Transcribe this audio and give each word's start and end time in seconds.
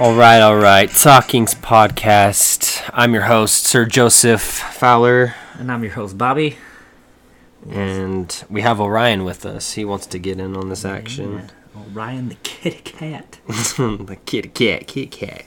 All 0.00 0.14
right, 0.14 0.40
all 0.40 0.56
right. 0.56 0.88
Talkings 0.88 1.54
podcast. 1.54 2.88
I'm 2.94 3.12
your 3.12 3.24
host, 3.24 3.64
Sir 3.64 3.84
Joseph 3.84 4.40
Fowler, 4.40 5.34
And 5.58 5.70
I'm 5.70 5.82
your 5.82 5.92
host, 5.92 6.16
Bobby. 6.16 6.56
and 7.68 8.42
we 8.48 8.62
have 8.62 8.80
Orion 8.80 9.24
with 9.24 9.44
us. 9.44 9.74
He 9.74 9.84
wants 9.84 10.06
to 10.06 10.18
get 10.18 10.40
in 10.40 10.56
on 10.56 10.70
this 10.70 10.86
action. 10.86 11.50
Oh, 11.76 11.84
Ryan 11.92 12.30
the 12.30 12.36
kitty 12.36 12.78
cat. 12.78 13.40
the 13.46 14.16
kitty 14.24 14.48
cat, 14.48 14.86
kitty 14.86 15.06
cat, 15.06 15.44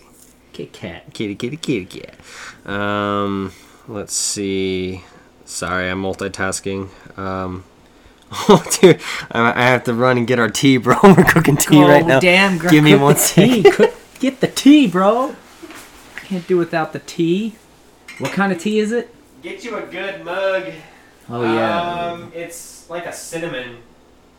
Kit 0.53 0.71
Kat. 0.71 1.11
kitty 1.15 1.33
kitty 1.33 1.57
kitty 1.57 1.85
cat. 1.85 2.71
Um, 2.71 3.53
let's 3.87 4.13
see. 4.13 5.03
Sorry, 5.45 5.89
I'm 5.89 6.03
multitasking. 6.03 6.89
Um, 7.17 7.63
oh, 8.31 8.63
dude, 8.79 9.01
I, 9.31 9.51
I 9.59 9.63
have 9.65 9.83
to 9.85 9.95
run 9.95 10.19
and 10.19 10.27
get 10.27 10.37
our 10.37 10.47
tea, 10.49 10.77
bro. 10.77 10.95
We're 11.03 11.23
cooking 11.23 11.57
tea 11.57 11.83
oh, 11.83 11.87
right 11.87 12.05
now. 12.05 12.19
damn, 12.19 12.59
girl. 12.59 12.69
Give 12.69 12.83
me 12.83 12.93
one 12.93 13.15
tea. 13.15 13.63
Cook- 13.63 13.95
Get 14.23 14.39
the 14.39 14.47
tea, 14.47 14.87
bro. 14.87 15.35
Can't 16.23 16.47
do 16.47 16.55
without 16.55 16.93
the 16.93 16.99
tea. 16.99 17.55
What 18.19 18.31
kind 18.31 18.53
of 18.53 18.57
tea 18.57 18.79
is 18.79 18.93
it? 18.93 19.13
Get 19.41 19.65
you 19.65 19.75
a 19.75 19.81
good 19.81 20.23
mug. 20.23 20.63
Oh, 21.27 21.43
yeah. 21.43 22.11
Um, 22.13 22.31
it's 22.33 22.89
like 22.89 23.05
a 23.05 23.11
cinnamon 23.11 23.79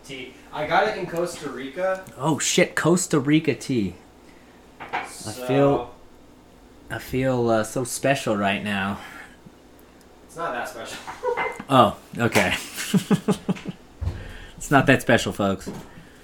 tea. 0.02 0.32
I 0.54 0.66
got 0.66 0.88
it 0.88 0.96
in 0.96 1.04
Costa 1.04 1.50
Rica. 1.50 2.02
oh, 2.16 2.38
shit. 2.38 2.74
Costa 2.74 3.20
Rica 3.20 3.54
tea. 3.54 3.96
So 5.10 5.46
feel- 5.46 5.94
I 6.90 6.98
feel 6.98 7.50
uh, 7.50 7.62
so 7.62 7.84
special 7.84 8.38
right 8.38 8.64
now. 8.64 9.00
it's 10.24 10.36
not 10.36 10.54
that 10.54 10.66
special. 10.66 10.96
Oh, 11.68 11.98
okay. 12.16 12.54
it's 14.56 14.70
not 14.70 14.86
that 14.86 15.02
special, 15.02 15.34
folks. 15.34 15.70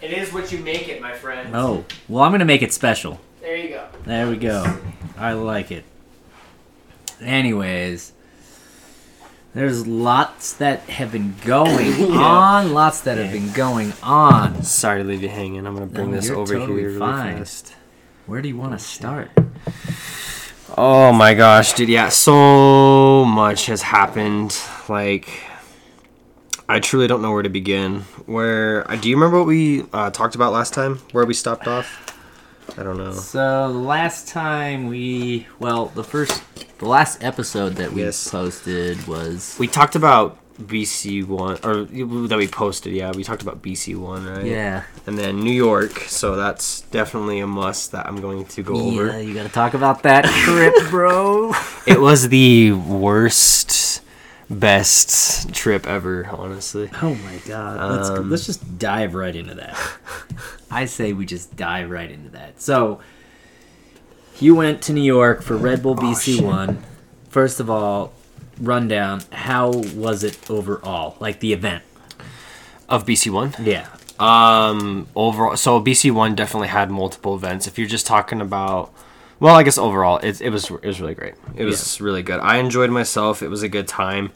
It 0.00 0.12
is 0.12 0.32
what 0.32 0.50
you 0.50 0.60
make 0.60 0.88
it, 0.88 1.02
my 1.02 1.12
friend. 1.12 1.54
Oh, 1.54 1.84
well, 2.08 2.24
I'm 2.24 2.38
to 2.38 2.46
make 2.46 2.62
it 2.62 2.72
special. 2.72 3.20
There 3.41 3.56
you 3.56 3.69
go. 3.70 3.86
There 4.05 4.28
we 4.28 4.36
go. 4.36 4.78
I 5.19 5.33
like 5.33 5.70
it. 5.70 5.84
Anyways, 7.22 8.12
there's 9.55 9.86
lots 9.86 10.55
that 10.55 10.80
have 10.82 11.12
been 11.12 11.34
going 11.44 11.86
Yeah. 11.98 12.16
on, 12.19 12.72
lots 12.72 13.00
that 13.02 13.19
have 13.19 13.32
been 13.32 13.52
going 13.52 13.92
on. 14.02 14.62
Sorry 14.62 15.02
to 15.02 15.08
leave 15.08 15.22
you 15.22 15.28
hanging. 15.28 15.66
I'm 15.66 15.74
gonna 15.74 15.86
bring 15.86 16.10
No, 16.10 16.16
this 16.16 16.30
over 16.30 16.55
totally 16.58 16.80
here 16.80 16.88
really 16.88 16.98
fine. 16.98 17.38
fast. 17.38 17.74
Where 18.27 18.41
do 18.42 18.48
you 18.48 18.56
want 18.56 18.72
to 18.72 18.78
start? 18.78 19.30
Oh 20.78 21.12
my 21.12 21.34
gosh, 21.34 21.72
dude! 21.72 21.88
Yeah, 21.88 22.10
so 22.10 23.25
much 23.25 23.66
has 23.66 23.82
happened. 23.82 24.56
Like, 24.88 25.28
I 26.69 26.78
truly 26.78 27.08
don't 27.08 27.22
know 27.22 27.32
where 27.32 27.42
to 27.42 27.48
begin. 27.48 28.00
Where 28.27 28.88
uh, 28.91 28.94
do 28.97 29.08
you 29.10 29.16
remember 29.16 29.38
what 29.38 29.47
we 29.48 29.84
uh, 29.92 30.10
talked 30.10 30.36
about 30.36 30.52
last 30.52 30.72
time? 30.72 30.98
Where 31.12 31.27
we 31.27 31.34
stopped 31.34 31.66
off? 31.66 32.06
I 32.78 32.82
don't 32.82 32.98
know. 32.98 33.12
So 33.12 33.72
the 33.72 33.78
last 33.78 34.28
time 34.28 34.88
we, 34.88 35.46
well, 35.58 35.86
the 35.86 36.04
first, 36.04 36.42
the 36.78 36.86
last 36.88 37.22
episode 37.22 37.74
that 37.76 37.92
we 37.92 38.02
Yes. 38.02 38.28
posted 38.30 39.06
was 39.06 39.56
We 39.58 39.66
talked 39.66 39.94
about 39.96 40.38
BC 40.60 41.24
one, 41.26 41.58
or 41.64 41.84
that 42.28 42.36
we 42.36 42.46
posted. 42.46 42.92
Yeah, 42.92 43.12
we 43.12 43.24
talked 43.24 43.41
about 43.41 43.62
BC 43.62 43.96
one, 43.96 44.26
right? 44.26 44.44
yeah, 44.44 44.82
And 45.06 45.16
then 45.18 45.41
New 45.41 45.52
York. 45.52 46.00
So 46.00 46.36
that's 46.36 46.82
definitely 46.92 47.41
a 47.41 47.46
must 47.46 47.92
that 47.92 48.06
I'm 48.06 48.20
going 48.20 48.44
to 48.44 48.62
go 48.62 48.74
over. 48.74 49.06
yeah. 49.06 49.10
over. 49.12 49.22
You 49.22 49.32
got 49.34 49.44
to 49.44 49.48
talk 49.52 49.72
about 49.74 50.02
that 50.02 50.24
trip, 50.44 50.74
bro. 50.91 51.52
It 51.86 51.98
was 52.00 52.28
the 52.28 52.72
worst, 52.72 54.02
best 54.50 55.54
trip 55.54 55.86
ever. 55.86 56.26
Honestly. 56.30 56.90
Oh 57.00 57.14
my 57.14 57.36
god. 57.46 57.96
Let's 57.96 58.08
Um, 58.10 58.30
let's 58.30 58.46
just 58.46 58.78
dive 58.78 59.14
right 59.14 59.34
into 59.34 59.54
that. 59.54 59.78
I 60.70 60.84
say 60.84 61.12
we 61.12 61.25
just 61.26 61.56
dive 61.56 61.91
right 61.91 62.10
into 62.10 62.30
that. 62.30 62.60
So 62.60 63.00
you 64.38 64.54
went 64.54 64.82
to 64.82 64.92
New 64.92 65.02
York 65.02 65.42
for 65.42 65.56
Red 65.56 65.82
Bull 65.82 65.97
BC 65.97 66.36
shit. 66.36 66.44
one. 66.44 66.82
First 67.28 67.60
of 67.60 67.70
all, 67.70 68.12
rundown. 68.60 69.22
How 69.32 69.70
was 69.70 70.25
it 70.25 70.50
overall? 70.50 71.16
Like 71.20 71.41
the 71.41 71.52
event? 71.52 71.84
Of 72.88 73.06
BC 73.06 73.30
one. 73.30 73.54
Yeah. 73.62 73.86
Um, 74.19 75.06
overall, 75.14 75.56
so 75.56 75.80
BC 75.80 76.10
one 76.10 76.34
definitely 76.34 76.69
had 76.69 76.91
multiple 76.91 77.34
events. 77.34 77.66
If 77.66 77.78
you're 77.78 77.88
just 77.88 78.06
talking 78.06 78.41
about, 78.41 78.92
well, 79.40 79.56
I 79.56 79.62
guess 79.62 79.78
overall, 79.78 80.18
it, 80.18 80.40
it 80.40 80.50
was 80.50 80.70
it 80.70 80.84
was 80.84 81.00
really 81.00 81.14
great. 81.14 81.34
It 81.56 81.64
was 81.64 82.00
really 82.00 82.22
good. 82.22 82.40
I 82.40 82.58
enjoyed 82.58 82.90
myself. 82.90 83.42
It 83.42 83.48
was 83.48 83.62
a 83.62 83.68
good 83.68 83.88
time. 83.88 84.30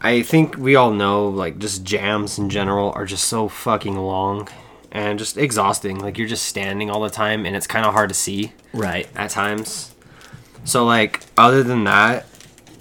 I 0.00 0.22
think 0.22 0.56
we 0.58 0.76
all 0.76 0.90
know, 0.92 1.28
like, 1.28 1.58
just 1.58 1.82
jams 1.84 2.38
in 2.38 2.50
general 2.50 2.92
are 2.94 3.06
just 3.06 3.24
so 3.24 3.48
fucking 3.48 3.96
long 3.96 4.48
and 4.92 5.18
just 5.18 5.38
exhausting. 5.38 5.98
Like, 5.98 6.18
you're 6.18 6.28
just 6.28 6.44
standing 6.44 6.90
all 6.90 7.00
the 7.00 7.08
time, 7.10 7.46
and 7.46 7.56
it's 7.56 7.66
kind 7.66 7.86
of 7.86 7.94
hard 7.94 8.10
to 8.10 8.14
see 8.14 8.52
Right. 8.74 9.08
at 9.16 9.30
times. 9.30 9.94
So, 10.64 10.84
like, 10.84 11.20
other 11.38 11.62
than 11.62 11.84
that, 11.84 12.26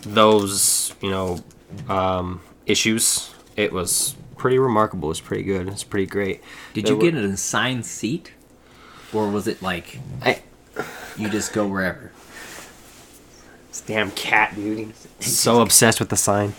those, 0.01 0.93
you 1.01 1.09
know, 1.11 1.39
um, 1.87 2.41
issues, 2.65 3.33
it 3.55 3.71
was 3.71 4.15
pretty 4.37 4.59
remarkable. 4.59 5.09
It's 5.09 5.21
pretty 5.21 5.43
good. 5.43 5.67
It's 5.69 5.83
pretty 5.85 6.05
great. 6.07 6.41
Did 6.73 6.85
There 6.85 6.91
you 6.93 6.97
were- 6.97 7.03
get 7.03 7.13
an 7.15 7.31
assigned 7.31 7.85
seat, 7.85 8.31
or 9.13 9.29
was 9.29 9.47
it 9.47 9.61
like 9.61 9.99
I, 10.21 10.41
you 11.17 11.29
just 11.29 11.53
go 11.53 11.67
wherever? 11.67 12.11
this 13.69 13.81
damn 13.81 14.11
cat, 14.11 14.55
dude. 14.55 14.93
He's 15.19 15.37
so 15.37 15.61
obsessed 15.61 15.99
with 15.99 16.09
the 16.09 16.17
sign. 16.17 16.53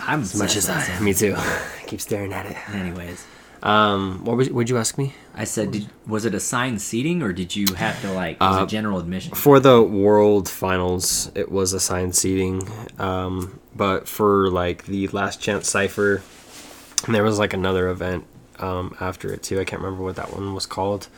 I'm 0.00 0.20
As 0.22 0.34
much 0.36 0.56
as 0.56 0.68
I. 0.68 1.00
Me 1.00 1.14
too. 1.14 1.34
I 1.36 1.60
keep 1.86 2.00
staring 2.00 2.32
at 2.32 2.46
it. 2.46 2.56
Anyways, 2.74 3.24
Um, 3.62 4.24
what 4.24 4.36
was, 4.36 4.50
would 4.50 4.68
you 4.68 4.76
ask 4.76 4.98
me? 4.98 5.14
I 5.34 5.44
said, 5.44 5.70
did, 5.72 5.86
was 6.06 6.24
it 6.26 6.34
assigned 6.34 6.82
seating, 6.82 7.22
or 7.22 7.32
did 7.32 7.56
you 7.56 7.66
have 7.76 8.00
to 8.02 8.12
like 8.12 8.38
was 8.40 8.60
Uh, 8.60 8.62
it 8.64 8.68
general 8.68 8.98
admission? 8.98 9.34
For 9.34 9.58
the 9.60 9.80
World 9.82 10.48
Finals, 10.48 11.30
it 11.34 11.50
was 11.50 11.72
assigned 11.72 12.14
seating. 12.14 12.68
Um, 12.98 13.58
but 13.74 14.06
for 14.08 14.50
like 14.50 14.84
the 14.86 15.08
Last 15.08 15.40
Chance 15.40 15.68
Cypher, 15.68 16.22
there 17.08 17.22
was 17.22 17.38
like 17.38 17.52
another 17.54 17.88
event 17.88 18.24
um, 18.58 18.94
after 19.00 19.32
it 19.32 19.42
too. 19.42 19.58
I 19.60 19.64
can't 19.64 19.80
remember 19.82 20.04
what 20.04 20.16
that 20.16 20.32
one 20.34 20.52
was 20.54 20.66
called. 20.66 21.08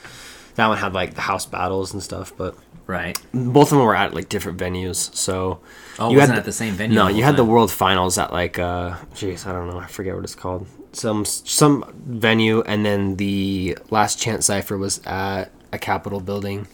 That 0.57 0.67
one 0.69 0.79
had 0.79 0.93
like 0.95 1.15
the 1.15 1.21
house 1.23 1.47
battles 1.47 1.93
and 1.93 2.03
stuff, 2.03 2.33
but 2.37 2.57
Right. 2.87 3.19
both 3.35 3.73
of 3.73 3.79
them 3.79 3.87
were 3.87 3.97
at 3.97 4.15
like 4.15 4.29
different 4.29 4.59
venues. 4.59 5.15
So 5.15 5.59
Oh, 5.99 6.11
you 6.11 6.19
wasn't 6.19 6.35
had 6.35 6.39
at 6.41 6.45
the 6.45 6.53
same 6.53 6.75
venue 6.75 6.95
No, 6.95 7.09
you 7.09 7.15
whole 7.17 7.23
had 7.25 7.37
the? 7.37 7.45
World 7.45 7.71
Finals 7.73 8.17
at 8.19 8.33
like 8.33 8.59
uh, 8.59 8.95
jeez, 9.15 9.47
I 9.47 9.53
don't 9.53 9.69
know, 9.69 9.79
I 9.79 9.87
forget 9.87 10.15
what 10.15 10.25
it's 10.25 10.35
called. 10.37 10.67
Some 10.93 11.25
some 11.25 11.85
venue, 12.07 12.63
and 12.63 12.87
then 12.87 13.17
the 13.17 13.77
Last 13.91 14.19
Chance 14.21 14.47
Cypher 14.47 14.79
was 14.79 15.01
at 15.05 15.47
a 15.73 15.79
Capitol 15.79 16.21
building. 16.21 16.69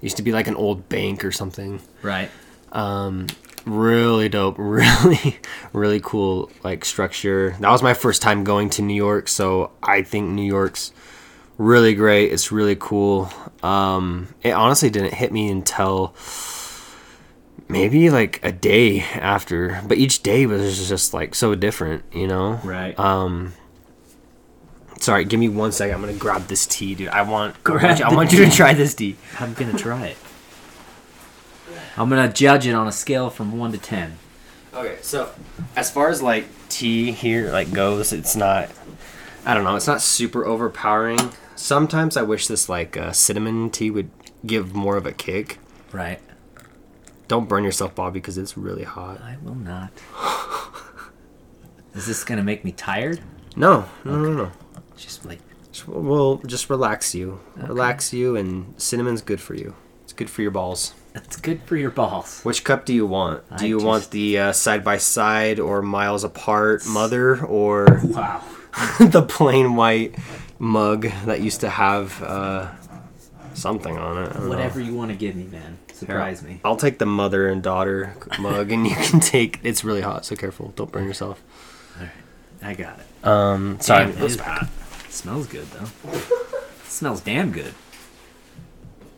Used 0.00 0.16
to 0.16 0.22
be 0.22 0.32
like 0.32 0.48
an 0.48 0.56
old 0.56 0.88
bank 0.88 1.24
or 1.24 1.30
something. 1.32 1.80
Right. 2.02 2.28
Um, 2.72 3.28
really 3.64 4.28
dope, 4.28 4.56
really, 4.58 5.38
really 5.72 6.00
cool 6.02 6.50
like 6.64 6.84
structure. 6.84 7.56
That 7.60 7.70
was 7.70 7.82
my 7.82 7.94
first 7.94 8.20
time 8.20 8.42
going 8.44 8.68
to 8.70 8.82
New 8.82 8.94
York, 8.96 9.28
so 9.28 9.70
I 9.82 10.02
think 10.02 10.28
New 10.30 10.42
York's 10.44 10.92
really 11.62 11.94
great. 11.94 12.32
It's 12.32 12.50
really 12.52 12.76
cool. 12.76 13.30
Um, 13.62 14.34
it 14.42 14.50
honestly 14.50 14.90
didn't 14.90 15.14
hit 15.14 15.32
me 15.32 15.48
until 15.48 16.14
maybe 17.68 18.10
like 18.10 18.44
a 18.44 18.52
day 18.52 19.00
after, 19.00 19.80
but 19.86 19.98
each 19.98 20.22
day 20.22 20.46
was 20.46 20.88
just 20.88 21.14
like 21.14 21.34
so 21.34 21.54
different, 21.54 22.04
you 22.12 22.26
know? 22.26 22.60
Right. 22.64 22.98
Um, 22.98 23.54
sorry, 25.00 25.24
give 25.24 25.38
me 25.38 25.48
one 25.48 25.72
second. 25.72 25.94
I'm 25.94 26.00
gonna 26.00 26.14
grab 26.14 26.48
this 26.48 26.66
tea, 26.66 26.94
dude. 26.94 27.08
I 27.08 27.22
want, 27.22 27.54
I 27.54 27.58
Grab 27.62 28.02
I 28.02 28.14
want 28.14 28.32
you 28.32 28.44
to 28.44 28.50
try 28.50 28.74
this 28.74 28.94
tea. 28.94 29.16
I'm 29.38 29.54
gonna 29.54 29.78
try 29.78 30.06
it. 30.06 30.16
I'm 31.96 32.08
gonna 32.08 32.32
judge 32.32 32.66
it 32.66 32.72
on 32.72 32.88
a 32.88 32.92
scale 32.92 33.30
from 33.30 33.58
one 33.58 33.72
to 33.72 33.78
ten. 33.78 34.18
Okay, 34.74 34.96
so 35.02 35.30
as 35.76 35.90
far 35.90 36.08
as 36.08 36.22
like 36.22 36.46
tea 36.68 37.12
here 37.12 37.52
like 37.52 37.72
goes, 37.72 38.12
it's 38.12 38.34
not. 38.34 38.70
I 39.44 39.54
don't 39.54 39.64
know. 39.64 39.76
It's 39.76 39.86
not 39.86 40.00
super 40.00 40.46
overpowering. 40.46 41.18
Sometimes 41.56 42.16
I 42.16 42.22
wish 42.22 42.46
this 42.46 42.68
like 42.68 42.96
uh, 42.96 43.12
cinnamon 43.12 43.70
tea 43.70 43.90
would 43.90 44.10
give 44.44 44.74
more 44.74 44.96
of 44.96 45.06
a 45.06 45.12
kick. 45.12 45.58
Right. 45.92 46.20
Don't 47.28 47.48
burn 47.48 47.64
yourself, 47.64 47.94
Bobby, 47.94 48.20
because 48.20 48.36
it's 48.38 48.56
really 48.58 48.84
hot. 48.84 49.20
I 49.22 49.36
will 49.42 49.54
not. 49.54 49.90
Is 51.94 52.06
this 52.06 52.24
gonna 52.24 52.42
make 52.42 52.64
me 52.64 52.72
tired? 52.72 53.20
No, 53.54 53.86
no, 54.04 54.16
no, 54.18 54.32
no. 54.32 54.52
Just 54.96 55.24
like 55.26 55.40
Just, 55.72 55.86
we'll 55.88 56.38
just 56.38 56.70
relax 56.70 57.14
you, 57.14 57.40
relax 57.56 58.12
you, 58.12 58.34
and 58.36 58.74
cinnamon's 58.80 59.20
good 59.20 59.40
for 59.40 59.54
you. 59.54 59.74
It's 60.04 60.12
good 60.14 60.30
for 60.30 60.40
your 60.42 60.50
balls. 60.50 60.94
it's 61.14 61.36
good 61.36 61.62
for 61.64 61.76
your 61.76 61.90
balls. 61.90 62.40
Which 62.42 62.64
cup 62.64 62.86
do 62.86 62.94
you 62.94 63.06
want? 63.06 63.46
Do 63.58 63.64
I 63.66 63.68
you 63.68 63.78
want 63.78 64.10
the 64.10 64.38
uh, 64.38 64.52
side 64.52 64.82
by 64.84 64.96
side 64.96 65.60
or 65.60 65.82
miles 65.82 66.24
apart 66.24 66.86
mother 66.86 67.44
or 67.44 68.00
Wow. 68.04 68.42
the 69.00 69.22
plain 69.22 69.76
white 69.76 70.14
mug 70.62 71.02
that 71.26 71.40
used 71.40 71.60
to 71.60 71.68
have 71.68 72.22
uh, 72.22 72.70
something 73.52 73.98
on 73.98 74.22
it. 74.22 74.32
Don't 74.32 74.44
know. 74.44 74.48
Whatever 74.48 74.80
you 74.80 74.94
want 74.94 75.10
to 75.10 75.16
give 75.16 75.34
me, 75.34 75.44
man. 75.44 75.78
Surprise 75.92 76.42
me. 76.42 76.60
I'll 76.64 76.76
take 76.76 76.98
the 76.98 77.06
mother 77.06 77.48
and 77.48 77.62
daughter 77.62 78.14
mug, 78.38 78.70
and 78.72 78.86
you 78.86 78.94
can 78.94 79.20
take. 79.20 79.58
It's 79.62 79.84
really 79.84 80.00
hot, 80.00 80.24
so 80.24 80.36
careful. 80.36 80.72
Don't 80.76 80.90
burn 80.90 81.04
yourself. 81.04 81.42
All 81.98 82.04
right, 82.04 82.12
I 82.62 82.74
got 82.74 83.00
it. 83.00 83.26
Um, 83.26 83.80
sorry. 83.80 84.06
Damn, 84.06 84.22
it 84.22 84.24
is 84.24 84.40
hot. 84.40 84.68
smells 85.08 85.46
good 85.48 85.66
though. 85.66 86.18
smells 86.84 87.20
damn 87.20 87.50
good. 87.52 87.74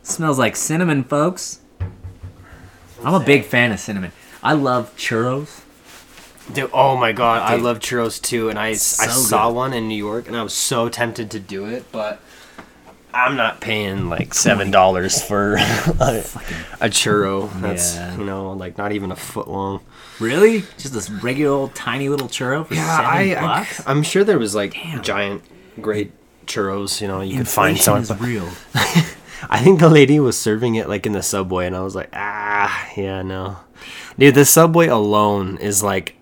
Smells 0.02 0.38
like 0.38 0.56
cinnamon, 0.56 1.04
folks. 1.04 1.60
I'm 3.02 3.14
a 3.14 3.24
big 3.24 3.44
fan 3.44 3.70
of 3.70 3.80
cinnamon. 3.80 4.12
I 4.42 4.54
love 4.54 4.94
churros. 4.96 5.63
Dude, 6.52 6.70
oh 6.72 6.96
my 6.96 7.12
god, 7.12 7.42
I 7.42 7.56
love 7.56 7.78
churros 7.78 8.20
too, 8.20 8.48
and 8.50 8.58
I, 8.58 8.68
I 8.68 8.74
So 8.74 9.08
saw 9.10 9.48
good. 9.48 9.56
one 9.56 9.72
in 9.72 9.88
New 9.88 9.96
York, 9.96 10.28
and 10.28 10.36
I 10.36 10.42
was 10.42 10.52
so 10.52 10.88
tempted 10.88 11.30
to 11.30 11.40
do 11.40 11.64
it, 11.66 11.90
but 11.90 12.20
I'm 13.14 13.36
not 13.36 13.60
paying 13.60 14.08
like 14.10 14.34
seven 14.34 14.70
dollars 14.70 15.22
for 15.22 15.54
a, 15.56 16.22
a 16.80 16.88
churro. 16.90 17.50
That's 17.62 17.94
Yeah. 17.94 18.16
you 18.18 18.24
know 18.24 18.52
like 18.52 18.76
not 18.76 18.92
even 18.92 19.10
a 19.10 19.16
foot 19.16 19.48
long. 19.48 19.80
Really? 20.20 20.60
Just 20.78 20.92
this 20.92 21.08
regular 21.10 21.56
old 21.56 21.74
tiny 21.74 22.08
little 22.08 22.28
churro 22.28 22.66
for 22.66 22.74
Yeah, 22.74 22.96
seven 22.96 23.10
I, 23.10 23.36
I 23.36 23.40
bucks? 23.40 23.82
I'm 23.86 24.02
sure 24.02 24.22
there 24.22 24.38
was 24.38 24.54
like 24.54 24.74
Damn. 24.74 25.02
giant, 25.02 25.42
great 25.80 26.12
churros. 26.46 27.00
You 27.00 27.08
know, 27.08 27.20
you 27.22 27.38
could 27.38 27.48
find 27.48 27.76
Inflation 27.78 28.04
some. 28.04 28.16
is 28.16 28.22
real. 28.22 28.48
I 29.50 29.60
think 29.62 29.80
the 29.80 29.88
lady 29.90 30.20
was 30.20 30.36
serving 30.38 30.74
it 30.74 30.88
like 30.88 31.06
in 31.06 31.12
the 31.12 31.22
subway, 31.22 31.66
and 31.66 31.74
I 31.76 31.80
was 31.80 31.94
like, 31.94 32.10
ah, 32.12 32.88
yeah, 32.96 33.22
no, 33.22 33.56
dude, 34.18 34.34
the 34.34 34.44
subway 34.44 34.86
alone 34.88 35.56
is 35.58 35.82
like 35.82 36.14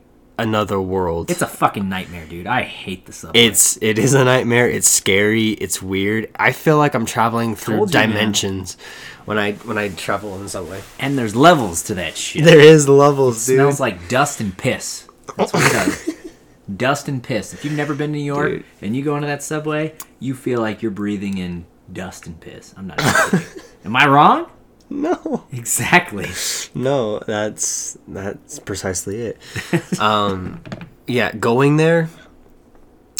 another 0.43 0.81
world. 0.81 1.31
It's 1.31 1.43
a 1.43 1.47
fucking 1.47 1.89
nightmare, 1.89 2.27
dude. 2.27 2.47
I 2.47 2.63
hate 2.63 3.07
the 3.07 3.13
subway. 3.13 3.41
It's 3.47 3.79
it 3.81 3.99
is 3.99 4.15
a 4.15 4.25
nightmare. 4.25 4.69
It's 4.69 4.89
scary. 4.89 5.51
It's 5.51 5.81
weird. 5.81 6.29
I 6.37 6.53
feel 6.53 6.77
like 6.79 6.95
I'm 6.95 7.07
traveling 7.07 7.55
through 7.57 7.77
Told 7.79 7.95
you, 7.95 8.01
man. 8.01 8.09
dimensions 8.11 8.77
when 9.25 9.39
I 9.39 9.53
when 9.53 9.79
I 9.79 9.89
travel 9.91 10.35
in 10.37 10.43
the 10.43 10.49
subway. 10.49 10.83
and 10.99 11.17
there's 11.17 11.35
levels 11.37 11.83
to 11.85 11.95
that 11.95 12.17
shit. 12.17 12.45
There 12.45 12.61
is 12.61 12.89
levels, 12.89 13.47
dude. 13.47 13.55
It 13.55 13.59
smells 13.59 13.81
like 13.81 14.09
dust 14.09 14.41
and 14.41 14.57
piss. 14.57 15.07
That's 15.37 15.53
what 15.53 15.65
it 15.65 15.73
does. 15.73 16.11
dust 16.77 17.09
and 17.09 17.23
piss. 17.23 17.55
If 17.55 17.65
you've 17.65 17.75
never 17.75 17.95
been 17.95 18.13
to 18.13 18.19
New 18.19 18.25
York 18.25 18.51
Dude. 18.51 18.65
and 18.83 18.97
you 18.97 19.03
go 19.03 19.15
into 19.17 19.27
that 19.29 19.43
subway, 19.43 19.95
you 20.21 20.35
feel 20.35 20.61
like 20.61 20.83
you're 20.83 20.91
breathing 20.91 21.39
in 21.39 21.65
dust 21.93 22.27
and 22.27 22.39
piss. 22.41 22.75
I'm 22.77 22.87
not. 22.89 23.01
Am 23.85 23.95
I 23.97 24.07
wrong? 24.07 24.51
No, 24.93 25.45
Exactly. 25.53 26.29
no, 26.75 27.19
that's 27.21 27.97
that's 28.09 28.59
precisely 28.59 29.21
it. 29.23 29.39
um, 30.01 30.63
yeah, 31.07 31.33
going 31.33 31.77
there 31.77 32.09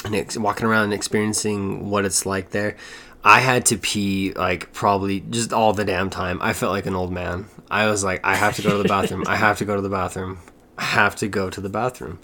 and 0.05 0.15
ex- 0.15 0.37
walking 0.37 0.67
around 0.67 0.85
and 0.85 0.95
experiencing 0.95 1.89
what 1.91 2.05
it's 2.05 2.27
like 2.27 2.51
there. 2.51 2.77
I 3.25 3.39
had 3.41 3.67
to 3.67 3.79
pee 3.79 4.33
like 4.35 4.73
probably 4.73 5.21
just 5.21 5.53
all 5.53 5.73
the 5.73 5.85
damn 5.85 6.11
time. 6.11 6.39
I 6.43 6.53
felt 6.53 6.73
like 6.73 6.87
an 6.87 6.95
old 6.97 7.13
man. 7.13 7.47
I 7.71 7.87
was 7.87 8.03
like, 8.03 8.21
I 8.25 8.35
have 8.35 8.57
to 8.57 8.63
go 8.63 8.71
to 8.77 8.83
the 8.83 8.89
bathroom. 8.89 9.25
I 9.27 9.37
have 9.37 9.59
to 9.59 9.65
go 9.65 9.77
to 9.77 9.81
the 9.83 9.89
bathroom. 9.89 10.39
I 10.77 10.83
have 10.85 11.15
to 11.17 11.29
go 11.29 11.49
to 11.51 11.61
the 11.61 11.69
bathroom. 11.69 12.19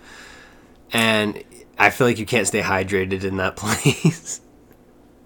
And 0.92 1.42
I 1.78 1.90
feel 1.90 2.06
like 2.06 2.18
you 2.18 2.26
can't 2.26 2.46
stay 2.46 2.62
hydrated 2.62 3.22
in 3.24 3.36
that 3.36 3.56
place. 3.62 4.40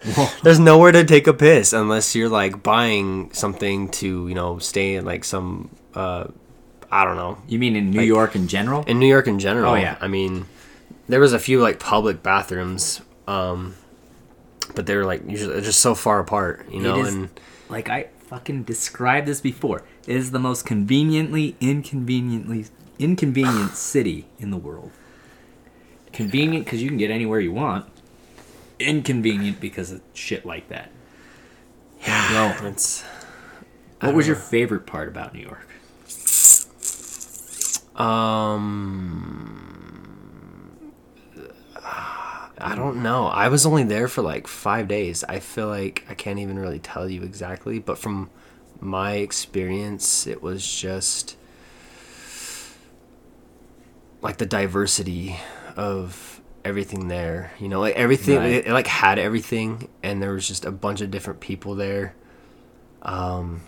There's 0.43 0.58
nowhere 0.58 0.93
to 0.93 1.04
take 1.04 1.26
a 1.26 1.34
piss 1.34 1.72
unless 1.72 2.14
you're 2.14 2.28
like 2.28 2.62
buying 2.62 3.32
something 3.32 3.88
to, 3.90 4.28
you 4.28 4.34
know, 4.34 4.58
stay 4.58 4.96
in 4.96 5.04
like 5.04 5.25
some 5.25 5.70
uh 5.94 6.26
I 6.90 7.04
don't 7.04 7.16
know. 7.16 7.38
You 7.49 7.58
mean 7.58 7.76
in 7.76 7.90
New 7.90 8.02
York 8.02 8.34
in 8.34 8.49
general? 8.49 8.84
In 8.84 8.99
New 8.99 9.06
York 9.06 9.26
in 9.26 9.38
general. 9.38 9.72
Oh, 9.72 9.76
yeah. 9.76 9.96
I 10.00 10.08
mean, 10.08 10.46
there 11.08 11.20
was 11.20 11.32
a 11.32 11.38
few 11.38 11.60
like 11.60 11.78
public 11.78 12.22
bathrooms 12.22 13.00
um 13.26 13.76
but 14.75 14.87
they 14.87 14.96
were 14.96 15.04
like 15.04 15.22
usually 15.28 15.60
just 15.60 15.81
so 15.81 15.94
far 15.94 16.19
apart, 16.19 16.66
you 16.70 16.81
know, 16.81 17.00
is, 17.00 17.14
and 17.14 17.28
like 17.69 17.88
I 17.88 18.08
fucking 18.19 18.64
described 18.64 19.28
this 19.28 19.40
before. 19.40 19.82
It 20.06 20.16
is 20.16 20.31
the 20.31 20.38
most 20.38 20.64
conveniently 20.64 21.56
inconveniently 21.60 22.66
inconvenient 22.98 23.75
city 23.75 24.26
in 24.38 24.50
the 24.50 24.56
world. 24.56 24.90
Convenient 26.12 26.64
because 26.64 26.82
you 26.82 26.88
can 26.88 26.98
get 26.98 27.10
anywhere 27.10 27.40
you 27.40 27.52
want. 27.52 27.87
Inconvenient 28.82 29.61
because 29.61 29.93
of 29.93 30.02
shit 30.14 30.44
like 30.44 30.69
that. 30.69 30.90
yeah, 32.06 32.67
it's 32.67 33.02
What 34.00 34.14
was 34.14 34.26
your 34.26 34.37
favorite 34.37 34.87
part 34.87 35.08
about 35.08 35.34
New 35.34 35.40
York? 35.40 35.69
Um, 38.00 39.62
I 42.58 42.75
don't 42.75 43.02
know. 43.02 43.26
I 43.26 43.49
was 43.49 43.67
only 43.67 43.84
there 43.84 44.08
for 44.08 44.23
like 44.23 44.46
five 44.46 44.88
days. 44.88 45.25
I 45.29 45.40
feel 45.40 45.69
like 45.69 46.05
I 46.08 46.14
can't 46.14 46.38
even 46.38 46.58
really 46.58 46.79
tell 46.79 47.08
you 47.08 47.23
exactly, 47.23 47.79
but 47.79 47.99
from 47.99 48.31
my 48.81 49.14
experience, 49.14 50.26
it 50.26 50.43
was 50.43 50.67
just 50.67 51.37
like 54.20 54.38
the 54.38 54.46
diversity 54.46 55.37
of 55.76 56.31
everything 56.64 57.09
there. 57.09 57.53
You 57.59 57.69
know, 57.69 57.81
like 57.81 57.94
everything, 57.97 58.38
Right. 58.38 58.50
it, 58.53 58.67
it 58.67 58.73
like 58.73 58.87
had 58.87 59.19
everything, 59.19 59.88
and 60.03 60.23
there 60.23 60.32
was 60.32 60.47
just 60.47 60.64
a 60.64 60.70
bunch 60.73 61.00
of 61.00 61.11
different 61.11 61.41
people 61.41 61.75
there. 61.75 62.14
Um, 63.03 63.62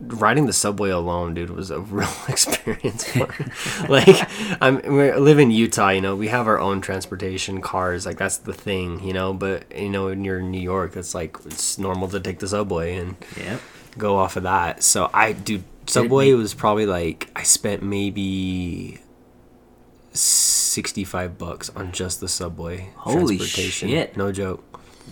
riding 0.00 0.46
the 0.46 0.52
subway 0.52 0.90
alone, 0.90 1.34
dude, 1.34 1.50
was 1.50 1.70
a 1.70 1.80
real 1.98 2.08
experience. 2.28 3.08
Like, 3.88 4.28
I'm 4.62 4.76
we 4.82 5.12
live 5.14 5.38
in 5.38 5.50
Utah. 5.50 5.88
You 5.90 6.00
know, 6.00 6.14
we 6.14 6.28
have 6.28 6.46
our 6.46 6.58
own 6.60 6.80
transportation, 6.80 7.60
cars. 7.60 8.04
Like 8.06 8.18
that's 8.18 8.36
the 8.38 8.52
thing. 8.52 9.02
You 9.02 9.12
know, 9.12 9.32
but 9.32 9.64
you 9.76 9.88
know, 9.88 10.06
when 10.06 10.24
you're 10.24 10.40
in 10.40 10.50
New 10.50 10.60
York, 10.60 10.96
it's 10.96 11.14
like 11.14 11.36
it's 11.46 11.78
normal 11.78 12.08
to 12.08 12.20
take 12.20 12.38
the 12.38 12.48
subway 12.48 12.96
and 12.96 13.16
Yep. 13.36 13.60
go 13.96 14.16
off 14.16 14.36
of 14.36 14.42
that. 14.44 14.82
So 14.82 15.10
I, 15.14 15.32
dude, 15.32 15.64
subway 15.86 16.32
was 16.32 16.54
probably 16.54 16.86
like 16.86 17.30
I 17.34 17.42
spent 17.44 17.82
maybe. 17.82 18.98
65 20.18 21.38
bucks 21.38 21.70
on 21.70 21.92
just 21.92 22.20
the 22.20 22.28
subway 22.28 22.90
Holy 22.96 23.36
transportation. 23.36 23.88
shit. 23.88 24.16
No 24.16 24.32
joke. 24.32 24.64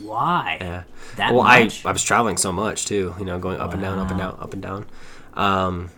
Why? 0.03 0.59
Yeah. 0.61 0.83
That 1.17 1.33
well, 1.33 1.45
much? 1.45 1.85
I 1.85 1.89
I 1.89 1.93
was 1.93 2.03
traveling 2.05 2.37
so 2.37 2.53
much 2.53 2.85
too, 2.87 3.15
you 3.19 3.25
know, 3.25 3.39
going 3.39 3.59
up 3.61 3.73
and 3.73 3.81
down, 3.81 3.99
up 3.99 4.11
and 4.11 4.19
down, 4.19 4.37
up 4.39 4.53
and 4.53 4.63
down. 4.63 4.87
Um, 5.35 5.91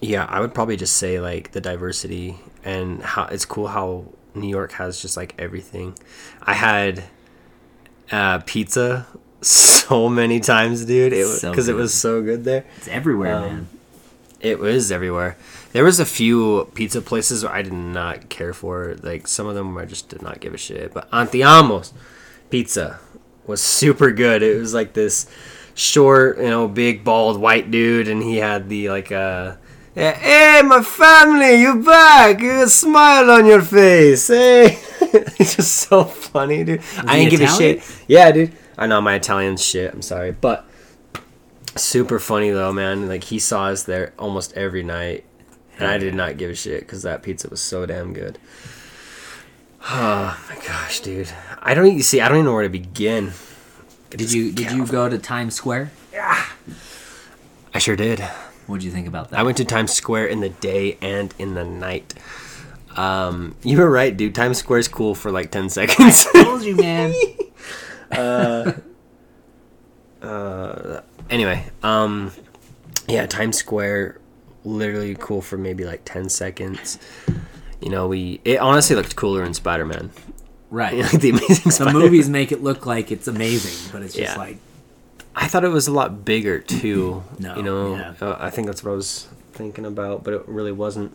yeah, 0.00 0.24
I 0.28 0.40
would 0.40 0.54
probably 0.54 0.76
just 0.76 0.96
say 0.96 1.20
like 1.20 1.52
the 1.52 1.60
diversity 1.60 2.38
and 2.64 3.02
how 3.02 3.24
it's 3.26 3.44
cool 3.44 3.68
how 3.68 4.06
New 4.34 4.48
York 4.48 4.72
has 4.72 5.00
just 5.00 5.16
like 5.16 5.34
everything. 5.38 5.96
I 6.42 6.54
had 6.54 7.04
uh, 8.10 8.40
pizza 8.40 9.06
so 9.40 10.08
many 10.08 10.40
times, 10.40 10.84
dude. 10.84 11.12
It 11.12 11.26
So 11.26 11.50
because 11.50 11.68
it 11.68 11.74
was 11.74 11.94
so 11.94 12.22
good 12.22 12.44
there. 12.44 12.64
It's 12.78 12.88
everywhere, 12.88 13.36
Um, 13.36 13.42
man. 13.42 13.68
It 14.40 14.58
was 14.58 14.92
everywhere. 14.92 15.36
There 15.76 15.84
was 15.84 16.00
a 16.00 16.06
few 16.06 16.70
pizza 16.72 17.02
places 17.02 17.44
where 17.44 17.52
I 17.52 17.60
did 17.60 17.74
not 17.74 18.30
care 18.30 18.54
for. 18.54 18.96
Like 19.02 19.28
some 19.28 19.46
of 19.46 19.54
them 19.54 19.76
I 19.76 19.84
just 19.84 20.08
did 20.08 20.22
not 20.22 20.40
give 20.40 20.54
a 20.54 20.56
shit. 20.56 20.94
But 20.94 21.10
Antiamos 21.10 21.92
pizza 22.48 22.98
was 23.46 23.60
super 23.60 24.10
good. 24.10 24.42
It 24.42 24.58
was 24.58 24.72
like 24.72 24.94
this 24.94 25.26
short, 25.74 26.38
you 26.38 26.44
know, 26.44 26.66
big 26.66 27.04
bald 27.04 27.38
white 27.38 27.70
dude, 27.70 28.08
and 28.08 28.22
he 28.22 28.38
had 28.38 28.70
the 28.70 28.88
like 28.88 29.12
uh 29.12 29.56
Hey, 29.92 30.62
my 30.64 30.82
family, 30.82 31.60
you 31.60 31.82
back? 31.84 32.40
You 32.40 32.52
got 32.52 32.64
a 32.64 32.70
smile 32.70 33.30
on 33.32 33.44
your 33.44 33.60
face. 33.60 34.28
Hey, 34.28 34.78
it's 35.02 35.56
just 35.56 35.74
so 35.74 36.04
funny, 36.04 36.64
dude. 36.64 36.80
I 37.00 37.18
didn't 37.18 37.32
give 37.32 37.42
a 37.42 37.48
shit. 37.48 37.82
Yeah, 38.08 38.32
dude. 38.32 38.52
I 38.78 38.86
know 38.86 39.02
my 39.02 39.16
Italian 39.16 39.58
shit. 39.58 39.92
I'm 39.92 40.00
sorry, 40.00 40.32
but 40.32 40.64
super 41.74 42.18
funny 42.18 42.48
though, 42.48 42.72
man. 42.72 43.08
Like 43.08 43.24
he 43.24 43.38
saw 43.38 43.66
us 43.66 43.82
there 43.82 44.14
almost 44.18 44.54
every 44.54 44.82
night, 44.82 45.26
and 45.78 45.88
I 45.88 45.98
did 45.98 46.14
not 46.14 46.36
give 46.36 46.50
a 46.50 46.54
shit 46.54 46.80
because 46.80 47.02
that 47.02 47.22
pizza 47.22 47.48
was 47.48 47.60
so 47.60 47.86
damn 47.86 48.12
good. 48.12 48.38
Oh 49.88 50.36
my 50.48 50.56
gosh, 50.66 50.98
dude! 50.98 51.30
I 51.60 51.72
don't 51.72 51.86
even 51.86 52.02
see. 52.02 52.20
I 52.20 52.26
don't 52.26 52.38
even 52.38 52.46
know 52.46 52.54
where 52.54 52.64
to 52.64 52.68
begin. 52.68 53.32
Did 54.10 54.32
you 54.32 54.50
did 54.50 54.72
you 54.72 54.84
go 54.84 55.08
to 55.08 55.16
Times 55.16 55.54
Square? 55.54 55.92
Yeah, 56.12 56.44
I 57.72 57.78
sure 57.78 57.94
did. 57.94 58.18
What'd 58.66 58.82
you 58.82 58.90
think 58.90 59.06
about 59.06 59.30
that? 59.30 59.38
I 59.38 59.44
went 59.44 59.58
to 59.58 59.64
Times 59.64 59.92
Square 59.92 60.26
in 60.26 60.40
the 60.40 60.48
day 60.48 60.98
and 61.00 61.32
in 61.38 61.54
the 61.54 61.64
night. 61.64 62.14
Um, 62.96 63.54
you 63.62 63.78
were 63.78 63.88
right, 63.88 64.16
dude. 64.16 64.34
Times 64.34 64.58
Square 64.58 64.80
is 64.80 64.88
cool 64.88 65.14
for 65.14 65.30
like 65.30 65.52
ten 65.52 65.68
seconds. 65.68 66.26
I 66.34 66.42
told 66.42 66.64
you, 66.64 66.74
man. 66.74 67.14
uh, 68.10 68.72
uh, 70.20 71.00
anyway, 71.30 71.64
um, 71.82 72.32
yeah, 73.06 73.26
Times 73.26 73.56
Square, 73.58 74.18
literally 74.66 75.14
cool 75.18 75.40
for 75.40 75.56
maybe 75.56 75.84
like 75.84 76.02
ten 76.04 76.28
seconds. 76.28 76.98
You 77.80 77.90
know, 77.90 78.08
we 78.08 78.40
it 78.44 78.58
honestly 78.58 78.96
looked 78.96 79.16
cooler 79.16 79.44
in 79.44 79.54
Spider 79.54 79.84
Man. 79.86 80.10
right. 80.70 80.94
like 81.12 81.20
the 81.20 81.30
Amazing 81.30 81.84
The 81.86 81.92
movies 81.92 82.28
make 82.28 82.52
it 82.52 82.62
look 82.62 82.84
like 82.86 83.10
it's 83.12 83.28
amazing, 83.28 83.90
but 83.92 84.02
it's 84.02 84.14
just 84.14 84.34
Yeah. 84.34 84.38
like 84.38 84.58
I 85.34 85.48
thought 85.48 85.64
it 85.64 85.68
was 85.68 85.86
a 85.86 85.92
lot 85.92 86.24
bigger 86.24 86.58
too. 86.58 87.22
No, 87.38 87.56
you 87.56 87.62
know, 87.62 87.96
yeah. 87.96 88.14
uh, 88.20 88.36
I 88.40 88.50
think 88.50 88.66
that's 88.66 88.82
what 88.82 88.92
I 88.92 88.94
was 88.94 89.28
thinking 89.52 89.84
about, 89.86 90.24
but 90.24 90.34
it 90.34 90.42
really 90.48 90.72
wasn't. 90.72 91.14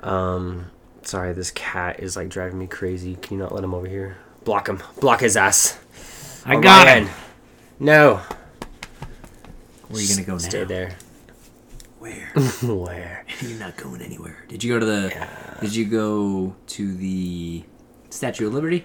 Um, 0.00 0.70
sorry, 1.02 1.32
this 1.32 1.50
cat 1.50 2.00
is 2.00 2.16
like 2.16 2.28
driving 2.28 2.58
me 2.58 2.66
crazy. 2.66 3.16
Can 3.16 3.38
you 3.38 3.42
not 3.42 3.52
let 3.54 3.64
him 3.64 3.74
over 3.74 3.86
here? 3.88 4.18
Block 4.44 4.68
him. 4.68 4.82
Block 5.00 5.20
his 5.20 5.36
ass. 5.36 5.78
I 6.44 6.56
Oh, 6.56 6.60
got 6.60 6.86
Ryan. 6.86 7.04
it. 7.04 7.10
No. 7.80 8.20
Where 9.88 9.98
are 9.98 10.04
you 10.04 10.08
gonna 10.14 10.26
go 10.26 10.32
now? 10.34 10.38
Stay 10.38 10.64
there. 10.64 10.96
Where? 11.98 12.26
Where? 12.62 13.24
You're 13.40 13.58
not 13.58 13.76
going 13.76 14.00
anywhere. 14.02 14.44
Did 14.48 14.62
you 14.62 14.72
go 14.74 14.78
to 14.80 14.86
the? 14.86 15.28
Did 15.60 15.74
you 15.74 15.84
go 15.86 16.54
to 16.68 16.94
the 16.94 17.64
Statue 18.10 18.46
of 18.46 18.54
Liberty? 18.54 18.84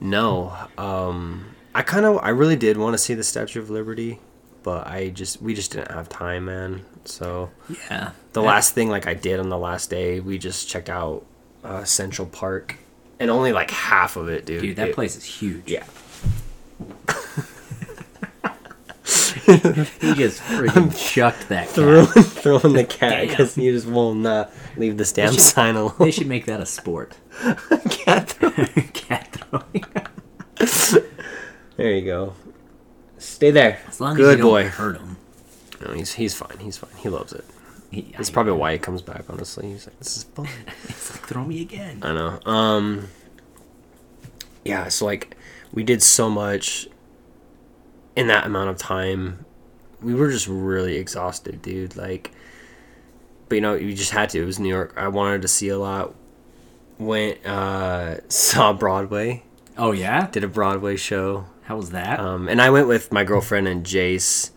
No. 0.00 0.54
Um, 0.76 1.54
I 1.74 1.82
kind 1.82 2.04
of, 2.06 2.18
I 2.22 2.30
really 2.30 2.56
did 2.56 2.76
want 2.76 2.94
to 2.94 2.98
see 2.98 3.14
the 3.14 3.22
Statue 3.24 3.60
of 3.60 3.70
Liberty, 3.70 4.18
but 4.62 4.86
I 4.86 5.08
just, 5.10 5.40
we 5.42 5.54
just 5.54 5.72
didn't 5.72 5.90
have 5.90 6.08
time, 6.08 6.46
man. 6.46 6.84
So 7.04 7.50
Yeah. 7.68 8.10
the 8.32 8.40
That- 8.40 8.46
last 8.46 8.74
thing, 8.74 8.88
like 8.88 9.06
I 9.06 9.14
did 9.14 9.40
on 9.40 9.48
the 9.48 9.58
last 9.58 9.88
day, 9.90 10.20
we 10.20 10.38
just 10.38 10.68
checked 10.68 10.88
out 10.90 11.24
uh, 11.64 11.84
Central 11.84 12.26
Park, 12.28 12.76
and 13.20 13.30
only 13.30 13.52
like 13.52 13.70
half 13.70 14.16
of 14.16 14.28
it, 14.28 14.44
dude. 14.46 14.62
Dude, 14.62 14.76
that 14.76 14.88
It- 14.88 14.94
place 14.94 15.16
is 15.16 15.24
huge. 15.24 15.70
Yeah. 15.70 15.84
He 20.00 20.14
just 20.14 20.40
freaking 20.42 20.96
chucked 20.96 21.48
that 21.48 21.68
Throwing, 21.68 22.06
cat. 22.06 22.24
throwing 22.24 22.72
the 22.74 22.84
cat 22.84 23.28
because 23.28 23.56
you 23.56 23.72
just 23.72 23.86
will 23.86 24.14
not 24.14 24.50
leave 24.76 24.96
this 24.96 25.12
damn 25.12 25.32
sign 25.34 25.76
alone. 25.76 25.94
They 25.98 26.10
should 26.10 26.26
make 26.26 26.46
that 26.46 26.60
a 26.60 26.66
sport. 26.66 27.16
cat 27.90 28.28
throw- 28.30 28.50
cat 28.92 29.32
throwing. 29.32 29.84
There 31.76 31.92
you 31.92 32.04
go. 32.04 32.34
Stay 33.18 33.50
there. 33.50 33.80
As 33.88 34.00
long 34.00 34.16
Good 34.16 34.24
as 34.26 34.36
you 34.36 34.42
don't 34.42 34.50
boy. 34.50 34.68
hurt 34.68 34.96
him. 34.98 35.16
No, 35.84 35.92
he's 35.94 36.14
he's 36.14 36.34
fine. 36.34 36.58
He's 36.58 36.76
fine. 36.76 36.90
He 36.98 37.08
loves 37.08 37.32
it. 37.32 37.44
He, 37.90 38.12
That's 38.16 38.30
I- 38.30 38.32
probably 38.32 38.52
why 38.54 38.72
he 38.72 38.78
comes 38.78 39.00
back. 39.02 39.24
Honestly, 39.28 39.68
he's 39.70 39.86
like, 39.86 39.98
this 39.98 40.16
is 40.16 40.24
fun. 40.24 40.48
It's 40.84 41.12
like 41.14 41.24
throw 41.26 41.44
me 41.44 41.60
again. 41.62 42.00
I 42.02 42.12
know. 42.12 42.40
Um. 42.44 43.08
Yeah. 44.64 44.88
So 44.88 45.04
like, 45.06 45.36
we 45.72 45.84
did 45.84 46.02
so 46.02 46.28
much 46.28 46.88
in 48.18 48.26
that 48.26 48.46
amount 48.46 48.70
of 48.70 48.76
time. 48.76 49.44
We 50.00 50.14
were 50.14 50.30
just 50.30 50.46
really 50.48 50.96
exhausted, 50.96 51.62
dude. 51.62 51.96
Like, 51.96 52.32
but 53.48 53.56
you 53.56 53.60
know, 53.60 53.74
you 53.74 53.94
just 53.94 54.10
had 54.12 54.30
to. 54.30 54.42
It 54.42 54.44
was 54.44 54.58
New 54.58 54.68
York. 54.68 54.94
I 54.96 55.08
wanted 55.08 55.42
to 55.42 55.48
see 55.48 55.68
a 55.68 55.78
lot. 55.78 56.14
Went 56.98 57.44
uh 57.46 58.16
saw 58.28 58.72
Broadway. 58.72 59.44
Oh 59.76 59.92
yeah, 59.92 60.26
Did 60.26 60.42
a 60.44 60.48
Broadway 60.48 60.96
show. 60.96 61.46
how 61.62 61.76
was 61.76 61.90
that? 61.90 62.18
Um, 62.18 62.48
and 62.48 62.60
I 62.60 62.70
went 62.70 62.88
with 62.88 63.12
my 63.12 63.22
girlfriend 63.24 63.68
and 63.68 63.84
Jace. 63.84 64.50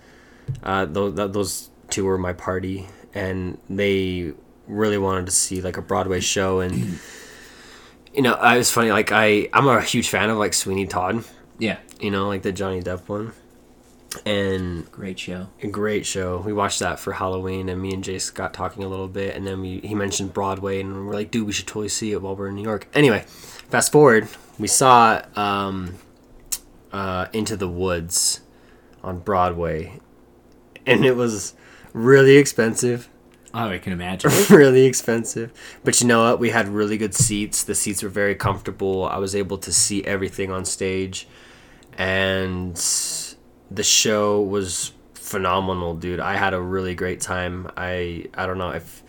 Uh, 0.64 0.86
those, 0.86 1.14
those 1.16 1.70
two 1.92 2.06
were 2.06 2.18
my 2.18 2.34
party, 2.34 2.88
and 3.14 3.58
they 3.70 4.34
really 4.68 4.98
wanted 4.98 5.28
to 5.28 5.32
see 5.32 5.62
like 5.62 5.78
a 5.78 5.82
Broadway 5.84 6.20
show. 6.20 6.60
And 6.62 7.00
you 8.14 8.22
know, 8.24 8.34
I 8.34 8.58
was 8.58 8.72
funny. 8.72 8.92
Like 8.92 9.12
I, 9.12 9.48
I'm 9.54 9.68
a 9.68 9.82
huge 9.82 10.10
fan 10.10 10.30
of 10.32 10.38
like 10.38 10.54
Sweeney 10.56 10.88
Todd. 10.88 11.24
yeah, 11.60 11.78
You 12.00 12.10
know, 12.12 12.28
like 12.28 12.42
the 12.42 12.52
Johnny 12.52 12.82
Depp 12.82 13.08
one. 13.08 13.34
And 14.26 14.92
great 14.92 15.18
show. 15.20 15.48
a 15.64 15.68
great 15.68 16.06
show. 16.06 16.40
We 16.40 16.52
watched 16.52 16.80
that 16.80 17.00
for 17.00 17.14
Halloween, 17.14 17.70
and 17.70 17.82
me 17.82 17.94
and 17.94 18.04
Jace 18.04 18.34
got 18.34 18.54
talking 18.54 18.84
a 18.84 18.88
little 18.90 19.08
bit, 19.08 19.36
and 19.38 19.48
then 19.48 19.62
we 19.62 19.80
he 19.80 19.96
mentioned 19.96 20.34
Broadway, 20.34 20.82
and 20.82 21.08
we're 21.08 21.14
like, 21.14 21.32
dude, 21.32 21.48
we 21.48 21.54
should 21.54 21.68
totally 21.68 21.88
see 21.88 22.12
it 22.12 22.22
while 22.22 22.36
we're 22.36 22.50
in 22.50 22.56
New 22.56 22.64
York. 22.64 22.88
Anyway, 22.94 23.24
fast 23.70 23.92
forward, 23.92 24.28
we 24.60 24.68
saw 24.68 25.22
um, 25.38 25.96
uh, 26.92 27.28
Into 27.32 27.56
the 27.56 27.70
Woods 27.70 28.42
on 29.02 29.20
Broadway, 29.20 29.98
and 30.86 31.06
it 31.06 31.16
was 31.16 31.54
really 31.94 32.36
expensive, 32.36 33.08
Oh, 33.54 33.70
I 33.70 33.78
can 33.80 33.94
imagine. 34.00 34.32
really 34.50 34.86
expensive. 34.86 35.52
But 35.86 36.00
you 36.02 36.08
know 36.08 36.24
what? 36.30 36.40
We 36.40 36.50
had 36.50 36.68
really 36.68 36.98
good 36.98 37.14
seats. 37.14 37.64
The 37.64 37.76
seats 37.76 38.04
were 38.04 38.10
very 38.10 38.36
comfortable. 38.36 39.06
I 39.06 39.18
was 39.20 39.36
able 39.36 39.58
to 39.60 39.72
see 39.74 40.04
everything 40.04 40.52
on 40.52 40.66
stage, 40.66 41.28
and 41.98 42.78
the 43.72 43.84
show 43.84 44.42
was 44.42 44.92
phenomenal, 45.16 45.96
dude. 45.96 46.20
I 46.20 46.36
had 46.36 46.54
a 46.54 46.62
really 46.62 46.96
great 46.96 47.22
time. 47.22 47.72
I 47.78 48.26
I 48.36 48.46
don't 48.46 48.58
know 48.58 48.72
if 48.72 49.02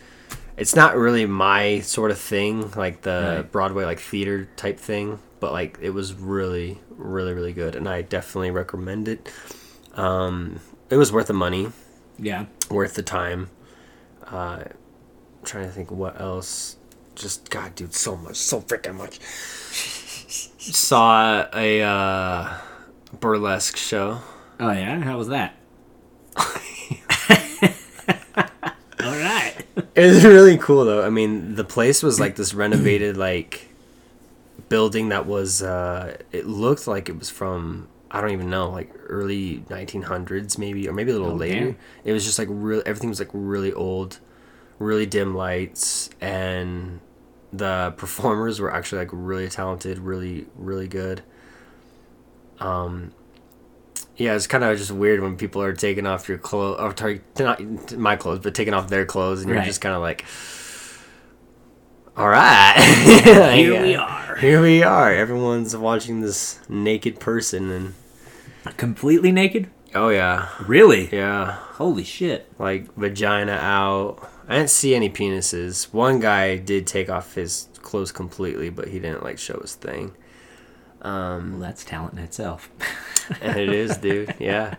it's 0.57 0.75
not 0.75 0.95
really 0.95 1.25
my 1.25 1.81
sort 1.81 2.11
of 2.11 2.17
thing, 2.19 2.71
like 2.71 3.01
the 3.01 3.35
Right. 3.37 3.51
Broadway 3.51 3.85
like 3.85 3.99
theater 3.99 4.47
type 4.55 4.79
thing, 4.79 5.19
but 5.39 5.51
like 5.51 5.77
it 5.81 5.89
was 5.91 6.13
really 6.13 6.79
really 6.97 7.33
really 7.33 7.53
good, 7.53 7.75
and 7.75 7.87
I 7.89 8.01
definitely 8.01 8.51
recommend 8.51 9.07
it. 9.07 9.31
Um, 9.95 10.59
it 10.89 10.97
was 10.97 11.11
worth 11.11 11.27
the 11.27 11.33
money 11.33 11.67
yeah, 12.19 12.45
worth 12.69 12.93
the 12.95 13.03
time. 13.03 13.49
Uh, 14.25 14.63
trying 15.43 15.65
to 15.65 15.71
think 15.71 15.91
what 15.91 16.19
else. 16.19 16.77
Just 17.15 17.49
God, 17.49 17.75
dude, 17.75 17.93
so 17.93 18.15
much, 18.15 18.37
so 18.37 18.61
freaking 18.61 18.95
much. 18.95 19.19
Saw 20.59 21.45
a 21.53 21.81
uh, 21.81 22.53
burlesque 23.19 23.77
show. 23.77 24.19
Oh 24.65 24.71
yeah, 24.71 25.01
how 25.01 25.17
was 25.17 25.27
that? 25.27 25.55
All 28.37 29.11
right. 29.11 29.53
It 29.95 30.05
was 30.05 30.23
really 30.23 30.57
cool 30.57 30.85
though. 30.85 31.05
I 31.05 31.09
mean, 31.09 31.55
the 31.55 31.63
place 31.65 32.01
was 32.01 32.19
like 32.19 32.35
this 32.37 32.53
renovated 32.53 33.17
like 33.17 33.67
building 34.69 35.09
that 35.09 35.25
was. 35.25 35.61
Uh, 35.61 36.15
it 36.31 36.45
looked 36.45 36.87
like 36.87 37.09
it 37.09 37.19
was 37.19 37.29
from 37.29 37.89
I 38.09 38.21
don't 38.21 38.31
even 38.31 38.49
know, 38.49 38.69
like 38.69 38.93
early 39.07 39.59
1900s 39.69 40.57
maybe, 40.57 40.87
or 40.87 40.93
maybe 40.93 41.11
a 41.11 41.15
little 41.15 41.31
Oh, 41.31 41.35
later. 41.35 41.65
damn. 41.71 41.77
It 42.05 42.13
was 42.13 42.23
just 42.23 42.39
like 42.39 42.47
real. 42.49 42.81
Everything 42.85 43.09
was 43.09 43.19
like 43.19 43.29
really 43.33 43.73
old, 43.73 44.19
really 44.79 45.05
dim 45.05 45.35
lights, 45.35 46.09
and 46.21 47.01
the 47.51 47.93
performers 47.97 48.61
were 48.61 48.73
actually 48.73 48.99
like 48.99 49.09
really 49.11 49.49
talented, 49.49 49.99
really 49.99 50.45
really 50.55 50.87
good. 50.87 51.21
Um, 52.59 53.11
yeah, 54.17 54.35
it's 54.35 54.47
kind 54.47 54.63
of 54.63 54.77
just 54.77 54.91
weird 54.91 55.21
when 55.21 55.35
people 55.37 55.61
are 55.61 55.73
taking 55.73 56.05
off 56.05 56.29
your 56.29 56.37
clothes, 56.37 56.79
or 56.79 56.93
tar- 56.93 57.19
not 57.39 57.91
my 57.97 58.15
clothes, 58.15 58.39
but 58.39 58.53
taking 58.55 58.73
off 58.73 58.87
their 58.89 59.05
clothes, 59.05 59.41
and 59.41 59.49
you're 59.49 59.57
Right. 59.59 59.65
just 59.65 59.81
kind 59.81 59.95
of 59.95 60.01
like, 60.01 60.23
all 62.15 62.29
right, 62.29 62.75
Here 63.55 63.81
we 63.81 63.95
are. 63.95 64.35
Here 64.37 64.61
we 64.61 64.83
are. 64.83 65.11
Everyone's 65.11 65.75
watching 65.75 66.21
this 66.21 66.59
naked 66.69 67.19
person, 67.19 67.71
and 67.71 67.93
Completely 68.77 69.31
naked? 69.31 69.69
oh 69.95 70.09
yeah, 70.09 70.49
Really? 70.67 71.09
yeah, 71.13 71.53
Holy 71.73 72.03
shit. 72.03 72.51
like 72.59 72.93
vagina 72.95 73.53
out. 73.53 74.29
I 74.47 74.57
didn't 74.57 74.69
see 74.69 74.93
any 74.93 75.09
penises. 75.09 75.91
One 75.93 76.19
guy 76.19 76.57
did 76.57 76.85
take 76.85 77.09
off 77.09 77.33
his 77.35 77.67
clothes 77.81 78.11
completely, 78.11 78.69
but 78.69 78.89
he 78.89 78.99
didn't 78.99 79.23
like 79.23 79.39
show 79.39 79.57
his 79.59 79.73
thing. 79.75 80.13
Um, 81.03 81.53
well, 81.53 81.61
that's 81.61 81.83
talent 81.83 82.13
in 82.13 82.19
itself. 82.19 82.69
and 83.41 83.57
it 83.59 83.69
is, 83.69 83.97
dude. 83.97 84.35
Yeah, 84.39 84.75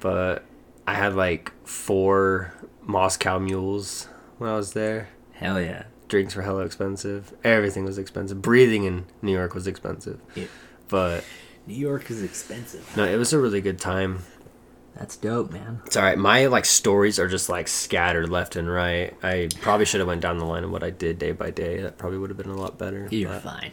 but 0.00 0.44
I 0.86 0.94
had 0.94 1.14
like 1.14 1.52
four 1.66 2.52
Moscow 2.82 3.38
mules 3.38 4.08
when 4.38 4.50
I 4.50 4.56
was 4.56 4.72
there. 4.72 5.08
Hell 5.32 5.60
yeah. 5.60 5.84
Drinks 6.08 6.36
were 6.36 6.42
hella 6.42 6.64
expensive. 6.64 7.32
Everything 7.42 7.84
was 7.84 7.98
expensive. 7.98 8.40
Breathing 8.40 8.84
in 8.84 9.06
New 9.22 9.32
York 9.32 9.54
was 9.54 9.66
expensive. 9.66 10.20
Yeah. 10.36 10.46
But 10.88 11.24
New 11.66 11.74
York 11.74 12.10
is 12.10 12.22
expensive. 12.22 12.96
no, 12.96 13.04
it 13.04 13.16
was 13.16 13.32
a 13.32 13.38
really 13.40 13.60
good 13.60 13.80
time. 13.80 14.20
That's 14.94 15.16
dope, 15.16 15.50
man. 15.52 15.82
It's 15.84 15.96
all 15.96 16.04
right. 16.04 16.16
My 16.16 16.46
like 16.46 16.64
stories 16.64 17.18
are 17.18 17.28
just 17.28 17.48
like 17.48 17.66
scattered 17.68 18.30
left 18.30 18.54
and 18.56 18.70
right. 18.70 19.14
I 19.22 19.48
probably 19.60 19.84
should 19.84 20.00
have 20.00 20.06
went 20.08 20.22
down 20.22 20.38
the 20.38 20.46
line 20.46 20.64
of 20.64 20.70
what 20.70 20.82
I 20.84 20.90
did 20.90 21.18
day 21.18 21.32
by 21.32 21.50
day. 21.50 21.82
That 21.82 21.98
probably 21.98 22.18
would 22.18 22.30
have 22.30 22.38
been 22.38 22.48
a 22.50 22.56
lot 22.56 22.78
better. 22.78 23.08
You're 23.10 23.32
but- 23.32 23.42
fine. 23.42 23.72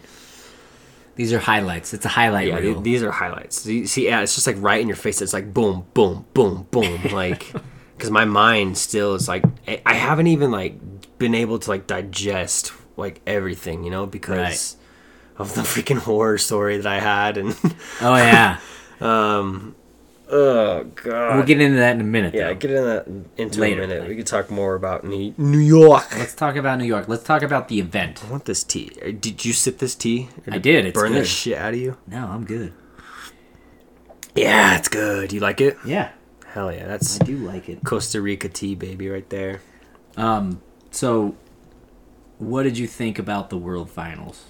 These 1.16 1.32
are 1.34 1.40
highlights. 1.40 1.94
It's 1.94 2.06
a 2.06 2.10
highlight 2.10 2.48
Yeah, 2.48 2.58
reel. 2.58 2.82
these 2.82 3.04
are 3.04 3.12
highlights. 3.12 3.58
See, 3.62 4.06
yeah, 4.06 4.22
it's 4.22 4.34
just 4.36 4.48
like 4.48 4.56
right 4.60 4.82
in 4.82 4.88
your 4.88 4.98
face. 4.98 5.22
It's 5.22 5.34
like 5.34 5.54
boom, 5.54 5.86
boom, 5.94 6.26
boom, 6.34 6.68
boom. 6.72 7.02
Like, 7.12 7.52
because 7.96 8.10
my 8.10 8.26
mind 8.26 8.78
still 8.78 9.14
is 9.16 9.28
like, 9.28 9.44
I- 9.68 9.94
haven't 9.94 10.28
even 10.28 10.50
like 10.52 10.80
been 11.20 11.36
able 11.36 11.60
to 11.60 11.70
like 11.70 11.86
digest 11.88 12.74
like 12.98 13.22
everything, 13.28 13.84
you 13.84 13.92
know, 13.92 14.06
because 14.08 14.76
of 15.38 15.54
the 15.56 15.62
freaking 15.74 16.00
horror 16.00 16.38
story 16.40 16.78
that 16.78 16.88
I 16.88 17.00
had. 17.00 17.38
And 17.38 17.56
oh 18.02 18.16
yeah. 18.16 18.60
Um, 19.02 19.76
oh 20.36 20.84
god, 20.96 21.36
we'll 21.36 21.46
get 21.46 21.62
into 21.62 21.78
that 21.78 21.96
in 21.96 22.02
a 22.02 22.04
minute. 22.04 22.34
yeah, 22.34 22.48
though. 22.48 22.56
get 22.56 22.72
in 22.72 22.84
that 22.84 23.08
into 23.38 23.60
Later, 23.62 23.84
a 23.84 23.88
minute. 23.88 24.00
like- 24.02 24.10
We 24.10 24.16
could 24.16 24.28
talk 24.28 24.50
more 24.52 24.76
about 24.76 25.04
New 25.04 25.34
New 25.38 25.60
York. 25.60 26.18
Let's 26.18 26.34
talk 26.36 26.56
about 26.56 26.80
New 26.80 26.86
York. 26.86 27.08
Let's 27.08 27.24
talk 27.24 27.42
about 27.44 27.68
the 27.68 27.80
event. 27.80 28.24
I 28.26 28.32
want 28.32 28.46
this 28.46 28.64
tea. 28.64 28.92
Uh, 29.02 29.12
Did 29.12 29.46
you 29.46 29.54
sip 29.54 29.78
this 29.78 29.96
tea? 29.96 30.30
Or 30.48 30.54
I 30.56 30.58
did, 30.58 30.86
it's 30.86 31.00
burn 31.00 31.14
the 31.14 31.24
shit 31.26 31.58
out 31.58 31.74
of 31.74 31.80
you. 31.80 31.98
No, 32.08 32.28
I'm 32.28 32.46
good. 32.46 32.74
Yeah, 34.36 34.78
it's 34.78 34.88
good. 34.90 35.32
You 35.32 35.40
like 35.40 35.62
it? 35.62 35.78
Yeah, 35.86 36.10
Hell 36.48 36.72
yeah, 36.74 36.88
that's 36.88 37.22
I 37.22 37.26
do 37.26 37.38
like 37.38 37.70
it. 37.70 37.84
Costa 37.84 38.20
Rica 38.22 38.50
tea, 38.50 38.74
baby, 38.76 39.08
right 39.10 39.28
there. 39.30 39.62
Um, 40.18 40.62
so 40.92 41.36
what 42.40 42.64
did 42.64 42.78
you 42.78 42.88
think 42.88 43.18
about 43.20 43.50
the 43.50 43.58
World 43.58 43.90
Finals? 43.90 44.46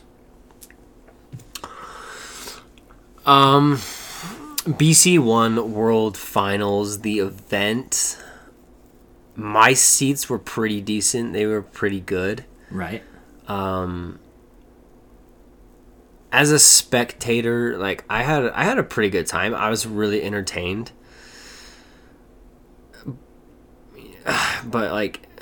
Um, 3.26 3.80
BC 4.66 5.20
One 5.20 5.74
World 5.74 6.18
Finals, 6.18 7.00
the 7.02 7.20
event. 7.20 8.18
My 9.36 9.74
seats 9.74 10.30
were 10.30 10.40
pretty 10.40 10.80
decent. 10.80 11.34
They 11.34 11.46
were 11.46 11.62
pretty 11.62 12.00
good. 12.00 12.46
Right. 12.72 13.04
Um 13.48 14.20
As 16.32 16.52
a 16.52 16.60
spectator, 16.60 17.78
like 17.78 18.06
I 18.10 18.24
had, 18.24 18.46
I 18.52 18.64
had 18.64 18.78
a 18.78 18.84
pretty 18.84 19.10
good 19.10 19.28
time. 19.28 19.54
I 19.54 19.70
was 19.70 19.86
really 19.86 20.24
entertained. 20.24 20.92
But 24.66 24.94
like, 24.94 25.28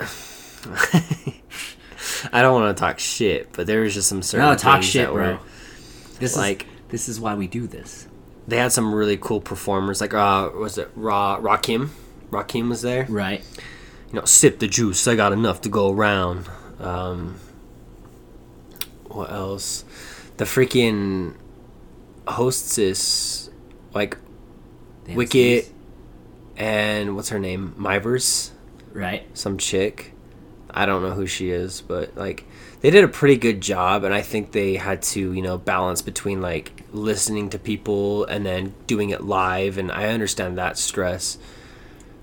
I 2.32 2.42
don't 2.42 2.60
want 2.60 2.76
to 2.76 2.80
talk 2.80 2.98
shit. 2.98 3.52
But 3.52 3.68
there 3.68 3.82
was 3.82 3.94
just 3.94 4.08
some 4.08 4.20
certain 4.22 4.48
No, 4.48 4.56
talk 4.56 4.82
shit, 4.82 5.06
that 5.06 5.12
bro. 5.12 5.34
were 5.34 5.38
This 6.18 6.36
like 6.36 6.62
is 6.64 6.68
this 6.88 7.08
is 7.08 7.20
why 7.20 7.36
we 7.36 7.46
do 7.46 7.68
this. 7.68 8.08
They 8.46 8.56
had 8.56 8.72
some 8.72 8.94
really 8.94 9.16
cool 9.16 9.40
performers. 9.40 10.00
Like, 10.00 10.14
uh, 10.14 10.50
was 10.54 10.78
it 10.78 10.90
Ra 10.94 11.38
Rakim? 11.40 11.90
Rakim 12.30 12.68
was 12.68 12.82
there. 12.82 13.06
Right. 13.08 13.44
You 14.12 14.18
know, 14.18 14.24
sip 14.24 14.58
the 14.58 14.68
juice. 14.68 15.06
I 15.06 15.14
got 15.14 15.32
enough 15.32 15.60
to 15.62 15.68
go 15.68 15.90
around. 15.92 16.48
Um, 16.80 17.38
what 19.04 19.30
else? 19.30 19.84
The 20.38 20.44
freaking 20.44 21.34
hostess, 22.26 23.50
like 23.94 24.16
They 25.04 25.14
Wicket, 25.14 25.70
and 26.56 27.16
what's 27.16 27.28
her 27.28 27.38
name? 27.38 27.74
Mivers. 27.78 28.50
Right. 28.92 29.26
some 29.36 29.56
chick. 29.56 30.12
I 30.70 30.86
don't 30.86 31.02
know 31.02 31.12
who 31.12 31.26
she 31.26 31.50
is, 31.50 31.82
but 31.82 32.16
like 32.16 32.44
they 32.80 32.90
did 32.90 33.04
a 33.04 33.08
pretty 33.08 33.36
good 33.36 33.60
job 33.60 34.04
and 34.04 34.14
I 34.14 34.22
think 34.22 34.52
they 34.52 34.76
had 34.76 35.02
to, 35.02 35.32
you 35.32 35.42
know, 35.42 35.58
balance 35.58 36.02
between 36.02 36.40
like 36.40 36.81
listening 36.92 37.50
to 37.50 37.58
people 37.58 38.24
and 38.24 38.44
then 38.44 38.74
doing 38.86 39.10
it 39.10 39.22
live 39.22 39.78
and 39.78 39.90
I 39.90 40.08
understand 40.08 40.58
that 40.58 40.78
stress. 40.78 41.38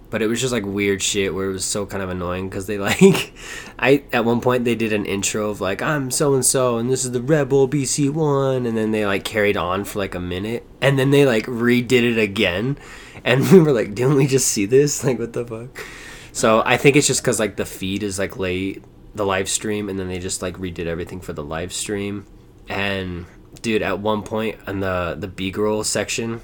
But 0.10 0.24
it 0.24 0.28
was 0.28 0.42
just 0.42 0.52
like 0.52 0.66
weird 0.66 1.04
shit 1.04 1.36
where 1.36 1.50
it 1.50 1.54
was 1.54 1.66
so 1.66 1.86
kind 1.86 2.02
of 2.02 2.10
annoying 2.10 2.50
because 2.50 2.66
they 2.66 2.78
like 2.80 3.34
I 3.78 4.04
at 4.12 4.26
one 4.26 4.42
point 4.42 4.66
they 4.66 4.76
did 4.76 4.94
an 4.94 5.06
intro 5.06 5.50
of 5.50 5.62
like 5.62 5.82
I'm 5.82 6.12
so 6.12 6.34
and 6.34 6.46
so 6.46 6.78
and 6.78 6.90
this 6.90 7.06
is 7.06 7.12
the 7.12 7.22
Red 7.22 7.50
Bull 7.50 7.68
BC 7.68 8.10
one 8.10 8.66
and 8.66 8.76
then 8.78 8.92
they 8.92 9.06
like 9.06 9.24
carried 9.24 9.58
on 9.58 9.84
for 9.84 10.00
like 10.00 10.16
a 10.16 10.20
minute 10.20 10.66
and 10.82 10.98
then 10.98 11.12
they 11.12 11.26
like 11.26 11.46
redid 11.46 12.04
it 12.04 12.18
again 12.18 12.78
and 13.24 13.48
we 13.52 13.60
were 13.60 13.72
like 13.72 13.94
didn't 13.94 14.16
we 14.16 14.26
just 14.26 14.48
see 14.48 14.66
this 14.66 15.04
like 15.06 15.20
what 15.20 15.34
the 15.34 15.46
fuck 15.46 15.86
so 16.32 16.62
I 16.66 16.78
think 16.78 16.96
it's 16.96 17.08
just 17.08 17.22
because 17.22 17.40
like 17.40 17.56
the 17.56 17.66
feed 17.66 18.04
is 18.04 18.20
like 18.20 18.38
late, 18.38 18.84
the 19.16 19.26
live 19.26 19.50
stream, 19.50 19.90
and 19.90 20.00
then 20.00 20.08
they 20.08 20.20
just 20.20 20.42
like 20.42 20.56
redid 20.58 20.86
everything 20.86 21.22
for 21.22 21.34
the 21.34 21.44
live 21.44 21.74
stream. 21.74 22.26
And 22.68 23.26
dude, 23.62 23.82
at 23.82 24.00
one 24.00 24.24
point 24.24 24.58
in 24.68 24.80
the 24.80 25.16
the 25.20 25.28
B 25.28 25.52
girl 25.52 25.84
section, 25.84 26.42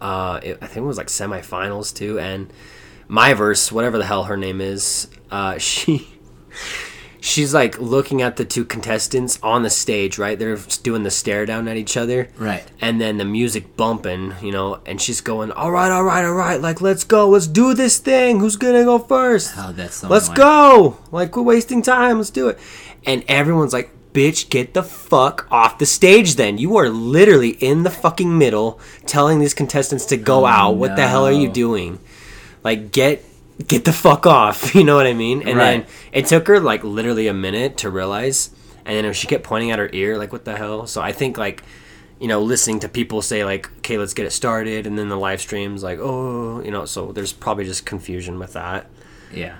uh, 0.00 0.40
it, 0.42 0.58
I 0.60 0.66
think 0.66 0.84
it 0.84 0.86
was 0.86 0.98
like 0.98 1.08
semifinals 1.08 1.94
too, 1.94 2.18
and 2.18 2.52
Mivers, 3.08 3.72
whatever 3.72 3.96
the 3.98 4.04
hell 4.04 4.24
her 4.24 4.36
name 4.36 4.60
is, 4.60 5.08
uh, 5.30 5.58
she. 5.58 6.08
She's 7.20 7.52
like 7.52 7.80
looking 7.80 8.22
at 8.22 8.36
the 8.36 8.44
two 8.44 8.64
contestants 8.64 9.40
on 9.42 9.64
the 9.64 9.70
stage, 9.70 10.18
right? 10.18 10.38
They're 10.38 10.56
doing 10.84 11.02
the 11.02 11.10
stare 11.10 11.46
down 11.46 11.66
at 11.66 11.76
each 11.76 11.96
other 11.96 12.28
Right. 12.38 12.64
and 12.80 13.00
then 13.00 13.16
the 13.18 13.24
music 13.24 13.76
bumping, 13.76 14.34
you 14.40 14.52
know, 14.52 14.78
and 14.86 15.00
she's 15.02 15.20
going, 15.20 15.50
"All 15.50 15.72
right, 15.72 15.90
all 15.90 16.04
right, 16.04 16.24
all 16.24 16.32
right, 16.34 16.60
like 16.60 16.80
let's 16.80 17.02
go, 17.02 17.28
let's 17.28 17.48
do 17.48 17.74
this 17.74 17.98
thing. 17.98 18.38
Who's 18.38 18.54
gonna 18.54 18.84
go 18.84 19.00
first? 19.00 19.52
Oh, 19.58 19.72
that's 19.72 19.96
so 19.96 20.08
let's 20.08 20.28
annoying. 20.28 20.36
go! 20.36 20.98
Like 21.10 21.36
we're 21.36 21.42
wasting 21.42 21.82
time. 21.82 22.18
Let's 22.18 22.30
do 22.30 22.48
it." 22.48 22.58
And 23.04 23.24
everyone's 23.26 23.72
like, 23.72 23.90
"Bitch, 24.18 24.48
get 24.50 24.74
the 24.74 24.82
fuck 24.82 25.46
off 25.50 25.78
the 25.78 25.86
stage! 25.86 26.34
Then 26.34 26.58
you 26.58 26.76
are 26.76 26.88
literally 26.90 27.50
in 27.70 27.84
the 27.84 27.90
fucking 27.90 28.36
middle, 28.36 28.80
telling 29.06 29.38
these 29.38 29.54
contestants 29.54 30.04
to 30.06 30.16
go 30.16 30.38
Oh, 30.42 30.46
out. 30.46 30.76
What 30.76 30.96
the 30.96 31.06
hell 31.06 31.24
are 31.26 31.32
you 31.42 31.48
doing? 31.48 31.98
Like 32.64 32.90
get." 32.92 33.24
Get 33.66 33.84
the 33.84 33.92
fuck 33.92 34.24
off, 34.24 34.72
you 34.78 34.84
know 34.84 34.94
what 34.94 35.08
I 35.08 35.14
mean? 35.14 35.38
And 35.42 35.56
Right. 35.58 35.84
then 35.84 35.86
it 36.12 36.26
took 36.26 36.46
her 36.46 36.60
like 36.60 36.84
literally 36.84 37.26
a 37.26 37.34
minute 37.34 37.76
to 37.78 37.90
realize, 37.90 38.50
and 38.86 39.04
then 39.04 39.12
she 39.12 39.26
kept 39.26 39.42
pointing 39.42 39.72
at 39.72 39.80
her 39.80 39.90
ear, 39.92 40.16
like, 40.16 40.30
what 40.32 40.44
the 40.44 40.56
hell? 40.56 40.86
So 40.86 41.02
I 41.02 41.10
think, 41.10 41.36
like, 41.36 41.64
you 42.20 42.28
know, 42.28 42.40
listening 42.40 42.78
to 42.80 42.88
people 42.88 43.20
say 43.20 43.44
like, 43.44 43.68
"Okay, 43.78 43.98
let's 43.98 44.14
get 44.14 44.26
it 44.26 44.30
started," 44.32 44.86
and 44.86 44.96
then 44.96 45.08
the 45.08 45.16
live 45.16 45.40
streams 45.40 45.82
like, 45.82 45.98
"Oh," 46.00 46.62
you 46.64 46.70
know, 46.70 46.84
so 46.84 47.10
there's 47.10 47.32
probably 47.32 47.64
just 47.64 47.84
confusion 47.84 48.38
with 48.38 48.52
that. 48.52 48.86
Yeah. 49.34 49.56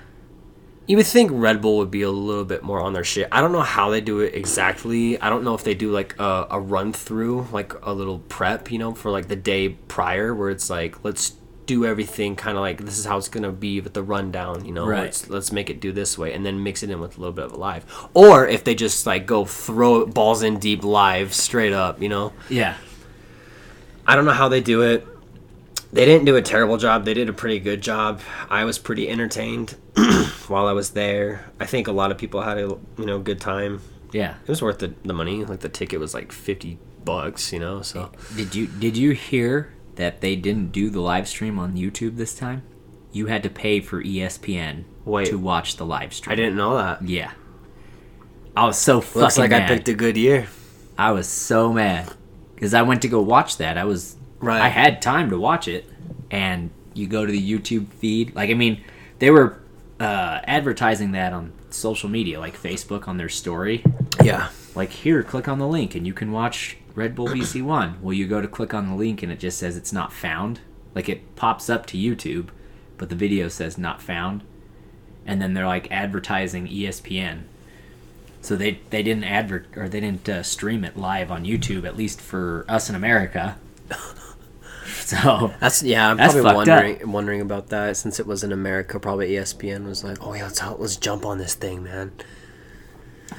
You 0.89 0.97
would 0.97 1.05
think 1.05 1.29
Red 1.31 1.61
Bull 1.61 1.77
would 1.77 1.91
be 1.91 2.01
a 2.01 2.09
little 2.09 2.43
bit 2.43 2.63
more 2.63 2.81
on 2.81 2.93
their 2.93 3.03
shit. 3.03 3.27
I 3.31 3.41
don't 3.41 3.51
know 3.51 3.61
how 3.61 3.91
they 3.91 4.01
do 4.01 4.21
it 4.21 4.33
exactly. 4.33 5.21
I 5.21 5.29
don't 5.29 5.43
know 5.43 5.53
if 5.53 5.63
they 5.63 5.75
do 5.75 5.91
like 5.91 6.17
a, 6.17 6.47
a 6.49 6.59
run 6.59 6.93
through, 6.93 7.47
like 7.51 7.75
a 7.85 7.93
little 7.93 8.17
prep, 8.17 8.71
you 8.71 8.79
know, 8.79 8.95
for 8.95 9.11
like 9.11 9.27
the 9.27 9.35
day 9.35 9.69
prior, 9.69 10.33
where 10.33 10.49
it's 10.49 10.67
like, 10.67 11.03
let's 11.03 11.35
do 11.67 11.85
everything 11.85 12.35
kind 12.35 12.57
of 12.57 12.61
like 12.61 12.83
this 12.83 12.97
is 12.97 13.05
how 13.05 13.19
it's 13.19 13.29
gonna 13.29 13.51
be 13.51 13.79
with 13.79 13.93
the 13.93 14.01
rundown, 14.01 14.65
you 14.65 14.71
know. 14.71 14.87
Right. 14.87 15.01
Let's 15.01 15.29
let's 15.29 15.51
make 15.51 15.69
it 15.69 15.79
do 15.79 15.91
this 15.91 16.17
way, 16.17 16.33
and 16.33 16.43
then 16.43 16.63
mix 16.63 16.81
it 16.81 16.89
in 16.89 16.99
with 16.99 17.17
a 17.17 17.19
little 17.19 17.35
bit 17.35 17.45
of 17.45 17.51
a 17.51 17.57
live. 17.57 17.85
Or 18.15 18.47
if 18.47 18.63
they 18.63 18.73
just 18.73 19.05
like 19.05 19.27
go 19.27 19.45
throw 19.45 20.07
balls 20.07 20.41
in 20.41 20.57
deep 20.57 20.83
live 20.83 21.35
straight 21.35 21.71
up, 21.71 22.01
you 22.01 22.09
know. 22.09 22.33
Yeah. 22.49 22.75
I 24.07 24.15
don't 24.15 24.25
know 24.25 24.31
how 24.31 24.49
they 24.49 24.59
do 24.59 24.81
it. 24.81 25.05
They 25.91 26.05
didn't 26.05 26.25
do 26.25 26.35
a 26.35 26.41
terrible 26.41 26.77
job. 26.77 27.05
They 27.05 27.15
did 27.15 27.29
a 27.29 27.33
pretty 27.33 27.59
good 27.59 27.81
job. 27.81 28.21
I 28.49 28.63
was 28.63 28.77
pretty 28.77 29.09
entertained 29.09 29.75
while 30.47 30.67
I 30.67 30.71
was 30.73 30.91
there. 30.91 31.45
I 31.59 31.65
think 31.65 31.87
a 31.87 31.91
lot 31.91 32.11
of 32.11 32.17
people 32.17 32.41
had 32.41 32.57
a 32.57 32.77
you 32.97 33.05
know 33.05 33.19
good 33.19 33.39
time. 33.41 33.81
Yeah. 34.11 34.35
It 34.43 34.47
was 34.49 34.61
worth 34.61 34.79
the, 34.79 34.93
the 35.03 35.13
money. 35.13 35.43
Like 35.45 35.61
the 35.61 35.69
ticket 35.69 35.99
was 35.99 36.13
like 36.13 36.31
fifty 36.31 36.77
bucks, 37.03 37.51
you 37.51 37.59
know. 37.59 37.81
So 37.81 38.11
Did 38.35 38.53
you 38.55 38.67
did 38.67 38.97
you 38.97 39.11
hear 39.11 39.73
that 39.95 40.21
they 40.21 40.35
didn't 40.35 40.71
do 40.71 40.89
the 40.89 41.01
live 41.01 41.27
stream 41.27 41.57
on 41.57 41.75
YouTube 41.75 42.17
this 42.17 42.35
time? 42.35 42.63
You 43.11 43.25
had 43.25 43.41
to 43.43 43.49
pay 43.49 43.79
for 43.79 44.03
ESPN 44.03 44.83
Wait. 45.05 45.27
to 45.27 45.37
watch 45.39 45.77
the 45.77 45.85
live 45.85 46.13
stream. 46.13 46.31
I 46.31 46.35
didn't 46.35 46.55
know 46.55 46.77
that. 46.77 47.01
Yeah. 47.01 47.31
I 48.55 48.65
was 48.65 48.77
so 48.77 49.01
fucking 49.01 49.21
Looks 49.21 49.37
like 49.37 49.49
mad. 49.49 49.63
I 49.63 49.75
picked 49.75 49.87
a 49.89 49.93
good 49.93 50.17
year. 50.17 50.47
I 50.97 51.11
was 51.11 51.27
so 51.27 51.73
mad 51.73 52.13
because 52.53 52.73
I 52.73 52.83
went 52.83 53.01
to 53.01 53.07
go 53.07 53.21
watch 53.21 53.57
that. 53.57 53.77
I 53.77 53.85
was 53.85 54.15
Right. 54.39 54.61
I 54.61 54.69
had 54.69 55.01
time 55.01 55.29
to 55.31 55.37
watch 55.37 55.67
it, 55.67 55.85
and 56.31 56.69
you 56.93 57.07
go 57.07 57.25
to 57.25 57.31
the 57.31 57.51
YouTube 57.51 57.87
feed. 57.93 58.35
Like 58.35 58.49
I 58.49 58.53
mean, 58.53 58.83
they 59.19 59.31
were 59.31 59.59
uh, 59.99 60.39
advertising 60.45 61.11
that 61.11 61.33
on 61.33 61.51
social 61.69 62.09
media, 62.09 62.39
like 62.39 62.61
Facebook, 62.61 63.07
on 63.07 63.17
their 63.17 63.29
story. 63.29 63.83
Yeah. 64.23 64.49
Like 64.75 64.91
here, 64.91 65.23
click 65.23 65.47
on 65.47 65.59
the 65.59 65.67
link, 65.67 65.95
and 65.95 66.07
you 66.07 66.13
can 66.13 66.31
watch 66.31 66.77
Red 66.95 67.15
Bull 67.15 67.27
BC 67.27 67.63
One. 67.63 68.01
Well, 68.01 68.13
you 68.13 68.27
go 68.27 68.41
to 68.41 68.47
click 68.47 68.73
on 68.73 68.87
the 68.87 68.95
link, 68.95 69.23
and 69.23 69.31
it 69.31 69.39
just 69.39 69.57
says 69.57 69.75
it's 69.75 69.93
not 69.93 70.13
found. 70.13 70.61
Like 70.95 71.09
it 71.09 71.35
pops 71.35 71.69
up 71.69 71.85
to 71.87 71.97
YouTube, 71.97 72.49
but 72.97 73.09
the 73.09 73.15
video 73.15 73.47
says 73.47 73.77
not 73.77 74.01
found, 74.01 74.43
and 75.25 75.41
then 75.41 75.53
they're 75.53 75.67
like 75.67 75.91
advertising 75.91 76.67
ESPN. 76.67 77.43
So 78.41 78.55
they 78.55 78.79
they 78.89 79.03
didn't 79.03 79.25
advert 79.25 79.65
or 79.75 79.89
they 79.89 79.99
didn't 79.99 80.27
uh, 80.29 80.43
stream 80.43 80.83
it 80.85 80.97
live 80.97 81.29
on 81.29 81.43
YouTube 81.43 81.85
at 81.85 81.97
least 81.97 82.21
for 82.21 82.65
us 82.69 82.89
in 82.89 82.95
America. 82.95 83.57
so 85.21 85.53
That's 85.59 85.81
yeah. 85.83 86.09
I'm 86.09 86.17
That's 86.17 86.33
probably 86.33 86.51
fucked 86.51 86.69
up. 86.69 86.83
wondering 86.83 87.11
wondering 87.11 87.41
about 87.41 87.67
that 87.69 87.97
since 87.97 88.19
it 88.19 88.27
was 88.27 88.43
in 88.43 88.51
America. 88.51 88.99
Probably 88.99 89.29
ESPN 89.31 89.85
was 89.85 90.03
like, 90.03 90.17
oh 90.21 90.33
yeah, 90.33 90.43
let's 90.43 90.61
let's 90.77 90.95
jump 90.97 91.25
on 91.25 91.37
this 91.37 91.55
thing, 91.55 91.83
man. 91.83 92.11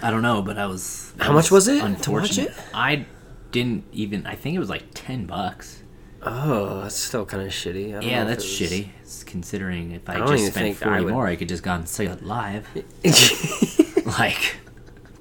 I 0.02 0.10
don't 0.10 0.22
know, 0.22 0.40
but 0.42 0.56
I 0.58 0.66
was. 0.66 1.12
How 1.18 1.32
much 1.32 1.50
was 1.50 1.68
it 1.68 2.02
to 2.02 2.10
watch 2.10 2.38
it? 2.38 2.52
I 2.72 3.06
didn't 3.50 3.84
even. 3.92 4.26
I 4.26 4.34
think 4.36 4.56
it 4.56 4.58
was 4.58 4.70
like 4.70 4.84
ten 4.94 5.26
bucks. 5.26 5.82
Oh, 6.22 6.82
that's 6.82 6.96
still 6.96 7.24
kind 7.24 7.42
of 7.42 7.48
shitty. 7.48 8.02
Yeah, 8.02 8.24
that's 8.24 8.44
was- 8.44 8.52
shitty. 8.70 8.88
It's 9.02 9.24
considering 9.24 9.92
if 9.92 10.08
I, 10.08 10.22
I 10.22 10.26
just 10.26 10.52
spent 10.52 10.76
think 10.76 10.82
I 10.82 10.84
forty 10.90 11.04
would- 11.04 11.14
more, 11.14 11.26
I 11.26 11.36
could 11.36 11.48
just 11.48 11.62
gone 11.62 11.80
and 11.80 11.88
see 11.88 12.04
it 12.04 12.22
live. 12.22 12.68
like, 14.18 14.56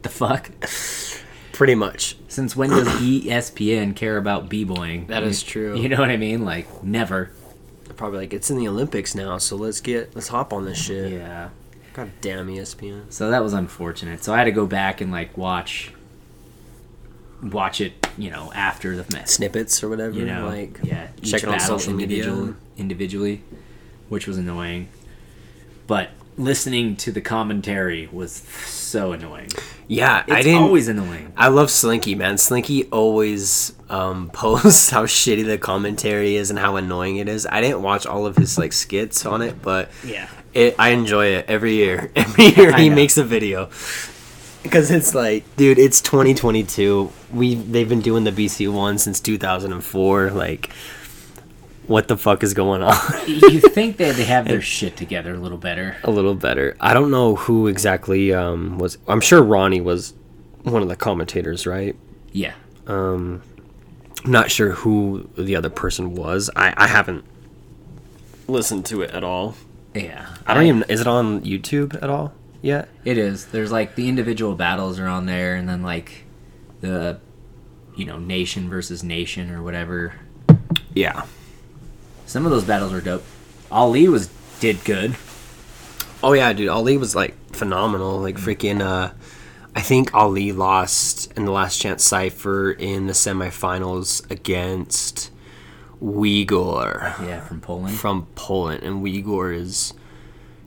the 0.02 0.10
fuck? 0.10 0.50
Pretty 1.60 1.76
much. 1.76 2.16
Since 2.30 2.56
when 2.56 2.70
does 2.70 2.88
ESPN 3.02 3.94
care 3.94 4.16
about 4.16 4.48
b-boying? 4.48 5.08
That 5.08 5.24
is 5.24 5.44
true. 5.44 5.78
You 5.78 5.90
know 5.90 5.98
what 5.98 6.10
I 6.10 6.16
mean? 6.16 6.46
Like, 6.46 6.86
never. 6.86 7.32
They're 7.84 7.96
probably 7.96 8.20
like, 8.20 8.34
it's 8.34 8.50
in 8.50 8.58
the 8.58 8.70
Olympics 8.70 9.14
now, 9.14 9.38
so 9.40 9.58
let's 9.58 9.82
get 9.82 10.16
let's 10.16 10.30
hop 10.30 10.54
on 10.54 10.64
this 10.64 10.82
shit. 10.82 11.12
Yeah. 11.12 11.50
God 11.92 12.12
damn 12.22 12.48
ESPN. 12.48 13.12
So 13.12 13.30
that 13.32 13.44
was 13.44 13.52
unfortunate. 13.52 14.24
So 14.24 14.34
I 14.34 14.38
had 14.38 14.46
to 14.46 14.54
go 14.54 14.66
back 14.68 15.02
and 15.02 15.12
like 15.12 15.38
watch, 15.38 15.92
watch 17.44 17.82
it. 17.82 18.08
You 18.18 18.32
know, 18.32 18.54
after 18.54 18.96
the 18.96 19.14
match. 19.14 19.28
Snippets 19.28 19.84
or 19.84 19.90
whatever. 19.90 20.18
you 20.18 20.26
know, 20.26 20.48
like 20.48 20.80
yeah, 20.82 21.10
each 21.22 21.30
check 21.30 21.44
it 21.44 21.50
on 21.50 21.58
battle 21.58 21.78
social 21.78 21.94
media. 21.94 22.56
individually, 22.78 23.42
which 24.08 24.28
was 24.28 24.38
annoying. 24.38 24.88
But 25.88 26.12
listening 26.38 26.96
to 26.96 27.12
the 27.12 27.20
commentary 27.20 28.08
was 28.14 28.32
so 28.32 29.12
annoying. 29.12 29.50
Yeah, 29.92 30.20
It's 30.22 30.32
I 30.32 30.42
didn't. 30.44 30.62
always 30.62 30.88
annoying. 30.88 31.34
I 31.36 31.48
love 31.48 31.72
Slinky, 31.72 32.14
man. 32.14 32.38
Slinky 32.38 32.86
always 32.92 33.74
um, 33.90 34.30
posts 34.34 34.92
how 34.92 35.06
shitty 35.08 35.44
the 35.46 35.58
commentary 35.58 36.36
is 36.36 36.52
and 36.52 36.60
how 36.60 36.76
annoying 36.76 37.18
it 37.18 37.28
is. 37.28 37.46
I 37.46 37.60
didn't 37.60 37.82
watch 37.82 38.06
all 38.06 38.26
of 38.28 38.36
his 38.38 38.58
like 38.58 38.72
skits 38.72 39.26
on 39.26 39.42
it, 39.42 39.62
but 39.64 39.90
Yeah. 40.06 40.28
it, 40.54 40.76
I 40.78 40.90
enjoy 40.90 41.26
it 41.38 41.46
every 41.48 41.74
year. 41.74 42.12
Every 42.16 42.46
year 42.46 42.78
he 42.78 42.90
makes 42.92 43.18
a 43.18 43.24
video 43.24 43.70
because 44.62 44.92
it's 44.92 45.16
like, 45.16 45.44
dude, 45.56 45.80
it's 45.80 46.02
2022. 46.02 47.12
We 47.34 47.56
they've 47.56 47.90
been 47.90 48.02
doing 48.02 48.26
the 48.26 48.32
BC 48.32 48.72
one 48.72 49.00
since 49.00 49.20
2004. 49.20 50.30
Like, 50.32 50.70
what 51.90 52.08
the 52.08 52.16
fuck 52.16 52.44
is 52.44 52.54
going 52.54 52.84
on? 52.84 52.96
you 53.28 53.60
think 53.60 53.98
that 53.98 54.16
they 54.16 54.24
have 54.24 54.48
their 54.48 54.62
shit 54.62 54.96
together 54.96 55.34
a 55.34 55.40
little 55.40 55.58
better? 55.58 55.98
a 56.04 56.12
little 56.12 56.36
better. 56.36 56.78
I 56.80 56.94
don't 56.94 57.10
know 57.10 57.36
who 57.36 57.68
exactly 57.68 58.32
um, 58.32 58.78
was. 58.78 58.98
I'm 59.08 59.22
sure 59.22 59.42
Ronnie 59.42 59.82
was 59.82 60.14
one 60.64 60.84
of 60.84 60.88
the 60.88 60.96
commentators, 60.96 61.66
right? 61.66 61.96
Yeah. 62.32 62.54
Um, 62.86 63.42
I'm 64.24 64.32
not 64.32 64.52
sure 64.52 64.72
who 64.72 65.30
the 65.38 65.56
other 65.56 65.70
person 65.70 66.14
was. 66.14 66.50
I, 66.56 66.74
I 66.78 66.88
haven't 66.88 67.26
listened 68.48 68.86
to 68.88 69.02
it 69.02 69.12
at 69.12 69.24
all. 69.24 69.56
Yeah. 69.96 70.28
I 70.46 70.54
don't 70.54 70.66
even. 70.66 70.84
Is 70.90 71.02
it 71.02 71.08
on 71.08 71.42
YouTube 71.42 72.02
at 72.02 72.10
all 72.10 72.34
yet? 72.62 72.90
It 73.04 73.18
is. 73.18 73.48
There's 73.48 73.72
like 73.72 73.96
the 73.96 74.08
individual 74.08 74.56
battles 74.56 75.00
are 75.00 75.08
on 75.08 75.26
there, 75.26 75.56
and 75.56 75.68
then 75.68 75.82
like 75.82 76.26
the, 76.82 77.20
you 77.96 78.06
know, 78.06 78.20
nation 78.20 78.70
versus 78.70 79.04
nation 79.04 79.50
or 79.50 79.64
whatever. 79.64 80.14
Yeah. 80.94 81.26
Some 82.30 82.46
of 82.46 82.52
those 82.52 82.64
battles 82.64 82.92
were 82.92 83.02
dope. 83.02 83.24
Ali 83.72 84.08
was 84.08 84.30
did 84.60 84.84
good. 84.86 85.16
Oh 86.22 86.34
yeah, 86.34 86.54
dude. 86.54 86.70
Ali 86.70 86.96
was 86.96 87.16
like 87.16 87.34
phenomenal. 87.56 88.20
Like 88.20 88.38
freaking. 88.38 88.82
uh 88.82 89.14
I 89.76 89.82
think 89.82 90.14
Ali 90.14 90.52
lost 90.52 91.32
in 91.34 91.46
the 91.46 91.52
last 91.52 91.82
chance 91.82 92.04
cipher 92.04 92.72
in 92.72 93.08
the 93.08 93.14
semifinals 93.14 94.30
against 94.30 95.32
Wigor 96.00 97.20
Yeah, 97.28 97.42
from 97.42 97.62
Poland. 97.62 97.96
from 97.98 98.28
Poland, 98.36 98.84
and 98.84 99.04
Wigor 99.04 99.56
is 99.56 99.94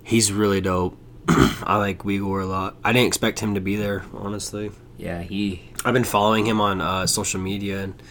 he's 0.03 0.33
really 0.33 0.61
dope. 0.61 0.99
I 1.29 1.77
like 1.77 1.99
Wigor 2.03 2.43
a 2.43 2.47
lot. 2.47 2.77
I 2.83 2.93
didn't 2.93 3.07
expect 3.07 3.39
him 3.39 3.55
to 3.55 3.61
be 3.61 3.77
there, 3.77 4.05
honestly. 4.13 4.73
Yeah, 4.99 5.23
he. 5.23 5.63
I've 5.85 5.95
been 5.95 6.03
following 6.03 6.45
him 6.47 6.61
on 6.61 6.81
uh, 6.81 7.07
social 7.07 7.41
media, 7.41 7.83
and, 7.85 8.03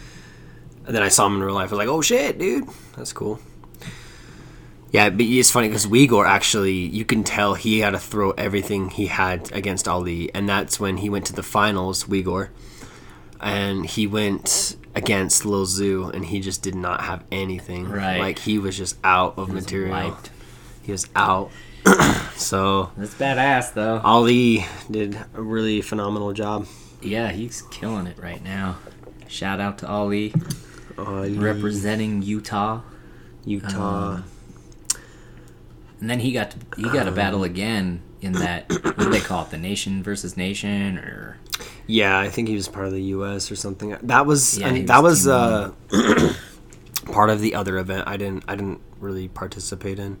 and 0.86 0.94
then 0.94 1.02
I 1.02 1.08
saw 1.08 1.26
him 1.26 1.36
in 1.36 1.42
real 1.42 1.54
life. 1.54 1.70
I 1.70 1.76
was 1.76 1.78
like, 1.78 1.88
"Oh 1.88 2.02
shit, 2.02 2.38
dude, 2.38 2.68
that's 2.96 3.12
cool." 3.12 3.40
Yeah, 4.90 5.08
but 5.08 5.22
it's 5.24 5.50
funny 5.50 5.68
because 5.68 5.86
Wigor 5.86 6.26
actually, 6.26 6.74
you 6.74 7.06
can 7.06 7.24
tell 7.24 7.54
he 7.54 7.80
had 7.80 7.90
to 7.90 7.98
throw 7.98 8.32
everything 8.32 8.90
he 8.90 9.06
had 9.06 9.50
against 9.52 9.88
Ali, 9.88 10.32
and 10.34 10.46
that's 10.46 10.78
when 10.78 10.98
he 10.98 11.08
went 11.08 11.24
to 11.26 11.32
the 11.32 11.42
finals. 11.42 12.04
Wigor, 12.04 12.50
and 13.40 13.86
he 13.86 14.06
went 14.06 14.76
against 14.94 15.46
Lil 15.46 15.64
Zoo, 15.64 16.10
and 16.12 16.26
he 16.26 16.40
just 16.40 16.60
did 16.62 16.74
not 16.74 17.02
have 17.04 17.24
anything. 17.32 17.88
Right. 17.88 18.18
like 18.18 18.40
he 18.40 18.58
was 18.58 18.76
just 18.76 18.98
out 19.02 19.38
of 19.38 19.52
was 19.52 19.64
material. 19.64 19.92
wiped. 19.92 20.30
He 20.82 20.92
was 20.92 21.08
out. 21.16 21.50
so 22.36 22.92
That's 22.96 23.14
badass 23.14 23.72
though. 23.74 24.00
Ali 24.04 24.66
did 24.90 25.18
a 25.34 25.42
really 25.42 25.80
phenomenal 25.80 26.32
job. 26.32 26.66
Yeah, 27.00 27.30
he's 27.32 27.62
killing 27.62 28.06
it 28.06 28.18
right 28.18 28.42
now. 28.44 28.76
Shout 29.26 29.58
out 29.58 29.78
to 29.78 29.88
Ali 29.88 30.34
Ali, 30.98 31.34
representing 31.38 32.22
Utah. 32.22 32.80
Utah. 33.44 34.12
Um, 34.14 34.24
And 36.00 36.10
then 36.10 36.20
he 36.20 36.32
got 36.32 36.50
to, 36.52 36.56
he 36.76 36.82
got 36.84 37.06
a 37.08 37.12
battle 37.12 37.44
again 37.44 38.02
in 38.20 38.32
that 38.34 38.68
what 38.84 38.98
do 38.98 39.10
they 39.10 39.20
call 39.20 39.44
it? 39.44 39.50
The 39.50 39.58
nation 39.58 40.02
versus 40.02 40.36
nation 40.36 40.98
or 40.98 41.38
Yeah, 41.86 42.18
I 42.18 42.28
think 42.28 42.48
he 42.48 42.54
was 42.54 42.68
part 42.68 42.86
of 42.86 42.92
the 42.92 43.02
U.S. 43.16 43.50
or 43.50 43.56
something. 43.56 43.96
That 44.02 44.26
was 44.26 44.58
Yeah, 44.58 44.70
he 44.70 44.82
that 44.82 45.02
was 45.02 45.26
was 45.26 45.28
uh, 45.28 45.72
part 47.12 47.30
of 47.30 47.40
the 47.40 47.54
other 47.54 47.78
event. 47.78 48.04
I 48.06 48.16
didn't 48.16 48.44
I 48.48 48.54
didn't 48.56 48.80
really 49.00 49.28
participate 49.28 49.98
in. 49.98 50.18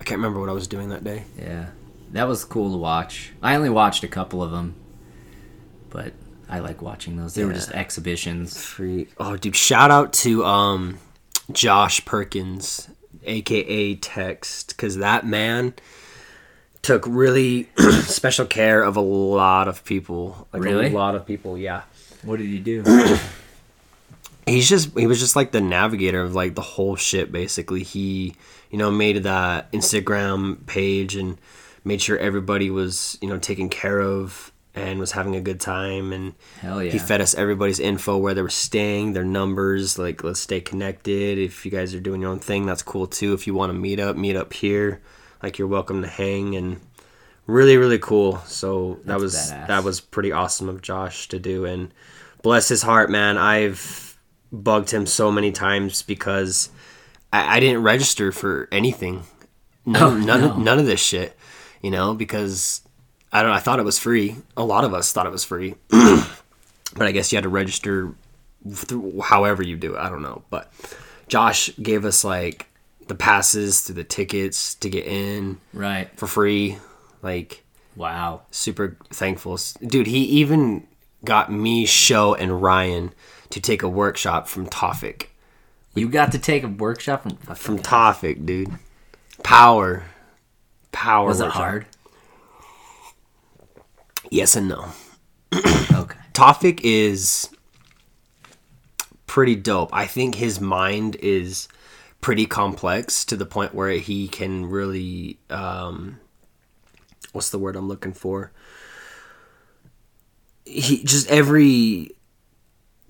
I 0.00 0.04
can't 0.04 0.18
remember 0.18 0.40
what 0.40 0.48
I 0.48 0.52
was 0.52 0.66
doing 0.66 0.88
that 0.90 1.04
day. 1.04 1.24
yeah. 1.38 1.66
That 2.12 2.28
was 2.28 2.44
cool 2.44 2.70
to 2.70 2.76
watch. 2.78 3.32
I 3.42 3.56
only 3.56 3.70
watched 3.70 4.04
a 4.04 4.08
couple 4.08 4.40
of 4.40 4.52
them, 4.52 4.76
but 5.90 6.12
I 6.48 6.58
like 6.60 6.82
watching 6.82 7.16
those. 7.16 7.34
They 7.34 7.44
were 7.44 7.52
just 7.52 7.70
exhibitions. 7.72 8.62
Free. 8.62 9.08
Oh, 9.18 9.36
dude! 9.36 9.56
Shout 9.56 9.90
out 9.90 10.12
to 10.14 10.44
um, 10.44 10.98
Josh 11.52 12.04
Perkins, 12.04 12.88
aka 13.24 13.94
Text, 13.96 14.68
because 14.68 14.96
that 14.98 15.26
man 15.26 15.74
took 16.82 17.04
really 17.06 17.68
special 18.02 18.46
care 18.46 18.82
of 18.82 18.96
a 18.96 19.00
lot 19.00 19.68
of 19.68 19.84
people. 19.84 20.46
Like 20.52 20.62
Really? 20.62 20.86
a 20.88 20.90
lot 20.90 21.14
of 21.14 21.26
people. 21.26 21.56
Yeah. 21.56 21.82
What 22.22 22.38
did 22.38 22.46
he 22.48 22.58
do? 22.58 22.84
he's 24.46 24.68
just 24.68 24.96
he 24.98 25.06
was 25.06 25.18
just 25.20 25.36
like 25.36 25.52
the 25.52 25.60
navigator 25.60 26.20
of 26.20 26.34
like 26.34 26.54
the 26.54 26.60
whole 26.60 26.96
shit 26.96 27.32
basically 27.32 27.82
he 27.82 28.34
you 28.70 28.76
know 28.76 28.90
made 28.90 29.22
that 29.22 29.72
instagram 29.72 30.64
page 30.66 31.16
and 31.16 31.38
made 31.82 32.02
sure 32.02 32.18
everybody 32.18 32.68
was 32.70 33.16
you 33.22 33.28
know 33.28 33.38
taken 33.38 33.70
care 33.70 34.00
of 34.00 34.52
and 34.74 34.98
was 34.98 35.12
having 35.12 35.36
a 35.36 35.40
good 35.40 35.60
time 35.60 36.12
and 36.12 36.34
Hell 36.60 36.82
yeah. 36.82 36.90
he 36.90 36.98
fed 36.98 37.20
us 37.20 37.34
everybody's 37.34 37.78
info 37.78 38.16
where 38.18 38.34
they 38.34 38.42
were 38.42 38.48
staying 38.50 39.12
their 39.12 39.24
numbers 39.24 39.98
like 39.98 40.24
let's 40.24 40.40
stay 40.40 40.60
connected 40.60 41.38
if 41.38 41.64
you 41.64 41.70
guys 41.70 41.94
are 41.94 42.00
doing 42.00 42.20
your 42.20 42.30
own 42.30 42.40
thing 42.40 42.66
that's 42.66 42.82
cool 42.82 43.06
too 43.06 43.32
if 43.34 43.46
you 43.46 43.54
want 43.54 43.70
to 43.70 43.78
meet 43.78 44.00
up 44.00 44.16
meet 44.16 44.34
up 44.36 44.52
here 44.52 45.00
like 45.42 45.58
you're 45.58 45.68
welcome 45.68 46.02
to 46.02 46.08
hang 46.08 46.56
and 46.56 46.80
really 47.46 47.76
really 47.76 47.98
cool 47.98 48.38
so 48.46 48.94
that 49.04 49.06
That's 49.06 49.22
was 49.22 49.34
badass. 49.34 49.66
that 49.68 49.84
was 49.84 50.00
pretty 50.00 50.32
awesome 50.32 50.68
of 50.68 50.82
josh 50.82 51.28
to 51.28 51.38
do 51.38 51.64
and 51.64 51.92
bless 52.42 52.68
his 52.68 52.82
heart 52.82 53.10
man 53.10 53.36
i've 53.38 54.18
bugged 54.50 54.90
him 54.90 55.06
so 55.06 55.30
many 55.30 55.52
times 55.52 56.02
because 56.02 56.70
i, 57.32 57.56
I 57.56 57.60
didn't 57.60 57.82
register 57.82 58.32
for 58.32 58.68
anything 58.72 59.22
none, 59.86 60.02
Oh, 60.02 60.16
none, 60.16 60.40
no. 60.40 60.56
none 60.56 60.78
of 60.78 60.86
this 60.86 61.00
shit 61.00 61.36
you 61.82 61.90
know 61.90 62.14
because 62.14 62.80
i 63.34 63.42
don't 63.42 63.50
know 63.50 63.56
i 63.56 63.60
thought 63.60 63.78
it 63.78 63.84
was 63.84 63.98
free 63.98 64.36
a 64.56 64.64
lot 64.64 64.84
of 64.84 64.94
us 64.94 65.12
thought 65.12 65.26
it 65.26 65.32
was 65.32 65.44
free 65.44 65.74
but 65.90 67.02
i 67.06 67.12
guess 67.12 67.30
you 67.30 67.36
had 67.36 67.42
to 67.42 67.50
register 67.50 68.14
through 68.72 69.20
however 69.20 69.62
you 69.62 69.76
do 69.76 69.94
it 69.94 69.98
i 69.98 70.08
don't 70.08 70.22
know 70.22 70.42
but 70.48 70.72
josh 71.28 71.70
gave 71.82 72.06
us 72.06 72.24
like 72.24 72.66
the 73.08 73.14
passes 73.14 73.84
to 73.84 73.92
the 73.92 74.04
tickets 74.04 74.74
to 74.76 74.88
get 74.88 75.04
in 75.06 75.58
right. 75.74 76.08
for 76.16 76.26
free 76.26 76.78
like 77.22 77.60
Wow. 77.96 78.42
super 78.50 78.96
thankful 79.10 79.58
dude 79.86 80.06
he 80.06 80.20
even 80.24 80.86
got 81.24 81.52
me 81.52 81.84
show 81.84 82.34
and 82.34 82.62
ryan 82.62 83.12
to 83.54 83.60
take 83.60 83.84
a 83.84 83.88
workshop 83.88 84.48
from 84.48 84.66
Tofik. 84.66 85.26
You 85.94 86.08
got 86.08 86.32
to 86.32 86.40
take 86.40 86.64
a 86.64 86.68
workshop 86.68 87.22
from 87.22 87.36
From 87.54 87.78
Tofik, 87.78 88.44
dude. 88.44 88.72
Power. 89.44 90.02
Power. 90.90 91.28
Was 91.28 91.40
it 91.40 91.50
hard? 91.50 91.86
Yes 94.34 94.56
and 94.56 94.68
no. 94.68 94.86
Okay. 95.94 96.18
Tofik 96.32 96.80
is 96.82 97.48
pretty 99.26 99.54
dope. 99.54 99.90
I 99.92 100.06
think 100.06 100.34
his 100.34 100.60
mind 100.60 101.14
is 101.20 101.68
pretty 102.20 102.44
complex 102.46 103.24
to 103.26 103.36
the 103.36 103.46
point 103.46 103.74
where 103.76 103.90
he 103.90 104.26
can 104.26 104.66
really 104.66 105.38
um 105.50 106.18
what's 107.32 107.50
the 107.50 107.60
word 107.60 107.76
I'm 107.76 107.86
looking 107.86 108.12
for? 108.12 108.50
He 110.64 111.04
just 111.04 111.28
every 111.30 112.10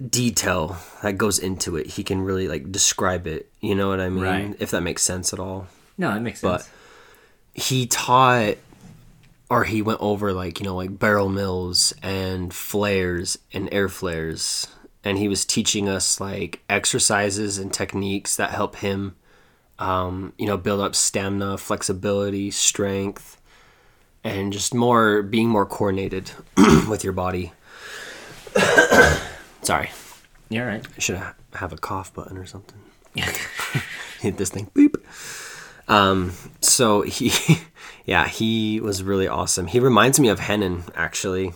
detail 0.06 0.76
that 1.02 1.16
goes 1.16 1.38
into 1.38 1.76
it, 1.76 1.86
he 1.86 2.04
can 2.04 2.20
really 2.20 2.48
like 2.48 2.70
describe 2.70 3.26
it. 3.26 3.50
You 3.62 3.74
know 3.74 3.88
what 3.88 4.00
I 4.00 4.10
mean? 4.10 4.22
Right. 4.24 4.56
If 4.58 4.72
that 4.72 4.82
makes 4.82 5.02
sense 5.02 5.32
at 5.32 5.38
all. 5.38 5.68
No, 5.96 6.14
it 6.14 6.20
makes 6.20 6.42
But- 6.42 6.60
sense. 6.60 6.70
But 7.54 7.62
he 7.62 7.86
taught 7.86 8.56
or 9.50 9.64
he 9.64 9.82
went 9.82 10.00
over 10.00 10.32
like 10.32 10.60
you 10.60 10.64
know 10.64 10.76
like 10.76 10.98
barrel 10.98 11.28
mills 11.28 11.92
and 12.02 12.52
flares 12.52 13.38
and 13.52 13.68
air 13.72 13.88
flares. 13.88 14.66
And 15.06 15.18
he 15.18 15.28
was 15.28 15.44
teaching 15.44 15.88
us 15.88 16.18
like 16.18 16.62
exercises 16.68 17.58
and 17.58 17.72
techniques 17.72 18.36
that 18.36 18.50
help 18.50 18.76
him 18.76 19.16
um, 19.78 20.32
you 20.38 20.46
know 20.46 20.56
build 20.56 20.80
up 20.80 20.94
stamina 20.94 21.58
flexibility 21.58 22.50
strength 22.50 23.40
and 24.22 24.52
just 24.52 24.74
more 24.74 25.22
being 25.22 25.48
more 25.48 25.66
coordinated 25.66 26.30
with 26.88 27.04
your 27.04 27.12
body. 27.12 27.52
Sorry. 29.62 29.90
You're 30.48 30.66
right. 30.66 30.86
I 30.96 31.00
should 31.00 31.16
ha- 31.16 31.34
have 31.54 31.72
a 31.72 31.76
cough 31.76 32.14
button 32.14 32.38
or 32.38 32.46
something? 32.46 32.78
Yeah. 33.14 33.30
hit 34.20 34.36
this 34.38 34.50
thing. 34.50 34.70
Boop 34.74 34.96
um 35.88 36.32
so 36.60 37.02
he 37.02 37.30
yeah 38.06 38.26
he 38.26 38.80
was 38.80 39.02
really 39.02 39.28
awesome 39.28 39.66
he 39.66 39.80
reminds 39.80 40.18
me 40.20 40.28
of 40.28 40.40
Henan 40.40 40.82
actually 40.94 41.52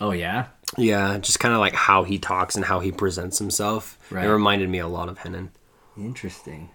Oh 0.00 0.10
yeah. 0.12 0.46
yeah 0.78 1.18
just 1.18 1.38
kind 1.40 1.54
of 1.54 1.60
like 1.60 1.74
how 1.74 2.02
he 2.04 2.18
talks 2.18 2.54
and 2.56 2.64
how 2.64 2.80
he 2.80 2.90
presents 2.92 3.38
himself 3.38 3.98
Right. 4.10 4.24
it 4.24 4.30
reminded 4.30 4.68
me 4.68 4.78
a 4.78 4.88
lot 4.88 5.08
of 5.08 5.18
Henan 5.20 5.48
Interesting. 5.96 6.70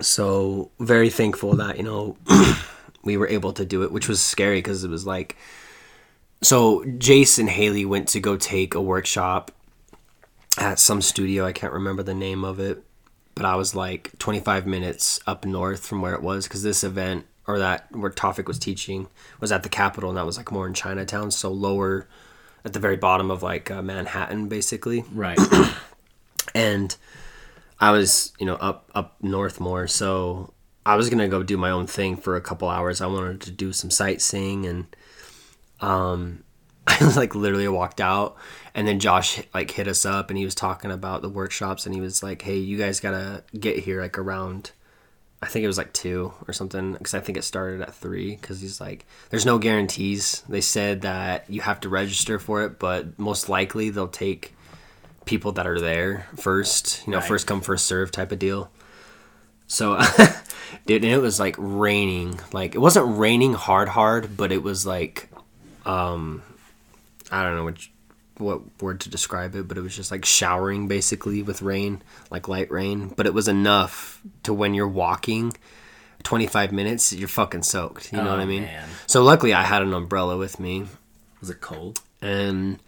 so 0.00 0.70
very 0.78 1.10
thankful 1.10 1.56
that 1.56 1.76
you 1.76 1.82
know 1.82 2.16
we 3.04 3.16
were 3.16 3.28
able 3.28 3.52
to 3.52 3.64
do 3.64 3.82
it 3.82 3.92
which 3.92 4.08
was 4.08 4.20
scary 4.22 4.58
because 4.58 4.84
it 4.84 4.90
was 4.90 5.06
like 5.06 5.36
so 6.42 6.84
Jason 6.98 7.46
haley 7.48 7.84
went 7.84 8.08
to 8.08 8.20
go 8.20 8.36
take 8.36 8.74
a 8.74 8.80
workshop 8.80 9.50
at 10.58 10.78
some 10.78 11.00
studio 11.02 11.44
i 11.46 11.52
can't 11.52 11.72
remember 11.72 12.02
the 12.02 12.14
name 12.14 12.44
of 12.44 12.58
it 12.58 12.82
but 13.40 13.46
i 13.46 13.56
was 13.56 13.74
like 13.74 14.10
25 14.18 14.66
minutes 14.66 15.18
up 15.26 15.46
north 15.46 15.86
from 15.86 16.02
where 16.02 16.14
it 16.14 16.22
was 16.22 16.46
because 16.46 16.62
this 16.62 16.84
event 16.84 17.24
or 17.46 17.58
that 17.58 17.90
where 17.90 18.10
tofik 18.10 18.46
was 18.46 18.58
teaching 18.58 19.08
was 19.40 19.50
at 19.50 19.62
the 19.62 19.68
capitol 19.68 20.10
and 20.10 20.18
that 20.18 20.26
was 20.26 20.36
like 20.36 20.52
more 20.52 20.66
in 20.66 20.74
chinatown 20.74 21.30
so 21.30 21.50
lower 21.50 22.06
at 22.64 22.74
the 22.74 22.78
very 22.78 22.96
bottom 22.96 23.30
of 23.30 23.42
like 23.42 23.70
uh, 23.70 23.80
manhattan 23.80 24.48
basically 24.48 25.04
Right. 25.12 25.38
and 26.54 26.94
I 27.78 27.92
was, 27.92 28.32
you 28.38 28.46
know, 28.46 28.56
up 28.56 28.90
up 28.94 29.16
north 29.22 29.58
more, 29.60 29.86
so 29.86 30.52
I 30.84 30.96
was 30.96 31.08
gonna 31.08 31.28
go 31.28 31.42
do 31.42 31.56
my 31.56 31.70
own 31.70 31.86
thing 31.86 32.16
for 32.16 32.36
a 32.36 32.40
couple 32.40 32.68
hours. 32.68 33.00
I 33.00 33.06
wanted 33.06 33.40
to 33.42 33.50
do 33.50 33.72
some 33.72 33.90
sightseeing, 33.90 34.66
and 34.66 34.96
um, 35.80 36.44
I 36.86 36.98
was 37.00 37.16
like 37.16 37.34
literally 37.34 37.68
walked 37.68 38.00
out, 38.00 38.36
and 38.74 38.86
then 38.86 38.98
Josh 39.00 39.42
like 39.54 39.70
hit 39.70 39.88
us 39.88 40.04
up, 40.04 40.30
and 40.30 40.38
he 40.38 40.44
was 40.44 40.54
talking 40.54 40.90
about 40.90 41.22
the 41.22 41.28
workshops, 41.28 41.86
and 41.86 41.94
he 41.94 42.00
was 42.00 42.22
like, 42.22 42.42
"Hey, 42.42 42.56
you 42.56 42.76
guys 42.78 43.00
gotta 43.00 43.42
get 43.58 43.78
here 43.80 44.00
like 44.00 44.18
around." 44.18 44.72
I 45.42 45.46
think 45.46 45.64
it 45.64 45.68
was 45.68 45.78
like 45.78 45.94
two 45.94 46.34
or 46.46 46.52
something 46.52 46.92
because 46.92 47.14
I 47.14 47.20
think 47.20 47.38
it 47.38 47.44
started 47.44 47.80
at 47.80 47.94
three. 47.94 48.36
Because 48.36 48.60
he's 48.60 48.80
like, 48.80 49.06
"There's 49.30 49.46
no 49.46 49.58
guarantees." 49.58 50.42
They 50.48 50.60
said 50.60 51.00
that 51.02 51.48
you 51.48 51.62
have 51.62 51.80
to 51.80 51.88
register 51.88 52.38
for 52.38 52.62
it, 52.64 52.78
but 52.78 53.18
most 53.18 53.48
likely 53.48 53.88
they'll 53.90 54.06
take 54.08 54.54
people 55.24 55.52
that 55.52 55.66
are 55.66 55.80
there 55.80 56.26
first. 56.36 57.06
You 57.06 57.12
know, 57.12 57.18
Right. 57.18 57.28
first 57.28 57.46
come 57.46 57.60
first 57.62 57.86
serve 57.86 58.10
type 58.12 58.32
of 58.32 58.38
deal. 58.38 58.70
So, 59.66 59.96
dude, 60.86 61.04
and 61.04 61.12
it 61.12 61.22
was 61.22 61.38
like 61.40 61.54
raining. 61.58 62.38
Like 62.52 62.74
it 62.74 62.78
wasn't 62.78 63.16
raining 63.18 63.54
hard, 63.54 63.88
hard, 63.88 64.36
but 64.36 64.52
it 64.52 64.62
was 64.62 64.84
like, 64.84 65.28
um, 65.86 66.42
I 67.30 67.42
don't 67.44 67.56
know 67.56 67.64
which 67.64 67.90
what 68.40 68.60
word 68.82 69.00
to 69.00 69.08
describe 69.10 69.54
it, 69.54 69.68
but 69.68 69.76
it 69.78 69.82
was 69.82 69.94
just 69.94 70.10
like 70.10 70.24
showering 70.24 70.88
basically 70.88 71.42
with 71.42 71.62
rain, 71.62 72.02
like 72.30 72.48
light 72.48 72.70
rain. 72.70 73.12
But 73.16 73.26
it 73.26 73.34
was 73.34 73.48
enough 73.48 74.20
to 74.44 74.52
when 74.54 74.74
you're 74.74 74.88
walking. 74.88 75.54
25 76.22 76.70
minutes 76.72 77.14
you're 77.14 77.26
fucking 77.28 77.62
soaked 77.62 78.12
you 78.12 78.18
know 78.18 78.26
Oh, 78.28 78.30
what 78.32 78.40
i 78.40 78.44
mean 78.44 78.64
man. 78.64 78.86
so 79.06 79.22
luckily 79.24 79.54
i 79.54 79.62
had 79.62 79.80
an 79.80 79.94
umbrella 79.94 80.36
with 80.36 80.60
me 80.60 80.84
Was 81.40 81.48
it 81.48 81.62
cold? 81.62 82.02
and 82.20 82.78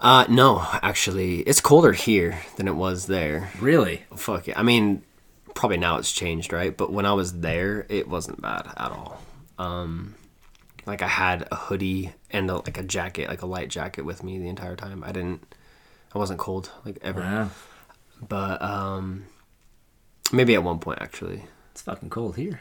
uh 0.00 0.24
no 0.28 0.64
actually 0.74 1.40
it's 1.40 1.60
colder 1.60 1.90
here 1.92 2.38
than 2.54 2.68
it 2.68 2.76
was 2.76 3.06
there 3.06 3.50
Really? 3.60 4.04
fuck 4.14 4.46
it 4.46 4.56
i 4.56 4.62
mean 4.62 5.02
probably 5.56 5.78
now 5.78 5.96
it's 5.98 6.12
changed 6.12 6.52
right 6.52 6.76
but 6.76 6.92
when 6.92 7.06
i 7.06 7.12
was 7.12 7.40
there 7.40 7.84
it 7.88 8.06
wasn't 8.08 8.40
bad 8.40 8.66
at 8.76 8.92
all 8.92 9.20
um 9.58 10.14
like 10.88 11.02
i 11.02 11.06
had 11.06 11.46
a 11.52 11.56
hoodie 11.56 12.12
and 12.30 12.50
a, 12.50 12.56
like 12.56 12.76
a 12.78 12.82
jacket 12.82 13.28
like 13.28 13.42
a 13.42 13.46
light 13.46 13.68
jacket 13.68 14.02
with 14.04 14.22
me 14.24 14.38
the 14.38 14.48
entire 14.48 14.74
time 14.74 15.04
i 15.04 15.12
didn't 15.12 15.54
i 16.14 16.18
wasn't 16.18 16.38
cold 16.38 16.70
like 16.84 16.98
ever 17.02 17.20
Wow. 17.20 17.50
but 18.26 18.60
um 18.62 19.24
maybe 20.32 20.54
at 20.54 20.62
one 20.64 20.78
point 20.80 20.98
actually 21.00 21.44
It's 21.72 21.82
fucking 21.82 22.10
cold 22.10 22.36
here. 22.36 22.60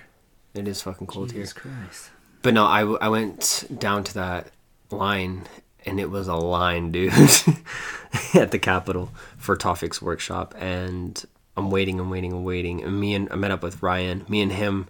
it 0.53 0.67
is 0.67 0.81
fucking 0.81 1.07
cold 1.07 1.29
Jesus 1.29 1.53
here 1.53 1.61
Christ. 1.71 2.11
But 2.43 2.53
no, 2.53 2.65
I, 2.65 2.81
I 2.81 3.09
went 3.09 3.65
down 3.77 4.03
to 4.05 4.13
that 4.13 4.51
line, 4.91 5.47
and 5.85 5.99
it 5.99 6.09
was 6.11 6.27
a 6.27 6.35
line, 6.35 6.91
dude, 6.91 7.11
at 8.33 8.51
the 8.51 8.59
Capitol 8.59 9.09
for 9.37 9.57
Tawfik's 9.57 10.01
workshop. 10.01 10.53
And 10.57 11.21
I'm 11.57 11.71
waiting 11.71 11.99
and 11.99 12.11
waiting 12.11 12.31
and 12.31 12.45
waiting. 12.45 12.83
And 12.83 13.01
me 13.01 13.15
and 13.15 13.27
I 13.31 13.35
met 13.35 13.51
up 13.51 13.63
with 13.63 13.81
Ryan. 13.81 14.23
Me 14.29 14.41
and 14.41 14.51
him, 14.51 14.87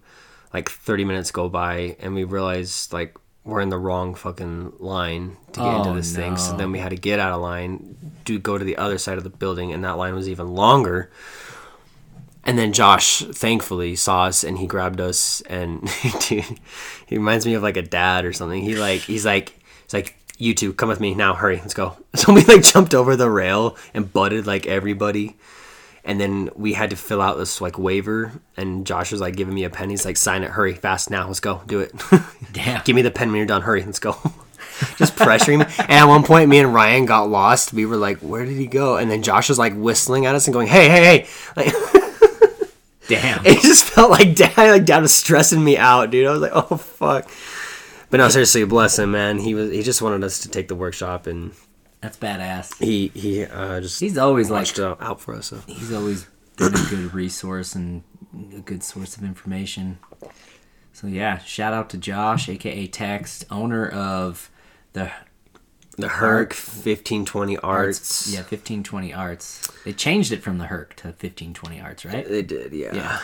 like 0.53 0.69
30 0.69 1.05
minutes 1.05 1.31
go 1.31 1.47
by, 1.49 1.95
and 1.99 2.13
we 2.13 2.25
realized 2.25 2.91
like 2.93 3.15
we're 3.47 3.61
in 3.61 3.69
the 3.69 3.77
wrong 3.77 4.13
fucking 4.13 4.73
line 4.79 5.37
to 5.53 5.61
get 5.61 5.75
into 5.77 5.89
Oh, 5.89 5.93
this 5.95 6.13
thing. 6.13 6.35
So 6.35 6.57
then 6.57 6.71
we 6.73 6.79
had 6.79 6.89
to 6.89 6.97
get 6.97 7.17
out 7.19 7.31
of 7.31 7.41
line, 7.41 7.95
do 8.25 8.37
go 8.37 8.57
to 8.57 8.65
the 8.65 8.75
other 8.75 8.97
side 8.97 9.17
of 9.17 9.23
the 9.23 9.29
building, 9.29 9.71
and 9.71 9.83
that 9.85 9.97
line 9.97 10.13
was 10.13 10.27
even 10.27 10.49
longer. 10.53 11.09
And 12.43 12.59
then 12.59 12.73
Josh 12.73 13.19
thankfully 13.19 13.95
saw 13.95 14.25
us 14.25 14.43
and 14.43 14.57
he 14.57 14.67
grabbed 14.67 14.99
us 15.01 15.41
and 15.41 15.89
dude, 16.27 16.59
he 17.05 17.17
reminds 17.17 17.45
me 17.45 17.53
of 17.53 17.63
like 17.63 17.77
a 17.77 17.81
dad 17.81 18.25
or 18.25 18.33
something. 18.33 18.61
He 18.61 18.75
like 18.75 19.01
he's 19.01 19.25
like 19.25 19.49
he's 19.83 19.93
like 19.93 20.15
you 20.37 20.53
two 20.53 20.71
come 20.73 20.87
with 20.89 20.99
me 20.99 21.13
now 21.13 21.33
hurry 21.33 21.57
let's 21.57 21.73
go. 21.73 21.97
So 22.15 22.33
we 22.33 22.43
like 22.45 22.63
jumped 22.63 22.93
over 22.93 23.15
the 23.15 23.29
rail 23.29 23.77
and 23.93 24.11
butted 24.11 24.47
like 24.47 24.65
everybody. 24.65 25.35
And 26.07 26.19
then 26.19 26.49
we 26.55 26.73
had 26.73 26.89
to 26.89 26.95
fill 26.95 27.21
out 27.21 27.37
this 27.37 27.61
like 27.61 27.77
waiver 27.77 28.31
and 28.55 28.87
Josh 28.87 29.11
was 29.11 29.21
like 29.21 29.35
giving 29.35 29.53
me 29.53 29.65
a 29.65 29.69
pen. 29.69 29.89
He's 29.89 30.05
like 30.05 30.17
sign 30.17 30.41
it 30.41 30.51
hurry 30.51 30.73
fast 30.73 31.11
now 31.11 31.27
let's 31.27 31.41
go 31.41 31.61
do 31.67 31.81
it. 31.81 31.93
Damn. 32.53 32.81
Give 32.85 32.95
me 32.95 33.01
the 33.03 33.11
pen 33.11 33.27
when 33.27 33.37
you're 33.37 33.45
done 33.45 33.61
hurry 33.61 33.83
let's 33.83 33.99
go. 33.99 34.13
Just 34.97 35.15
pressuring 35.15 35.59
me. 35.59 35.65
And 35.79 35.91
at 35.91 36.05
one 36.05 36.23
point, 36.23 36.49
me 36.49 36.59
and 36.59 36.73
Ryan 36.73 37.05
got 37.05 37.29
lost. 37.29 37.73
We 37.73 37.85
were 37.85 37.97
like, 37.97 38.19
"Where 38.19 38.45
did 38.45 38.57
he 38.57 38.67
go?" 38.67 38.97
And 38.97 39.09
then 39.09 39.23
Josh 39.23 39.49
was 39.49 39.57
like 39.57 39.73
whistling 39.73 40.27
at 40.27 40.35
us 40.35 40.45
and 40.45 40.53
going, 40.53 40.67
"Hey, 40.67 40.87
hey, 40.87 41.03
hey!" 41.03 41.27
Like, 41.55 41.73
Damn. 43.07 43.45
it 43.45 43.61
just 43.61 43.85
felt 43.85 44.11
like 44.11 44.35
dad 44.35 44.55
like 44.57 44.85
dad 44.85 45.01
was 45.01 45.13
stressing 45.13 45.63
me 45.63 45.77
out 45.77 46.11
dude 46.11 46.27
i 46.27 46.31
was 46.31 46.41
like 46.41 46.51
oh 46.53 46.75
fuck 46.75 47.29
but 48.09 48.17
no 48.17 48.27
seriously 48.27 48.65
bless 48.65 48.99
him 48.99 49.11
man 49.11 49.39
he 49.39 49.55
was 49.55 49.71
he 49.71 49.81
just 49.81 50.01
wanted 50.01 50.23
us 50.25 50.41
to 50.41 50.49
take 50.49 50.67
the 50.67 50.75
workshop 50.75 51.25
and 51.25 51.53
That's 52.07 52.17
badass. 52.17 52.81
he 52.81 53.09
he 53.09 53.43
uh 53.43 53.81
just 53.81 53.99
He's 53.99 54.17
always 54.17 54.49
like 54.49 54.79
out, 54.79 55.01
out 55.01 55.19
for 55.19 55.35
us 55.35 55.47
so. 55.47 55.57
he's 55.67 55.91
always 55.91 56.25
been 56.55 56.73
a 56.73 56.85
good 56.89 57.13
resource 57.13 57.75
and 57.75 58.03
a 58.55 58.59
good 58.61 58.81
source 58.81 59.17
of 59.17 59.23
information. 59.23 59.99
So 60.93 61.07
yeah, 61.07 61.39
shout 61.39 61.73
out 61.73 61.89
to 61.89 61.97
Josh, 61.97 62.47
aka 62.47 62.87
Text, 62.87 63.45
owner 63.51 63.87
of 63.89 64.49
the 64.93 65.11
the 65.97 66.07
herc 66.07 66.53
1520 66.53 67.57
arts 67.57 68.31
yeah, 68.33 68.43
fifteen 68.43 68.83
twenty 68.83 69.13
arts. 69.13 69.69
They 69.83 69.91
changed 69.91 70.31
it 70.31 70.41
from 70.43 70.59
the 70.59 70.65
Herc 70.67 70.95
to 70.97 71.11
fifteen 71.11 71.53
twenty 71.53 71.81
arts, 71.81 72.05
right? 72.05 72.25
they 72.25 72.41
did 72.41 72.71
yeah, 72.71 72.95
Yeah. 72.95 73.19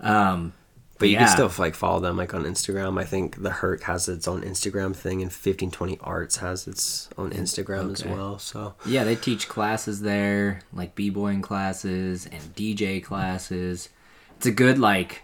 Um 0.00 0.54
but 1.00 1.08
you 1.08 1.14
Yeah. 1.14 1.24
can 1.26 1.28
still 1.48 1.50
like 1.58 1.74
follow 1.74 1.98
them 1.98 2.16
like 2.16 2.32
on 2.34 2.44
instagram 2.44 3.00
i 3.00 3.04
think 3.04 3.42
the 3.42 3.50
herc 3.50 3.82
has 3.82 4.08
its 4.08 4.28
own 4.28 4.42
instagram 4.42 4.94
thing 4.94 5.22
and 5.22 5.30
1520 5.32 5.98
arts 6.02 6.36
has 6.36 6.68
its 6.68 7.08
own 7.18 7.30
instagram 7.32 7.92
as 7.92 8.04
well 8.04 8.38
so 8.38 8.74
yeah, 8.86 9.02
they 9.02 9.16
teach 9.16 9.48
classes 9.48 10.02
there, 10.02 10.60
like 10.72 10.94
b-boying 10.94 11.42
classes 11.42 12.26
and 12.26 12.42
DJ 12.54 13.02
classes. 13.02 13.88
It's 14.36 14.46
a 14.46 14.52
good 14.52 14.78
like 14.78 15.22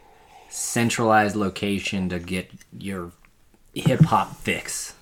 centralized 0.51 1.37
location 1.37 2.09
to 2.09 2.19
get 2.19 2.51
your 2.77 3.13
hip 3.75 4.01
hop 4.01 4.37
fix. 4.37 4.95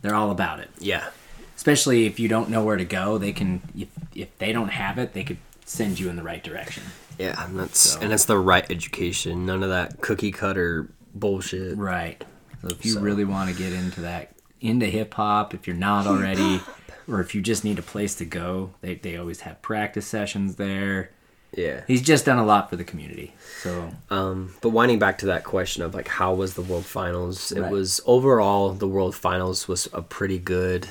They're 0.00 0.14
all 0.14 0.30
about 0.30 0.60
it. 0.60 0.70
yeah 0.78 1.10
especially 1.56 2.06
if 2.06 2.18
you 2.18 2.26
don't 2.28 2.48
know 2.48 2.64
where 2.64 2.76
to 2.76 2.84
go 2.84 3.18
they 3.18 3.30
can 3.32 3.60
if, 3.76 3.88
if 4.16 4.36
they 4.38 4.52
don't 4.52 4.70
have 4.70 4.98
it 4.98 5.12
they 5.12 5.22
could 5.22 5.36
send 5.64 6.00
you 6.00 6.08
in 6.08 6.16
the 6.16 6.22
right 6.22 6.42
direction 6.42 6.82
yeah 7.22 7.44
and 7.44 7.58
that's 7.58 7.78
So- 7.78 8.00
and 8.00 8.12
it's 8.12 8.24
the 8.26 8.38
right 8.38 8.66
education. 8.70 9.46
None 9.46 9.62
of 9.62 9.70
that 9.70 10.00
cookie 10.00 10.32
cutter 10.32 10.88
bullshit. 11.14 11.76
Right. 11.76 12.22
So 12.62 12.68
if 12.68 12.84
you 12.84 12.92
So- 12.94 13.00
really 13.00 13.24
want 13.24 13.50
to 13.50 13.56
get 13.56 13.72
into 13.72 14.00
that 14.02 14.30
into 14.60 14.86
hip-hop 14.86 15.54
if 15.54 15.66
you're 15.66 15.74
not 15.90 16.06
already 16.06 16.60
or 17.08 17.20
if 17.20 17.34
you 17.34 17.40
just 17.42 17.64
need 17.64 17.78
a 17.78 17.82
place 17.82 18.14
to 18.16 18.24
go 18.24 18.70
they, 18.80 18.94
they 18.94 19.16
always 19.16 19.40
have 19.40 19.60
practice 19.62 20.06
sessions 20.06 20.54
there. 20.56 21.10
Yeah. 21.54 21.80
He's 21.86 22.00
just 22.00 22.24
done 22.24 22.38
a 22.38 22.46
lot 22.46 22.70
for 22.70 22.76
the 22.76 22.84
community 22.84 23.34
so. 23.62 23.90
Um, 24.08 24.54
but 24.62 24.70
winding 24.70 24.98
back 24.98 25.18
to 25.18 25.26
that 25.26 25.42
question 25.44 25.82
of 25.82 25.94
like 25.94 26.08
how 26.08 26.32
was 26.34 26.54
the 26.54 26.62
World 26.62 26.86
Finals? 26.86 27.52
It 27.52 27.68
was 27.68 28.00
overall 28.06 28.72
the 28.72 28.88
World 28.88 29.14
Finals 29.14 29.66
was 29.68 29.88
a 29.92 30.00
pretty 30.02 30.38
good 30.38 30.88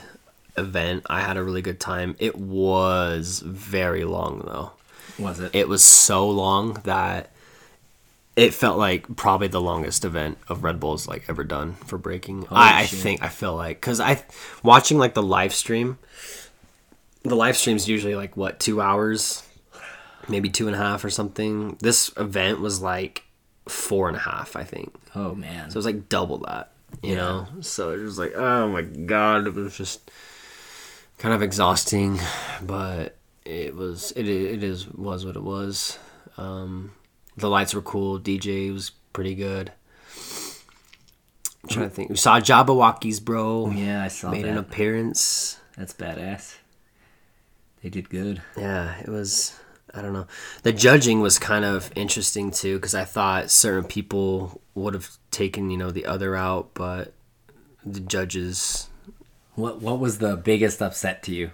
event. 0.58 1.04
I 1.10 1.22
had 1.22 1.38
a 1.38 1.44
really 1.44 1.62
good 1.62 1.80
time. 1.80 2.16
It 2.20 2.36
was 2.38 3.40
very 3.46 4.04
long 4.04 4.44
though. 4.46 4.72
Was 5.22 5.40
it, 5.40 5.56
It 5.56 5.68
was 5.68 5.84
so 5.84 6.30
long 6.30 6.74
that 6.84 7.30
it 8.36 8.54
felt 8.54 8.78
like 8.78 9.16
probably 9.16 9.48
the 9.48 9.62
longest 9.62 10.06
event 10.06 10.38
of 10.48 10.64
Red 10.64 10.80
Bull's 10.80 11.08
like 11.08 11.26
ever 11.28 11.44
done 11.44 11.74
for 11.86 11.98
breaking. 11.98 12.48
I, 12.50 12.82
I 12.82 12.86
shit. 12.86 13.00
think 13.00 13.24
I 13.24 13.28
feel 13.28 13.56
like 13.56 13.80
because 13.82 14.00
I 14.00 14.24
watching 14.64 14.98
like 14.98 15.14
the 15.14 15.24
live 15.24 15.54
stream. 15.54 15.98
The 17.24 17.36
live 17.36 17.56
stream's 17.58 17.88
usually 17.88 18.16
like 18.16 18.36
what 18.36 18.60
two 18.60 18.82
hours, 18.82 19.48
maybe 20.28 20.50
two 20.50 20.68
and 20.68 20.76
a 20.76 20.80
half 20.80 21.04
or 21.04 21.10
something. 21.10 21.78
This 21.82 22.12
event 22.18 22.62
was 22.62 22.82
like 22.82 23.24
four 23.68 24.08
and 24.08 24.18
a 24.18 24.22
half, 24.22 24.56
I 24.56 24.64
think. 24.64 24.94
oh 25.14 25.36
man 25.36 25.70
So 25.70 25.76
it 25.76 25.80
was 25.80 25.86
like 25.86 26.10
double 26.10 26.40
that, 26.40 26.72
you 27.04 27.16
know. 27.16 27.48
So 27.60 27.92
it 27.92 28.00
was 28.00 28.18
like, 28.18 28.34
oh 28.36 28.70
my 28.70 28.82
god, 28.82 29.46
it 29.46 29.54
was 29.54 29.78
just 29.78 30.10
kind 31.20 31.36
of 31.36 31.44
exhausting, 31.44 32.20
but 32.64 33.18
it 33.46 33.76
was 33.76 34.12
it 34.16 34.28
it 34.28 34.64
is 34.64 34.88
was 34.90 35.26
what 35.26 35.36
it 35.36 35.44
was. 35.44 35.98
Um, 36.38 36.92
the 37.38 37.50
lights 37.50 37.74
were 37.74 37.82
cool. 37.82 38.20
DJ 38.20 38.74
was 38.74 38.92
pretty 39.14 39.36
good. 39.36 39.72
I'm 41.64 41.70
trying 41.70 41.90
to 41.90 41.96
think. 41.96 42.10
We 42.10 42.16
saw 42.18 42.40
Jabbawockeez, 42.40 43.24
bro. 43.24 43.70
yeah 43.70 44.04
i 44.04 44.08
saw 44.08 44.32
Made 44.32 44.46
that 44.46 44.52
an 44.52 44.58
appearance. 44.58 45.60
that's 45.78 45.94
badass 45.94 46.56
they 47.84 47.90
did 47.90 48.10
good 48.10 48.42
Yeah, 48.58 49.00
it 49.00 49.08
was. 49.10 49.60
I 49.94 50.02
don't 50.02 50.14
know. 50.14 50.28
The 50.64 50.72
judging 50.72 51.20
was 51.20 51.38
kind 51.38 51.66
of 51.66 51.92
interesting 51.96 52.50
too 52.52 52.78
because 52.78 52.96
I 52.96 53.04
thought 53.04 53.50
certain 53.52 53.84
people 53.84 54.62
would 54.74 54.94
have 54.94 55.18
taken 55.32 55.70
you 55.70 55.78
know 55.78 55.92
the 55.92 56.06
other 56.06 56.36
out, 56.36 56.74
but 56.74 57.14
the 57.86 58.00
judges. 58.00 58.88
what 59.56 59.82
what 59.82 60.00
was 60.00 60.20
the 60.20 60.38
biggest 60.38 60.82
upset 60.82 61.22
to 61.24 61.34
you 61.36 61.52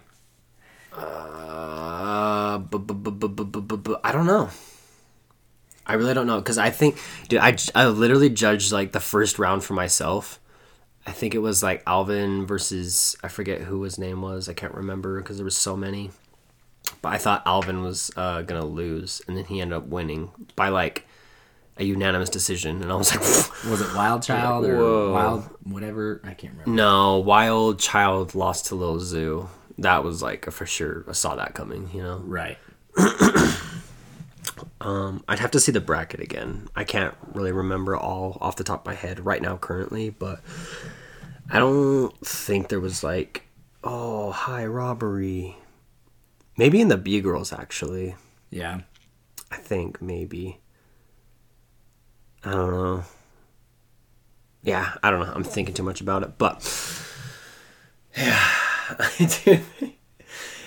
Uh, 0.93 1.56
Bu- 2.57 2.79
bu- 2.79 3.77
bu- 3.77 3.97
I 4.03 4.11
don't 4.11 4.25
know. 4.25 4.49
I 5.85 5.93
really 5.93 6.13
don't 6.13 6.27
know 6.27 6.39
because 6.39 6.57
I 6.57 6.69
think, 6.69 6.97
dude, 7.29 7.39
I, 7.39 7.55
I 7.73 7.87
literally 7.87 8.29
judged 8.29 8.71
like 8.71 8.91
the 8.91 8.99
first 8.99 9.39
round 9.39 9.63
for 9.63 9.73
myself. 9.73 10.39
I 11.05 11.11
think 11.11 11.33
it 11.33 11.39
was 11.39 11.63
like 11.63 11.81
Alvin 11.87 12.45
versus 12.45 13.15
I 13.23 13.29
forget 13.29 13.61
who 13.61 13.83
his 13.83 13.97
name 13.97 14.21
was. 14.21 14.49
I 14.49 14.53
can't 14.53 14.73
remember 14.73 15.21
because 15.21 15.37
there 15.37 15.45
was 15.45 15.55
so 15.55 15.77
many. 15.77 16.11
But 17.01 17.13
I 17.13 17.17
thought 17.17 17.43
Alvin 17.45 17.81
was 17.83 18.11
uh, 18.17 18.41
gonna 18.41 18.65
lose, 18.65 19.21
and 19.27 19.37
then 19.37 19.45
he 19.45 19.61
ended 19.61 19.77
up 19.77 19.87
winning 19.87 20.31
by 20.55 20.69
like 20.69 21.05
a 21.77 21.83
unanimous 21.83 22.29
decision, 22.29 22.81
and 22.81 22.91
I 22.91 22.95
was 22.95 23.11
like, 23.11 23.21
was 23.71 23.81
it 23.81 23.93
Wild 23.95 24.23
Child 24.23 24.65
or 24.65 25.11
Wild 25.11 25.49
whatever? 25.63 26.21
I 26.23 26.33
can't 26.33 26.53
remember. 26.53 26.71
No, 26.71 27.19
Wild 27.19 27.79
Child 27.79 28.35
lost 28.35 28.67
to 28.67 28.75
Lil 28.75 28.99
Zoo. 28.99 29.47
That 29.77 30.03
was 30.03 30.21
like 30.21 30.47
a 30.47 30.51
for 30.51 30.65
sure. 30.65 31.05
I 31.07 31.11
saw 31.11 31.35
that 31.35 31.53
coming, 31.53 31.89
you 31.93 32.01
know. 32.01 32.21
Right. 32.23 32.57
Um, 34.79 35.23
I'd 35.27 35.39
have 35.39 35.51
to 35.51 35.59
see 35.59 35.71
the 35.71 35.81
bracket 35.81 36.19
again. 36.19 36.69
I 36.75 36.83
can't 36.83 37.15
really 37.33 37.51
remember 37.51 37.95
all 37.95 38.37
off 38.41 38.55
the 38.55 38.63
top 38.63 38.81
of 38.81 38.85
my 38.85 38.93
head 38.93 39.25
right 39.25 39.41
now 39.41 39.57
currently, 39.57 40.09
but 40.09 40.41
I 41.49 41.59
don't 41.59 42.15
think 42.25 42.69
there 42.69 42.79
was 42.79 43.03
like, 43.03 43.43
oh, 43.83 44.31
high 44.31 44.65
robbery. 44.65 45.57
Maybe 46.57 46.79
in 46.81 46.87
the 46.87 46.97
B 46.97 47.21
girls 47.21 47.51
actually. 47.51 48.15
Yeah. 48.49 48.81
I 49.51 49.57
think 49.57 50.01
maybe. 50.01 50.59
I 52.43 52.51
don't 52.51 52.71
know. 52.71 53.03
Yeah, 54.63 54.93
I 55.03 55.11
don't 55.11 55.19
know. 55.19 55.33
I'm 55.33 55.43
thinking 55.43 55.73
too 55.73 55.83
much 55.83 56.01
about 56.01 56.23
it, 56.23 56.37
but 56.37 56.61
yeah, 58.15 58.49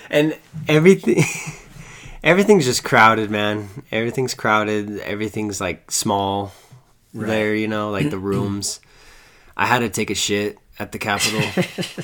and 0.09 0.37
everything, 0.67 1.23
everything's 2.23 2.65
just 2.65 2.83
crowded, 2.83 3.29
man. 3.29 3.69
Everything's 3.91 4.33
crowded. 4.33 4.99
Everything's 4.99 5.61
like 5.61 5.91
small 5.91 6.53
there, 7.13 7.55
you 7.55 7.67
know, 7.67 7.89
like 7.91 8.09
the 8.09 8.17
rooms. 8.31 8.79
I 9.55 9.65
had 9.65 9.79
to 9.79 9.89
take 9.89 10.09
a 10.09 10.15
shit 10.15 10.57
at 10.79 10.91
the 10.91 10.99
Capitol. 10.99 11.41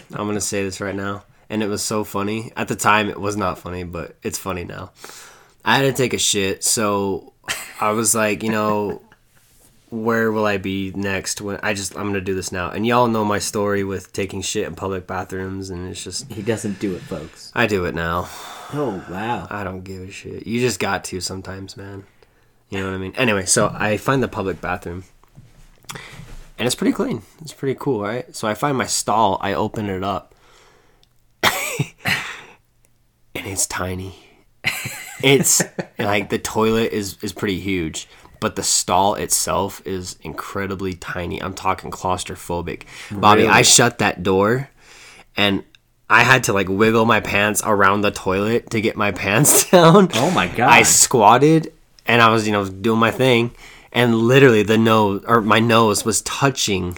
I'm 0.14 0.28
gonna 0.28 0.42
say 0.42 0.64
this 0.64 0.82
right 0.82 0.96
now, 0.96 1.24
and 1.50 1.64
it 1.64 1.68
was 1.68 1.82
so 1.82 2.04
funny 2.04 2.52
at 2.56 2.68
the 2.68 2.76
time. 2.76 3.10
It 3.10 3.20
was 3.20 3.38
not 3.38 3.60
funny, 3.60 3.84
but 3.84 4.16
it's 4.24 4.38
funny 4.38 4.64
now. 4.64 4.92
I 5.64 5.78
had 5.78 5.84
to 5.84 5.94
take 5.94 6.14
a 6.14 6.18
shit, 6.20 6.64
so 6.64 7.34
I 7.82 7.92
was 7.92 8.16
like, 8.16 8.44
you 8.44 8.52
know, 8.52 9.02
where 9.90 10.32
will 10.32 10.46
I 10.46 10.58
be 10.58 10.92
next? 10.96 11.42
When 11.42 11.60
I 11.64 11.74
just 11.74 11.96
I'm 11.96 12.08
gonna 12.08 12.22
do 12.22 12.36
this 12.36 12.52
now, 12.52 12.70
and 12.70 12.86
y'all 12.86 13.08
know 13.08 13.24
my 13.24 13.40
story 13.40 13.84
with 13.84 14.12
taking 14.14 14.42
shit 14.42 14.68
in 14.68 14.76
public 14.76 15.08
bathrooms, 15.08 15.70
and 15.70 15.88
it's 15.88 16.04
just 16.04 16.32
He 16.32 16.42
doesn't 16.42 16.80
do 16.80 16.96
it, 16.96 17.02
folks. 17.02 17.52
I 17.56 17.68
do 17.68 17.86
it 17.86 17.96
now. 17.96 18.30
Oh 18.74 19.04
wow. 19.10 19.48
I 19.50 19.64
don't 19.64 19.84
give 19.84 20.02
a 20.02 20.12
shit. 20.12 20.46
You 20.46 20.60
just 20.60 20.80
got 20.80 21.04
to 21.06 21.22
sometimes, 21.22 21.78
man. 21.78 22.06
You 22.70 22.80
know 22.80 22.88
what 22.88 22.96
I 22.96 22.98
mean? 22.98 23.14
Anyway, 23.16 23.46
so 23.46 23.74
I 23.74 23.98
find 23.98 24.22
the 24.22 24.28
public 24.28 24.60
bathroom. 24.60 25.06
And 26.60 26.66
it's 26.66 26.76
pretty 26.76 26.92
clean. 26.92 27.22
It's 27.42 27.54
pretty 27.54 27.78
cool, 27.80 28.02
right? 28.02 28.36
So 28.36 28.48
I 28.48 28.56
find 28.56 28.78
my 28.78 28.88
stall, 28.88 29.38
I 29.42 29.54
open 29.54 29.90
it 29.90 30.04
up. 30.04 30.36
and 31.44 31.54
it's 33.36 33.68
tiny. 33.68 34.16
It's 35.24 35.64
like 35.98 36.30
the 36.30 36.38
toilet 36.38 36.92
is 36.92 37.18
is 37.24 37.34
pretty 37.34 37.60
huge, 37.60 38.08
but 38.40 38.56
the 38.56 38.64
stall 38.64 39.16
itself 39.16 39.82
is 39.86 40.18
incredibly 40.22 40.94
tiny. 40.94 41.42
I'm 41.42 41.54
talking 41.54 41.92
claustrophobic. 41.92 42.84
Bobby, 43.12 43.42
Really? 43.42 43.54
I 43.54 43.62
shut 43.62 44.00
that 44.00 44.24
door 44.24 44.70
and 45.36 45.64
I 46.10 46.24
had 46.24 46.46
to 46.46 46.54
like 46.54 46.70
wiggle 46.70 47.06
my 47.06 47.20
pants 47.20 47.62
around 47.66 48.02
the 48.02 48.12
toilet 48.12 48.70
to 48.72 48.82
get 48.82 48.96
my 48.96 49.12
pants 49.24 49.70
down. 49.70 50.10
Oh 50.16 50.32
my 50.32 50.48
god. 50.48 50.70
I 50.70 50.84
squatted 50.84 51.74
and 52.06 52.22
I 52.22 52.30
was, 52.30 52.46
you 52.48 52.54
know, 52.54 52.66
doing 52.68 53.00
my 53.00 53.12
thing, 53.12 53.52
and 53.92 54.16
literally 54.16 54.64
the 54.64 54.78
nose 54.78 55.24
or 55.28 55.42
my 55.42 55.60
nose 55.60 56.06
was 56.06 56.22
touching 56.22 56.98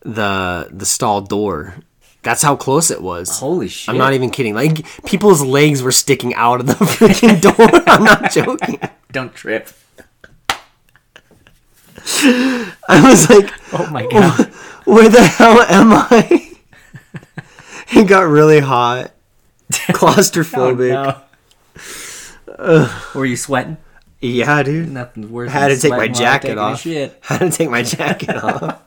the 0.00 0.68
the 0.70 0.86
stall 0.86 1.20
door. 1.20 1.76
That's 2.22 2.42
how 2.42 2.56
close 2.56 2.90
it 2.90 3.00
was. 3.02 3.38
Holy 3.38 3.68
shit. 3.68 3.88
I'm 3.90 3.96
not 3.98 4.12
even 4.12 4.30
kidding. 4.30 4.54
Like 4.54 4.84
people's 5.04 5.42
legs 5.42 5.82
were 5.82 5.92
sticking 5.92 6.34
out 6.34 6.60
of 6.60 6.66
the 6.66 6.72
freaking 6.84 7.40
door. 7.40 7.82
I'm 7.86 8.02
not 8.04 8.30
joking. 8.32 8.80
Don't 9.12 9.34
trip. 9.34 9.68
I 12.88 13.08
was 13.08 13.28
like, 13.28 13.52
Oh 13.72 13.86
my 13.90 14.06
god. 14.06 14.46
where 14.84 15.08
the 15.08 15.22
hell 15.22 15.60
am 15.60 15.92
I? 15.92 16.56
it 17.92 18.08
got 18.08 18.22
really 18.22 18.60
hot. 18.60 19.12
Claustrophobic. 19.70 21.22
Oh, 22.58 22.86
no. 22.86 22.90
Were 23.14 23.26
you 23.26 23.36
sweating? 23.36 23.76
Yeah, 24.20 24.62
dude. 24.62 24.92
Worse. 25.30 25.50
Had 25.50 25.68
to 25.68 25.78
take 25.78 25.90
my 25.90 26.08
jacket 26.08 26.58
off. 26.58 26.82
Had 26.82 27.40
to 27.40 27.50
take 27.50 27.70
my 27.70 27.82
jacket 27.82 28.36
off. 28.36 28.82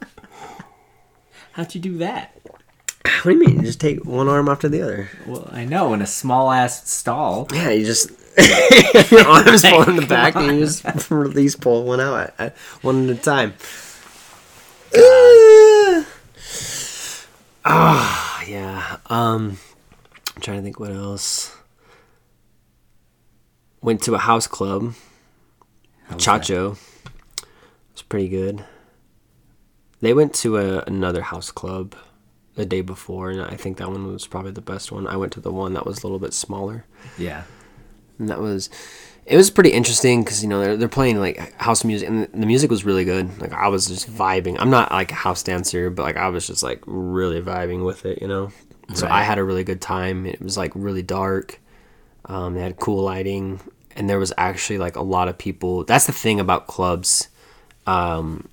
How'd 1.53 1.75
you 1.75 1.81
do 1.81 1.97
that? 1.99 2.35
What 2.43 3.23
do 3.23 3.31
you 3.31 3.39
mean? 3.39 3.63
Just 3.63 3.79
take 3.79 4.03
one 4.03 4.27
arm 4.27 4.49
after 4.49 4.67
the 4.67 4.81
other. 4.81 5.09
Well, 5.27 5.47
I 5.51 5.63
know 5.65 5.93
in 5.93 6.01
a 6.01 6.07
small 6.07 6.51
ass 6.51 6.89
stall. 6.89 7.47
Yeah, 7.53 7.69
you 7.69 7.85
just 7.85 8.11
your 8.37 9.27
arms 9.27 9.61
pull 9.65 9.89
in 9.89 9.95
the 9.97 10.05
back 10.07 10.35
and 10.35 10.59
you 10.59 10.65
just 10.65 10.83
release 11.11 11.55
pull 11.55 11.83
one 11.83 11.99
out 11.99 12.33
at, 12.39 12.57
one 12.81 13.09
at 13.09 13.17
a 13.17 13.21
time. 13.21 13.53
Ah, 17.63 18.43
yeah. 18.43 18.97
Um, 19.07 19.57
I'm 20.35 20.41
trying 20.41 20.57
to 20.57 20.63
think 20.63 20.79
what 20.79 20.91
else. 20.91 21.55
Went 23.81 24.01
to 24.03 24.13
a 24.15 24.19
house 24.19 24.47
club, 24.47 24.93
How 26.05 26.15
was? 26.15 26.23
Chacho. 26.23 26.77
It's 27.93 28.01
pretty 28.01 28.29
good. 28.29 28.63
They 30.01 30.13
went 30.13 30.33
to 30.35 30.57
a, 30.57 30.79
another 30.81 31.21
house 31.21 31.51
club 31.51 31.95
the 32.55 32.65
day 32.65 32.81
before, 32.81 33.29
and 33.31 33.41
I 33.41 33.55
think 33.55 33.77
that 33.77 33.89
one 33.89 34.05
was 34.11 34.27
probably 34.27 34.51
the 34.51 34.61
best 34.61 34.91
one. 34.91 35.07
I 35.07 35.15
went 35.17 35.33
to 35.33 35.39
the 35.39 35.51
one 35.51 35.73
that 35.73 35.85
was 35.85 35.99
a 35.99 36.07
little 36.07 36.19
bit 36.19 36.33
smaller 36.33 36.85
Yeah. 37.17 37.43
And 38.19 38.29
that 38.29 38.39
was 38.39 38.69
it 39.25 39.37
was 39.37 39.49
pretty 39.49 39.69
interesting 39.69 40.23
because 40.23 40.43
you 40.43 40.49
know 40.49 40.59
they're, 40.61 40.77
they're 40.77 40.89
playing 40.89 41.19
like 41.19 41.53
house 41.61 41.83
music 41.83 42.07
and 42.09 42.27
the 42.33 42.45
music 42.45 42.69
was 42.69 42.83
really 42.83 43.05
good. 43.05 43.39
Like 43.39 43.53
i 43.53 43.67
was 43.67 43.87
just 43.87 44.09
vibing. 44.09 44.57
I'm 44.59 44.69
not 44.69 44.91
like 44.91 45.11
a 45.11 45.15
house 45.15 45.43
dancer 45.43 45.89
but 45.89 46.03
like 46.03 46.17
i 46.17 46.27
was 46.29 46.47
just 46.47 46.63
like 46.63 46.81
really 46.85 47.41
vibing 47.41 47.85
with 47.85 48.05
it 48.05 48.21
you 48.21 48.27
know? 48.27 48.51
So 48.93 49.07
i 49.07 49.23
had 49.23 49.37
a 49.37 49.43
really 49.43 49.63
good 49.63 49.81
time. 49.81 50.25
It 50.25 50.41
was 50.41 50.57
like 50.57 50.71
really 50.75 51.03
dark. 51.03 51.59
Um, 52.25 52.55
they 52.55 52.61
had 52.61 52.77
cool 52.77 53.03
lighting. 53.03 53.59
And 53.95 54.09
there 54.09 54.19
was 54.19 54.33
actually 54.37 54.79
like 54.79 54.95
a 54.95 55.01
lot 55.01 55.27
of 55.27 55.37
people. 55.37 55.83
That's 55.83 56.05
the 56.05 56.13
thing 56.13 56.39
about 56.39 56.67
clubs 56.67 57.27
um, 57.87 58.47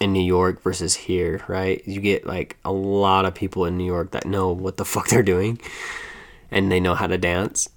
in 0.00 0.12
new 0.12 0.22
york 0.22 0.62
versus 0.62 0.94
here 0.94 1.42
right? 1.48 1.86
You 1.86 2.00
get 2.00 2.26
like 2.26 2.56
a 2.64 2.72
lot 2.72 3.24
of 3.24 3.34
people 3.34 3.64
in 3.64 3.76
new 3.76 3.84
york 3.84 4.12
that 4.12 4.26
know 4.26 4.52
what 4.52 4.76
the 4.76 4.84
fuck 4.92 5.08
they're 5.08 5.22
doing. 5.22 5.58
And 6.52 6.70
they 6.70 6.80
know 6.80 6.94
how 6.94 7.06
to 7.06 7.18
dance 7.18 7.68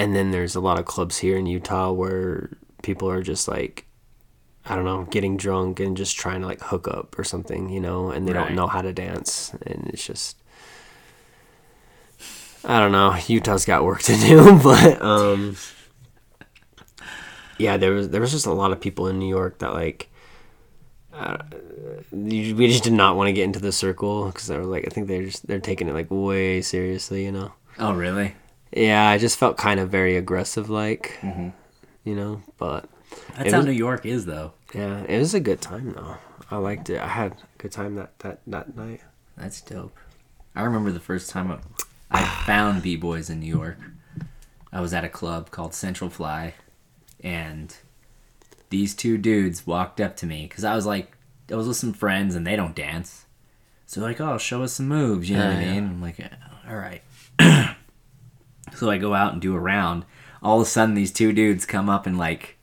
and 0.00 0.14
then 0.16 0.30
there's 0.30 0.56
a 0.56 0.60
lot 0.60 0.78
of 0.78 0.84
clubs 0.86 1.18
here 1.18 1.36
in 1.36 1.46
Utah 1.46 1.92
where 1.92 2.50
people 2.82 3.08
are 3.10 3.22
just 3.22 3.46
like 3.48 3.84
I 4.64 4.74
don't 4.76 4.84
know, 4.84 5.04
getting 5.10 5.36
drunk 5.36 5.80
and 5.80 5.96
just 5.96 6.16
trying 6.16 6.40
to 6.42 6.46
like 6.46 6.60
hook 6.60 6.86
up 6.86 7.18
or 7.18 7.24
something, 7.24 7.68
you 7.70 7.80
know, 7.80 8.10
and 8.10 8.26
they 8.26 8.32
Right. 8.32 8.46
don't 8.46 8.54
know 8.56 8.66
how 8.66 8.82
to 8.82 8.92
dance 8.92 9.52
and 9.66 9.90
it's 9.92 10.06
just 10.06 10.36
I 12.64 12.78
don't 12.80 12.92
know, 12.92 13.16
Utah's 13.26 13.64
got 13.64 13.84
work 13.84 14.02
to 14.02 14.16
do, 14.28 14.58
but 14.62 15.00
um 15.02 15.56
yeah, 17.58 17.76
there 17.76 17.92
was 17.92 18.08
there 18.08 18.20
was 18.20 18.30
just 18.32 18.46
a 18.46 18.52
lot 18.52 18.72
of 18.72 18.80
people 18.80 19.06
in 19.08 19.18
New 19.18 19.28
York 19.28 19.58
that 19.58 19.74
like 19.74 20.08
uh, 21.12 21.36
we 22.12 22.66
just 22.68 22.84
did 22.84 22.92
not 22.94 23.16
want 23.16 23.28
to 23.28 23.32
get 23.32 23.44
into 23.44 23.58
the 23.58 23.72
circle 23.72 24.26
because 24.26 24.46
they 24.46 24.56
were 24.56 24.64
like 24.64 24.86
I 24.86 24.90
think 24.90 25.08
they're 25.08 25.24
just 25.24 25.46
they're 25.46 25.60
taking 25.60 25.88
it 25.88 25.92
like 25.94 26.06
way 26.10 26.62
seriously, 26.62 27.24
you 27.24 27.32
know. 27.32 27.52
Oh 27.78 27.92
really? 27.92 28.34
Yeah, 28.72 29.08
I 29.08 29.18
just 29.18 29.38
felt 29.38 29.56
kind 29.56 29.80
of 29.80 29.90
very 29.90 30.16
aggressive, 30.16 30.70
like, 30.70 31.18
mm-hmm. 31.20 31.48
you 32.04 32.14
know. 32.14 32.42
But 32.56 32.88
That's 33.36 33.50
how 33.52 33.58
was- 33.58 33.66
New 33.66 33.72
York 33.72 34.06
is, 34.06 34.26
though. 34.26 34.52
yeah, 34.74 35.04
it 35.08 35.18
was 35.18 35.34
a 35.34 35.40
good 35.40 35.60
time 35.60 35.92
though. 35.92 36.16
I 36.50 36.56
liked 36.56 36.90
it. 36.90 37.00
I 37.00 37.06
had 37.08 37.32
a 37.32 37.36
good 37.58 37.72
time 37.72 37.94
that 37.94 38.18
that 38.20 38.40
that 38.46 38.76
night. 38.76 39.00
That's 39.36 39.60
dope. 39.60 39.96
I 40.54 40.62
remember 40.62 40.90
the 40.90 41.00
first 41.00 41.30
time 41.30 41.60
I 42.10 42.24
found 42.44 42.82
b 42.82 42.96
boys 42.96 43.30
in 43.30 43.40
New 43.40 43.46
York. 43.46 43.78
I 44.72 44.80
was 44.80 44.92
at 44.92 45.04
a 45.04 45.08
club 45.08 45.50
called 45.50 45.74
Central 45.74 46.10
Fly, 46.10 46.54
and 47.22 47.76
these 48.70 48.94
two 48.94 49.16
dudes 49.18 49.66
walked 49.66 50.00
up 50.00 50.16
to 50.18 50.26
me 50.26 50.46
because 50.48 50.64
I 50.64 50.74
was 50.74 50.86
like, 50.86 51.16
I 51.50 51.54
was 51.56 51.68
with 51.68 51.76
some 51.76 51.92
friends 51.92 52.34
and 52.34 52.46
they 52.46 52.56
don't 52.56 52.74
dance. 52.74 53.26
So 53.86 54.00
like, 54.00 54.20
oh, 54.20 54.38
show 54.38 54.62
us 54.62 54.74
some 54.74 54.86
moves. 54.88 55.28
You 55.28 55.36
know 55.36 55.46
what 55.46 55.56
I 55.56 55.58
uh, 55.58 55.60
Yeah, 55.60 55.72
mean? 55.74 55.84
I'm 55.84 56.02
like, 56.02 56.20
all 56.68 56.76
right. 56.76 57.02
so 58.80 58.90
I 58.90 58.98
go 58.98 59.14
out 59.14 59.34
and 59.34 59.42
do 59.42 59.54
a 59.54 59.60
round. 59.60 60.04
All 60.42 60.60
of 60.60 60.66
a 60.66 60.70
sudden, 60.70 60.94
these 60.94 61.12
two 61.12 61.32
dudes 61.32 61.66
come 61.66 61.88
up 61.88 62.06
and 62.06 62.18
like, 62.18 62.56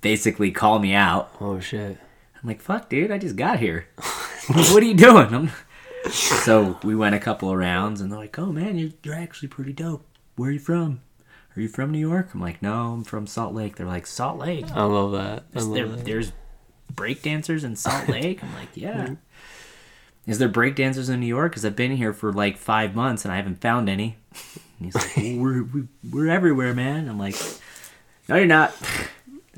basically 0.00 0.50
call 0.50 0.78
me 0.80 0.92
out. 0.92 1.30
Oh 1.40 1.60
shit! 1.60 1.98
I'm 2.34 2.48
like, 2.48 2.60
fuck, 2.60 2.88
dude, 2.88 3.10
I 3.10 3.18
just 3.18 3.36
got 3.36 3.60
here. 3.60 3.88
what 4.48 4.82
are 4.82 4.86
you 4.86 4.94
doing? 4.94 5.34
I'm... 5.34 5.50
So 6.08 6.78
we 6.84 6.94
went 6.94 7.16
a 7.16 7.18
couple 7.18 7.50
of 7.50 7.56
rounds, 7.56 8.00
and 8.00 8.12
they're 8.12 8.18
like, 8.18 8.38
oh 8.38 8.52
man, 8.52 8.78
you're, 8.78 8.90
you're 9.02 9.14
actually 9.16 9.48
pretty 9.48 9.72
dope. 9.72 10.06
Where 10.36 10.50
are 10.50 10.52
you 10.52 10.60
from? 10.60 11.00
Are 11.56 11.60
you 11.60 11.66
from 11.66 11.90
New 11.90 11.98
York? 11.98 12.32
I'm 12.32 12.40
like, 12.40 12.62
no, 12.62 12.92
I'm 12.92 13.02
from 13.02 13.26
Salt 13.26 13.54
Lake. 13.54 13.74
They're 13.74 13.86
like, 13.86 14.06
Salt 14.06 14.38
Lake? 14.38 14.70
I 14.70 14.84
love 14.84 15.10
that. 15.12 15.46
I 15.52 15.58
Is 15.58 15.66
love 15.66 15.74
there, 15.74 15.88
that. 15.88 16.04
there's 16.04 16.32
breakdancers 16.94 17.64
in 17.64 17.74
Salt 17.74 18.08
Lake? 18.10 18.44
I'm 18.44 18.54
like, 18.54 18.68
yeah. 18.74 19.02
Mm-hmm. 19.04 19.14
Is 20.30 20.38
there 20.38 20.48
breakdancers 20.48 21.08
in 21.08 21.18
New 21.18 21.26
York? 21.26 21.52
Because 21.52 21.64
I've 21.64 21.74
been 21.74 21.96
here 21.96 22.12
for 22.12 22.32
like 22.32 22.56
five 22.56 22.94
months 22.94 23.24
and 23.24 23.32
I 23.32 23.36
haven't 23.36 23.60
found 23.60 23.88
any. 23.88 24.18
And 24.78 24.86
he's 24.86 24.94
like, 24.94 25.16
well, 25.16 25.36
we're, 25.36 25.62
we, 25.62 25.88
we're 26.10 26.28
everywhere, 26.28 26.74
man. 26.74 27.08
I'm 27.08 27.18
like, 27.18 27.36
no, 28.28 28.36
you're 28.36 28.46
not. 28.46 28.74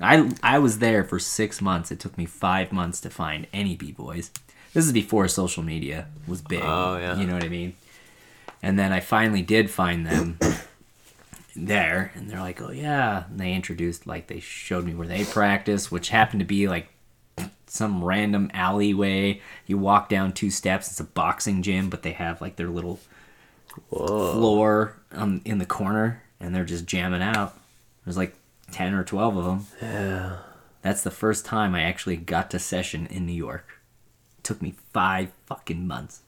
I, 0.01 0.31
I 0.43 0.59
was 0.59 0.79
there 0.79 1.03
for 1.05 1.19
six 1.19 1.61
months. 1.61 1.91
It 1.91 1.99
took 1.99 2.17
me 2.17 2.25
five 2.25 2.73
months 2.73 3.01
to 3.01 3.11
find 3.11 3.47
any 3.53 3.75
b-boys. 3.75 4.31
This 4.75 4.87
is 4.87 4.93
before 4.93 5.27
social 5.29 5.63
media 5.63 6.07
was 6.27 6.43
big. 6.43 6.63
Oh, 6.63 6.97
yeah. 6.99 7.19
You 7.19 7.27
know 7.27 7.35
what 7.35 7.45
I 7.45 7.49
mean? 7.49 7.75
And 8.63 8.79
then 8.79 8.93
I 8.93 9.01
finally 9.01 9.43
did 9.43 9.71
find 9.71 10.07
them 10.07 10.39
there 11.67 12.13
and 12.15 12.31
they're 12.31 12.41
like 12.41 12.61
oh 12.63 12.71
yeah 12.71 13.25
and 13.29 13.41
they 13.41 13.53
introduced 13.53 14.07
like 14.07 14.27
they 14.29 14.41
showed 14.41 14.85
me 14.85 14.95
where 14.95 15.09
they 15.09 15.25
practice 15.25 15.91
which 15.91 16.11
happened 16.11 16.41
to 16.41 16.47
be 16.47 16.69
like 16.69 16.89
some 17.67 18.03
random 18.03 18.51
alleyway 18.55 19.41
you 19.67 19.77
walk 19.77 20.09
down 20.09 20.33
two 20.33 20.51
steps 20.51 20.89
it's 20.89 21.01
a 21.01 21.05
boxing 21.05 21.63
gym 21.63 21.91
but 21.91 22.03
they 22.03 22.13
have 22.13 22.41
like 22.41 22.57
their 22.57 22.69
little 22.69 23.01
floor 23.91 24.97
um, 25.13 25.41
in 25.45 25.59
the 25.59 25.67
corner 25.67 26.23
and 26.41 26.55
they're 26.55 26.65
just 26.65 26.87
jamming 26.87 27.23
out. 27.23 27.59
There's 28.05 28.17
like 28.17 28.35
10 28.73 28.95
or 28.95 29.05
12 29.05 29.37
of 29.37 29.45
them. 29.45 29.67
Yeah. 29.83 30.39
That's 30.83 31.03
the 31.03 31.11
first 31.11 31.45
time 31.45 31.75
I 31.75 31.83
actually 31.83 32.17
got 32.17 32.51
to 32.51 32.59
session 32.59 33.07
in 33.07 33.27
New 33.27 33.33
York. 33.33 33.81
It 34.39 34.45
took 34.45 34.63
me 34.63 34.75
five 34.93 35.33
fucking 35.47 35.87
months. 35.87 36.23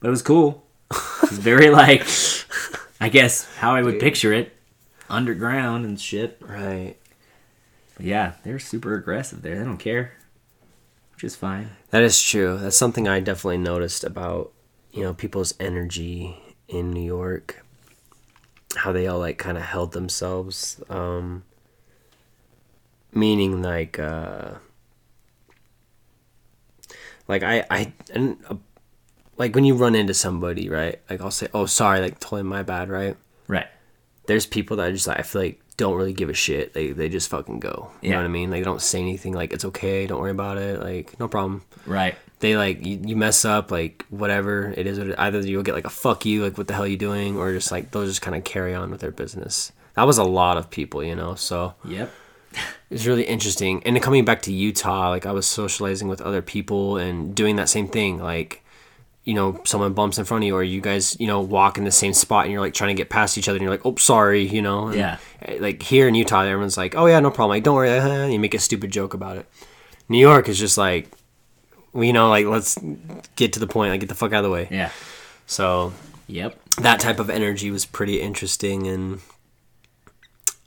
But 0.00 0.08
it 0.08 0.10
was 0.10 0.22
cool. 0.22 0.64
It 0.90 1.30
was 1.30 1.38
very 1.38 1.70
like, 1.70 2.06
I 3.00 3.08
guess, 3.08 3.44
how 3.56 3.74
I 3.74 3.82
would 3.82 4.00
picture 4.00 4.32
it 4.32 4.56
underground 5.08 5.84
and 5.84 6.00
shit. 6.00 6.38
Right. 6.40 6.96
But 7.96 8.06
yeah, 8.06 8.32
they're 8.42 8.58
super 8.58 8.94
aggressive 8.94 9.42
there. 9.42 9.58
They 9.58 9.64
don't 9.64 9.78
care, 9.78 10.14
which 11.14 11.24
is 11.24 11.36
fine. 11.36 11.70
That 11.90 12.02
is 12.02 12.20
true. 12.20 12.58
That's 12.58 12.76
something 12.76 13.06
I 13.06 13.20
definitely 13.20 13.58
noticed 13.58 14.02
about, 14.02 14.52
you 14.90 15.02
know, 15.02 15.14
people's 15.14 15.54
energy 15.60 16.36
in 16.68 16.90
New 16.90 17.04
York. 17.04 17.64
How 18.76 18.92
they 18.92 19.06
all 19.06 19.18
like 19.18 19.38
kind 19.38 19.56
of 19.56 19.64
held 19.64 19.92
themselves. 19.92 20.80
Um 20.88 21.44
meaning 23.12 23.62
like 23.62 23.98
uh 23.98 24.54
like 27.28 27.42
I 27.42 27.64
I 27.70 27.92
and 28.12 28.36
uh, 28.48 28.56
like 29.36 29.54
when 29.54 29.64
you 29.64 29.74
run 29.74 29.94
into 29.94 30.14
somebody, 30.14 30.68
right? 30.68 31.00
Like 31.08 31.20
I'll 31.20 31.30
say, 31.30 31.48
"Oh, 31.54 31.66
sorry, 31.66 32.00
like 32.00 32.20
totally 32.20 32.42
my 32.42 32.62
bad," 32.62 32.88
right? 32.88 33.16
Right. 33.48 33.66
There's 34.26 34.46
people 34.46 34.76
that 34.76 34.88
are 34.88 34.92
just 34.92 35.06
like 35.06 35.18
I 35.18 35.22
feel 35.22 35.42
like 35.42 35.60
don't 35.76 35.94
really 35.94 36.12
give 36.12 36.28
a 36.28 36.34
shit. 36.34 36.72
They 36.74 36.92
they 36.92 37.08
just 37.08 37.28
fucking 37.30 37.60
go. 37.60 37.90
You 38.00 38.10
know 38.10 38.18
what 38.18 38.24
I 38.26 38.28
mean? 38.28 38.50
Like 38.50 38.60
they 38.60 38.64
don't 38.64 38.82
say 38.82 39.00
anything 39.00 39.32
like 39.32 39.52
it's 39.52 39.64
okay, 39.64 40.06
don't 40.06 40.20
worry 40.20 40.30
about 40.30 40.58
it, 40.58 40.80
like 40.80 41.18
no 41.18 41.28
problem 41.28 41.62
Right. 41.86 42.14
They 42.44 42.56
like 42.56 42.84
you, 42.84 43.00
you 43.04 43.16
mess 43.16 43.44
up 43.44 43.70
like 43.70 44.04
whatever 44.10 44.72
it 44.76 44.86
is 44.86 44.98
either 45.18 45.40
you'll 45.40 45.62
get 45.62 45.74
like 45.74 45.84
a 45.86 45.90
fuck 45.90 46.24
you 46.26 46.42
like 46.42 46.56
what 46.58 46.66
the 46.68 46.74
hell 46.74 46.84
are 46.84 46.86
you 46.86 46.96
doing 46.96 47.36
or 47.36 47.52
just 47.52 47.72
like 47.72 47.90
they'll 47.90 48.06
just 48.06 48.22
kind 48.22 48.36
of 48.36 48.44
carry 48.44 48.74
on 48.74 48.90
with 48.90 49.00
their 49.00 49.10
business. 49.10 49.72
That 49.94 50.04
was 50.04 50.18
a 50.18 50.24
lot 50.24 50.56
of 50.56 50.70
people 50.70 51.02
you 51.02 51.14
know 51.14 51.34
so 51.34 51.74
Yep. 51.84 52.12
it's 52.90 53.06
really 53.06 53.24
interesting. 53.24 53.82
And 53.84 53.96
then 53.96 54.02
coming 54.02 54.24
back 54.24 54.42
to 54.42 54.52
utah 54.52 55.08
like 55.10 55.26
i 55.26 55.32
was 55.32 55.46
socializing 55.46 56.08
with 56.08 56.20
other 56.20 56.42
people 56.42 56.96
and 56.98 57.34
doing 57.34 57.56
that 57.56 57.68
same 57.68 57.88
thing 57.88 58.18
like 58.22 58.60
you 59.24 59.32
know 59.34 59.58
someone 59.64 59.92
bumps 59.94 60.18
in 60.18 60.24
front 60.26 60.44
of 60.44 60.46
you 60.48 60.54
or 60.54 60.62
you 60.62 60.80
guys 60.82 61.16
you 61.18 61.26
know 61.26 61.40
walk 61.40 61.78
in 61.78 61.84
the 61.84 61.90
same 61.90 62.12
spot 62.12 62.44
and 62.44 62.52
you're 62.52 62.60
like 62.60 62.74
trying 62.74 62.94
to 62.94 63.00
get 63.00 63.08
past 63.08 63.38
each 63.38 63.48
other 63.48 63.56
and 63.56 63.62
you're 63.62 63.70
like 63.70 63.86
oh 63.86 63.96
sorry 63.96 64.46
you 64.46 64.60
know? 64.60 64.88
And, 64.88 64.96
Yeah. 64.96 65.16
eh, 65.42 65.56
like 65.60 65.82
here 65.82 66.06
in 66.08 66.14
utah 66.14 66.42
everyone's 66.42 66.76
like 66.76 66.94
oh 66.94 67.06
yeah 67.06 67.20
no 67.20 67.30
problem. 67.30 67.50
Like 67.56 67.62
don't 67.62 67.74
worry 67.74 68.32
you 68.32 68.38
make 68.38 68.54
a 68.54 68.58
stupid 68.58 68.90
joke 68.90 69.14
about 69.14 69.36
it. 69.38 69.46
New 70.08 70.18
york 70.18 70.48
is 70.48 70.58
just 70.58 70.76
like 70.76 71.08
you 71.94 72.12
know 72.12 72.28
like 72.28 72.46
let's 72.46 72.78
get 73.36 73.52
to 73.54 73.60
the 73.60 73.66
point 73.66 73.90
like 73.90 74.00
get 74.00 74.08
the 74.08 74.14
fuck 74.14 74.32
out 74.32 74.38
of 74.38 74.44
the 74.44 74.50
way 74.50 74.68
Yeah. 74.70 74.90
so 75.46 75.92
Yep. 76.26 76.58
that 76.78 77.00
type 77.00 77.18
of 77.18 77.28
energy 77.30 77.70
was 77.70 77.84
pretty 77.86 78.20
interesting 78.20 78.86
and 78.86 79.20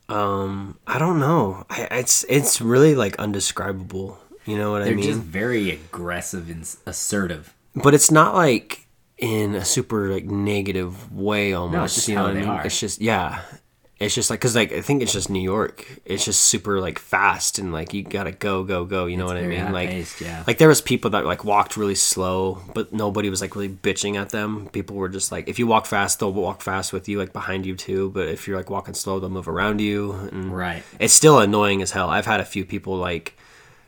um 0.09 0.77
i 0.87 0.97
don't 0.97 1.19
know 1.19 1.65
I, 1.69 1.87
it's 1.91 2.23
it's 2.29 2.61
really 2.61 2.95
like 2.95 3.17
undescribable 3.19 4.17
you 4.45 4.57
know 4.57 4.71
what 4.71 4.83
They're 4.83 4.93
i 4.93 4.95
mean 4.95 5.03
just 5.03 5.19
very 5.19 5.69
aggressive 5.71 6.49
and 6.49 6.65
assertive. 6.85 7.53
but 7.75 7.93
it's 7.93 8.09
not 8.11 8.33
like 8.33 8.87
in 9.17 9.55
a 9.55 9.65
super 9.65 10.09
like 10.13 10.25
negative 10.25 11.11
way 11.11 11.51
almost 11.53 11.95
just 11.95 12.07
you 12.07 12.15
know 12.15 12.23
what 12.23 12.31
i 12.37 12.39
mean 12.39 12.47
are. 12.47 12.65
it's 12.65 12.79
just 12.79 13.01
yeah 13.01 13.41
it's 13.99 14.13
just 14.13 14.29
like 14.29 14.39
because 14.39 14.55
like 14.55 14.71
i 14.71 14.79
think 14.81 15.01
it's 15.01 15.11
just 15.13 15.29
new 15.29 15.41
york 15.41 15.85
it's 16.05 16.23
just 16.23 16.41
super 16.41 16.79
like 16.79 16.99
fast 16.99 17.57
and 17.57 17.71
like 17.73 17.93
you 17.93 18.03
gotta 18.03 18.31
go 18.31 18.63
go 18.63 18.85
go 18.85 19.05
you 19.07 19.17
know 19.17 19.25
It's 19.25 19.33
what 19.33 19.43
i 19.43 19.47
mean 19.47 19.71
like 19.71 20.21
yeah. 20.21 20.43
like 20.45 20.59
there 20.59 20.67
was 20.67 20.81
people 20.81 21.09
that 21.11 21.25
like 21.25 21.43
walked 21.43 21.77
really 21.77 21.95
slow 21.95 22.61
but 22.75 22.93
nobody 22.93 23.29
was 23.29 23.41
like 23.41 23.55
really 23.55 23.69
bitching 23.69 24.15
at 24.15 24.29
them 24.29 24.67
people 24.71 24.95
were 24.95 25.09
just 25.09 25.31
like 25.31 25.47
if 25.47 25.57
you 25.57 25.65
walk 25.67 25.85
fast 25.87 26.19
they'll 26.19 26.31
walk 26.33 26.61
fast 26.61 26.93
with 26.93 27.09
you 27.09 27.17
like 27.17 27.33
behind 27.33 27.65
you 27.65 27.75
too 27.75 28.09
but 28.11 28.27
if 28.27 28.47
you're 28.47 28.57
like 28.57 28.69
walking 28.69 28.93
slow 28.93 29.19
they'll 29.19 29.29
move 29.29 29.47
around 29.47 29.79
you 29.81 30.11
and 30.31 30.55
Right. 30.55 30.83
it's 30.99 31.13
still 31.13 31.39
annoying 31.39 31.81
as 31.81 31.91
hell 31.91 32.09
i've 32.09 32.25
had 32.27 32.39
a 32.39 32.45
few 32.45 32.65
people 32.65 32.97
like 32.97 33.33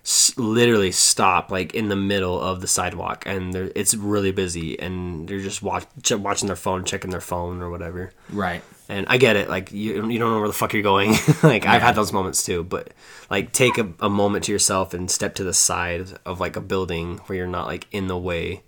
s- 0.03 0.33
literally 0.37 0.91
stop 0.91 1.51
like 1.51 1.75
in 1.75 1.89
the 1.89 1.95
middle 1.95 2.39
of 2.41 2.61
the 2.61 2.67
sidewalk 2.67 3.23
and 3.27 3.53
they're, 3.53 3.71
it's 3.75 3.93
really 3.93 4.31
busy 4.31 4.79
and 4.79 5.27
they're 5.27 5.39
just 5.39 5.61
watch, 5.61 5.85
ch- 6.01 6.13
watching 6.13 6.47
their 6.47 6.55
phone 6.55 6.83
checking 6.83 7.11
their 7.11 7.21
phone 7.21 7.61
or 7.61 7.69
whatever 7.69 8.11
Right. 8.31 8.63
And 8.89 9.05
i 9.07 9.17
get 9.17 9.35
it 9.37 9.47
like 9.49 9.71
you, 9.71 10.05
you 10.09 10.19
don't 10.19 10.31
know 10.31 10.39
where 10.39 10.47
the 10.47 10.53
fuck 10.53 10.73
you're 10.73 10.83
going 10.83 11.11
like 11.43 11.65
i've 11.65 11.81
had 11.81 11.95
those 11.95 12.11
moments 12.11 12.43
too 12.43 12.63
but 12.63 12.91
like 13.29 13.53
take 13.53 13.77
a, 13.77 13.87
a 14.01 14.09
moment 14.09 14.43
to 14.43 14.51
yourself 14.51 14.93
and 14.93 15.09
step 15.09 15.35
to 15.35 15.43
the 15.43 15.53
side 15.53 16.07
of 16.25 16.39
like 16.39 16.55
a 16.57 16.61
building 16.61 17.17
where 17.27 17.37
you're 17.37 17.47
not 17.47 17.67
like 17.67 17.87
in 17.91 18.07
the 18.07 18.17
way 18.17 18.61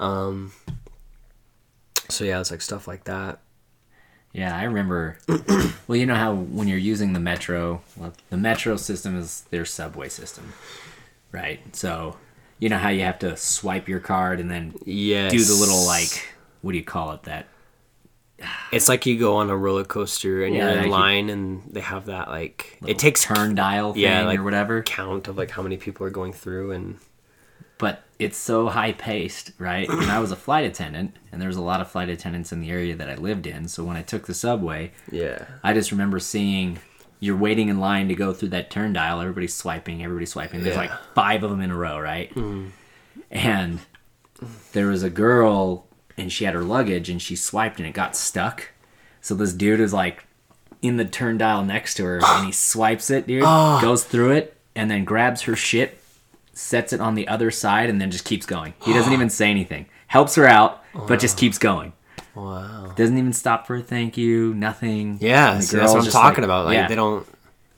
um 0.00 0.50
so 2.08 2.24
yeah 2.24 2.40
it's 2.40 2.50
like 2.50 2.60
stuff 2.62 2.88
like 2.88 3.04
that 3.04 3.38
Yeah, 4.32 4.56
I 4.58 4.64
remember. 4.64 5.16
well, 5.86 5.96
you 5.96 6.06
know 6.06 6.16
how 6.16 6.34
when 6.34 6.66
you're 6.66 6.76
using 6.92 7.12
the 7.12 7.20
metro, 7.20 7.82
well, 7.96 8.12
the 8.30 8.36
metro 8.36 8.76
system 8.76 9.16
is 9.16 9.42
their 9.50 9.64
subway 9.64 10.08
system, 10.08 10.52
right? 11.30 11.60
So, 11.76 12.16
you 12.58 12.68
know 12.68 12.78
how 12.78 12.88
you 12.90 13.02
have 13.02 13.20
to 13.20 13.36
swipe 13.36 13.88
your 13.88 14.00
card 14.00 14.40
and 14.40 14.50
then 14.50 14.74
yes 14.84 15.30
do 15.30 15.38
the 15.38 15.54
little 15.54 15.86
like, 15.86 16.34
what 16.62 16.72
do 16.72 16.78
you 16.78 16.84
call 16.84 17.12
it? 17.12 17.22
That 17.22 17.46
it's 18.72 18.88
like 18.88 19.06
you 19.06 19.18
go 19.18 19.36
on 19.36 19.48
a 19.50 19.56
roller 19.56 19.84
coaster 19.84 20.44
and 20.44 20.54
Yeah, 20.54 20.72
you're 20.74 20.82
in 20.84 20.90
line 20.90 21.30
and 21.30 21.62
they 21.70 21.80
have 21.80 22.06
that 22.06 22.28
like 22.28 22.78
it 22.86 22.98
takes 22.98 23.22
turn 23.24 23.54
dial 23.54 23.92
thing 23.92 24.02
yeah, 24.02 24.24
like 24.24 24.38
or 24.40 24.42
whatever. 24.42 24.82
count 24.82 25.28
of 25.28 25.36
like 25.38 25.50
how 25.50 25.62
many 25.62 25.76
people 25.76 26.04
are 26.06 26.10
going 26.10 26.32
through 26.32 26.72
and 26.72 26.98
But 27.78 28.02
it's 28.18 28.36
so 28.36 28.68
high 28.68 28.92
paced, 28.92 29.52
right? 29.58 29.88
And 29.88 30.10
I 30.10 30.20
was 30.20 30.30
a 30.30 30.36
flight 30.36 30.64
attendant, 30.64 31.16
and 31.32 31.40
there 31.40 31.48
was 31.48 31.56
a 31.56 31.60
lot 31.62 31.80
of 31.80 31.90
flight 31.90 32.08
attendants 32.08 32.52
in 32.52 32.60
the 32.60 32.70
area 32.70 32.94
that 32.94 33.10
I 33.10 33.16
lived 33.16 33.46
in. 33.46 33.66
So 33.68 33.82
when 33.84 33.96
I 33.96 34.02
took 34.02 34.26
the 34.26 34.34
subway, 34.34 34.92
yeah 35.10 35.44
I 35.62 35.72
just 35.74 35.90
remember 35.90 36.18
seeing 36.20 36.78
you're 37.20 37.36
waiting 37.36 37.68
in 37.68 37.78
line 37.80 38.08
to 38.08 38.14
go 38.14 38.32
through 38.32 38.50
that 38.50 38.70
turn 38.70 38.92
dial. 38.92 39.20
Everybody's 39.20 39.54
swiping, 39.54 40.02
everybody's 40.04 40.30
swiping. 40.30 40.62
There's 40.62 40.74
Yeah. 40.76 40.82
like 40.82 41.14
five 41.14 41.42
of 41.42 41.50
them 41.50 41.60
in 41.60 41.70
a 41.70 41.76
row, 41.76 41.98
right? 41.98 42.32
Mm. 42.34 42.70
And 43.30 43.80
there 44.72 44.88
was 44.88 45.02
a 45.02 45.10
girl, 45.10 45.86
and 46.16 46.32
she 46.32 46.44
had 46.44 46.54
her 46.54 46.62
luggage, 46.62 47.08
and 47.10 47.20
she 47.20 47.36
swiped, 47.36 47.78
and 47.78 47.86
it 47.86 47.92
got 47.94 48.16
stuck. 48.16 48.70
So 49.20 49.34
this 49.34 49.52
dude 49.52 49.80
is 49.80 49.92
like 49.92 50.26
in 50.82 50.96
the 50.98 51.04
turn 51.04 51.38
dial 51.38 51.64
next 51.64 51.94
to 51.94 52.04
her, 52.04 52.20
and 52.24 52.46
he 52.46 52.52
swipes 52.72 53.10
it, 53.10 53.26
dude, 53.26 53.42
ah. 53.44 53.80
goes 53.80 54.04
through 54.04 54.32
it, 54.32 54.56
and 54.76 54.90
then 54.90 55.04
grabs 55.04 55.42
her 55.42 55.56
shit, 55.56 55.98
sets 56.52 56.92
it 56.92 57.00
on 57.00 57.14
the 57.14 57.26
other 57.28 57.50
side, 57.50 57.88
and 57.90 58.00
then 58.00 58.10
just 58.10 58.24
keeps 58.24 58.46
going. 58.46 58.74
He 58.82 58.92
doesn't 58.92 59.12
even 59.18 59.30
say 59.30 59.50
anything. 59.50 59.86
Helps 60.08 60.34
her 60.36 60.46
out, 60.46 60.84
but 61.08 61.18
just 61.20 61.36
keeps 61.38 61.58
going. 61.58 61.92
wow 62.34 62.92
Doesn't 62.96 63.16
even 63.18 63.32
stop 63.32 63.66
for 63.66 63.76
a 63.76 63.82
thank 63.82 64.16
you, 64.16 64.54
nothing. 64.54 65.18
yeah 65.20 65.52
And 65.54 65.62
the 65.62 65.66
see, 65.66 65.76
that's 65.76 65.92
what 65.92 65.98
i'm 65.98 66.04
just 66.04 66.14
talking 66.16 66.36
like- 66.42 66.44
about 66.44 66.66
like 66.66 66.74
yeah. 66.74 66.86
they 66.88 66.94
don't 66.94 67.26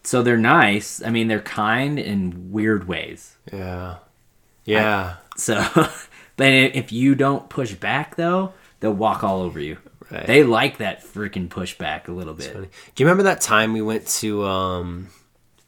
So 0.02 0.22
they're 0.22 0.36
nice. 0.36 1.00
I 1.02 1.10
mean, 1.10 1.28
they're 1.28 1.40
kind 1.40 1.98
in 1.98 2.50
weird 2.52 2.86
ways. 2.88 3.36
yeah 3.52 3.96
yeah 4.64 5.14
So, 5.36 5.54
but 6.36 6.46
if 6.52 6.92
you 6.92 7.14
don't 7.14 7.48
push 7.48 7.74
back, 7.74 8.16
though, 8.16 8.52
they'll 8.80 8.92
walk 8.92 9.24
all 9.24 9.40
over 9.42 9.58
you. 9.60 9.78
Right. 10.10 10.26
They 10.26 10.44
like 10.44 10.78
that 10.78 11.02
freaking 11.04 11.48
pushback 11.48 12.06
a 12.08 12.12
little 12.12 12.34
bit. 12.34 12.52
do 12.54 12.60
you 13.02 13.06
remember 13.06 13.24
that 13.24 13.40
time 13.40 13.72
we 13.72 13.82
went 13.82 14.06
to 14.06 14.44
um 14.44 15.08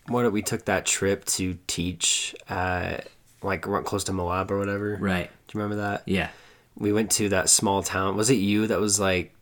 what 0.06 0.30
we 0.32 0.42
took 0.42 0.66
that 0.66 0.86
trip 0.86 1.24
to 1.26 1.58
teach 1.66 2.34
at 2.48 3.08
like 3.42 3.62
close 3.62 4.04
to 4.04 4.12
moab 4.12 4.50
or 4.52 4.58
whatever 4.58 4.96
Right. 5.00 5.28
do 5.48 5.58
you 5.58 5.62
remember 5.62 5.82
that 5.82 6.02
Yeah. 6.06 6.28
we 6.76 6.92
went 6.92 7.10
to 7.12 7.28
that 7.30 7.48
small 7.48 7.82
town. 7.82 8.16
Was 8.16 8.30
it 8.30 8.34
you 8.34 8.68
that 8.68 8.78
was 8.80 9.00
like, 9.00 9.34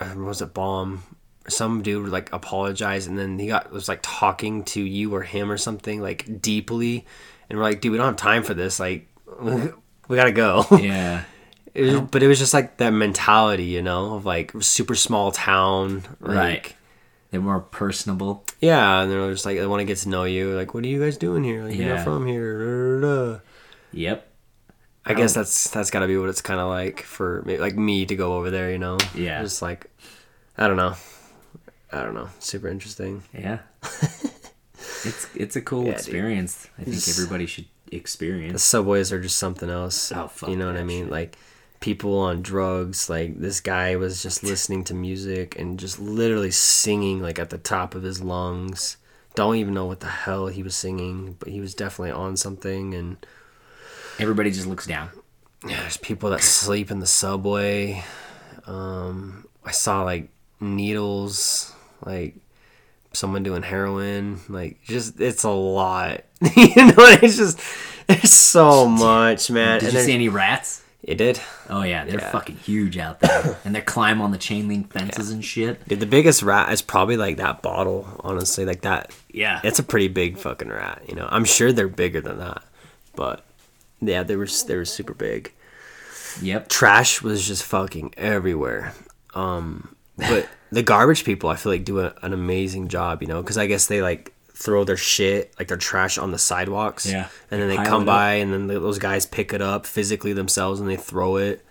uh, 0.00 0.14
was 0.16 0.40
it 0.42 0.54
bomb? 0.54 1.02
Some 1.48 1.82
dude 1.82 2.08
like 2.10 2.32
apologized, 2.32 3.08
and 3.08 3.18
then 3.18 3.36
he 3.38 3.48
got 3.48 3.72
was 3.72 3.88
like 3.88 3.98
talking 4.02 4.62
to 4.66 4.80
you 4.80 5.12
or 5.12 5.22
him 5.22 5.50
or 5.50 5.56
something 5.56 6.00
like 6.00 6.40
deeply, 6.40 7.04
and 7.48 7.58
we're 7.58 7.64
like, 7.64 7.80
dude, 7.80 7.90
we 7.92 7.98
don't 7.98 8.06
have 8.06 8.16
time 8.16 8.44
for 8.44 8.54
this. 8.54 8.78
Like, 8.78 9.08
we 10.10 10.16
gotta 10.16 10.32
go. 10.32 10.66
Yeah. 10.78 11.24
It 11.72 11.82
was, 11.82 12.00
but 12.00 12.20
it 12.22 12.26
was 12.26 12.40
just 12.40 12.52
like 12.52 12.78
that 12.78 12.90
mentality, 12.90 13.64
you 13.66 13.80
know, 13.80 14.16
of 14.16 14.26
like 14.26 14.50
super 14.60 14.96
small 14.96 15.30
town, 15.30 16.02
like, 16.20 16.36
Right. 16.36 16.76
They're 17.30 17.40
more 17.40 17.60
personable. 17.60 18.44
Yeah, 18.60 19.02
and 19.02 19.10
they're 19.12 19.30
just 19.30 19.46
like 19.46 19.56
they 19.56 19.66
want 19.68 19.78
to 19.78 19.84
get 19.84 19.98
to 19.98 20.08
know 20.08 20.24
you. 20.24 20.50
Like, 20.56 20.74
what 20.74 20.82
are 20.82 20.88
you 20.88 21.00
guys 21.00 21.16
doing 21.16 21.44
here? 21.44 21.62
Like, 21.62 21.76
you're 21.76 21.94
not 21.94 22.02
from 22.02 22.26
here. 22.26 23.00
da, 23.00 23.06
da, 23.06 23.32
da. 23.34 23.38
Yep. 23.92 24.26
I 25.06 25.14
guess 25.14 25.36
oh. 25.36 25.40
that's 25.40 25.70
that's 25.70 25.90
got 25.92 26.00
to 26.00 26.08
be 26.08 26.18
what 26.18 26.28
it's 26.28 26.42
kind 26.42 26.58
of 26.58 26.68
like 26.68 27.02
for 27.02 27.42
me, 27.46 27.58
like 27.58 27.76
me 27.76 28.04
to 28.04 28.16
go 28.16 28.34
over 28.34 28.50
there, 28.50 28.72
you 28.72 28.78
know. 28.78 28.98
Yeah. 29.14 29.40
Just 29.42 29.62
like, 29.62 29.86
I 30.58 30.66
don't 30.66 30.76
know, 30.76 30.96
I 31.92 32.02
don't 32.02 32.14
know. 32.14 32.30
Super 32.40 32.66
interesting. 32.66 33.22
Yeah. 33.32 33.60
it's 35.04 35.28
it's 35.36 35.54
a 35.56 35.60
cool 35.62 35.84
Yeah, 35.84 35.90
dude. 35.92 35.98
experience. 36.00 36.66
I 36.78 36.82
think 36.82 36.96
It's- 36.96 37.16
everybody 37.16 37.46
should 37.46 37.66
The 38.52 38.58
subways 38.58 39.12
are 39.12 39.20
just 39.20 39.38
something 39.38 39.70
else. 39.70 40.12
Oh, 40.12 40.28
fuck 40.28 40.48
you 40.48 40.56
know 40.56 40.66
what 40.66 40.76
I 40.76 40.84
mean? 40.84 41.04
shit. 41.04 41.12
Like 41.12 41.36
people 41.80 42.18
on 42.18 42.42
drugs. 42.42 43.10
Like 43.10 43.40
this 43.40 43.60
guy 43.60 43.96
was 43.96 44.22
just 44.22 44.42
listening 44.42 44.84
to 44.84 44.94
music 44.94 45.58
and 45.58 45.78
just 45.78 45.98
literally 45.98 46.50
singing 46.50 47.20
like 47.20 47.38
at 47.38 47.50
the 47.50 47.58
top 47.58 47.94
of 47.94 48.02
his 48.02 48.22
lungs. 48.22 48.96
Don't 49.34 49.56
even 49.56 49.74
know 49.74 49.86
what 49.86 50.00
the 50.00 50.08
hell 50.08 50.48
he 50.48 50.62
was 50.62 50.74
singing, 50.74 51.36
but 51.38 51.48
he 51.48 51.60
was 51.60 51.74
definitely 51.74 52.10
on 52.12 52.36
something. 52.36 52.94
And 52.94 53.16
Everybody 54.18 54.50
just 54.50 54.66
looks 54.66 54.86
down. 54.86 55.08
Yeah, 55.66 55.80
there's 55.80 55.96
people 55.96 56.30
that 56.30 56.42
sleep 56.42 56.90
in 56.90 57.00
the 57.00 57.06
subway. 57.06 58.04
Um, 58.66 59.46
I 59.64 59.70
saw 59.70 60.02
like 60.02 60.30
needles 60.60 61.72
like 62.04 62.36
someone 63.12 63.42
doing 63.42 63.62
heroin, 63.62 64.40
like 64.48 64.82
just 64.84 65.20
it's 65.20 65.44
a 65.44 65.50
lot. 65.50 66.24
you 66.56 66.74
know, 66.76 66.94
it's 66.98 67.36
just 67.36 67.58
it's 68.08 68.34
so 68.34 68.86
much, 68.88 69.50
man. 69.50 69.80
Did 69.80 69.88
and 69.90 69.98
you 69.98 70.00
see 70.04 70.12
any 70.14 70.28
rats? 70.28 70.82
it 71.02 71.16
did. 71.16 71.40
Oh 71.70 71.82
yeah, 71.82 72.04
they're 72.04 72.20
Yeah. 72.20 72.30
fucking 72.30 72.56
huge 72.56 72.98
out 72.98 73.20
there, 73.20 73.58
and 73.64 73.74
they 73.74 73.80
climb 73.80 74.20
on 74.20 74.32
the 74.32 74.38
chain 74.38 74.68
link 74.68 74.92
fences 74.92 75.30
and 75.30 75.42
shit. 75.44 75.86
Dude, 75.88 75.98
the 76.00 76.06
biggest 76.06 76.42
rat 76.42 76.70
is 76.72 76.82
probably 76.82 77.16
like 77.16 77.38
that 77.38 77.62
bottle, 77.62 78.06
honestly. 78.20 78.64
Like 78.66 78.82
that 78.82 79.10
Yeah, 79.32 79.60
it's 79.64 79.78
a 79.78 79.82
pretty 79.82 80.08
big 80.08 80.36
fucking 80.38 80.68
rat, 80.68 81.02
you 81.08 81.14
know. 81.14 81.26
I'm 81.30 81.44
sure 81.44 81.72
they're 81.72 81.88
bigger 81.88 82.20
than 82.20 82.38
that. 82.38 82.62
But 83.16 83.44
yeah, 84.00 84.22
they 84.22 84.36
were 84.36 84.46
they 84.66 84.76
were 84.76 84.84
super 84.84 85.14
big. 85.14 85.52
yep. 86.42 86.68
trash 86.68 87.22
was 87.22 87.46
just 87.46 87.64
fucking 87.64 88.14
everywhere. 88.16 88.92
Um, 89.34 89.96
but 90.16 90.48
the 90.72 90.82
garbage 90.82 91.24
people, 91.24 91.50
I 91.50 91.56
feel 91.56 91.72
like 91.72 91.84
do 91.84 92.00
a, 92.00 92.14
an 92.22 92.32
amazing 92.32 92.88
job, 92.88 93.22
you 93.22 93.28
know, 93.28 93.42
because 93.42 93.58
I 93.58 93.66
guess 93.66 93.86
they 93.86 94.02
like 94.02 94.32
throw 94.54 94.84
their 94.84 94.96
shit, 94.96 95.54
like 95.58 95.68
their 95.68 95.76
trash, 95.76 96.18
on 96.18 96.30
the 96.32 96.38
sidewalks. 96.38 97.06
Yeah. 97.06 97.28
and 97.50 97.60
then 97.60 97.68
they 97.68 97.76
come 97.76 98.04
by, 98.04 98.34
and 98.34 98.52
then 98.52 98.66
those 98.66 98.98
guys 98.98 99.26
pick 99.26 99.52
it 99.52 99.62
up 99.62 99.86
physically 99.86 100.32
themselves, 100.32 100.80
and 100.80 100.88
they 100.88 100.96
throw 100.96 101.36
it. 101.36 101.64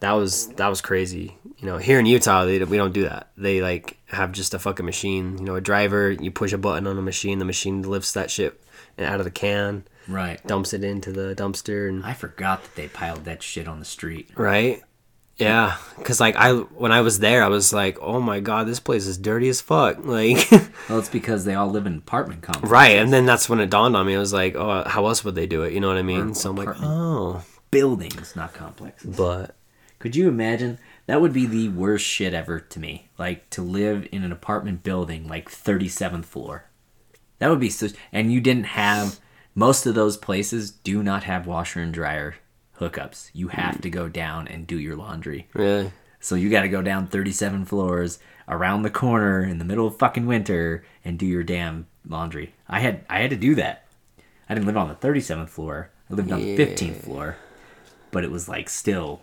That 0.00 0.12
was 0.12 0.46
that 0.54 0.68
was 0.68 0.80
crazy. 0.80 1.36
You 1.58 1.66
know, 1.66 1.78
here 1.78 1.98
in 1.98 2.06
Utah, 2.06 2.44
they, 2.44 2.62
we 2.62 2.76
don't 2.76 2.92
do 2.94 3.02
that. 3.02 3.30
They 3.36 3.60
like 3.60 3.96
have 4.06 4.30
just 4.30 4.54
a 4.54 4.58
fucking 4.60 4.86
machine. 4.86 5.38
You 5.38 5.44
know, 5.44 5.56
a 5.56 5.60
driver. 5.60 6.12
You 6.12 6.30
push 6.30 6.52
a 6.52 6.58
button 6.58 6.86
on 6.86 6.96
a 6.96 7.02
machine, 7.02 7.40
the 7.40 7.44
machine 7.44 7.82
lifts 7.82 8.12
that 8.12 8.30
shit 8.30 8.60
out 8.96 9.18
of 9.20 9.24
the 9.24 9.30
can, 9.32 9.84
Right. 10.06 10.44
dumps 10.46 10.72
it 10.72 10.82
into 10.84 11.12
the 11.12 11.34
dumpster, 11.36 11.88
and 11.88 12.04
I 12.04 12.12
forgot 12.14 12.62
that 12.62 12.74
they 12.76 12.88
piled 12.88 13.24
that 13.26 13.42
shit 13.42 13.66
on 13.68 13.78
the 13.80 13.84
street. 13.84 14.28
right 14.36 14.82
yeah 15.38 15.76
because 15.96 16.18
like 16.20 16.34
i 16.36 16.52
when 16.52 16.90
i 16.92 17.00
was 17.00 17.18
there 17.20 17.42
i 17.44 17.48
was 17.48 17.72
like 17.72 17.96
oh 18.00 18.20
my 18.20 18.40
god 18.40 18.66
this 18.66 18.80
place 18.80 19.06
is 19.06 19.16
dirty 19.18 19.48
as 19.48 19.60
fuck 19.60 19.98
like 20.04 20.50
Well, 20.88 20.98
it's 20.98 21.08
because 21.08 21.44
they 21.44 21.54
all 21.54 21.68
live 21.68 21.86
in 21.86 21.98
apartment 21.98 22.42
complexes. 22.42 22.70
right 22.70 22.96
and 22.96 23.12
then 23.12 23.24
that's 23.26 23.48
when 23.48 23.60
it 23.60 23.70
dawned 23.70 23.96
on 23.96 24.06
me 24.06 24.14
i 24.16 24.18
was 24.18 24.32
like 24.32 24.54
oh 24.56 24.82
how 24.88 25.06
else 25.06 25.24
would 25.24 25.34
they 25.34 25.46
do 25.46 25.62
it 25.62 25.72
you 25.72 25.80
know 25.80 25.88
what 25.88 25.96
i 25.98 26.02
mean 26.02 26.30
Or 26.30 26.34
so 26.34 26.50
i'm 26.50 26.56
like 26.56 26.68
oh 26.80 27.42
buildings, 27.70 28.34
not 28.34 28.54
complexes. 28.54 29.14
but 29.16 29.54
Could 29.98 30.16
you 30.16 30.26
imagine? 30.28 30.78
That 31.06 31.20
would 31.20 31.34
be 31.34 31.44
the 31.44 31.68
worst 31.68 32.04
shit 32.06 32.32
ever 32.32 32.60
to 32.60 32.80
me. 32.80 33.10
Like 33.18 33.50
to 33.50 33.60
live 33.62 34.08
in 34.10 34.24
an 34.24 34.32
apartment 34.32 34.82
building, 34.82 35.28
like 35.28 35.50
37th 35.50 36.24
floor. 36.24 36.64
That 37.40 37.50
would 37.50 37.60
be 37.60 37.68
such. 37.68 37.92
And 38.10 38.32
you 38.32 38.40
didn't 38.40 38.64
have. 38.68 39.18
Most 39.54 39.84
of 39.86 39.94
those 39.94 40.16
places 40.16 40.70
do 40.70 41.02
not 41.02 41.24
have 41.24 41.46
washer 41.46 41.80
and 41.80 41.92
dryer 41.92 42.36
hookups. 42.80 43.30
You 43.32 43.48
have 43.48 43.80
to 43.82 43.90
go 43.90 44.08
down 44.08 44.48
and 44.48 44.66
do 44.66 44.78
your 44.78 44.96
laundry. 44.96 45.48
really 45.54 45.92
So 46.20 46.34
you 46.34 46.50
got 46.50 46.62
to 46.62 46.68
go 46.68 46.82
down 46.82 47.06
37 47.06 47.64
floors 47.64 48.18
around 48.48 48.82
the 48.82 48.90
corner 48.90 49.42
in 49.42 49.58
the 49.58 49.64
middle 49.64 49.86
of 49.86 49.98
fucking 49.98 50.26
winter 50.26 50.84
and 51.04 51.18
do 51.18 51.26
your 51.26 51.42
damn 51.42 51.86
laundry. 52.08 52.54
I 52.68 52.80
had 52.80 53.04
I 53.08 53.20
had 53.20 53.30
to 53.30 53.36
do 53.36 53.54
that. 53.56 53.84
I 54.48 54.54
didn't 54.54 54.66
live 54.66 54.76
on 54.76 54.88
the 54.88 54.94
37th 54.94 55.50
floor. 55.50 55.90
I 56.10 56.14
lived 56.14 56.32
on 56.32 56.40
the 56.40 56.56
15th 56.56 57.02
floor. 57.04 57.36
But 58.10 58.24
it 58.24 58.30
was 58.30 58.48
like 58.48 58.68
still 58.70 59.20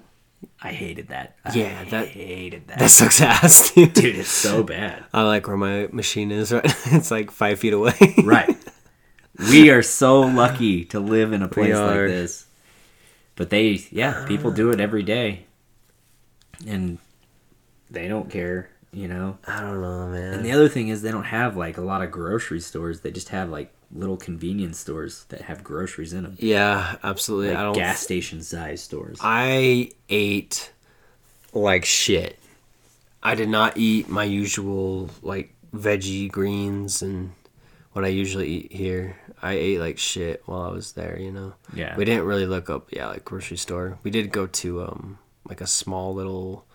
I 0.62 0.74
hated 0.74 1.08
that. 1.08 1.36
I 1.44 1.54
Yeah, 1.56 1.84
that- 1.86 2.08
hated 2.10 2.68
that. 2.68 2.78
that 2.80 2.90
sucks 2.92 3.20
ass 3.22 3.72
dude. 3.74 3.94
Dude, 3.94 4.16
it's 4.18 4.30
so 4.30 4.62
bad. 4.64 5.04
i 5.14 5.24
like 5.24 5.48
where 5.48 5.58
my 5.58 5.88
machine 5.92 6.32
is 6.32 6.52
right 6.52 6.64
it's 6.88 7.10
like 7.10 7.32
five 7.32 7.58
feet 7.60 7.74
away 7.74 7.94
Right. 8.24 8.56
We 9.52 9.70
are 9.70 9.82
so 9.82 10.22
lucky 10.22 10.86
to 10.86 11.00
live 11.02 11.34
in 11.34 11.42
a 11.42 11.50
place 11.50 11.74
like 11.76 11.94
this. 12.08 12.46
But 13.36 13.50
they, 13.50 13.82
yeah, 13.92 14.26
people 14.28 14.52
do 14.52 14.72
it 14.72 14.80
ah. 14.80 14.84
every 14.84 15.04
day. 15.04 15.46
And 16.66 17.00
they 17.90 18.08
don't 18.08 18.30
care, 18.30 18.70
you 18.94 19.08
know? 19.08 19.38
i 19.46 19.60
don't 19.60 19.82
know 19.82 20.08
man 20.08 20.36
And 20.36 20.46
the 20.46 20.52
other 20.52 20.70
thing 20.70 20.88
is 20.88 21.02
they 21.02 21.12
don't 21.12 21.26
have 21.26 21.58
like 21.58 21.78
a 21.78 21.82
lot 21.82 22.02
of 22.02 22.12
grocery 22.12 22.62
stores. 22.62 23.02
They 23.02 23.12
just 23.12 23.30
have 23.30 23.50
like 23.50 23.74
little 23.92 24.18
convenience 24.18 24.80
stores 24.80 25.26
that 25.30 25.42
have 25.42 25.64
groceries 25.64 26.12
in 26.14 26.24
them. 26.24 26.38
yeah 26.40 26.96
absolutely 27.04 27.50
Like 27.50 27.58
i 27.58 27.62
don't 27.64 27.74
gas 27.74 28.00
station 28.00 28.42
size 28.42 28.82
stores. 28.82 29.20
I 29.22 29.92
ate 30.10 30.72
like 31.54 31.86
shit. 31.86 32.40
I 33.22 33.36
did 33.36 33.50
not 33.50 33.78
eat 33.78 34.08
my 34.08 34.24
usual 34.24 35.10
like 35.22 35.54
veggie 35.74 36.32
greens 36.32 37.02
and 37.02 37.32
what 37.94 38.06
I 38.06 38.10
usually 38.10 38.48
eat 38.48 38.74
here. 38.74 39.18
I 39.42 39.54
ate 39.54 39.80
like 39.80 39.98
shit 39.98 40.42
while 40.46 40.62
I 40.62 40.72
was 40.72 40.94
there, 40.94 41.20
you 41.20 41.32
know. 41.32 41.54
Yeah. 41.74 41.96
We 41.96 42.06
didn't 42.06 42.26
really 42.26 42.46
look 42.46 42.70
up 42.70 42.92
yeah, 42.92 43.08
like 43.08 43.26
grocery 43.26 43.58
store. 43.58 43.98
We 44.04 44.12
did 44.12 44.32
go 44.32 44.48
to 44.48 44.84
um 44.84 45.20
like 45.48 45.62
a 45.62 45.68
small 45.68 46.14
little 46.14 46.66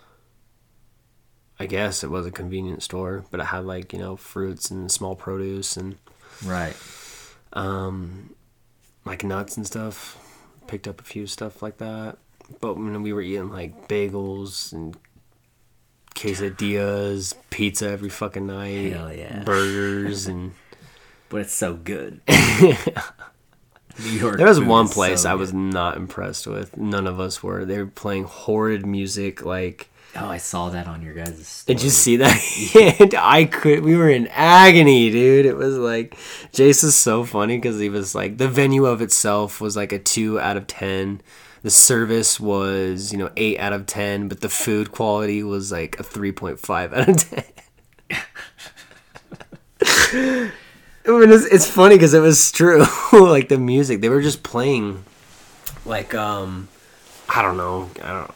I 1.61 1.67
guess 1.67 2.03
it 2.03 2.11
was 2.11 2.25
a 2.25 2.31
convenience 2.31 2.87
store, 2.87 3.27
but 3.31 3.39
it 3.39 3.45
had 3.45 3.67
like, 3.67 3.93
you 3.93 3.99
know, 3.99 4.17
fruits 4.17 4.71
and 4.71 4.91
small 4.91 5.15
produce 5.15 5.77
and 5.77 5.97
right. 6.47 6.75
um, 7.53 8.35
like 9.05 9.23
nuts 9.23 9.59
and 9.59 9.67
stuff. 9.67 10.17
Picked 10.69 10.89
up 10.89 11.03
a 11.03 11.05
few 11.05 11.27
stuff 11.27 11.63
like 11.63 11.77
that. 11.77 12.17
But 12.63 12.79
when 12.79 13.03
we 13.03 13.13
were 13.13 13.21
eating 13.21 13.51
like 13.51 13.89
bagels 13.89 14.73
and 14.73 14.97
quesadillas, 16.15 17.35
pizza 17.51 17.91
every 17.91 18.09
fucking 18.09 18.47
night, 18.47 18.95
Hell 18.95 19.13
yeah. 19.13 19.43
burgers, 19.45 20.27
and 20.29 20.53
But 21.31 21.41
it's 21.43 21.55
so 21.55 21.72
good. 21.74 22.20
New 22.28 24.11
York. 24.11 24.37
there 24.39 24.47
was 24.47 24.61
one 24.61 24.89
place 24.89 25.22
so 25.22 25.31
I 25.31 25.35
was 25.35 25.51
good. 25.53 25.59
not 25.59 25.97
impressed 25.97 26.47
with. 26.47 26.76
None 26.76 27.07
of 27.07 27.18
us 27.20 27.43
were. 27.43 27.64
They 27.64 27.78
were 27.78 27.87
playing 27.87 28.24
horrid 28.24 28.85
music. 28.85 29.43
Like, 29.45 29.89
Oh, 30.16 30.26
I 30.28 30.39
saw 30.39 30.70
that 30.70 30.89
on 30.89 31.03
your 31.03 31.14
guys' 31.14 31.47
story. 31.47 31.76
did 31.76 31.85
you 31.85 31.91
see 31.91 32.16
that? 32.16 32.37
and 33.01 33.14
I 33.14 33.45
could. 33.45 33.85
We 33.85 33.97
were 33.97 34.11
in 34.11 34.26
agony, 34.28 35.09
dude. 35.11 35.47
It 35.47 35.57
was 35.57 35.76
like 35.76 36.14
Jace 36.53 36.83
is 36.83 36.97
so 36.97 37.24
funny 37.24 37.59
because 37.59 37.78
he 37.78 37.89
was 37.89 38.12
like 38.14 38.37
the 38.39 38.49
venue 38.49 38.87
of 38.87 39.01
itself 39.03 39.61
was 39.61 39.76
like 39.76 39.93
a 39.93 39.99
two 40.01 40.41
out 40.41 40.57
of 40.57 40.66
ten. 40.66 41.20
The 41.62 41.70
service 41.70 42.41
was 42.41 43.12
you 43.12 43.18
know 43.18 43.31
eight 43.37 43.61
out 43.61 43.72
of 43.72 43.87
ten, 43.87 44.26
but 44.28 44.41
the 44.41 44.49
food 44.49 44.91
quality 44.91 45.45
was 45.45 45.70
like 45.70 46.01
a 46.01 46.03
three 46.03 46.33
point 46.33 46.59
five 46.59 46.93
out 46.93 47.09
of 47.09 47.16
ten. 50.11 50.53
I 51.07 51.11
mean, 51.12 51.30
it's, 51.30 51.46
it's 51.46 51.68
funny 51.68 51.96
because 51.96 52.14
it 52.14 52.20
was 52.20 52.53
true. 52.53 52.84
like 53.12 53.48
the 53.48 53.59
music, 53.59 54.01
they 54.01 54.09
were 54.09 54.20
just 54.20 54.42
playing, 54.42 55.05
like 55.84 56.14
um, 56.14 56.68
I 57.28 57.42
don't 57.42 57.57
know, 57.57 57.90
I 58.03 58.12
don't. 58.12 58.34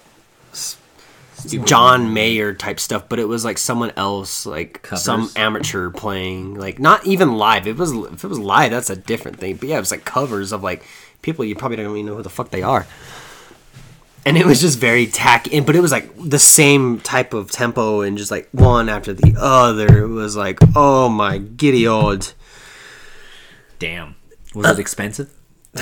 John 1.66 2.14
Mayer 2.14 2.54
type 2.54 2.80
stuff, 2.80 3.08
but 3.08 3.18
it 3.18 3.28
was 3.28 3.44
like 3.44 3.58
someone 3.58 3.92
else, 3.96 4.46
like 4.46 4.86
some 4.96 5.30
amateur 5.36 5.90
playing, 5.90 6.54
like 6.54 6.78
not 6.78 7.06
even 7.06 7.34
live. 7.34 7.66
It 7.66 7.76
was 7.76 7.92
if 7.92 8.24
it 8.24 8.28
was 8.28 8.38
live, 8.38 8.70
that's 8.70 8.88
a 8.88 8.96
different 8.96 9.38
thing. 9.38 9.56
But 9.56 9.68
yeah, 9.68 9.76
it 9.76 9.80
was 9.80 9.90
like 9.90 10.04
covers 10.04 10.52
of 10.52 10.62
like 10.62 10.84
people 11.22 11.44
you 11.44 11.54
probably 11.54 11.76
don't 11.76 11.90
even 11.90 12.06
know 12.06 12.16
who 12.16 12.22
the 12.22 12.30
fuck 12.30 12.50
they 12.50 12.62
are. 12.62 12.86
And 14.26 14.38
it 14.38 14.46
was 14.46 14.62
just 14.62 14.78
very 14.78 15.06
tacky, 15.06 15.60
but 15.60 15.76
it 15.76 15.80
was 15.80 15.92
like 15.92 16.10
the 16.16 16.38
same 16.38 16.98
type 17.00 17.34
of 17.34 17.50
tempo 17.50 18.00
and 18.00 18.16
just 18.16 18.30
like 18.30 18.48
one 18.52 18.88
after 18.88 19.12
the 19.12 19.34
other. 19.38 20.04
It 20.04 20.08
was 20.08 20.34
like, 20.34 20.58
oh 20.74 21.10
my 21.10 21.36
giddy 21.36 21.86
old. 21.86 22.32
Damn. 23.78 24.16
Was 24.54 24.66
it 24.70 24.78
expensive? 24.80 25.32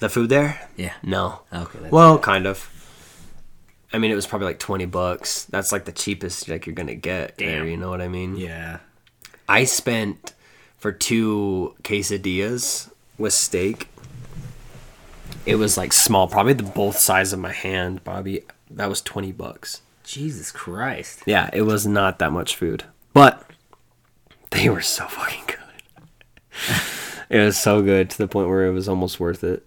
The 0.00 0.08
food 0.08 0.30
there? 0.30 0.66
Yeah. 0.78 0.94
No. 1.02 1.40
Okay. 1.52 1.78
That's, 1.78 1.92
Well, 1.92 2.18
kind 2.18 2.46
of. 2.46 2.70
I 3.92 3.98
mean, 3.98 4.10
it 4.10 4.14
was 4.14 4.26
probably 4.26 4.46
like 4.46 4.58
twenty 4.58 4.86
bucks. 4.86 5.44
That's 5.44 5.72
like 5.72 5.84
the 5.84 5.92
cheapest 5.92 6.48
like 6.48 6.64
you're 6.64 6.74
gonna 6.74 6.94
get 6.94 7.36
there. 7.36 7.58
Damn. 7.58 7.68
You 7.68 7.76
know 7.76 7.90
what 7.90 8.00
I 8.00 8.08
mean? 8.08 8.34
yeah. 8.36 8.78
I 9.46 9.64
spent 9.64 10.32
for 10.78 10.90
two 10.90 11.74
quesadillas 11.82 12.90
with 13.18 13.34
steak. 13.34 13.88
It 15.44 15.56
was 15.56 15.76
like 15.76 15.92
small, 15.92 16.28
probably 16.28 16.54
the 16.54 16.62
both 16.62 16.96
size 16.96 17.34
of 17.34 17.38
my 17.38 17.52
hand, 17.52 18.02
Bobby. 18.02 18.44
That 18.70 18.88
was 18.88 19.02
twenty 19.02 19.32
bucks. 19.32 19.82
Jesus 20.02 20.50
Christ. 20.50 21.22
Yeah, 21.26 21.50
it 21.52 21.62
was 21.62 21.86
not 21.86 22.18
that 22.20 22.32
much 22.32 22.56
food, 22.56 22.84
but 23.12 23.44
they 24.50 24.70
were 24.70 24.80
so 24.80 25.06
fucking 25.08 25.44
good. 25.46 25.56
it 27.30 27.38
was 27.38 27.58
so 27.58 27.82
good 27.82 28.10
to 28.10 28.18
the 28.18 28.28
point 28.28 28.48
where 28.48 28.66
it 28.66 28.72
was 28.72 28.88
almost 28.88 29.20
worth 29.20 29.44
it. 29.44 29.66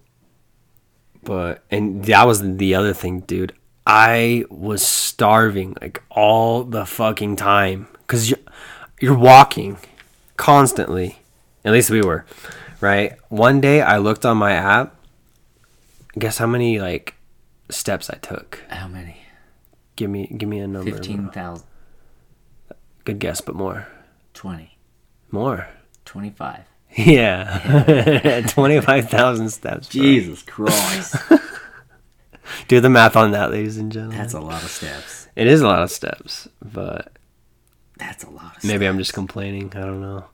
But 1.22 1.64
and 1.70 2.04
that 2.04 2.26
was 2.26 2.56
the 2.56 2.74
other 2.74 2.92
thing, 2.92 3.20
dude. 3.20 3.54
I 3.86 4.44
was 4.50 4.86
starving 4.86 5.76
like 5.80 6.02
all 6.10 6.64
the 6.64 6.86
fucking 6.86 7.36
time 7.36 7.88
because 7.92 8.30
you're, 8.30 8.38
you're 9.00 9.18
walking 9.18 9.78
constantly. 10.36 11.18
At 11.64 11.72
least 11.72 11.90
we 11.90 12.02
were, 12.02 12.26
right? 12.80 13.16
One 13.28 13.60
day 13.60 13.80
I 13.80 13.98
looked 13.98 14.26
on 14.26 14.36
my 14.36 14.52
app. 14.52 14.94
Guess 16.18 16.38
how 16.38 16.46
many 16.46 16.78
like 16.78 17.14
steps 17.70 18.10
I 18.10 18.16
took? 18.16 18.62
How 18.68 18.88
many? 18.88 19.16
Give 19.96 20.10
me 20.10 20.26
give 20.26 20.48
me 20.48 20.58
a 20.58 20.66
number. 20.66 20.90
15,000. 20.90 21.66
Good 23.04 23.18
guess, 23.18 23.40
but 23.40 23.54
more. 23.54 23.86
20. 24.32 24.76
More. 25.30 25.68
25. 26.04 26.60
Yeah. 26.96 28.42
25,000 28.48 29.50
steps. 29.50 29.88
Jesus 29.88 30.42
Christ. 30.42 31.16
Do 32.68 32.80
the 32.80 32.90
math 32.90 33.16
on 33.16 33.32
that, 33.32 33.50
ladies 33.50 33.78
and 33.78 33.90
gentlemen. 33.90 34.18
That's 34.18 34.34
a 34.34 34.40
lot 34.40 34.62
of 34.62 34.70
steps. 34.70 35.28
It 35.36 35.46
is 35.46 35.60
a 35.60 35.66
lot 35.66 35.82
of 35.82 35.90
steps, 35.90 36.48
but 36.62 37.12
That's 37.98 38.22
a 38.24 38.30
lot 38.30 38.56
of 38.56 38.64
Maybe 38.64 38.86
I'm 38.86 38.98
just 38.98 39.12
complaining. 39.12 39.72
I 39.74 39.80
don't 39.80 40.00
know. 40.00 40.24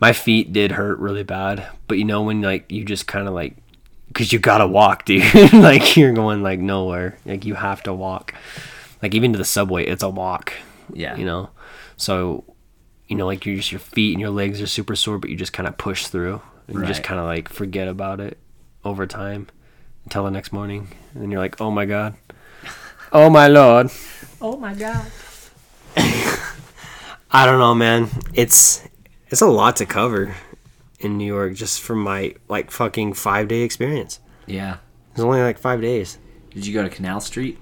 My 0.00 0.12
feet 0.12 0.52
did 0.52 0.72
hurt 0.72 0.98
really 0.98 1.24
bad, 1.24 1.66
but 1.88 1.98
you 1.98 2.04
know 2.04 2.22
when 2.22 2.42
like 2.42 2.70
you 2.70 2.84
just 2.84 3.06
kind 3.06 3.26
of 3.26 3.34
like 3.34 3.56
because 4.08 4.32
you 4.32 4.38
gotta 4.38 4.66
walk, 4.66 5.04
dude. 5.06 5.52
like 5.52 5.96
you're 5.96 6.12
going 6.12 6.42
like 6.42 6.60
nowhere. 6.60 7.18
Like 7.24 7.44
you 7.44 7.54
have 7.54 7.82
to 7.84 7.92
walk. 7.92 8.34
Like 9.02 9.14
even 9.14 9.32
to 9.32 9.38
the 9.38 9.44
subway, 9.44 9.86
it's 9.86 10.02
a 10.02 10.10
walk. 10.10 10.52
Yeah. 10.92 11.16
You 11.16 11.24
know, 11.24 11.50
so 11.96 12.44
you 13.08 13.16
know 13.16 13.26
like 13.26 13.44
you 13.46 13.56
just 13.56 13.72
your 13.72 13.80
feet 13.80 14.12
and 14.12 14.20
your 14.20 14.30
legs 14.30 14.60
are 14.60 14.66
super 14.66 14.94
sore, 14.94 15.18
but 15.18 15.30
you 15.30 15.36
just 15.36 15.52
kind 15.52 15.66
of 15.66 15.76
push 15.76 16.06
through 16.06 16.40
and 16.66 16.78
you 16.78 16.86
just 16.86 17.02
kind 17.02 17.18
of 17.18 17.26
like 17.26 17.48
forget 17.48 17.88
about 17.88 18.20
it 18.20 18.38
over 18.84 19.06
time 19.06 19.48
until 20.04 20.24
the 20.24 20.30
next 20.30 20.52
morning, 20.52 20.88
and 21.12 21.22
then 21.22 21.30
you're 21.30 21.40
like, 21.40 21.60
oh 21.60 21.70
my 21.70 21.84
god, 21.84 22.14
oh 23.12 23.28
my 23.28 23.48
lord. 23.48 23.90
Oh 24.40 24.56
my 24.56 24.74
god. 24.74 25.10
I 27.30 27.44
don't 27.44 27.58
know, 27.58 27.74
man. 27.74 28.08
It's 28.34 28.86
it's 29.28 29.42
a 29.42 29.46
lot 29.46 29.76
to 29.76 29.86
cover 29.86 30.34
in 31.00 31.18
New 31.18 31.26
York 31.26 31.54
just 31.54 31.80
from 31.80 32.02
my 32.02 32.34
like 32.48 32.70
fucking 32.70 33.14
five 33.14 33.48
day 33.48 33.62
experience. 33.62 34.20
Yeah. 34.46 34.78
It's 35.12 35.20
only 35.20 35.40
like 35.42 35.58
five 35.58 35.80
days. 35.80 36.18
Did 36.50 36.66
you 36.66 36.74
go 36.74 36.82
to 36.82 36.88
Canal 36.88 37.20
Street? 37.20 37.58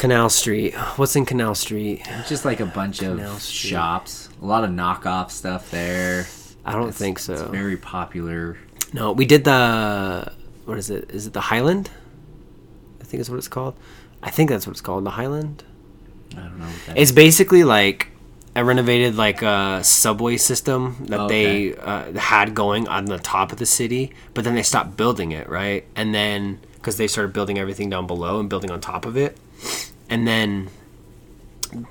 Canal 0.00 0.30
Street. 0.30 0.74
What's 0.96 1.14
in 1.14 1.26
Canal 1.26 1.54
Street? 1.54 2.02
Just 2.26 2.46
like 2.46 2.60
a 2.60 2.64
bunch 2.64 3.02
of 3.02 3.42
shops. 3.42 4.30
A 4.40 4.46
lot 4.46 4.64
of 4.64 4.70
knockoff 4.70 5.30
stuff 5.30 5.70
there. 5.70 6.26
I 6.64 6.72
don't 6.72 6.84
It's- 6.88 6.96
think 6.96 7.18
so. 7.18 7.34
It's 7.34 7.42
very 7.42 7.76
popular. 7.76 8.56
No, 8.94 9.12
we 9.12 9.26
did 9.26 9.44
the 9.44 10.32
what 10.64 10.78
is 10.78 10.88
it? 10.88 11.10
Is 11.10 11.26
it 11.26 11.34
the 11.34 11.40
Highland? 11.42 11.90
I 13.00 13.04
think 13.04 13.20
is 13.20 13.28
what 13.28 13.36
it's 13.36 13.46
called. 13.48 13.74
I 14.22 14.30
think 14.30 14.48
that's 14.48 14.66
what 14.66 14.70
it's 14.72 14.80
called. 14.80 15.04
The 15.04 15.10
Highland. 15.10 15.64
I 16.32 16.40
don't 16.40 16.58
know. 16.58 16.64
What 16.64 16.86
that 16.86 16.96
It's 16.98 17.12
basically 17.12 17.62
like 17.64 18.08
a 18.56 18.64
renovated 18.64 19.16
like 19.16 19.42
a 19.42 19.80
subway 19.84 20.38
system 20.38 20.96
that 21.08 21.20
Okay. 21.20 21.72
they 21.72 21.76
uh, 21.76 22.12
had 22.18 22.54
going 22.54 22.88
on 22.88 23.04
the 23.04 23.18
top 23.18 23.52
of 23.52 23.58
the 23.58 23.66
city, 23.66 24.12
but 24.32 24.44
then 24.44 24.54
they 24.54 24.62
stopped 24.62 24.96
building 24.96 25.32
it, 25.32 25.46
right? 25.50 25.84
And 25.94 26.14
then 26.14 26.58
because 26.76 26.96
they 26.96 27.06
started 27.06 27.34
building 27.34 27.58
everything 27.58 27.90
down 27.90 28.06
below 28.06 28.40
and 28.40 28.48
building 28.48 28.70
on 28.70 28.80
top 28.80 29.04
of 29.04 29.16
it, 29.18 29.36
and 30.10 30.26
then 30.26 30.68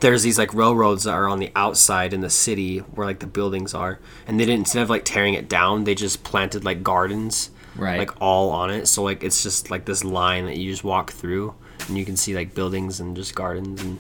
there's 0.02 0.24
these 0.24 0.38
like 0.38 0.54
railroads 0.54 1.06
that 1.06 1.14
are 1.14 1.28
on 1.28 1.40
the 1.40 1.52
outside 1.56 2.14
in 2.14 2.20
the 2.22 2.30
city 2.30 2.80
where 2.80 3.08
like 3.08 3.20
the 3.20 3.28
buildings 3.28 3.74
are, 3.74 4.00
and 4.28 4.40
they 4.40 4.46
didn't 4.46 4.60
instead 4.60 4.84
of 4.84 4.90
like 4.90 5.06
tearing 5.06 5.34
it 5.34 5.48
down, 5.50 5.86
they 5.86 5.96
just 5.96 6.24
planted 6.24 6.64
like 6.66 6.84
gardens, 6.84 7.50
Right. 7.76 7.98
like 7.98 8.22
all 8.22 8.50
on 8.52 8.70
it. 8.72 8.88
So 8.88 9.04
like 9.04 9.24
it's 9.24 9.42
just 9.42 9.72
like 9.72 9.86
this 9.86 10.04
line 10.04 10.46
that 10.46 10.58
you 10.58 10.70
just 10.70 10.84
walk 10.84 11.12
through, 11.12 11.56
and 11.88 11.98
you 11.98 12.04
can 12.06 12.18
see 12.18 12.36
like 12.36 12.54
buildings 12.54 13.00
and 13.00 13.16
just 13.16 13.34
gardens 13.36 13.82
and 13.82 14.00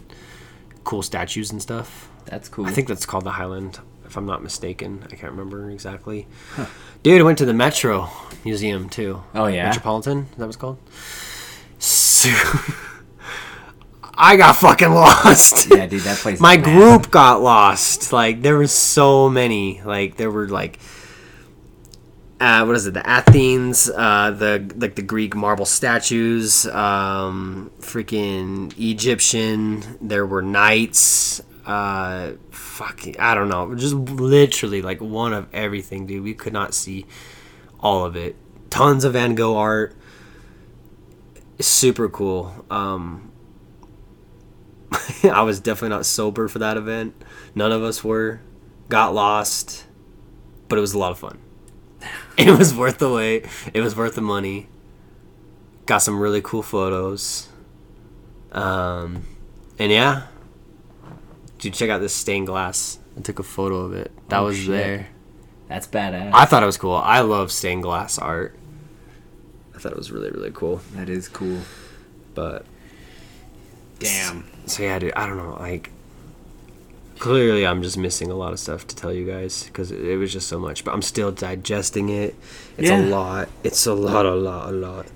cool 0.83 1.01
statues 1.01 1.49
and 1.51 1.61
stuff. 1.61 2.09
That's 2.25 2.49
cool. 2.49 2.65
I 2.67 2.71
think 2.71 2.87
that's 2.87 3.05
called 3.05 3.23
the 3.23 3.31
Highland, 3.31 3.79
if 4.05 4.17
I'm 4.17 4.25
not 4.25 4.43
mistaken. 4.43 5.03
I 5.05 5.15
can't 5.15 5.31
remember 5.31 5.69
exactly. 5.71 6.27
Dude, 7.03 7.21
I 7.21 7.23
went 7.23 7.37
to 7.37 7.45
the 7.45 7.53
Metro 7.53 8.09
Museum 8.43 8.89
too. 8.89 9.23
Oh, 9.33 9.47
yeah? 9.47 9.65
Metropolitan, 9.67 10.27
that 10.37 10.45
was 10.45 10.55
called? 10.57 10.77
So, 11.79 12.29
I 14.21 14.35
got 14.35 14.57
fucking 14.57 14.91
lost. 14.91 15.69
Yeah, 15.79 15.85
dude, 15.85 16.01
that 16.01 16.17
place. 16.17 16.41
My 16.41 16.57
mad. 16.57 16.65
group 16.65 17.09
got 17.09 17.41
lost. 17.41 18.11
Like 18.11 18.41
there 18.41 18.57
were 18.57 18.67
so 18.67 19.29
many. 19.29 19.81
Like 19.81 20.17
there 20.17 20.29
were 20.29 20.49
like 20.49 20.79
uh, 22.39 22.63
what 22.65 22.75
is 22.75 22.87
it? 22.87 22.93
The 22.93 23.05
Athens, 23.07 23.89
uh, 23.89 24.31
the 24.31 24.71
like 24.77 24.95
the 24.95 25.01
Greek 25.01 25.35
marble 25.35 25.65
statues, 25.65 26.65
um, 26.67 27.71
freaking 27.79 28.73
Egyptian. 28.79 29.83
There 30.01 30.25
were 30.25 30.41
knights. 30.41 31.41
Uh, 31.65 32.31
fucking, 32.51 33.19
I 33.19 33.35
don't 33.35 33.49
know. 33.49 33.75
Just 33.75 33.93
literally 33.93 34.81
like 34.81 35.01
one 35.01 35.33
of 35.33 35.47
everything, 35.53 36.07
dude. 36.07 36.23
We 36.23 36.33
could 36.33 36.53
not 36.53 36.73
see 36.73 37.05
all 37.79 38.05
of 38.05 38.15
it. 38.15 38.35
Tons 38.69 39.03
of 39.03 39.13
Van 39.13 39.35
Gogh 39.35 39.57
art. 39.57 39.95
Super 41.59 42.07
cool. 42.07 42.65
Um, 42.71 43.28
I 45.23 45.41
was 45.43 45.59
definitely 45.59 45.89
not 45.95 46.05
sober 46.05 46.47
for 46.47 46.59
that 46.59 46.77
event. 46.77 47.13
None 47.55 47.71
of 47.71 47.83
us 47.83 48.03
were. 48.03 48.41
Got 48.89 49.13
lost, 49.13 49.85
but 50.67 50.77
it 50.77 50.81
was 50.81 50.93
a 50.93 50.99
lot 50.99 51.11
of 51.11 51.19
fun. 51.19 51.37
It 52.37 52.57
was 52.57 52.73
worth 52.73 52.99
the 52.99 53.11
wait. 53.11 53.45
It 53.73 53.81
was 53.81 53.97
worth 53.97 54.15
the 54.15 54.21
money. 54.21 54.67
Got 55.85 55.97
some 55.97 56.17
really 56.19 56.41
cool 56.41 56.63
photos. 56.63 57.49
Um, 58.53 59.23
and 59.77 59.91
yeah, 59.91 60.27
dude, 61.57 61.73
check 61.73 61.89
out 61.89 61.99
this 61.99 62.15
stained 62.15 62.47
glass. 62.47 62.97
I 63.17 63.21
took 63.21 63.39
a 63.39 63.43
photo 63.43 63.79
of 63.81 63.93
it. 63.93 64.11
That 64.29 64.39
Oh, 64.39 64.45
was 64.45 64.57
shit. 64.57 64.67
there. 64.69 65.07
That's 65.67 65.85
badass. 65.85 66.31
I 66.33 66.45
thought 66.45 66.63
it 66.63 66.65
was 66.65 66.77
cool. 66.77 66.95
I 66.95 67.19
love 67.19 67.51
stained 67.51 67.83
glass 67.83 68.17
art. 68.17 68.57
I 69.75 69.79
thought 69.79 69.91
it 69.91 69.97
was 69.97 70.09
really 70.11 70.31
really 70.31 70.51
cool. 70.51 70.77
that 70.93 71.09
is 71.09 71.27
cool. 71.27 71.59
But 72.35 72.65
Damn. 73.99 74.45
so 74.65 74.83
yeah, 74.83 74.97
dude. 74.99 75.13
I 75.15 75.25
don't 75.27 75.37
know. 75.37 75.55
Like 75.59 75.91
clearly, 77.19 77.65
I'm 77.67 77.83
just 77.83 77.97
missing 77.97 78.31
a 78.31 78.35
lot 78.35 78.53
of 78.53 78.59
stuff 78.59 78.87
to 78.87 78.95
tell 78.95 79.13
you 79.13 79.25
guys 79.25 79.63
because 79.63 79.91
it, 79.91 80.01
it 80.03 80.17
was 80.17 80.31
just 80.31 80.47
so 80.47 80.59
much. 80.59 80.83
But 80.83 80.93
I'm 80.93 81.01
still 81.01 81.31
digesting 81.31 82.09
it. 82.09 82.35
It's 82.77 82.89
Yeah. 82.89 83.01
a 83.01 83.07
lot. 83.07 83.49
It's 83.63 83.85
a 83.85 83.93
lot, 83.93 84.25
a 84.25 84.35
lot, 84.35 84.69
a 84.69 84.71
lot. 84.71 85.07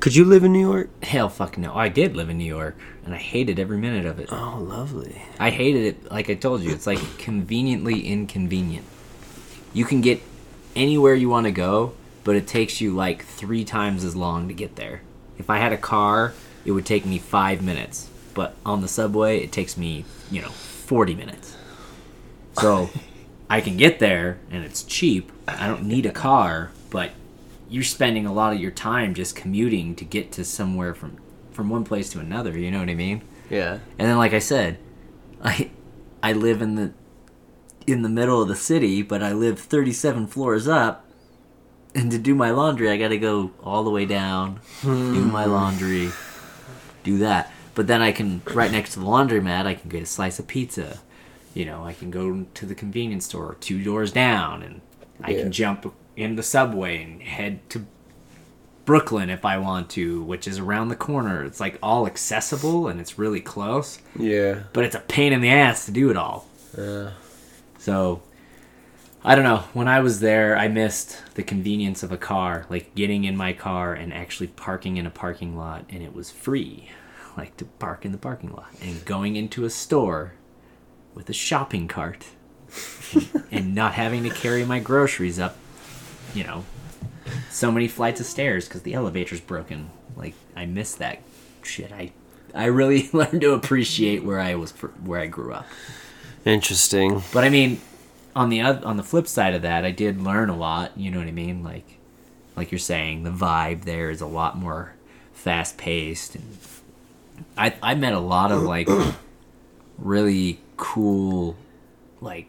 Could 0.00 0.14
you 0.14 0.24
live 0.26 0.44
in 0.44 0.52
New 0.52 0.60
York? 0.70 0.90
Hell, 1.02 1.30
fucking 1.30 1.62
no. 1.62 1.74
I 1.74 1.88
did 1.88 2.14
live 2.14 2.28
in 2.28 2.36
New 2.36 2.44
York, 2.44 2.76
and 3.06 3.14
I 3.14 3.18
hated 3.18 3.58
every 3.58 3.78
minute 3.78 4.04
of 4.04 4.18
it. 4.18 4.28
Oh, 4.30 4.58
lovely. 4.60 5.22
I 5.40 5.48
hated 5.48 5.84
it. 5.86 6.10
Like 6.12 6.28
I 6.28 6.34
told 6.34 6.60
you, 6.60 6.70
it's 6.72 6.86
like 6.86 7.00
conveniently 7.16 8.06
inconvenient. 8.06 8.84
You 9.72 9.86
can 9.86 10.02
get 10.02 10.20
anywhere 10.76 11.14
you 11.14 11.30
want 11.30 11.46
to 11.46 11.52
go, 11.52 11.94
but 12.22 12.36
it 12.36 12.46
takes 12.46 12.82
you 12.82 12.94
like 12.94 13.24
three 13.24 13.64
times 13.64 14.04
as 14.04 14.14
long 14.14 14.46
to 14.48 14.54
get 14.54 14.76
there. 14.76 15.00
If 15.38 15.48
I 15.48 15.56
had 15.56 15.72
a 15.72 15.78
car, 15.78 16.34
it 16.64 16.72
would 16.72 16.86
take 16.86 17.04
me 17.04 17.18
five 17.18 17.62
minutes, 17.62 18.08
but 18.34 18.54
on 18.64 18.80
the 18.80 18.88
subway, 18.88 19.38
it 19.40 19.52
takes 19.52 19.76
me, 19.76 20.04
you 20.30 20.40
know, 20.40 20.48
40 20.48 21.14
minutes. 21.14 21.56
So 22.58 22.90
I 23.50 23.60
can 23.60 23.76
get 23.76 23.98
there, 23.98 24.38
and 24.50 24.64
it's 24.64 24.82
cheap. 24.82 25.30
I 25.46 25.66
don't 25.66 25.84
need 25.84 26.06
a 26.06 26.12
car, 26.12 26.70
but 26.90 27.12
you're 27.68 27.84
spending 27.84 28.26
a 28.26 28.32
lot 28.32 28.52
of 28.52 28.60
your 28.60 28.70
time 28.70 29.14
just 29.14 29.36
commuting 29.36 29.94
to 29.96 30.04
get 30.04 30.32
to 30.32 30.44
somewhere 30.44 30.94
from 30.94 31.18
from 31.52 31.70
one 31.70 31.84
place 31.84 32.10
to 32.10 32.18
another. 32.18 32.58
You 32.58 32.70
know 32.70 32.80
what 32.80 32.88
I 32.88 32.94
mean? 32.94 33.22
Yeah. 33.48 33.78
And 33.98 34.08
then, 34.08 34.16
like 34.16 34.32
I 34.32 34.38
said, 34.38 34.78
I 35.42 35.70
I 36.22 36.32
live 36.32 36.62
in 36.62 36.74
the 36.74 36.92
in 37.86 38.02
the 38.02 38.08
middle 38.08 38.40
of 38.40 38.48
the 38.48 38.56
city, 38.56 39.02
but 39.02 39.22
I 39.22 39.32
live 39.32 39.58
37 39.58 40.26
floors 40.26 40.66
up. 40.66 41.04
And 41.94 42.10
to 42.10 42.18
do 42.18 42.34
my 42.34 42.50
laundry, 42.50 42.90
I 42.90 42.96
got 42.96 43.08
to 43.08 43.18
go 43.18 43.52
all 43.62 43.84
the 43.84 43.90
way 43.90 44.04
down, 44.04 44.60
do 44.82 45.24
my 45.24 45.44
hmm. 45.44 45.52
laundry, 45.52 46.10
do 47.04 47.18
that. 47.18 47.52
But 47.76 47.86
then 47.86 48.02
I 48.02 48.10
can 48.12 48.42
right 48.52 48.70
next 48.72 48.94
to 48.94 49.00
the 49.00 49.06
laundromat, 49.06 49.66
I 49.66 49.74
can 49.74 49.88
get 49.90 50.02
a 50.02 50.06
slice 50.06 50.38
of 50.38 50.46
pizza. 50.48 51.00
You 51.54 51.64
know, 51.64 51.84
I 51.84 51.92
can 51.92 52.10
go 52.10 52.46
to 52.54 52.66
the 52.66 52.74
convenience 52.74 53.26
store 53.26 53.56
two 53.60 53.82
doors 53.82 54.10
down, 54.12 54.62
and 54.62 54.80
I 55.22 55.30
Yeah. 55.30 55.42
can 55.42 55.52
jump 55.52 55.92
in 56.16 56.34
the 56.36 56.42
subway 56.42 57.02
and 57.02 57.22
head 57.22 57.60
to 57.70 57.84
Brooklyn 58.84 59.30
if 59.30 59.44
I 59.44 59.56
want 59.58 59.88
to, 59.90 60.22
which 60.22 60.46
is 60.46 60.58
around 60.58 60.88
the 60.88 60.96
corner. 60.96 61.42
It's 61.44 61.58
like 61.60 61.78
all 61.82 62.06
accessible 62.06 62.86
and 62.88 63.00
it's 63.00 63.18
really 63.18 63.40
close, 63.40 63.98
Yeah. 64.18 64.64
but 64.72 64.84
it's 64.84 64.94
a 64.94 65.00
pain 65.00 65.32
in 65.32 65.40
the 65.40 65.48
ass 65.48 65.86
to 65.86 65.90
do 65.92 66.10
it 66.10 66.16
all. 66.16 66.46
Yeah. 66.76 67.10
So, 67.78 68.20
I 69.26 69.34
don't 69.34 69.44
know. 69.44 69.64
When 69.72 69.88
I 69.88 70.00
was 70.00 70.20
there, 70.20 70.54
I 70.54 70.68
missed 70.68 71.34
the 71.34 71.42
convenience 71.42 72.02
of 72.02 72.12
a 72.12 72.18
car, 72.18 72.66
like 72.68 72.94
getting 72.94 73.24
in 73.24 73.38
my 73.38 73.54
car 73.54 73.94
and 73.94 74.12
actually 74.12 74.48
parking 74.48 74.98
in 74.98 75.06
a 75.06 75.10
parking 75.10 75.56
lot, 75.56 75.86
and 75.88 76.02
it 76.02 76.14
was 76.14 76.30
free, 76.30 76.90
like 77.34 77.56
to 77.56 77.64
park 77.64 78.04
in 78.04 78.12
the 78.12 78.18
parking 78.18 78.52
lot, 78.52 78.68
and 78.82 79.02
going 79.06 79.36
into 79.36 79.64
a 79.64 79.70
store 79.70 80.34
with 81.14 81.30
a 81.30 81.32
shopping 81.32 81.88
cart 81.88 82.26
and, 83.14 83.44
and 83.50 83.74
not 83.74 83.94
having 83.94 84.24
to 84.24 84.30
carry 84.30 84.62
my 84.62 84.78
groceries 84.78 85.38
up, 85.38 85.56
you 86.34 86.44
know, 86.44 86.66
so 87.48 87.72
many 87.72 87.88
flights 87.88 88.20
of 88.20 88.26
stairs 88.26 88.68
because 88.68 88.82
the 88.82 88.92
elevator's 88.92 89.40
broken. 89.40 89.88
Like 90.16 90.34
I 90.54 90.66
missed 90.66 90.98
that 90.98 91.22
shit. 91.62 91.92
I 91.92 92.12
I 92.54 92.66
really 92.66 93.08
learned 93.14 93.40
to 93.40 93.52
appreciate 93.52 94.22
where 94.22 94.40
I 94.40 94.54
was 94.56 94.72
where 94.72 95.20
I 95.20 95.28
grew 95.28 95.54
up. 95.54 95.66
Interesting. 96.44 97.22
But 97.32 97.44
I 97.44 97.48
mean, 97.48 97.80
on 98.36 98.48
the 98.50 98.62
oth- 98.62 98.84
on 98.84 98.96
the 98.96 99.02
flip 99.02 99.26
side 99.26 99.54
of 99.54 99.62
that, 99.62 99.84
I 99.84 99.90
did 99.90 100.20
learn 100.20 100.48
a 100.50 100.56
lot. 100.56 100.96
You 100.96 101.10
know 101.10 101.18
what 101.18 101.28
I 101.28 101.32
mean? 101.32 101.62
Like, 101.62 101.98
like 102.56 102.72
you're 102.72 102.78
saying, 102.78 103.22
the 103.24 103.30
vibe 103.30 103.84
there 103.84 104.10
is 104.10 104.20
a 104.20 104.26
lot 104.26 104.56
more 104.58 104.94
fast 105.32 105.76
paced, 105.78 106.34
and 106.36 106.58
I 107.56 107.74
I 107.82 107.94
met 107.94 108.12
a 108.12 108.18
lot 108.20 108.50
of 108.52 108.62
like 108.62 108.88
really 109.98 110.60
cool, 110.76 111.56
like 112.20 112.48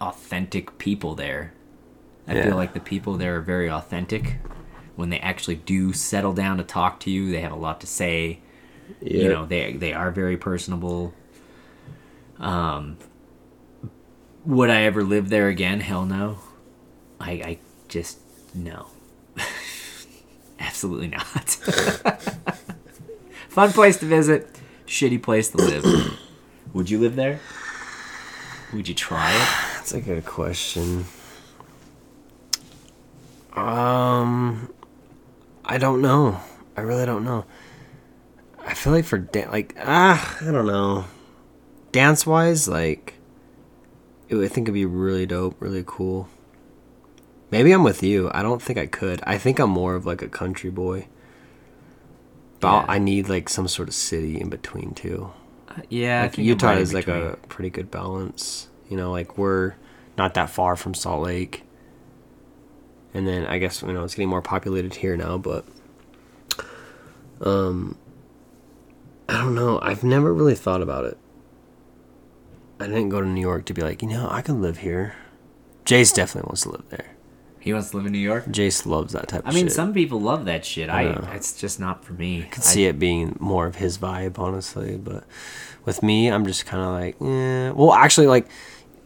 authentic 0.00 0.78
people 0.78 1.14
there. 1.14 1.52
I 2.26 2.34
Yeah. 2.34 2.44
feel 2.44 2.56
like 2.56 2.74
the 2.74 2.80
people 2.80 3.16
there 3.16 3.36
are 3.36 3.40
very 3.40 3.70
authentic. 3.70 4.36
When 4.96 5.10
they 5.10 5.20
actually 5.20 5.56
do 5.56 5.92
settle 5.92 6.32
down 6.32 6.56
to 6.58 6.64
talk 6.64 6.98
to 7.00 7.10
you, 7.10 7.30
they 7.30 7.40
have 7.40 7.52
a 7.52 7.56
lot 7.56 7.80
to 7.82 7.86
say 7.86 8.40
you 9.02 9.28
know 9.28 9.44
they 9.46 9.74
they 9.74 9.92
are 9.92 10.10
very 10.10 10.36
personable 10.36 11.12
Um, 12.40 12.96
would 14.48 14.70
I 14.70 14.82
ever 14.82 15.04
live 15.04 15.28
there 15.28 15.48
again? 15.48 15.80
Hell 15.80 16.06
no. 16.06 16.38
I, 17.20 17.30
I 17.32 17.58
just 17.88 18.18
no. 18.54 18.86
Absolutely 20.58 21.08
not. 21.08 21.50
Fun 23.50 23.72
place 23.72 23.98
to 23.98 24.06
visit, 24.06 24.48
shitty 24.86 25.22
place 25.22 25.50
to 25.50 25.58
live. 25.58 25.84
Would 26.72 26.88
you 26.90 26.98
live 26.98 27.14
there? 27.14 27.40
Would 28.72 28.88
you 28.88 28.94
try 28.94 29.32
it? 29.32 29.38
That's 29.76 29.92
a 29.92 30.00
good 30.00 30.24
question. 30.24 31.04
Um, 33.54 34.72
I 35.64 35.78
don't 35.78 36.00
know. 36.00 36.40
I 36.76 36.82
really 36.82 37.04
don't 37.04 37.24
know. 37.24 37.44
I 38.60 38.74
feel 38.74 38.92
like 38.92 39.04
for 39.04 39.18
dan- 39.18 39.50
like 39.50 39.74
ah, 39.80 40.38
I 40.40 40.50
don't 40.52 40.66
know. 40.66 41.04
Dance 41.90 42.26
wise, 42.26 42.68
like, 42.68 43.17
it, 44.28 44.36
I 44.36 44.48
think 44.48 44.66
it'd 44.66 44.74
be 44.74 44.84
really 44.86 45.26
dope, 45.26 45.60
really 45.60 45.84
cool. 45.86 46.28
Maybe 47.50 47.72
I'm 47.72 47.82
with 47.82 48.02
you. 48.02 48.30
I 48.34 48.42
don't 48.42 48.60
think 48.60 48.78
I 48.78 48.86
could. 48.86 49.20
I 49.26 49.38
think 49.38 49.58
I'm 49.58 49.70
more 49.70 49.94
of 49.94 50.04
like 50.06 50.20
a 50.22 50.28
country 50.28 50.70
boy. 50.70 51.08
But 52.60 52.80
Yeah. 52.80 52.84
I 52.88 52.98
need 52.98 53.28
like 53.28 53.48
some 53.48 53.68
sort 53.68 53.88
of 53.88 53.94
city 53.94 54.40
in 54.40 54.50
between 54.50 54.92
too. 54.92 55.30
Yeah, 55.88 56.22
like 56.22 56.38
Utah 56.38 56.72
is 56.72 56.92
like 56.92 57.06
a 57.08 57.38
pretty 57.48 57.70
good 57.70 57.90
balance. 57.90 58.68
You 58.88 58.96
know, 58.96 59.12
like 59.12 59.38
we're 59.38 59.74
not 60.16 60.34
that 60.34 60.50
far 60.50 60.74
from 60.74 60.92
Salt 60.92 61.22
Lake, 61.22 61.62
and 63.14 63.28
then 63.28 63.46
I 63.46 63.58
guess 63.58 63.82
you 63.82 63.92
know 63.92 64.02
it's 64.02 64.14
getting 64.14 64.28
more 64.28 64.42
populated 64.42 64.94
here 64.94 65.16
now. 65.16 65.38
But 65.38 65.64
um, 67.40 67.96
I 69.28 69.34
don't 69.34 69.54
know. 69.54 69.78
I've 69.80 70.02
never 70.02 70.34
really 70.34 70.56
thought 70.56 70.82
about 70.82 71.04
it. 71.04 71.16
I 72.80 72.86
didn't 72.86 73.08
go 73.08 73.20
to 73.20 73.26
New 73.26 73.40
York 73.40 73.64
to 73.66 73.74
be 73.74 73.82
like, 73.82 74.02
you 74.02 74.08
know, 74.08 74.28
I 74.30 74.42
can 74.42 74.62
live 74.62 74.78
here. 74.78 75.14
Jace 75.84 76.14
definitely 76.14 76.48
wants 76.48 76.62
to 76.62 76.70
live 76.70 76.88
there. 76.90 77.16
He 77.60 77.72
wants 77.72 77.90
to 77.90 77.96
live 77.96 78.06
in 78.06 78.12
New 78.12 78.18
York. 78.18 78.46
Jace 78.46 78.86
loves 78.86 79.12
that 79.14 79.28
type 79.28 79.40
of 79.40 79.48
I 79.48 79.52
mean, 79.52 79.66
shit. 79.66 79.72
some 79.72 79.92
people 79.92 80.20
love 80.20 80.44
that 80.44 80.64
shit. 80.64 80.88
I, 80.88 81.04
know. 81.04 81.28
it's 81.32 81.58
just 81.58 81.80
not 81.80 82.04
for 82.04 82.12
me. 82.12 82.44
I 82.44 82.46
could 82.46 82.62
see 82.62 82.86
it 82.86 82.98
being 82.98 83.36
more 83.40 83.66
of 83.66 83.76
his 83.76 83.98
vibe, 83.98 84.38
honestly. 84.38 84.96
But 84.96 85.24
with 85.84 86.02
me, 86.02 86.28
I'm 86.28 86.46
just 86.46 86.66
kind 86.66 86.82
of 86.82 86.90
like, 86.90 87.16
eh. 87.20 87.70
Well, 87.70 87.92
actually, 87.92 88.28
like 88.28 88.48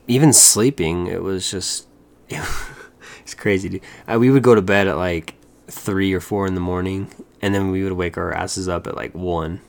even 0.06 0.32
sleeping, 0.32 1.06
it 1.06 1.22
was 1.22 1.50
just 1.50 1.88
it's 2.28 3.34
crazy, 3.34 3.68
dude. 3.68 3.82
Uh, 4.06 4.18
we 4.18 4.30
would 4.30 4.42
go 4.42 4.54
to 4.54 4.62
bed 4.62 4.86
at 4.86 4.96
like 4.96 5.34
three 5.68 6.12
or 6.12 6.20
four 6.20 6.46
in 6.46 6.54
the 6.54 6.60
morning, 6.60 7.10
and 7.40 7.54
then 7.54 7.70
we 7.70 7.82
would 7.82 7.94
wake 7.94 8.18
our 8.18 8.32
asses 8.32 8.68
up 8.68 8.86
at 8.86 8.96
like 8.96 9.14
one. 9.14 9.60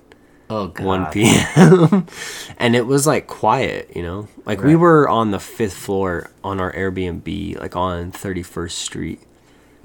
Oh 0.56 0.68
god. 0.68 0.86
1 0.86 1.06
p.m. 1.12 2.06
and 2.58 2.76
it 2.76 2.86
was 2.86 3.08
like 3.08 3.26
quiet, 3.28 3.92
you 3.96 4.04
know? 4.04 4.28
Like 4.46 4.62
we 4.62 4.76
were 4.76 5.08
on 5.10 5.32
the 5.32 5.40
fifth 5.40 5.74
floor 5.74 6.30
on 6.44 6.60
our 6.60 6.72
Airbnb, 6.74 7.60
like 7.60 7.76
on 7.76 8.12
31st 8.12 8.72
Street 8.72 9.22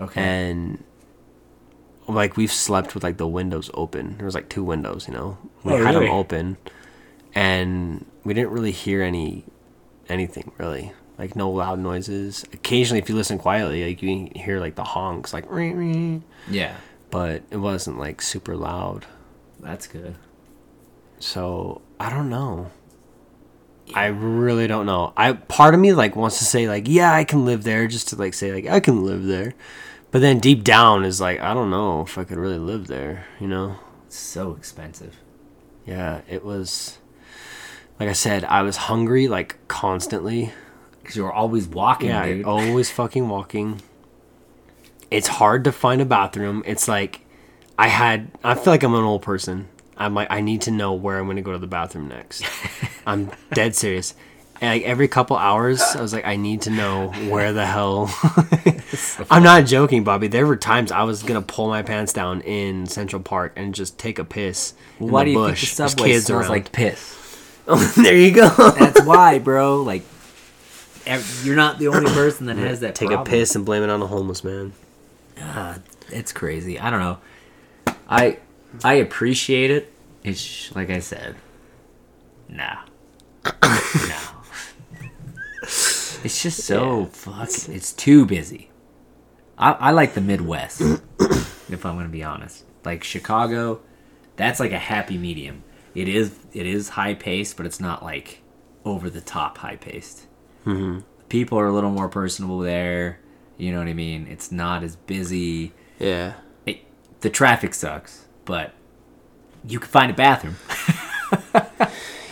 Okay. 0.00 0.20
and 0.22 0.82
like 2.06 2.36
we've 2.36 2.52
slept 2.52 2.94
with 2.94 3.02
like 3.04 3.16
the 3.16 3.26
windows 3.28 3.70
open. 3.74 4.16
There 4.16 4.26
was 4.26 4.34
like 4.34 4.48
two 4.48 4.64
windows, 4.64 5.06
you 5.08 5.14
know. 5.14 5.38
We 5.64 5.72
Oh, 5.72 5.76
had 5.84 5.94
really? 5.94 6.06
them 6.06 6.14
open, 6.14 6.56
and 7.34 8.04
we 8.24 8.34
didn't 8.34 8.50
really 8.50 8.72
hear 8.72 9.02
any 9.02 9.44
anything 10.08 10.52
really. 10.58 10.92
Like 11.18 11.34
no 11.34 11.50
loud 11.50 11.78
noises. 11.80 12.44
Occasionally, 12.52 13.00
if 13.00 13.08
you 13.08 13.14
listen 13.16 13.38
quietly, 13.38 13.84
like 13.86 14.02
you 14.02 14.30
hear 14.36 14.60
like 14.60 14.76
the 14.76 14.84
honks, 14.84 15.32
like, 15.32 15.46
yeah, 16.48 16.76
but 17.10 17.42
it 17.50 17.56
wasn't 17.56 17.98
like 17.98 18.22
super 18.22 18.56
loud. 18.56 19.04
that's 19.60 19.86
good. 19.88 20.14
So 21.18 21.82
I 21.98 22.10
don't 22.10 22.30
know. 22.30 22.70
I 23.94 24.06
really 24.06 24.66
don't 24.66 24.86
know. 24.86 25.12
I 25.16 25.32
part 25.32 25.74
of 25.74 25.80
me 25.80 25.92
like 25.92 26.14
wants 26.14 26.38
to 26.38 26.44
say 26.44 26.68
like 26.68 26.86
yeah 26.86 27.12
I 27.12 27.24
can 27.24 27.44
live 27.44 27.64
there 27.64 27.86
just 27.88 28.08
to 28.08 28.16
like 28.16 28.34
say 28.34 28.52
like 28.52 28.66
I 28.66 28.80
can 28.80 29.04
live 29.04 29.24
there, 29.24 29.54
but 30.10 30.20
then 30.20 30.38
deep 30.40 30.62
down 30.62 31.04
is 31.04 31.20
like 31.20 31.40
I 31.40 31.54
don't 31.54 31.70
know 31.70 32.02
if 32.02 32.18
I 32.18 32.24
could 32.24 32.36
really 32.38 32.58
live 32.58 32.86
there. 32.86 33.26
You 33.40 33.48
know? 33.48 33.76
It's 34.06 34.16
so 34.18 34.52
expensive. 34.52 35.16
Yeah, 35.86 36.20
it 36.28 36.44
was. 36.44 36.98
Like 37.98 38.08
I 38.10 38.12
said, 38.12 38.44
I 38.44 38.62
was 38.62 38.76
hungry 38.76 39.26
like 39.26 39.56
constantly. 39.68 40.52
Because 41.00 41.16
you're 41.16 41.32
always 41.32 41.66
walking, 41.66 42.10
Yeah, 42.10 42.26
dude. 42.26 42.44
always 42.44 42.90
fucking 42.90 43.28
walking. 43.30 43.80
It's 45.10 45.26
hard 45.28 45.64
to 45.64 45.72
find 45.72 46.02
a 46.02 46.04
bathroom. 46.04 46.62
It's 46.66 46.86
like 46.86 47.22
I 47.78 47.88
had. 47.88 48.30
I 48.44 48.54
feel 48.54 48.74
like 48.74 48.82
I'm 48.82 48.94
an 48.94 49.04
old 49.04 49.22
person. 49.22 49.68
I'm 49.98 50.14
like 50.14 50.28
I 50.30 50.40
need 50.40 50.62
to 50.62 50.70
know 50.70 50.94
where 50.94 51.18
I'm 51.18 51.24
going 51.26 51.36
to 51.36 51.42
go 51.42 51.52
to 51.52 51.58
the 51.58 51.66
bathroom 51.66 52.08
next. 52.08 52.44
I'm 53.06 53.30
dead 53.52 53.74
serious. 53.74 54.14
And 54.60 54.70
like 54.70 54.82
every 54.88 55.06
couple 55.06 55.36
hours, 55.36 55.80
I 55.80 56.00
was 56.02 56.12
like, 56.12 56.26
I 56.26 56.34
need 56.36 56.62
to 56.62 56.70
know 56.70 57.10
where 57.28 57.52
the 57.52 57.64
hell. 57.64 58.12
I'm 59.30 59.42
not 59.44 59.66
joking, 59.66 60.02
Bobby. 60.02 60.26
There 60.26 60.46
were 60.46 60.56
times 60.56 60.90
I 60.90 61.04
was 61.04 61.22
gonna 61.22 61.42
pull 61.42 61.68
my 61.68 61.82
pants 61.82 62.12
down 62.12 62.40
in 62.40 62.86
Central 62.86 63.22
Park 63.22 63.52
and 63.56 63.74
just 63.74 63.98
take 63.98 64.18
a 64.18 64.24
piss. 64.24 64.74
in 64.98 65.10
Why 65.10 65.24
the 65.24 65.24
do 65.26 65.30
you 65.30 65.36
think 65.38 65.50
bush. 65.50 65.60
the 65.74 65.88
subway 65.88 66.08
kids 66.10 66.26
smells 66.26 66.42
around. 66.42 66.50
like 66.50 66.72
piss? 66.72 67.14
there 67.96 68.16
you 68.16 68.34
go. 68.34 68.48
That's 68.48 69.04
why, 69.04 69.38
bro. 69.38 69.82
Like, 69.82 70.02
you're 71.42 71.54
not 71.56 71.78
the 71.78 71.88
only 71.88 72.10
person 72.12 72.46
that 72.46 72.56
has 72.56 72.80
that. 72.80 72.94
Take 72.94 73.08
problem. 73.10 73.26
a 73.28 73.30
piss 73.30 73.54
and 73.54 73.64
blame 73.64 73.82
it 73.82 73.90
on 73.90 74.00
a 74.02 74.06
homeless 74.06 74.42
man. 74.42 74.72
Uh, 75.40 75.78
it's 76.10 76.32
crazy. 76.32 76.80
I 76.80 76.90
don't 76.90 77.00
know. 77.00 77.18
I 78.08 78.38
I 78.84 78.94
appreciate 78.94 79.70
it. 79.70 79.92
It's 80.24 80.74
like 80.74 80.90
I 80.90 80.98
said. 81.00 81.36
Nah. 82.48 82.78
no. 83.44 84.18
It's 85.62 86.42
just 86.42 86.64
so 86.64 87.06
fuck. 87.06 87.48
It's 87.68 87.92
too 87.92 88.26
busy. 88.26 88.70
I, 89.56 89.72
I 89.72 89.90
like 89.92 90.14
the 90.14 90.20
Midwest, 90.20 90.80
if 91.20 91.84
I'm 91.86 91.96
gonna 91.96 92.08
be 92.08 92.22
honest. 92.24 92.64
Like 92.84 93.04
Chicago, 93.04 93.80
that's 94.36 94.60
like 94.60 94.72
a 94.72 94.78
happy 94.78 95.16
medium. 95.18 95.62
It 95.94 96.08
is 96.08 96.34
it 96.52 96.66
is 96.66 96.90
high 96.90 97.14
paced, 97.14 97.56
but 97.56 97.66
it's 97.66 97.80
not 97.80 98.02
like 98.02 98.42
over 98.84 99.10
the 99.10 99.20
top 99.20 99.58
high 99.58 99.76
paced. 99.76 100.26
Mm-hmm. 100.64 101.00
People 101.28 101.58
are 101.58 101.66
a 101.66 101.72
little 101.72 101.90
more 101.90 102.08
personable 102.08 102.60
there. 102.60 103.20
You 103.56 103.72
know 103.72 103.78
what 103.78 103.88
I 103.88 103.94
mean? 103.94 104.26
It's 104.28 104.52
not 104.52 104.82
as 104.84 104.94
busy 104.96 105.72
Yeah. 105.98 106.34
it, 106.64 106.78
the 107.20 107.30
traffic 107.30 107.74
sucks, 107.74 108.26
but 108.48 108.72
you 109.64 109.78
can 109.78 109.88
find 109.88 110.10
a 110.10 110.14
bathroom. 110.14 110.56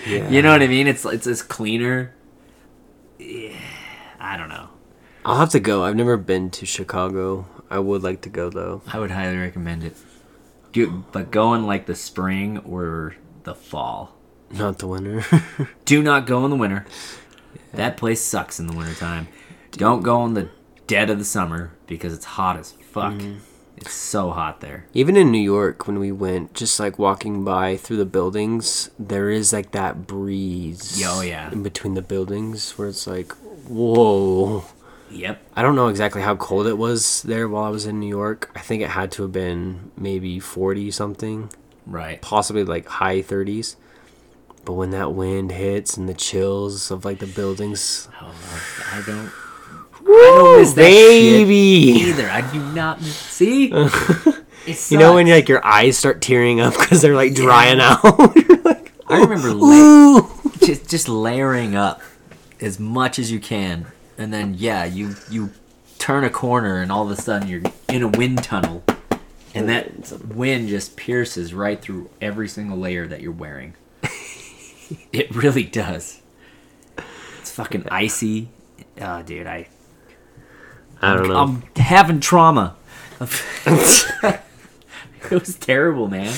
Yeah. 0.07 0.29
You 0.29 0.41
know 0.41 0.53
what 0.53 0.63
I 0.63 0.69
mean? 0.69 0.87
It's 0.87 1.05
it's 1.05 1.27
it's 1.27 1.43
cleaner. 1.43 2.15
Yeah, 3.19 3.59
I 4.21 4.37
don't 4.37 4.49
know. 4.49 4.69
I'll 5.25 5.39
have 5.39 5.51
to 5.51 5.61
go. 5.61 5.83
I've 5.83 5.97
never 5.97 6.17
been 6.17 6.51
to 6.51 6.65
Chicago. 6.65 7.47
I 7.69 7.81
would 7.81 8.05
like 8.05 8.21
to 8.21 8.29
go 8.29 8.49
though. 8.49 8.83
I 8.87 9.01
would 9.01 9.11
highly 9.11 9.37
recommend 9.37 9.83
it. 9.83 9.97
Do 10.73 11.05
but 11.11 11.33
go 11.33 11.55
in 11.55 11.67
like 11.67 11.87
the 11.87 11.97
spring 11.97 12.59
or 12.59 13.17
the 13.43 13.55
fall. 13.55 14.15
Not 14.53 14.79
the 14.79 14.87
winter. 14.87 15.25
Do 15.85 16.05
not 16.05 16.25
go 16.25 16.45
in 16.45 16.51
the 16.51 16.57
winter. 16.57 16.87
That 17.73 17.97
place 17.97 18.23
sucks 18.23 18.61
in 18.61 18.69
the 18.69 18.77
wintertime. 18.77 19.27
Don't 19.73 20.03
go 20.03 20.25
in 20.25 20.35
the 20.35 20.51
dead 20.87 21.11
of 21.11 21.19
the 21.19 21.25
summer 21.25 21.73
because 21.89 22.15
it's 22.15 22.25
hot 22.25 22.57
as 22.57 22.73
fuck. 22.73 23.15
Mm-hmm. 23.15 23.39
It's 23.77 23.93
so 23.93 24.31
hot 24.31 24.61
there. 24.61 24.87
Even 24.95 25.17
in 25.17 25.31
New 25.31 25.39
York, 25.41 25.87
when 25.87 25.99
we 25.99 26.11
went, 26.11 26.55
just 26.55 26.81
like 26.81 26.99
walking 26.99 27.45
by 27.45 27.77
through 27.77 27.99
the 27.99 28.07
buildings, 28.07 28.91
there 28.99 29.31
is 29.31 29.53
like 29.53 29.73
that 29.73 30.07
breeze. 30.07 31.01
Oh, 31.05 31.21
yeah. 31.21 31.53
In 31.53 31.63
between 31.63 31.95
the 31.95 32.03
buildings, 32.03 32.77
where 32.79 32.89
it's 32.89 33.07
like, 33.07 33.33
whoa. 33.69 34.65
Yep. 35.11 35.41
I 35.55 35.63
don't 35.63 35.77
know 35.77 35.89
exactly 35.89 36.23
how 36.23 36.35
cold 36.37 36.67
it 36.67 36.79
was 36.79 37.23
there 37.23 37.49
while 37.49 37.65
I 37.65 37.69
was 37.69 37.87
in 37.87 38.01
New 38.01 38.09
York. 38.09 38.51
I 38.57 38.61
think 38.61 38.83
it 38.83 38.91
had 38.91 39.13
to 39.13 39.23
have 39.23 39.33
been 39.33 39.93
maybe 39.97 40.41
40 40.41 40.91
something, 40.91 41.51
Right. 41.87 42.21
possibly 42.23 42.65
like 42.65 42.89
high 42.89 43.23
30s. 43.23 43.77
But 44.65 44.73
when 44.73 44.91
that 44.91 45.13
wind 45.13 45.53
hits 45.53 45.97
and 45.97 46.09
the 46.09 46.15
chills 46.15 46.91
of 46.91 47.05
like 47.05 47.21
the 47.21 47.27
buildings, 47.27 48.09
Oh, 48.21 48.35
I 48.93 49.03
don't. 49.07 49.31
I 50.09 50.33
don't 50.37 50.61
miss 50.61 50.73
that 50.75 50.83
shit 50.83 51.47
baby. 51.47 51.55
either. 52.09 52.29
I 52.31 52.53
do 52.53 52.61
not 52.73 53.01
miss. 53.01 53.17
See, 53.17 53.69
You 54.89 54.99
know 54.99 55.15
when 55.15 55.29
like 55.29 55.49
your 55.49 55.65
eyes 55.65 55.97
start 55.97 56.21
tearing 56.21 56.61
up 56.61 56.75
because 56.75 57.01
they're 57.01 57.15
like 57.15 57.35
drying 57.35 57.81
out. 57.81 58.01
Like, 58.67 58.93
I 59.09 59.21
remember 59.21 59.53
la- 59.53 60.29
just 60.59 60.91
just 60.91 61.09
layering 61.09 61.77
up 61.77 62.03
as 62.61 62.81
much 62.81 63.21
as 63.21 63.31
you 63.31 63.39
can, 63.39 63.87
and 64.19 64.33
then 64.35 64.55
yeah, 64.59 64.85
you 64.85 65.15
you 65.31 65.53
turn 65.99 66.25
a 66.25 66.31
corner, 66.31 66.81
and 66.83 66.91
all 66.91 67.05
of 67.05 67.17
a 67.17 67.21
sudden 67.23 67.47
you're 67.49 67.63
in 67.89 68.03
a 68.03 68.09
wind 68.09 68.43
tunnel, 68.43 68.83
and 69.55 69.69
that 69.69 70.11
wind 70.35 70.69
just 70.69 70.97
pierces 70.97 71.55
right 71.55 71.81
through 71.81 72.11
every 72.21 72.49
single 72.49 72.77
layer 72.77 73.07
that 73.07 73.21
you're 73.21 73.31
wearing. 73.31 73.75
it 75.13 75.33
really 75.33 75.63
does. 75.63 76.21
It's 77.39 77.53
fucking 77.53 77.87
icy. 77.89 78.49
Oh, 79.01 79.23
dude, 79.23 79.47
I 79.47 79.69
I 81.03 81.15
don't 81.15 81.29
know. 81.29 81.37
I'm 81.37 81.63
having 81.77 82.21
trauma. 82.21 82.77
it 83.21 84.41
was 85.31 85.55
terrible, 85.57 86.09
man. 86.09 86.35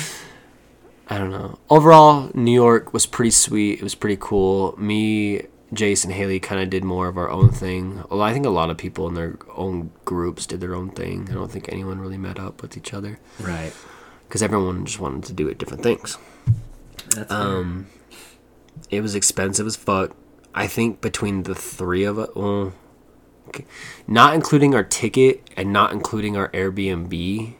I 1.08 1.18
don't 1.18 1.30
know. 1.30 1.58
Overall, 1.70 2.30
New 2.34 2.52
York 2.52 2.92
was 2.92 3.06
pretty 3.06 3.30
sweet. 3.30 3.78
It 3.78 3.82
was 3.82 3.94
pretty 3.94 4.18
cool. 4.20 4.74
Me, 4.78 5.42
Jace, 5.72 6.04
and 6.04 6.12
Haley 6.12 6.38
kind 6.40 6.60
of 6.60 6.68
did 6.70 6.84
more 6.84 7.08
of 7.08 7.16
our 7.16 7.30
own 7.30 7.50
thing. 7.50 8.02
Although 8.10 8.24
I 8.24 8.32
think 8.32 8.44
a 8.46 8.50
lot 8.50 8.68
of 8.70 8.76
people 8.76 9.08
in 9.08 9.14
their 9.14 9.38
own 9.54 9.90
groups 10.04 10.44
did 10.46 10.60
their 10.60 10.74
own 10.74 10.90
thing. 10.90 11.28
I 11.30 11.34
don't 11.34 11.50
think 11.50 11.68
anyone 11.70 11.98
really 11.98 12.18
met 12.18 12.38
up 12.38 12.60
with 12.62 12.76
each 12.76 12.92
other 12.92 13.18
Right. 13.40 13.72
because 14.28 14.42
everyone 14.42 14.84
just 14.84 15.00
wanted 15.00 15.24
to 15.24 15.32
do 15.32 15.48
it 15.48 15.58
different 15.58 15.82
things. 15.82 16.18
That's 17.14 17.32
Um, 17.32 17.86
it 18.90 19.00
was 19.00 19.14
expensive 19.14 19.66
as 19.66 19.76
fuck. 19.76 20.10
I 20.54 20.66
think 20.66 21.00
between 21.00 21.44
the 21.44 21.54
three 21.54 22.04
of 22.04 22.18
us, 22.18 22.28
well, 22.34 22.72
not 24.06 24.34
including 24.34 24.74
our 24.74 24.84
ticket 24.84 25.48
and 25.56 25.72
not 25.72 25.92
including 25.92 26.36
our 26.36 26.48
Airbnb, 26.50 27.54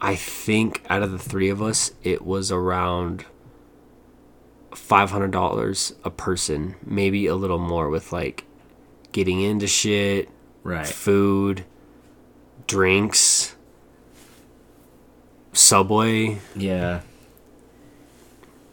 I 0.00 0.14
think 0.14 0.82
out 0.88 1.02
of 1.02 1.12
the 1.12 1.18
three 1.18 1.48
of 1.48 1.60
us, 1.62 1.92
it 2.02 2.22
was 2.24 2.50
around 2.52 3.24
five 4.74 5.10
hundred 5.10 5.30
dollars 5.30 5.94
a 6.04 6.10
person, 6.10 6.76
maybe 6.84 7.26
a 7.26 7.34
little 7.34 7.58
more 7.58 7.88
with 7.88 8.12
like 8.12 8.44
getting 9.12 9.40
into 9.40 9.66
shit, 9.66 10.28
right. 10.62 10.86
food, 10.86 11.64
drinks, 12.66 13.56
subway 15.52 16.38
Yeah. 16.54 17.00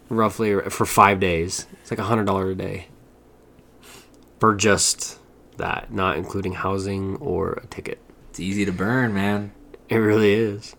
roughly 0.10 0.60
for 0.70 0.86
five 0.86 1.20
days. 1.20 1.66
It's 1.82 1.91
like 1.91 1.99
a 1.99 2.04
hundred 2.04 2.26
dollar 2.26 2.49
a 2.51 2.56
day 2.56 2.88
for 4.39 4.54
just 4.56 5.18
that, 5.58 5.91
not 5.93 6.18
including 6.18 6.54
housing 6.54 7.16
or 7.18 7.54
a 7.54 7.66
ticket. 7.68 7.99
It's 8.30 8.39
easy 8.39 8.66
to 8.66 8.72
burn, 8.72 9.14
man. 9.14 9.51
It 9.89 9.97
really 9.97 10.34
is. 10.34 10.76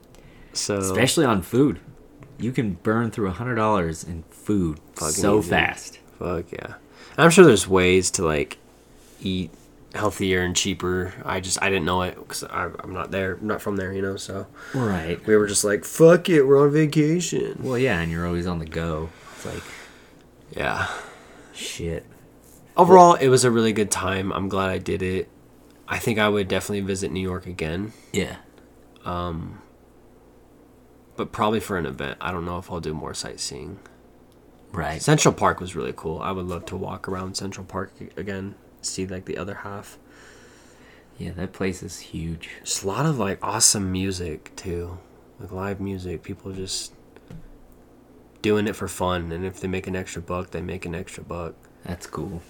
So 0.52 0.78
Especially 0.78 1.24
on 1.24 1.42
food. 1.42 1.80
You 2.38 2.52
can 2.52 2.74
burn 2.74 3.10
through 3.10 3.28
a 3.28 3.32
hundred 3.32 3.54
dollars 3.56 4.02
in 4.04 4.24
food 4.30 4.80
so 4.96 5.38
easy. 5.38 5.50
fast. 5.50 5.98
fuck 6.18 6.50
yeah. 6.52 6.74
I'm 7.16 7.30
sure 7.30 7.44
there's 7.44 7.68
ways 7.68 8.10
to 8.12 8.24
like 8.24 8.58
eat 9.20 9.50
healthier 9.94 10.40
and 10.42 10.56
cheaper. 10.56 11.14
I 11.24 11.38
just 11.38 11.62
I 11.62 11.70
didn't 11.70 11.84
know 11.84 12.02
it 12.02 12.16
because 12.16 12.42
I'm 12.50 12.92
not 12.92 13.12
there, 13.12 13.34
I'm 13.34 13.46
not 13.46 13.62
from 13.62 13.76
there, 13.76 13.92
you 13.92 14.02
know. 14.02 14.16
So 14.16 14.48
Right. 14.74 15.24
we 15.26 15.36
were 15.36 15.46
just 15.46 15.62
like, 15.62 15.84
fuck 15.84 16.28
it, 16.28 16.42
we're 16.42 16.60
on 16.60 16.72
vacation. 16.72 17.60
Well, 17.62 17.78
yeah, 17.78 18.00
and 18.00 18.10
you're 18.10 18.26
always 18.26 18.48
on 18.48 18.58
the 18.58 18.64
go. 18.66 19.10
It's 19.36 19.46
like 19.46 19.62
Yeah. 20.56 20.88
shit. 21.52 22.04
Overall, 22.76 23.14
it 23.14 23.28
was 23.28 23.44
a 23.44 23.50
really 23.50 23.72
good 23.72 23.90
time. 23.90 24.32
I'm 24.32 24.48
glad 24.48 24.70
I 24.70 24.78
did 24.78 25.02
it. 25.02 25.28
I 25.86 25.98
think 25.98 26.18
I 26.18 26.28
would 26.28 26.48
definitely 26.48 26.80
visit 26.80 27.12
New 27.12 27.20
York 27.20 27.46
again. 27.46 27.92
Yeah. 28.12 28.36
Um, 29.04 29.60
but 31.16 31.30
probably 31.30 31.60
for 31.60 31.78
an 31.78 31.86
event. 31.86 32.18
I 32.20 32.32
don't 32.32 32.44
know 32.44 32.58
if 32.58 32.70
I'll 32.70 32.80
do 32.80 32.94
more 32.94 33.14
sightseeing. 33.14 33.78
Right. 34.72 35.00
Central 35.00 35.32
Park 35.32 35.60
was 35.60 35.76
really 35.76 35.92
cool. 35.94 36.20
I 36.20 36.32
would 36.32 36.46
love 36.46 36.66
to 36.66 36.76
walk 36.76 37.06
around 37.08 37.36
Central 37.36 37.64
Park 37.64 37.92
again, 38.16 38.56
see 38.82 39.06
like 39.06 39.26
the 39.26 39.38
other 39.38 39.54
half. 39.56 39.98
Yeah, 41.16 41.30
that 41.32 41.52
place 41.52 41.80
is 41.82 42.00
huge. 42.00 42.50
Just 42.64 42.82
a 42.82 42.88
lot 42.88 43.06
of 43.06 43.18
like 43.18 43.38
awesome 43.40 43.92
music 43.92 44.50
too, 44.56 44.98
like 45.38 45.52
live 45.52 45.80
music. 45.80 46.24
People 46.24 46.52
just 46.52 46.92
doing 48.42 48.66
it 48.66 48.74
for 48.74 48.88
fun, 48.88 49.30
and 49.30 49.44
if 49.44 49.60
they 49.60 49.68
make 49.68 49.86
an 49.86 49.94
extra 49.94 50.20
buck, 50.20 50.50
they 50.50 50.60
make 50.60 50.84
an 50.84 50.94
extra 50.94 51.22
buck. 51.22 51.54
That's 51.84 52.08
cool. 52.08 52.42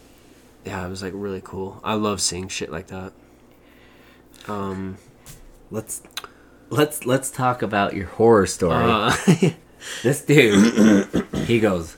Yeah, 0.64 0.86
it 0.86 0.88
was 0.90 1.02
like 1.02 1.12
really 1.14 1.42
cool. 1.44 1.80
I 1.84 1.94
love 1.94 2.20
seeing 2.20 2.48
shit 2.48 2.70
like 2.72 2.86
that. 2.88 3.12
Um, 4.48 4.98
Let's 5.70 6.02
let's 6.70 7.04
let's 7.06 7.30
talk 7.30 7.62
about 7.62 7.94
your 7.94 8.06
horror 8.06 8.46
story. 8.46 8.74
uh, 8.76 9.14
This 10.02 10.22
dude, 10.24 11.26
he 11.46 11.60
goes, 11.60 11.96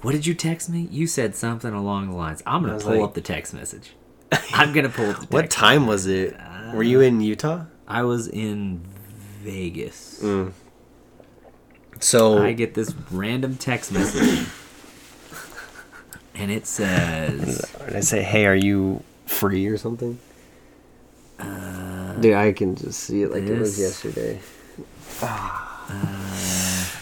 "What 0.00 0.12
did 0.12 0.26
you 0.26 0.34
text 0.34 0.68
me? 0.68 0.88
You 0.90 1.06
said 1.06 1.36
something 1.36 1.72
along 1.72 2.10
the 2.10 2.16
lines. 2.16 2.42
I'm 2.46 2.62
gonna 2.64 2.78
pull 2.80 2.94
like- 2.96 3.02
up 3.04 3.14
the 3.14 3.20
text 3.20 3.52
message. 3.54 3.92
I'm 4.52 4.72
gonna 4.72 4.88
pull 4.88 5.06
up 5.10 5.16
the 5.16 5.20
text. 5.26 5.32
what 5.32 5.50
time 5.50 5.86
was 5.86 6.06
it? 6.06 6.36
Were 6.74 6.82
you 6.82 7.00
in 7.00 7.20
Utah? 7.20 7.66
I 7.86 8.02
was 8.04 8.26
in 8.28 8.80
Vegas. 9.42 10.20
Mm. 10.22 10.52
So 12.00 12.38
I 12.42 12.52
get 12.52 12.74
this 12.74 12.92
random 13.10 13.56
text 13.56 13.92
message, 13.92 14.46
and 16.34 16.50
it 16.50 16.66
says, 16.66 17.58
Did 17.86 17.96
I 17.96 18.00
say, 18.00 18.22
"Hey, 18.22 18.46
are 18.46 18.54
you 18.54 19.02
free 19.26 19.66
or 19.66 19.76
something?" 19.78 20.18
Dude, 22.20 22.34
I 22.34 22.52
can 22.52 22.76
just 22.76 23.00
see 23.00 23.22
it 23.22 23.32
like 23.32 23.42
it 23.42 23.58
was 23.58 23.76
this- 23.76 24.04
yesterday. 24.04 24.38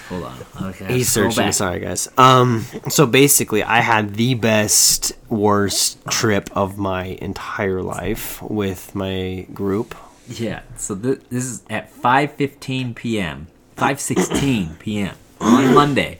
"Hold 0.09 0.25
on, 0.25 0.39
okay." 0.71 0.95
He's 0.95 1.09
searching. 1.11 1.53
Sorry, 1.53 1.81
guys. 1.81 2.09
Um, 2.19 2.65
so 2.89 3.07
basically, 3.07 3.63
I 3.63 3.81
had 3.81 4.15
the 4.15 4.35
best, 4.35 5.13
worst 5.29 5.99
trip 6.09 6.51
of 6.57 6.79
my 6.79 7.05
entire 7.21 7.83
life 7.83 8.43
with 8.43 8.95
my 8.95 9.47
group. 9.55 9.95
Yeah. 10.29 10.63
So 10.77 10.97
th- 10.97 11.21
this 11.31 11.45
is 11.45 11.63
at 11.71 11.93
5:15 11.93 12.95
p.m. 12.95 13.47
5:16 13.77 14.79
p.m. 14.79 15.15
on 15.41 15.75
Monday, 15.75 16.19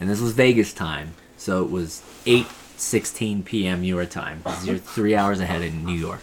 and 0.00 0.08
this 0.10 0.20
was 0.20 0.32
Vegas 0.32 0.72
time. 0.72 1.14
So 1.36 1.64
it 1.64 1.70
was 1.70 2.02
8:16 2.26 3.44
p.m. 3.44 3.84
your 3.84 4.04
time. 4.04 4.42
You're 4.64 4.78
three 4.78 5.14
hours 5.14 5.40
ahead 5.40 5.62
in 5.62 5.84
New 5.84 5.94
York. 5.94 6.20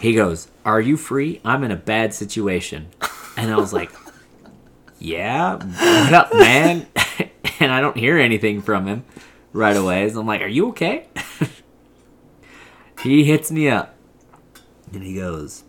He 0.00 0.14
goes, 0.14 0.48
"Are 0.64 0.80
you 0.80 0.96
free? 0.96 1.40
I'm 1.44 1.64
in 1.64 1.70
a 1.70 1.76
bad 1.76 2.12
situation," 2.12 2.88
and 3.36 3.50
I 3.50 3.56
was 3.56 3.72
like, 3.72 3.90
"Yeah, 4.98 5.56
what 5.56 6.12
up, 6.12 6.34
man?" 6.34 6.86
and 7.60 7.72
I 7.72 7.80
don't 7.80 7.96
hear 7.96 8.18
anything 8.18 8.62
from 8.62 8.86
him 8.86 9.04
right 9.52 9.76
away. 9.76 10.08
So 10.10 10.20
I'm 10.20 10.26
like, 10.26 10.42
"Are 10.42 10.46
you 10.48 10.68
okay?" 10.68 11.06
he 13.02 13.24
hits 13.24 13.50
me 13.50 13.68
up, 13.68 13.94
and 14.92 15.02
he 15.02 15.14
goes, 15.14 15.64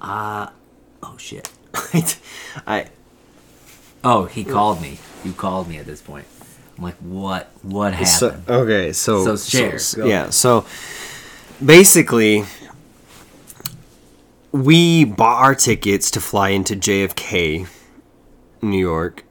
uh, 0.00 0.48
oh 1.02 1.16
shit. 1.16 1.50
I 2.66 2.88
Oh, 4.04 4.26
he 4.26 4.44
called 4.44 4.80
me. 4.80 4.98
You 5.24 5.32
called 5.32 5.68
me 5.68 5.78
at 5.78 5.86
this 5.86 6.00
point. 6.00 6.26
I'm 6.78 6.84
like, 6.84 6.96
what? 6.96 7.50
What 7.62 7.92
happened? 7.92 8.08
so 8.46 8.54
okay. 8.62 8.92
So 8.92 9.36
So 9.36 9.36
share, 9.36 9.78
so- 9.78 10.06
yeah. 10.06 10.30
So 10.30 10.64
basically, 11.64 12.44
we 14.52 15.04
bought 15.04 15.42
our 15.42 15.54
tickets 15.54 16.10
to 16.12 16.20
fly 16.20 16.50
into 16.50 16.74
JFK, 16.76 17.66
New 18.62 18.78
York, 18.78 19.24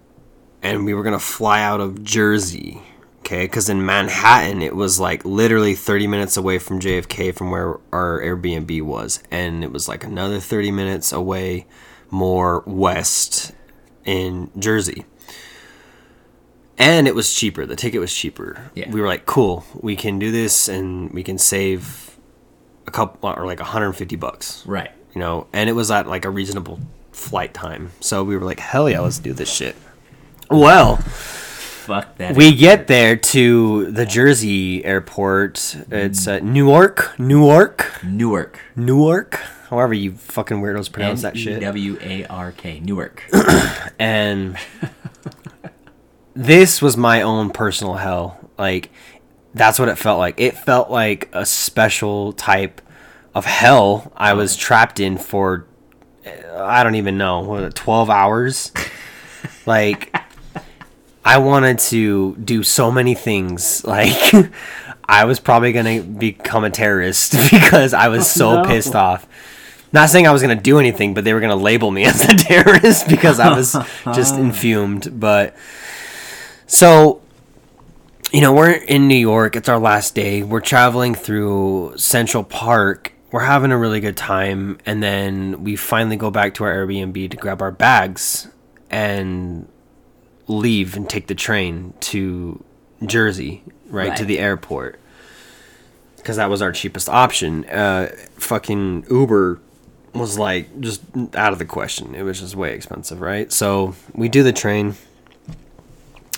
and 0.61 0.85
we 0.85 0.93
were 0.93 1.03
gonna 1.03 1.19
fly 1.19 1.61
out 1.61 1.79
of 1.81 2.03
Jersey. 2.03 2.81
Okay, 3.19 3.43
because 3.43 3.67
in 3.67 3.85
Manhattan 3.85 4.61
it 4.61 4.73
was 4.75 5.01
like 5.01 5.25
literally 5.25 5.75
30 5.75 6.07
minutes 6.07 6.37
away 6.37 6.59
from 6.59 6.79
JFK 6.79 7.33
from 7.35 7.51
where 7.51 7.77
our 7.91 8.21
Airbnb 8.21 8.81
was, 8.83 9.21
and 9.31 9.63
it 9.63 9.71
was 9.71 9.87
like 9.87 10.03
another 10.05 10.39
30 10.39 10.71
minutes 10.71 11.11
away 11.11 11.65
more 12.09 12.63
west 12.65 13.51
in 14.05 14.49
Jersey. 14.57 15.05
And 16.77 17.07
it 17.07 17.15
was 17.15 17.33
cheaper. 17.33 17.65
The 17.65 17.75
ticket 17.75 17.99
was 17.99 18.13
cheaper. 18.13 18.69
Yeah. 18.75 18.89
We 18.91 19.01
were 19.01 19.07
like, 19.07 19.25
cool, 19.25 19.65
we 19.73 19.95
can 19.95 20.19
do 20.19 20.31
this 20.31 20.67
and 20.67 21.11
we 21.11 21.23
can 21.23 21.37
save 21.37 22.15
a 22.85 22.91
couple 22.91 23.29
or 23.29 23.45
like 23.45 23.59
150 23.59 24.15
bucks 24.15 24.65
right. 24.65 24.91
you 25.13 25.19
know, 25.19 25.47
and 25.51 25.69
it 25.69 25.73
was 25.73 25.91
at 25.91 26.07
like 26.07 26.23
a 26.23 26.29
reasonable 26.29 26.79
flight 27.11 27.53
time. 27.53 27.91
So 27.99 28.23
we 28.23 28.37
were 28.37 28.45
like, 28.45 28.59
hell 28.59 28.89
yeah, 28.89 28.99
let's 28.99 29.19
do 29.19 29.33
this 29.33 29.51
shit. 29.51 29.75
Well, 30.49 30.97
Fuck 30.97 32.17
that. 32.17 32.35
we 32.35 32.55
get 32.55 32.87
there 32.87 33.15
to 33.15 33.91
the 33.91 34.05
Jersey 34.05 34.85
airport. 34.85 35.75
It's 35.91 36.27
uh, 36.27 36.39
Newark, 36.39 37.17
Newark, 37.19 38.03
Newark. 38.03 38.59
Newark. 38.75 39.35
However 39.69 39.93
you 39.93 40.13
fucking 40.13 40.61
weirdos 40.61 40.91
pronounce 40.91 41.23
that 41.23 41.37
shit. 41.37 41.59
W 41.61 41.97
A 42.01 42.25
R 42.27 42.51
K. 42.53 42.79
Newark. 42.79 43.23
and 43.99 44.57
this 46.37 46.83
was 46.83 46.95
my 46.95 47.23
own 47.23 47.49
personal 47.49 47.95
hell. 47.95 48.37
Like 48.57 48.91
that's 49.55 49.79
what 49.79 49.89
it 49.89 49.97
felt 49.97 50.19
like. 50.19 50.39
It 50.39 50.55
felt 50.55 50.91
like 50.91 51.29
a 51.33 51.45
special 51.45 52.33
type 52.33 52.79
of 53.33 53.45
hell 53.45 54.11
I 54.15 54.33
was 54.33 54.55
trapped 54.55 54.99
in 54.99 55.17
for 55.17 55.65
uh, 56.25 56.63
I 56.63 56.83
don't 56.83 56.95
even 56.95 57.17
know, 57.17 57.41
what, 57.41 57.73
12 57.75 58.09
hours. 58.09 58.71
like 59.65 60.15
I 61.25 61.39
wanted 61.39 61.79
to 61.79 62.35
do 62.35 62.63
so 62.63 62.91
many 62.91 63.15
things. 63.15 63.83
Like 63.97 64.51
I 65.09 65.25
was 65.25 65.39
probably 65.39 65.71
going 65.71 66.01
to 66.01 66.07
become 66.07 66.65
a 66.65 66.69
terrorist 66.69 67.31
because 67.51 67.93
I 67.93 68.09
was 68.09 68.29
so 68.29 68.61
no. 68.61 68.67
pissed 68.67 68.93
off. 68.93 69.27
Not 69.93 70.09
saying 70.09 70.27
I 70.27 70.33
was 70.33 70.41
going 70.41 70.55
to 70.55 70.61
do 70.61 70.79
anything, 70.79 71.13
but 71.13 71.23
they 71.23 71.33
were 71.33 71.39
going 71.39 71.49
to 71.49 71.63
label 71.63 71.89
me 71.89 72.03
as 72.03 72.21
a 72.25 72.35
terrorist 72.35 73.07
because 73.07 73.39
I 73.39 73.55
was 73.55 73.75
just 74.13 74.35
infumed. 74.35 75.17
But 75.17 75.55
so, 76.67 77.21
you 78.31 78.41
know, 78.41 78.53
we're 78.53 78.71
in 78.71 79.07
New 79.07 79.15
York. 79.15 79.55
It's 79.55 79.67
our 79.67 79.79
last 79.79 80.13
day. 80.13 80.43
We're 80.43 80.61
traveling 80.61 81.15
through 81.15 81.93
Central 81.97 82.43
Park. 82.43 83.13
We're 83.31 83.45
having 83.45 83.71
a 83.71 83.77
really 83.77 83.99
good 83.99 84.15
time. 84.17 84.77
And 84.85 85.01
then 85.01 85.63
we 85.63 85.75
finally 85.75 86.15
go 86.15 86.29
back 86.29 86.53
to 86.55 86.63
our 86.63 86.73
Airbnb 86.73 87.31
to 87.31 87.37
grab 87.37 87.61
our 87.61 87.71
bags. 87.71 88.47
and 88.89 89.67
leave 90.47 90.95
and 90.95 91.09
take 91.09 91.27
the 91.27 91.35
train 91.35 91.93
to 91.99 92.63
Jersey, 93.05 93.63
right, 93.89 94.15
to 94.15 94.23
the 94.25 94.39
airport. 94.39 94.99
Because 96.15 96.37
that 96.37 96.49
was 96.49 96.61
our 96.61 96.71
cheapest 96.71 97.09
option. 97.09 97.65
Uh, 97.65 98.07
fucking 98.35 99.05
Uber 99.09 99.59
was 100.13 100.37
like 100.39 100.79
just 100.79 101.01
out 101.35 101.53
of 101.53 101.59
the 101.59 101.65
question. 101.65 102.15
It 102.15 102.23
was 102.23 102.39
just 102.39 102.55
way 102.55 102.73
expensive, 102.73 103.21
right? 103.21 103.51
So 103.51 103.95
we 104.13 104.29
do 104.29 104.43
the 104.43 104.53
train. 104.53 104.95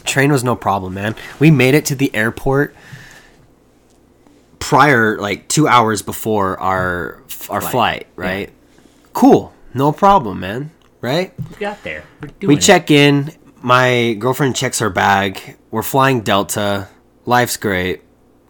Train 0.04 0.32
was 0.32 0.44
no 0.44 0.56
problem, 0.56 0.94
man. 0.94 1.16
We 1.40 1.52
made 1.52 1.76
it 1.76 1.86
to 1.86 1.96
the 1.96 2.14
airport 2.16 2.76
prior, 4.60 5.18
like 5.18 5.48
two 5.48 5.68
hours 5.68 6.02
before 6.02 6.60
our 6.60 7.22
our 7.50 7.62
flight, 7.62 7.72
Flight, 7.72 8.08
right? 8.16 8.54
Cool, 9.14 9.54
no 9.74 9.92
problem, 9.92 10.40
man. 10.40 10.72
Right? 11.02 11.34
We 11.50 11.56
got 11.56 11.82
there. 11.84 12.04
We 12.42 12.56
it. 12.56 12.62
check 12.62 12.92
in. 12.92 13.32
My 13.62 14.14
girlfriend 14.20 14.56
checks 14.56 14.80
her 14.80 14.90
bag. 14.90 15.58
We're 15.72 15.84
flying 15.84 16.22
Delta. 16.22 16.90
Life's 17.26 17.58
great. 17.58 18.02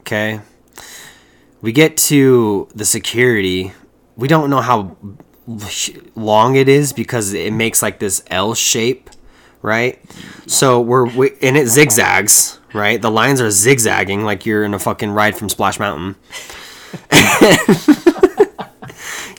Okay. 0.02 0.42
We 1.62 1.72
get 1.72 1.98
to 1.98 2.68
the 2.74 2.86
security. 2.86 3.74
We 4.16 4.28
don't 4.28 4.50
know 4.50 4.62
how 4.62 4.98
long 6.16 6.56
it 6.56 6.70
is 6.70 6.94
because 6.94 7.34
it 7.34 7.54
makes 7.54 7.82
like 7.82 8.00
this 8.00 8.24
L 8.28 8.54
shape, 8.54 9.10
right? 9.62 10.00
So 10.48 10.82
we're 10.82 11.06
we, 11.06 11.32
and 11.42 11.58
it 11.58 11.68
zigzags, 11.68 12.60
right? 12.74 13.02
The 13.02 13.12
lines 13.12 13.42
are 13.42 13.52
zigzagging 13.52 14.24
like 14.24 14.46
you're 14.46 14.64
in 14.64 14.74
a 14.74 14.80
fucking 14.80 15.12
ride 15.12 15.38
from 15.38 15.50
Splash 15.50 15.80
Mountain. 15.80 16.16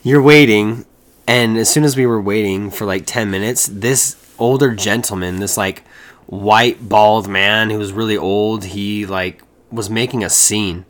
you're 0.02 0.22
waiting 0.22 0.84
and 1.26 1.56
as 1.58 1.68
soon 1.68 1.84
as 1.84 1.96
we 1.96 2.06
were 2.06 2.20
waiting 2.20 2.70
for 2.70 2.84
like 2.84 3.06
10 3.06 3.30
minutes 3.30 3.66
this 3.66 4.16
older 4.38 4.74
gentleman 4.74 5.38
this 5.40 5.56
like 5.56 5.84
white 6.26 6.88
bald 6.88 7.28
man 7.28 7.70
who 7.70 7.78
was 7.78 7.92
really 7.92 8.16
old 8.16 8.64
he 8.64 9.06
like 9.06 9.42
was 9.70 9.90
making 9.90 10.24
a 10.24 10.30
scene 10.30 10.84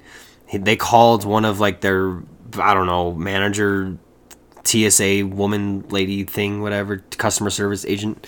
he, 0.46 0.58
they 0.58 0.76
called 0.76 1.24
one 1.24 1.44
of 1.44 1.60
like 1.60 1.80
their 1.80 2.18
i 2.58 2.72
don't 2.74 2.86
know 2.86 3.12
manager 3.12 3.96
tsa 4.64 5.26
woman 5.26 5.84
lady 5.88 6.24
thing 6.24 6.62
whatever 6.62 6.98
customer 7.16 7.50
service 7.50 7.84
agent 7.84 8.26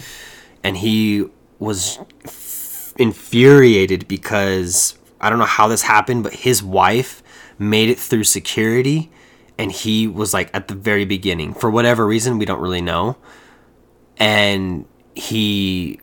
and 0.65 0.77
he 0.77 1.25
was 1.59 1.99
f- 2.25 2.93
infuriated 2.99 4.07
because 4.09 4.97
i 5.21 5.31
don't 5.31 5.39
know 5.39 5.45
how 5.45 5.69
this 5.69 5.83
happened 5.83 6.23
but 6.23 6.33
his 6.35 6.63
wife 6.63 7.23
made 7.59 7.89
it 7.89 7.99
through 7.99 8.25
security 8.25 9.11
and 9.59 9.71
he 9.71 10.07
was 10.07 10.35
like 10.35 10.51
at 10.55 10.69
the 10.69 10.75
very 10.75 11.05
beginning. 11.05 11.55
For 11.55 11.71
whatever 11.71 12.07
reason 12.07 12.39
we 12.39 12.45
don't 12.45 12.61
really 12.61 12.81
know. 12.81 13.17
And 14.17 14.87
he 15.15 16.01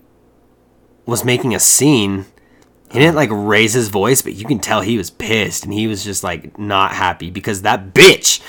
was 1.06 1.26
making 1.26 1.54
a 1.56 1.60
scene. 1.60 2.26
He 2.92 3.00
didn't 3.00 3.16
like 3.16 3.30
raise 3.32 3.74
his 3.74 3.90
voice 3.90 4.22
but 4.22 4.34
you 4.34 4.46
can 4.46 4.60
tell 4.60 4.82
he 4.82 4.98
was 4.98 5.10
pissed 5.10 5.64
and 5.64 5.74
he 5.74 5.88
was 5.88 6.04
just 6.04 6.24
like 6.24 6.58
not 6.58 6.94
happy 6.94 7.30
because 7.30 7.64
that 7.64 7.94
bitch 7.94 8.42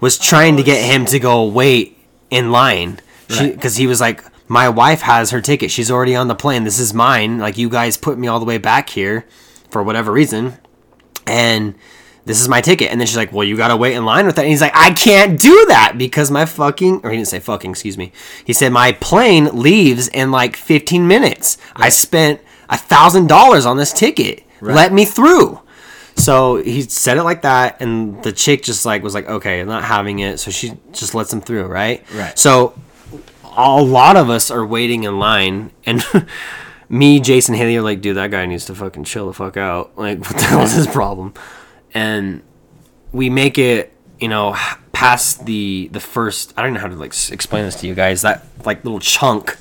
was 0.00 0.18
trying 0.18 0.56
to 0.56 0.62
get 0.62 0.82
him 0.84 1.04
to 1.06 1.18
go 1.18 1.46
wait 1.46 1.98
in 2.30 2.50
line. 2.50 3.00
Right. 3.30 3.54
because 3.54 3.76
he 3.76 3.86
was 3.86 4.00
like 4.00 4.24
my 4.48 4.68
wife 4.68 5.02
has 5.02 5.30
her 5.30 5.40
ticket 5.40 5.70
she's 5.70 5.90
already 5.90 6.16
on 6.16 6.28
the 6.28 6.34
plane 6.34 6.64
this 6.64 6.78
is 6.78 6.92
mine 6.94 7.38
like 7.38 7.58
you 7.58 7.68
guys 7.68 7.96
put 7.96 8.18
me 8.18 8.26
all 8.26 8.38
the 8.38 8.46
way 8.46 8.58
back 8.58 8.90
here 8.90 9.26
for 9.70 9.82
whatever 9.82 10.10
reason 10.10 10.56
and 11.26 11.74
this 12.28 12.42
is 12.42 12.48
my 12.48 12.60
ticket. 12.60 12.90
And 12.92 13.00
then 13.00 13.06
she's 13.06 13.16
like, 13.16 13.32
well, 13.32 13.42
you 13.42 13.56
gotta 13.56 13.76
wait 13.76 13.94
in 13.94 14.04
line 14.04 14.26
with 14.26 14.36
that. 14.36 14.42
And 14.42 14.50
he's 14.50 14.60
like, 14.60 14.76
I 14.76 14.90
can't 14.90 15.40
do 15.40 15.66
that 15.68 15.94
because 15.96 16.30
my 16.30 16.44
fucking, 16.44 17.00
or 17.02 17.10
he 17.10 17.16
didn't 17.16 17.28
say 17.28 17.40
fucking, 17.40 17.70
excuse 17.70 17.96
me. 17.96 18.12
He 18.44 18.52
said, 18.52 18.70
my 18.70 18.92
plane 18.92 19.46
leaves 19.46 20.08
in 20.08 20.30
like 20.30 20.54
15 20.54 21.08
minutes. 21.08 21.56
I 21.74 21.88
spent 21.88 22.42
a 22.68 22.76
thousand 22.76 23.28
dollars 23.28 23.64
on 23.64 23.78
this 23.78 23.94
ticket. 23.94 24.44
Let 24.60 24.92
me 24.92 25.06
through. 25.06 25.60
So 26.16 26.56
he 26.56 26.82
said 26.82 27.16
it 27.16 27.22
like 27.22 27.42
that, 27.42 27.80
and 27.80 28.22
the 28.24 28.32
chick 28.32 28.64
just 28.64 28.84
like 28.84 29.02
was 29.02 29.14
like, 29.14 29.28
okay, 29.28 29.60
I'm 29.60 29.68
not 29.68 29.84
having 29.84 30.18
it. 30.18 30.38
So 30.38 30.50
she 30.50 30.72
just 30.92 31.14
lets 31.14 31.32
him 31.32 31.40
through, 31.40 31.66
right? 31.66 32.04
Right. 32.12 32.36
So 32.36 32.74
a 33.58 33.82
lot 33.82 34.16
of 34.16 34.30
us 34.30 34.50
are 34.50 34.64
waiting 34.64 35.04
in 35.04 35.18
line, 35.18 35.72
and 35.84 36.04
me, 36.88 37.18
Jason, 37.18 37.56
Haley 37.56 37.76
are 37.76 37.82
like, 37.82 38.00
dude, 38.00 38.16
that 38.16 38.30
guy 38.30 38.46
needs 38.46 38.64
to 38.66 38.74
fucking 38.74 39.04
chill 39.04 39.26
the 39.26 39.32
fuck 39.32 39.56
out. 39.56 39.98
Like, 39.98 40.20
what 40.26 40.36
the 40.36 40.44
hell 40.44 40.62
is 40.62 40.72
his 40.72 40.86
problem? 40.86 41.34
And 41.92 42.42
we 43.12 43.28
make 43.28 43.58
it, 43.58 43.92
you 44.20 44.28
know, 44.28 44.56
past 44.92 45.44
the 45.44 45.88
the 45.92 46.00
first. 46.00 46.54
I 46.56 46.62
don't 46.62 46.74
know 46.74 46.80
how 46.80 46.88
to 46.88 46.94
like 46.94 47.14
explain 47.30 47.64
this 47.64 47.74
to 47.80 47.86
you 47.86 47.94
guys. 47.94 48.22
That 48.22 48.46
like 48.64 48.84
little 48.84 49.00
chunk 49.00 49.58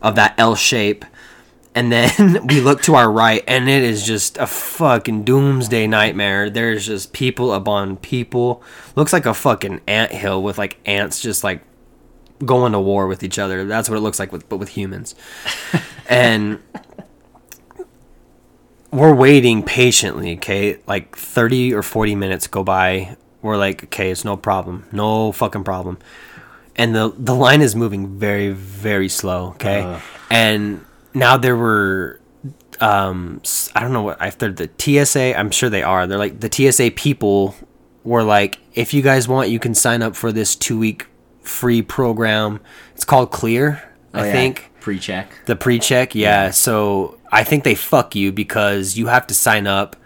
of 0.00 0.14
that 0.14 0.34
L 0.38 0.54
shape. 0.54 1.04
And 1.72 1.92
then 1.92 2.46
we 2.48 2.60
look 2.60 2.82
to 2.82 2.96
our 2.96 3.10
right, 3.10 3.44
and 3.46 3.68
it 3.68 3.82
is 3.82 4.04
just 4.04 4.38
a 4.38 4.46
fucking 4.46 5.24
doomsday 5.24 5.86
nightmare. 5.86 6.50
There's 6.50 6.86
just 6.86 7.12
people 7.12 7.52
upon 7.52 7.96
people. 7.96 8.62
Looks 8.96 9.12
like 9.12 9.26
a 9.26 9.34
fucking 9.34 9.80
ant 9.86 10.12
hill 10.12 10.42
with 10.42 10.58
like 10.58 10.78
ants 10.84 11.20
just 11.20 11.42
like 11.44 11.62
going 12.44 12.72
to 12.72 12.80
war 12.80 13.06
with 13.06 13.22
each 13.22 13.38
other. 13.38 13.64
That's 13.64 13.88
what 13.88 13.96
it 13.96 14.00
looks 14.00 14.18
like 14.18 14.32
with 14.32 14.48
but 14.48 14.56
with 14.56 14.70
humans. 14.70 15.14
and 16.08 16.60
we're 18.90 19.14
waiting 19.14 19.62
patiently, 19.62 20.34
okay? 20.34 20.78
Like 20.86 21.16
30 21.16 21.74
or 21.74 21.82
40 21.82 22.14
minutes 22.14 22.46
go 22.46 22.64
by. 22.64 23.16
We're 23.42 23.56
like, 23.56 23.84
okay, 23.84 24.10
it's 24.10 24.24
no 24.24 24.36
problem. 24.36 24.86
No 24.92 25.32
fucking 25.32 25.64
problem. 25.64 25.98
And 26.76 26.94
the 26.94 27.12
the 27.16 27.34
line 27.34 27.60
is 27.60 27.76
moving 27.76 28.18
very 28.18 28.50
very 28.50 29.08
slow, 29.08 29.48
okay? 29.50 29.82
Ugh. 29.82 30.02
And 30.30 30.84
now 31.12 31.36
there 31.36 31.56
were 31.56 32.20
um 32.80 33.42
I 33.74 33.80
don't 33.80 33.92
know 33.92 34.02
what 34.02 34.18
if 34.20 34.38
they're 34.38 34.52
the 34.52 34.70
TSA, 34.78 35.38
I'm 35.38 35.50
sure 35.50 35.68
they 35.68 35.82
are. 35.82 36.06
They're 36.06 36.18
like 36.18 36.40
the 36.40 36.50
TSA 36.50 36.92
people 36.92 37.54
were 38.02 38.22
like 38.22 38.58
if 38.74 38.94
you 38.94 39.02
guys 39.02 39.28
want 39.28 39.50
you 39.50 39.58
can 39.58 39.74
sign 39.74 40.00
up 40.00 40.16
for 40.16 40.32
this 40.32 40.56
2 40.56 40.78
week 40.78 41.06
free 41.42 41.82
program. 41.82 42.60
It's 42.94 43.04
called 43.04 43.30
Clear, 43.30 43.82
oh, 44.14 44.18
I 44.18 44.22
Oh, 44.22 44.24
yeah. 44.26 44.32
think. 44.32 44.70
pre-check. 44.80 45.30
The 45.46 45.56
pre-check, 45.56 46.14
yeah. 46.14 46.50
So 46.50 47.18
I 47.30 47.44
think 47.44 47.64
they 47.64 47.74
fuck 47.74 48.14
you 48.14 48.32
because 48.32 48.96
you 48.96 49.06
have 49.08 49.26
to 49.28 49.34
sign 49.34 49.66
up, 49.66 49.96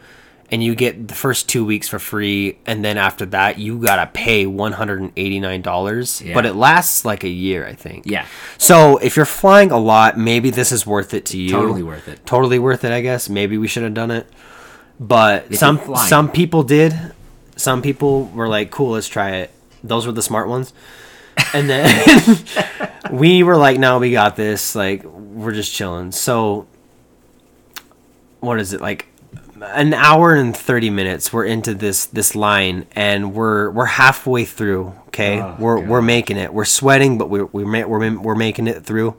and 0.50 0.62
you 0.62 0.74
get 0.74 1.08
the 1.08 1.14
first 1.14 1.48
two 1.48 1.64
weeks 1.64 1.88
for 1.88 1.98
free, 1.98 2.58
and 2.66 2.84
then 2.84 2.96
after 2.98 3.24
that 3.26 3.58
you 3.58 3.78
gotta 3.78 4.06
pay 4.12 4.46
one 4.46 4.72
hundred 4.72 5.00
and 5.00 5.10
eighty 5.16 5.40
nine 5.40 5.62
dollars. 5.62 6.20
Yeah. 6.20 6.34
But 6.34 6.44
it 6.46 6.54
lasts 6.54 7.04
like 7.04 7.24
a 7.24 7.28
year, 7.28 7.66
I 7.66 7.72
think. 7.72 8.04
Yeah, 8.06 8.26
So 8.58 8.98
if 8.98 9.16
you're 9.16 9.26
flying 9.26 9.70
a 9.72 9.78
lot, 9.78 10.18
maybe 10.18 10.50
this 10.50 10.70
is 10.70 10.86
worth 10.86 11.14
it 11.14 11.24
to 11.26 11.38
you. 11.38 11.50
totally 11.50 11.82
worth 11.82 12.06
it. 12.08 12.24
Totally 12.26 12.58
worth 12.58 12.84
it, 12.84 12.92
I 12.92 13.00
guess. 13.00 13.28
Maybe 13.28 13.56
we 13.58 13.66
should 13.66 13.82
have 13.84 13.94
done 13.94 14.10
it. 14.10 14.26
But 15.00 15.50
you're 15.50 15.58
some 15.58 15.80
some 15.96 16.30
people 16.30 16.62
did. 16.62 16.94
Some 17.56 17.80
people 17.82 18.26
were 18.26 18.48
like, 18.48 18.70
"Cool, 18.70 18.90
let's 18.92 19.08
try 19.08 19.30
it." 19.36 19.50
Those 19.82 20.06
were 20.06 20.12
the 20.12 20.22
smart 20.22 20.46
ones. 20.48 20.72
And 21.54 21.70
then 21.70 22.38
we 23.12 23.42
were 23.44 23.56
like, 23.56 23.78
"No, 23.78 23.98
we 24.00 24.10
got 24.10 24.34
this. 24.36 24.74
Like, 24.74 25.04
we're 25.04 25.52
just 25.52 25.72
chilling." 25.72 26.10
So, 26.12 26.66
what 28.40 28.58
is 28.60 28.72
it 28.72 28.80
like? 28.80 29.06
An 29.62 29.94
hour 29.94 30.34
and 30.34 30.54
thirty 30.54 30.90
minutes. 30.90 31.32
We're 31.32 31.44
into 31.46 31.74
this 31.74 32.06
this 32.06 32.34
line, 32.34 32.86
and 32.96 33.32
we're 33.34 33.70
we're 33.70 33.84
halfway 33.86 34.44
through. 34.44 34.94
Okay, 35.08 35.40
Oh, 35.40 35.54
we're 35.58 35.78
we're 35.80 36.02
making 36.02 36.36
it. 36.38 36.52
We're 36.52 36.64
sweating, 36.64 37.18
but 37.18 37.30
we're 37.30 37.46
we're 37.46 37.86
we're, 37.86 38.18
we're 38.18 38.34
making 38.34 38.66
it 38.66 38.84
through. 38.84 39.14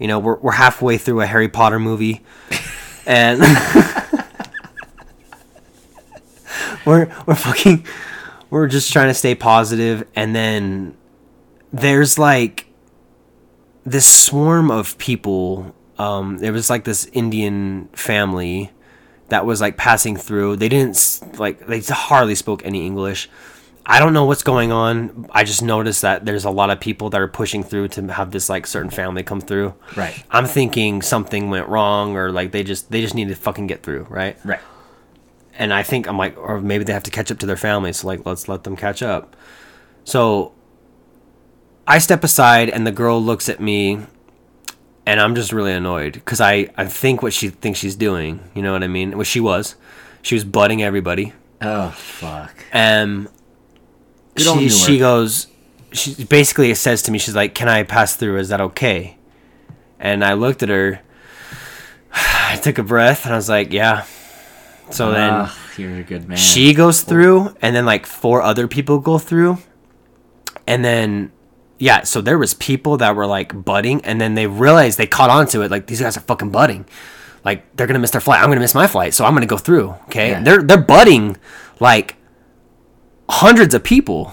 You 0.00 0.08
know, 0.08 0.18
we're 0.18 0.36
we're 0.36 0.52
halfway 0.52 0.98
through 0.98 1.20
a 1.20 1.26
Harry 1.26 1.48
Potter 1.48 1.78
movie, 1.78 2.22
and 3.06 3.40
we're 6.84 7.06
we're 7.26 7.36
fucking 7.36 7.86
we're 8.50 8.66
just 8.66 8.92
trying 8.92 9.08
to 9.08 9.14
stay 9.14 9.36
positive, 9.36 10.04
and 10.16 10.34
then 10.34 10.96
there's 11.72 12.18
like 12.18 12.66
this 13.84 14.06
swarm 14.06 14.70
of 14.70 14.96
people. 14.98 15.74
Um, 15.98 16.38
there 16.38 16.52
was 16.52 16.70
like 16.70 16.84
this 16.84 17.06
Indian 17.12 17.88
family 17.92 18.70
that 19.28 19.46
was 19.46 19.60
like 19.60 19.76
passing 19.76 20.16
through. 20.16 20.56
They 20.56 20.68
didn't 20.68 21.20
like 21.38 21.66
they 21.66 21.80
hardly 21.80 22.34
spoke 22.34 22.64
any 22.64 22.84
English. 22.86 23.28
I 23.86 23.98
don't 23.98 24.12
know 24.12 24.24
what's 24.24 24.42
going 24.42 24.72
on. 24.72 25.26
I 25.32 25.42
just 25.42 25.62
noticed 25.62 26.02
that 26.02 26.24
there's 26.24 26.44
a 26.44 26.50
lot 26.50 26.70
of 26.70 26.78
people 26.80 27.10
that 27.10 27.20
are 27.20 27.26
pushing 27.26 27.62
through 27.62 27.88
to 27.88 28.12
have 28.12 28.30
this 28.30 28.48
like 28.48 28.66
certain 28.66 28.90
family 28.90 29.22
come 29.22 29.40
through. 29.40 29.74
Right. 29.96 30.22
I'm 30.30 30.46
thinking 30.46 31.02
something 31.02 31.50
went 31.50 31.66
wrong 31.68 32.16
or 32.16 32.30
like 32.30 32.52
they 32.52 32.62
just 32.62 32.90
they 32.90 33.00
just 33.00 33.14
need 33.14 33.28
to 33.28 33.34
fucking 33.34 33.66
get 33.66 33.82
through, 33.82 34.06
right? 34.10 34.36
Right. 34.44 34.60
and 35.54 35.72
I 35.72 35.82
think 35.82 36.06
I'm 36.08 36.18
like, 36.18 36.36
or 36.38 36.60
maybe 36.60 36.84
they 36.84 36.92
have 36.92 37.02
to 37.04 37.10
catch 37.10 37.30
up 37.30 37.38
to 37.40 37.46
their 37.46 37.56
family. 37.56 37.92
So 37.92 38.06
like, 38.06 38.24
let's 38.24 38.48
let 38.48 38.64
them 38.64 38.76
catch 38.76 39.02
up. 39.02 39.34
So 40.04 40.52
I 41.86 41.98
step 41.98 42.22
aside, 42.24 42.68
and 42.70 42.86
the 42.86 42.92
girl 42.92 43.22
looks 43.22 43.48
at 43.48 43.60
me, 43.60 44.00
and 45.06 45.20
I'm 45.20 45.34
just 45.34 45.52
really 45.52 45.72
annoyed 45.72 46.12
because 46.14 46.40
I 46.40 46.68
I 46.76 46.86
think 46.86 47.22
what 47.22 47.32
she 47.32 47.48
thinks 47.48 47.78
she's 47.80 47.96
doing. 47.96 48.40
You 48.54 48.62
know 48.62 48.72
what 48.72 48.82
I 48.84 48.88
mean? 48.88 49.16
What 49.16 49.26
she 49.26 49.40
was, 49.40 49.74
she 50.22 50.34
was 50.34 50.44
butting 50.44 50.82
everybody. 50.82 51.32
Oh 51.60 51.90
fuck. 51.90 52.54
Um, 52.72 53.28
she 54.36 54.68
she 54.68 54.98
goes, 54.98 55.48
she 55.92 56.24
basically 56.24 56.72
says 56.74 57.02
to 57.02 57.10
me, 57.10 57.18
she's 57.18 57.34
like, 57.36 57.54
"Can 57.54 57.68
I 57.68 57.82
pass 57.82 58.14
through? 58.16 58.38
Is 58.38 58.48
that 58.50 58.60
okay?" 58.60 59.16
And 59.98 60.24
I 60.24 60.34
looked 60.34 60.62
at 60.62 60.68
her. 60.68 61.00
I 62.12 62.56
took 62.62 62.78
a 62.78 62.82
breath 62.82 63.24
and 63.24 63.34
I 63.34 63.36
was 63.36 63.48
like, 63.48 63.72
yeah. 63.72 64.04
So 64.90 65.12
then 65.12 65.48
you're 65.76 65.98
a 65.98 66.02
good 66.02 66.28
man. 66.28 66.36
she 66.36 66.74
goes 66.74 67.02
through 67.02 67.54
and 67.62 67.76
then 67.76 67.86
like 67.86 68.06
four 68.06 68.42
other 68.42 68.66
people 68.66 68.98
go 68.98 69.18
through. 69.18 69.58
And 70.66 70.84
then 70.84 71.30
yeah, 71.80 72.04
so 72.04 72.20
there 72.20 72.38
was 72.38 72.54
people 72.54 72.96
that 72.98 73.16
were 73.16 73.26
like 73.26 73.64
butting 73.64 74.04
and 74.04 74.20
then 74.20 74.34
they 74.34 74.46
realized 74.46 74.98
they 74.98 75.06
caught 75.08 75.30
on 75.30 75.46
to 75.48 75.62
it 75.62 75.70
like 75.70 75.86
these 75.88 76.00
guys 76.00 76.16
are 76.16 76.20
fucking 76.20 76.50
butting. 76.50 76.84
Like 77.44 77.74
they're 77.74 77.86
to 77.88 77.98
miss 77.98 78.10
their 78.12 78.20
flight. 78.20 78.40
I'm 78.42 78.50
to 78.52 78.60
miss 78.60 78.74
my 78.74 78.86
flight, 78.86 79.14
so 79.14 79.24
I'm 79.24 79.34
to 79.40 79.46
go 79.46 79.56
through, 79.56 79.94
okay? 80.04 80.30
Yeah. 80.30 80.42
They're 80.42 80.62
they're 80.62 80.76
butting 80.80 81.36
like 81.80 82.16
hundreds 83.28 83.74
of 83.74 83.82
people 83.84 84.32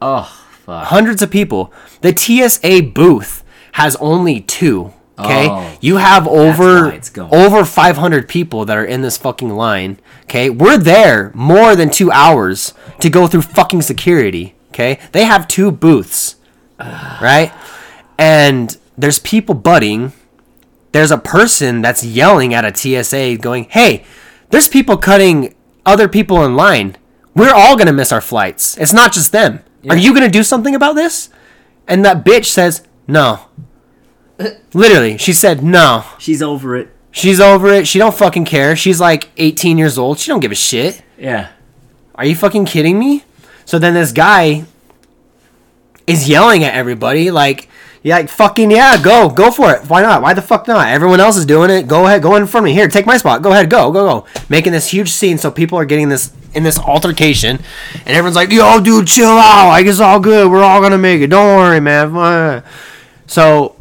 oh 0.00 0.24
fuck. 0.64 0.86
hundreds 0.86 1.22
of 1.22 1.30
people. 1.30 1.72
The 2.00 2.16
TSA 2.16 2.90
booth 2.94 3.44
has 3.72 3.96
only 3.96 4.40
two. 4.40 4.92
Okay, 5.20 5.48
Oh, 5.50 5.76
you 5.80 5.96
have 5.96 6.28
over 6.28 6.86
why 6.90 6.94
it's 6.94 7.10
going. 7.10 7.34
over 7.34 7.64
500 7.64 8.28
people 8.28 8.64
that 8.66 8.76
are 8.76 8.84
in 8.84 9.02
this 9.02 9.16
fucking 9.16 9.50
line. 9.50 9.98
Okay, 10.24 10.48
we're 10.48 10.78
there 10.78 11.32
more 11.34 11.74
than 11.74 11.90
two 11.90 12.08
hours 12.12 12.72
to 13.00 13.10
go 13.10 13.26
through 13.26 13.42
fucking 13.42 13.82
security. 13.82 14.54
Okay, 14.68 15.00
they 15.10 15.24
have 15.24 15.48
two 15.48 15.72
booths, 15.72 16.36
right? 16.78 17.52
And 18.18 18.76
there's 18.96 19.18
people 19.18 19.54
butting. 19.54 20.12
There's 20.92 21.10
a 21.10 21.18
person 21.18 21.82
that's 21.82 22.04
yelling 22.04 22.54
at 22.54 22.64
a 22.64 22.72
TSA, 22.74 23.36
going, 23.36 23.66
"Hey, 23.70 24.04
there's 24.50 24.68
people 24.68 24.96
cutting 24.96 25.54
other 25.84 26.08
people 26.08 26.44
in 26.44 26.56
line. 26.56 26.96
We're 27.34 27.52
all 27.52 27.76
gonna 27.76 27.92
miss 27.92 28.12
our 28.12 28.20
flights. 28.20 28.76
It's 28.78 28.92
not 28.92 29.12
just 29.12 29.32
them. 29.32 29.60
Are 29.88 29.96
you 29.96 30.12
gonna 30.14 30.28
do 30.28 30.42
something 30.42 30.74
about 30.74 30.96
this?" 30.96 31.28
And 31.86 32.04
that 32.04 32.24
bitch 32.24 32.46
says, 32.46 32.82
"No." 33.06 33.40
Literally, 34.72 35.18
she 35.18 35.32
said, 35.32 35.62
"No." 35.62 36.04
She's 36.18 36.42
over 36.42 36.76
it. 36.76 36.88
She's 37.10 37.40
over 37.40 37.72
it. 37.72 37.86
She 37.86 37.98
don't 37.98 38.14
fucking 38.14 38.44
care. 38.44 38.76
She's 38.76 39.00
like 39.00 39.30
18 39.36 39.78
years 39.78 39.98
old. 39.98 40.18
She 40.18 40.30
don't 40.30 40.40
give 40.40 40.52
a 40.52 40.56
shit. 40.56 41.02
Yeah. 41.18 41.48
Are 42.14 42.24
you 42.24 42.34
fucking 42.34 42.66
kidding 42.66 42.98
me? 42.98 43.24
So 43.64 43.78
then 43.78 43.94
this 43.94 44.12
guy 44.12 44.64
is 46.08 46.28
yelling 46.28 46.64
at 46.64 46.74
everybody 46.74 47.30
like, 47.30 47.68
yeah, 48.02 48.16
like 48.16 48.28
fucking 48.28 48.70
yeah, 48.70 49.00
go, 49.02 49.28
go 49.28 49.50
for 49.50 49.72
it. 49.72 49.88
Why 49.88 50.02
not? 50.02 50.22
Why 50.22 50.34
the 50.34 50.42
fuck 50.42 50.66
not? 50.68 50.88
Everyone 50.88 51.20
else 51.20 51.36
is 51.36 51.44
doing 51.44 51.70
it. 51.70 51.88
Go 51.88 52.06
ahead, 52.06 52.22
go 52.22 52.36
in 52.36 52.46
front 52.46 52.64
of 52.64 52.68
me. 52.68 52.72
Here, 52.72 52.88
take 52.88 53.06
my 53.06 53.16
spot. 53.16 53.42
Go 53.42 53.52
ahead, 53.52 53.68
go, 53.68 53.90
go, 53.90 54.20
go. 54.20 54.40
Making 54.48 54.72
this 54.72 54.88
huge 54.88 55.10
scene 55.10 55.36
so 55.38 55.50
people 55.50 55.78
are 55.78 55.84
getting 55.84 56.08
this 56.08 56.32
in 56.54 56.62
this 56.62 56.78
altercation, 56.78 57.58
and 57.94 58.08
everyone's 58.08 58.36
like, 58.36 58.50
yo, 58.50 58.80
dude, 58.80 59.06
chill 59.06 59.26
out. 59.28 59.68
Like 59.68 59.86
it's 59.86 60.00
all 60.00 60.20
good. 60.20 60.50
We're 60.50 60.62
all 60.62 60.80
gonna 60.80 60.98
make 60.98 61.20
it. 61.20 61.28
Don't 61.28 61.56
worry, 61.56 61.80
man. 61.80 62.16
Uh. 62.16 62.62
So 63.26 63.76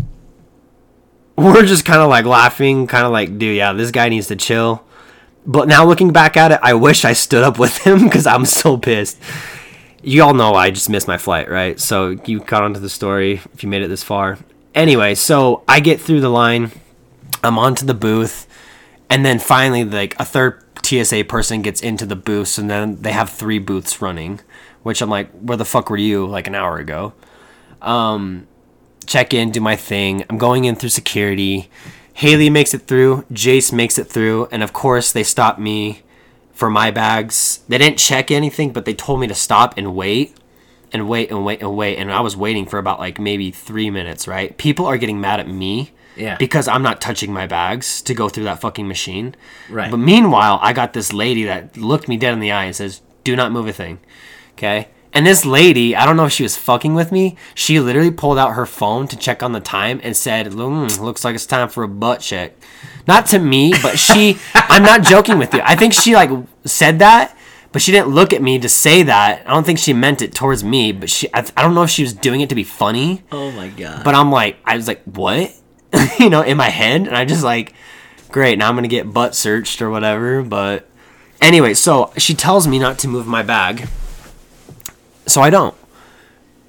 we're 1.38 1.66
just 1.66 1.86
kind 1.86 2.02
of 2.02 2.10
like 2.10 2.26
laughing, 2.26 2.88
kind 2.88 3.06
of 3.06 3.12
like, 3.12 3.38
dude, 3.38 3.56
yeah, 3.56 3.72
this 3.74 3.92
guy 3.92 4.10
needs 4.10 4.28
to 4.28 4.36
chill. 4.36 4.84
But 5.46 5.68
now 5.68 5.86
looking 5.86 6.12
back 6.12 6.36
at 6.36 6.52
it, 6.52 6.60
I 6.62 6.74
wish 6.74 7.06
I 7.06 7.14
stood 7.14 7.44
up 7.44 7.58
with 7.58 7.78
him 7.78 8.04
because 8.04 8.28
I'm 8.28 8.46
so 8.46 8.78
pissed. 8.78 9.18
You 10.08 10.24
all 10.24 10.34
know 10.34 10.54
I 10.54 10.72
just 10.72 10.90
missed 10.90 11.10
my 11.10 11.18
flight, 11.18 11.50
right? 11.50 11.78
So 11.78 12.12
you 12.24 12.40
caught 12.40 12.64
onto 12.64 12.80
the 12.80 12.88
story 12.88 13.42
if 13.54 13.62
you 13.62 13.68
made 13.68 13.82
it 13.82 13.90
this 13.90 14.04
far. 14.04 14.38
Anyway, 14.74 15.16
so 15.16 15.66
I 15.68 15.82
get 15.82 16.00
through 16.00 16.22
the 16.22 16.30
line, 16.30 16.72
I'm 17.44 17.60
onto 17.60 17.86
the 17.86 17.94
booth, 17.94 18.48
and 19.10 19.26
then 19.26 19.38
finally, 19.38 19.84
like 19.84 20.18
a 20.18 20.24
third 20.24 20.64
TSA 20.82 21.26
person 21.26 21.62
gets 21.62 21.82
into 21.82 22.06
the 22.06 22.16
booth, 22.16 22.58
and 22.58 22.70
then 22.70 23.02
they 23.02 23.12
have 23.12 23.30
three 23.30 23.60
booths 23.60 24.02
running, 24.02 24.40
which 24.82 25.02
I'm 25.02 25.10
like, 25.10 25.30
where 25.42 25.58
the 25.58 25.66
fuck 25.66 25.90
were 25.90 25.98
you 25.98 26.26
like 26.26 26.48
an 26.48 26.56
hour 26.56 26.78
ago? 26.78 27.12
Um, 27.82 28.48
check 29.08 29.34
in, 29.34 29.52
do 29.52 29.60
my 29.60 29.76
thing. 29.76 30.24
I'm 30.30 30.38
going 30.38 30.64
in 30.64 30.78
through 30.78 30.88
security. 30.88 31.70
Haley 32.14 32.50
makes 32.50 32.74
it 32.74 32.84
through. 32.84 33.24
Jace 33.24 33.74
makes 33.74 34.00
it 34.00 34.08
through, 34.08 34.48
and 34.54 34.64
of 34.64 34.72
course 34.72 35.12
they 35.12 35.24
stop 35.24 35.60
me 35.60 36.04
for 36.58 36.70
my 36.72 36.90
bags. 36.90 37.60
They 37.68 37.78
didn't 37.78 38.00
check 38.00 38.32
anything, 38.32 38.74
but 38.74 38.86
they 38.86 38.96
told 38.96 39.20
me 39.20 39.28
to 39.28 39.36
stop 39.36 39.78
and 39.78 39.94
wait 39.96 40.36
and 40.92 41.08
wait 41.08 41.30
and 41.30 41.46
wait 41.46 41.62
and 41.62 41.76
wait. 41.78 41.98
And 41.98 42.12
I 42.12 42.22
was 42.22 42.36
waiting 42.36 42.66
for 42.66 42.80
about 42.80 43.00
like 43.00 43.20
maybe 43.20 43.52
three 43.52 43.90
minutes, 43.92 44.28
right? 44.28 44.58
People 44.58 44.88
are 44.88 44.98
getting 44.98 45.22
mad 45.22 45.40
at 45.40 45.48
me 45.48 45.92
Yeah. 46.16 46.36
because 46.38 46.68
I'm 46.68 46.82
not 46.82 47.00
touching 47.00 47.32
my 47.32 47.46
bags 47.46 48.02
to 48.04 48.14
go 48.16 48.28
through 48.28 48.46
that 48.46 48.60
fucking 48.60 48.88
machine. 48.88 49.36
Right. 49.70 49.92
But 49.92 49.98
meanwhile, 49.98 50.58
I 50.64 50.74
got 50.74 50.94
this 50.94 51.14
lady 51.14 51.44
that 51.44 51.78
looked 51.78 52.08
me 52.08 52.18
dead 52.18 52.34
in 52.34 52.40
the 52.40 52.52
eye 52.52 52.64
and 52.66 52.76
says, 52.76 53.02
Do 53.24 53.36
not 53.36 53.52
move 53.52 53.68
a 53.68 53.74
thing. 53.74 54.00
Okay. 54.54 54.88
And 55.14 55.26
this 55.26 55.46
lady, 55.46 55.96
I 55.96 56.06
don't 56.06 56.18
know 56.18 56.26
if 56.26 56.32
she 56.32 56.44
was 56.44 56.58
fucking 56.58 56.94
with 56.94 57.12
me. 57.12 57.38
She 57.56 57.80
literally 57.80 58.12
pulled 58.12 58.38
out 58.38 58.54
her 58.54 58.66
phone 58.66 59.08
to 59.08 59.18
check 59.18 59.42
on 59.42 59.52
the 59.52 59.60
time 59.60 60.00
and 60.04 60.16
said, 60.16 60.48
mm, 60.48 61.00
"Looks 61.00 61.24
like 61.24 61.36
it's 61.36 61.46
time 61.46 61.70
for 61.70 61.84
a 61.84 61.88
butt 61.88 62.20
check." 62.20 62.54
Not 63.08 63.26
to 63.28 63.40
me, 63.40 63.74
but 63.82 63.98
she. 63.98 64.38
I'm 64.54 64.84
not 64.84 65.04
joking 65.04 65.38
with 65.38 65.54
you. 65.54 65.62
I 65.64 65.76
think 65.76 65.94
she 65.94 66.14
like 66.14 66.30
said 66.66 67.00
that, 67.00 67.36
but 67.72 67.82
she 67.82 67.92
didn't 67.92 68.10
look 68.10 68.34
at 68.34 68.42
me 68.42 68.60
to 68.60 68.70
say 68.70 69.04
that. 69.04 69.44
I 69.48 69.54
don't 69.54 69.66
think 69.66 69.80
she 69.80 69.94
meant 69.94 70.22
it 70.22 70.34
towards 70.34 70.64
me, 70.64 70.92
but 70.92 71.10
she. 71.10 71.34
I, 71.34 71.46
I 71.56 71.64
don't 71.64 71.74
know 71.74 71.84
if 71.84 71.90
she 71.90 72.04
was 72.04 72.14
doing 72.14 72.42
it 72.42 72.50
to 72.50 72.56
be 72.56 72.64
funny. 72.66 73.24
Oh 73.32 73.52
my 73.52 73.70
god. 73.70 74.04
But 74.04 74.14
I'm 74.14 74.32
like, 74.32 74.58
I 74.66 74.76
was 74.76 74.88
like, 74.88 75.04
what? 75.06 75.54
you 76.20 76.30
know, 76.30 76.42
in 76.42 76.58
my 76.58 76.70
head, 76.70 77.08
and 77.08 77.16
I 77.16 77.24
just 77.26 77.44
like, 77.44 77.74
great. 78.30 78.58
Now 78.58 78.70
I'm 78.70 78.76
gonna 78.76 78.88
get 78.88 79.12
butt 79.12 79.36
searched 79.36 79.82
or 79.82 79.90
whatever. 79.90 80.44
But 80.44 80.88
anyway, 81.42 81.74
so 81.74 82.12
she 82.18 82.34
tells 82.34 82.68
me 82.68 82.78
not 82.78 83.00
to 83.00 83.08
move 83.08 83.26
my 83.26 83.42
bag, 83.42 83.88
so 85.28 85.42
I 85.42 85.50
don't, 85.50 85.76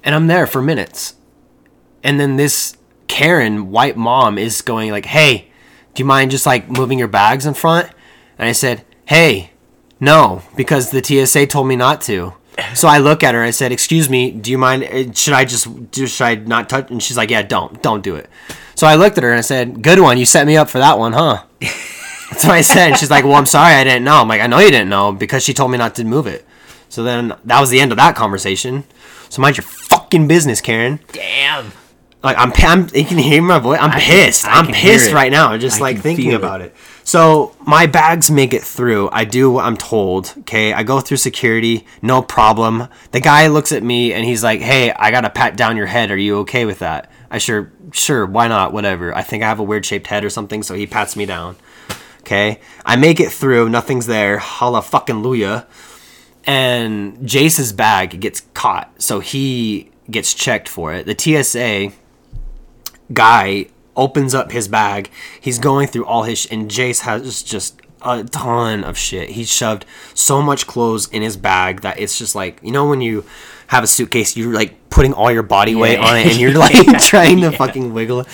and 0.03 0.13
I'm 0.13 0.27
there 0.27 0.45
for 0.45 0.61
minutes, 0.61 1.15
and 2.03 2.19
then 2.19 2.35
this 2.35 2.77
Karen 3.07 3.71
white 3.71 3.97
mom 3.97 4.37
is 4.37 4.61
going 4.61 4.91
like, 4.91 5.05
hey, 5.05 5.49
do 5.93 6.01
you 6.01 6.05
mind 6.05 6.31
just 6.31 6.45
like 6.45 6.69
moving 6.69 6.99
your 6.99 7.07
bags 7.07 7.45
in 7.45 7.53
front? 7.55 7.89
And 8.37 8.47
I 8.47 8.51
said, 8.51 8.85
hey, 9.05 9.51
no, 9.99 10.43
because 10.55 10.91
the 10.91 11.03
TSA 11.03 11.47
told 11.47 11.67
me 11.67 11.75
not 11.75 12.01
to. 12.01 12.33
So 12.73 12.87
I 12.87 12.97
look 12.99 13.23
at 13.23 13.33
her. 13.33 13.41
And 13.41 13.47
I 13.47 13.51
said, 13.51 13.71
"Excuse 13.71 14.09
me, 14.09 14.31
do 14.31 14.51
you 14.51 14.57
mind? 14.57 14.83
uh, 14.83 15.13
Should 15.13 15.33
I 15.33 15.45
just 15.45 15.91
do? 15.91 16.05
Should 16.07 16.25
I 16.25 16.35
not 16.35 16.67
touch?" 16.67 16.91
And 16.91 17.01
she's 17.01 17.15
like, 17.15 17.29
"Yeah, 17.29 17.41
don't, 17.41 17.81
don't 17.81 18.03
do 18.03 18.15
it." 18.15 18.29
So 18.75 18.85
I 18.85 18.95
looked 18.95 19.17
at 19.17 19.23
her 19.23 19.29
and 19.29 19.37
I 19.37 19.41
said, 19.41 19.81
"Good 19.81 19.99
one. 20.01 20.17
You 20.17 20.25
set 20.25 20.45
me 20.45 20.57
up 20.57 20.69
for 20.69 20.77
that 20.79 20.99
one, 20.99 21.13
huh?" 21.13 21.43
That's 21.61 22.43
what 22.43 22.51
I 22.51 22.61
said. 22.61 22.89
And 22.89 22.97
she's 22.97 23.09
like, 23.09 23.23
"Well, 23.23 23.35
I'm 23.35 23.45
sorry, 23.45 23.75
I 23.75 23.85
didn't 23.85 24.03
know." 24.03 24.15
I'm 24.21 24.27
like, 24.27 24.41
"I 24.41 24.47
know 24.47 24.59
you 24.59 24.71
didn't 24.71 24.89
know 24.89 25.13
because 25.13 25.41
she 25.43 25.53
told 25.53 25.71
me 25.71 25.77
not 25.77 25.95
to 25.95 26.03
move 26.03 26.27
it." 26.27 26.45
So 26.89 27.03
then 27.03 27.33
that 27.45 27.59
was 27.61 27.69
the 27.69 27.79
end 27.79 27.91
of 27.91 27.97
that 27.97 28.15
conversation. 28.15 28.83
So 29.29 29.41
mind 29.41 29.57
your 29.57 29.63
fucking 29.63 30.27
business, 30.27 30.59
Karen. 30.59 30.99
Damn. 31.11 31.71
Like 32.21 32.37
I'm, 32.37 32.51
I'm 32.57 32.89
you 32.93 33.05
can 33.05 33.17
hear 33.17 33.41
my 33.41 33.59
voice. 33.59 33.79
I'm 33.79 33.91
I 33.91 33.99
pissed. 33.99 34.45
I 34.45 34.59
I'm 34.59 34.67
pissed 34.67 35.13
right 35.13 35.31
now. 35.31 35.55
Just 35.57 35.77
I 35.77 35.81
like 35.81 35.99
thinking 35.99 36.33
about 36.33 36.61
it. 36.61 36.75
So 37.03 37.55
my 37.65 37.85
bags 37.85 38.29
make 38.29 38.53
it 38.53 38.61
through. 38.61 39.09
I 39.11 39.23
do 39.23 39.49
what 39.49 39.65
I'm 39.65 39.77
told. 39.77 40.33
Okay, 40.39 40.73
I 40.73 40.83
go 40.83 40.99
through 40.99 41.17
security, 41.17 41.85
no 42.01 42.21
problem. 42.21 42.87
The 43.11 43.21
guy 43.21 43.47
looks 43.47 43.71
at 43.71 43.83
me 43.83 44.13
and 44.13 44.25
he's 44.25 44.43
like, 44.43 44.59
"Hey, 44.59 44.91
I 44.91 45.11
gotta 45.11 45.29
pat 45.29 45.55
down 45.55 45.77
your 45.77 45.85
head. 45.85 46.11
Are 46.11 46.17
you 46.17 46.39
okay 46.39 46.65
with 46.65 46.79
that?" 46.79 47.09
I 47.31 47.37
sure, 47.37 47.71
sure, 47.93 48.25
why 48.25 48.47
not? 48.47 48.73
Whatever. 48.73 49.15
I 49.15 49.21
think 49.21 49.41
I 49.41 49.47
have 49.47 49.59
a 49.59 49.63
weird 49.63 49.85
shaped 49.85 50.07
head 50.07 50.25
or 50.25 50.29
something, 50.29 50.61
so 50.61 50.75
he 50.75 50.85
pats 50.85 51.15
me 51.15 51.25
down. 51.25 51.55
Okay, 52.21 52.59
I 52.85 52.95
make 52.95 53.19
it 53.19 53.31
through. 53.31 53.69
Nothing's 53.69 54.07
there. 54.07 54.39
Holla 54.39 54.81
fucking 54.81 55.23
luya. 55.23 55.65
And 56.45 57.17
Jace's 57.17 57.73
bag 57.73 58.19
gets 58.19 58.41
caught, 58.53 58.91
so 59.01 59.19
he 59.19 59.91
gets 60.09 60.33
checked 60.33 60.67
for 60.67 60.93
it. 60.93 61.05
The 61.05 61.15
TSA 61.43 61.91
guy 63.13 63.67
opens 63.95 64.33
up 64.33 64.51
his 64.51 64.67
bag. 64.67 65.09
He's 65.39 65.59
going 65.59 65.87
through 65.87 66.05
all 66.05 66.23
his, 66.23 66.39
sh- 66.39 66.47
and 66.49 66.69
Jace 66.71 67.01
has 67.01 67.43
just 67.43 67.79
a 68.01 68.23
ton 68.23 68.83
of 68.83 68.97
shit. 68.97 69.29
He 69.31 69.43
shoved 69.43 69.85
so 70.13 70.41
much 70.41 70.65
clothes 70.67 71.09
in 71.09 71.21
his 71.21 71.37
bag 71.37 71.81
that 71.81 71.99
it's 71.99 72.17
just 72.17 72.33
like 72.35 72.59
you 72.63 72.71
know 72.71 72.87
when 72.87 73.01
you 73.01 73.25
have 73.67 73.83
a 73.83 73.87
suitcase, 73.87 74.35
you're 74.35 74.53
like 74.53 74.89
putting 74.89 75.13
all 75.13 75.31
your 75.31 75.43
body 75.43 75.75
weight 75.75 75.99
on 75.99 76.17
it, 76.17 76.27
and 76.27 76.39
you're 76.39 76.53
like 76.57 76.99
trying 76.99 77.41
to 77.41 77.51
fucking 77.51 77.93
wiggle 77.93 78.21
it. 78.21 78.27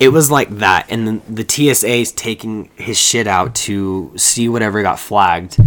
It 0.00 0.08
was 0.10 0.30
like 0.30 0.48
that, 0.58 0.86
and 0.88 1.06
then 1.06 1.22
the 1.28 1.44
TSA 1.46 1.88
is 1.88 2.12
taking 2.12 2.70
his 2.76 2.98
shit 2.98 3.26
out 3.26 3.54
to 3.56 4.12
see 4.16 4.48
whatever 4.48 4.80
got 4.82 4.98
flagged. 4.98 5.58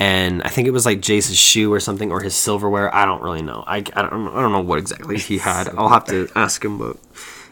And 0.00 0.42
I 0.42 0.48
think 0.48 0.66
it 0.66 0.72
was 0.72 0.86
like 0.86 1.00
Jace's 1.00 1.36
shoe 1.36 1.72
or 1.72 1.78
something, 1.78 2.10
or 2.10 2.20
his 2.22 2.34
silverware. 2.34 2.92
I 2.92 3.04
don't 3.04 3.22
really 3.22 3.42
know. 3.42 3.62
I, 3.66 3.76
I, 3.76 3.80
don't, 3.80 4.28
I 4.28 4.40
don't 4.40 4.52
know 4.52 4.62
what 4.62 4.78
exactly 4.78 5.18
he 5.18 5.38
had. 5.50 5.68
I'll 5.68 5.90
have 5.90 6.06
to 6.06 6.28
ask 6.34 6.64
him, 6.64 6.78
but 6.78 6.96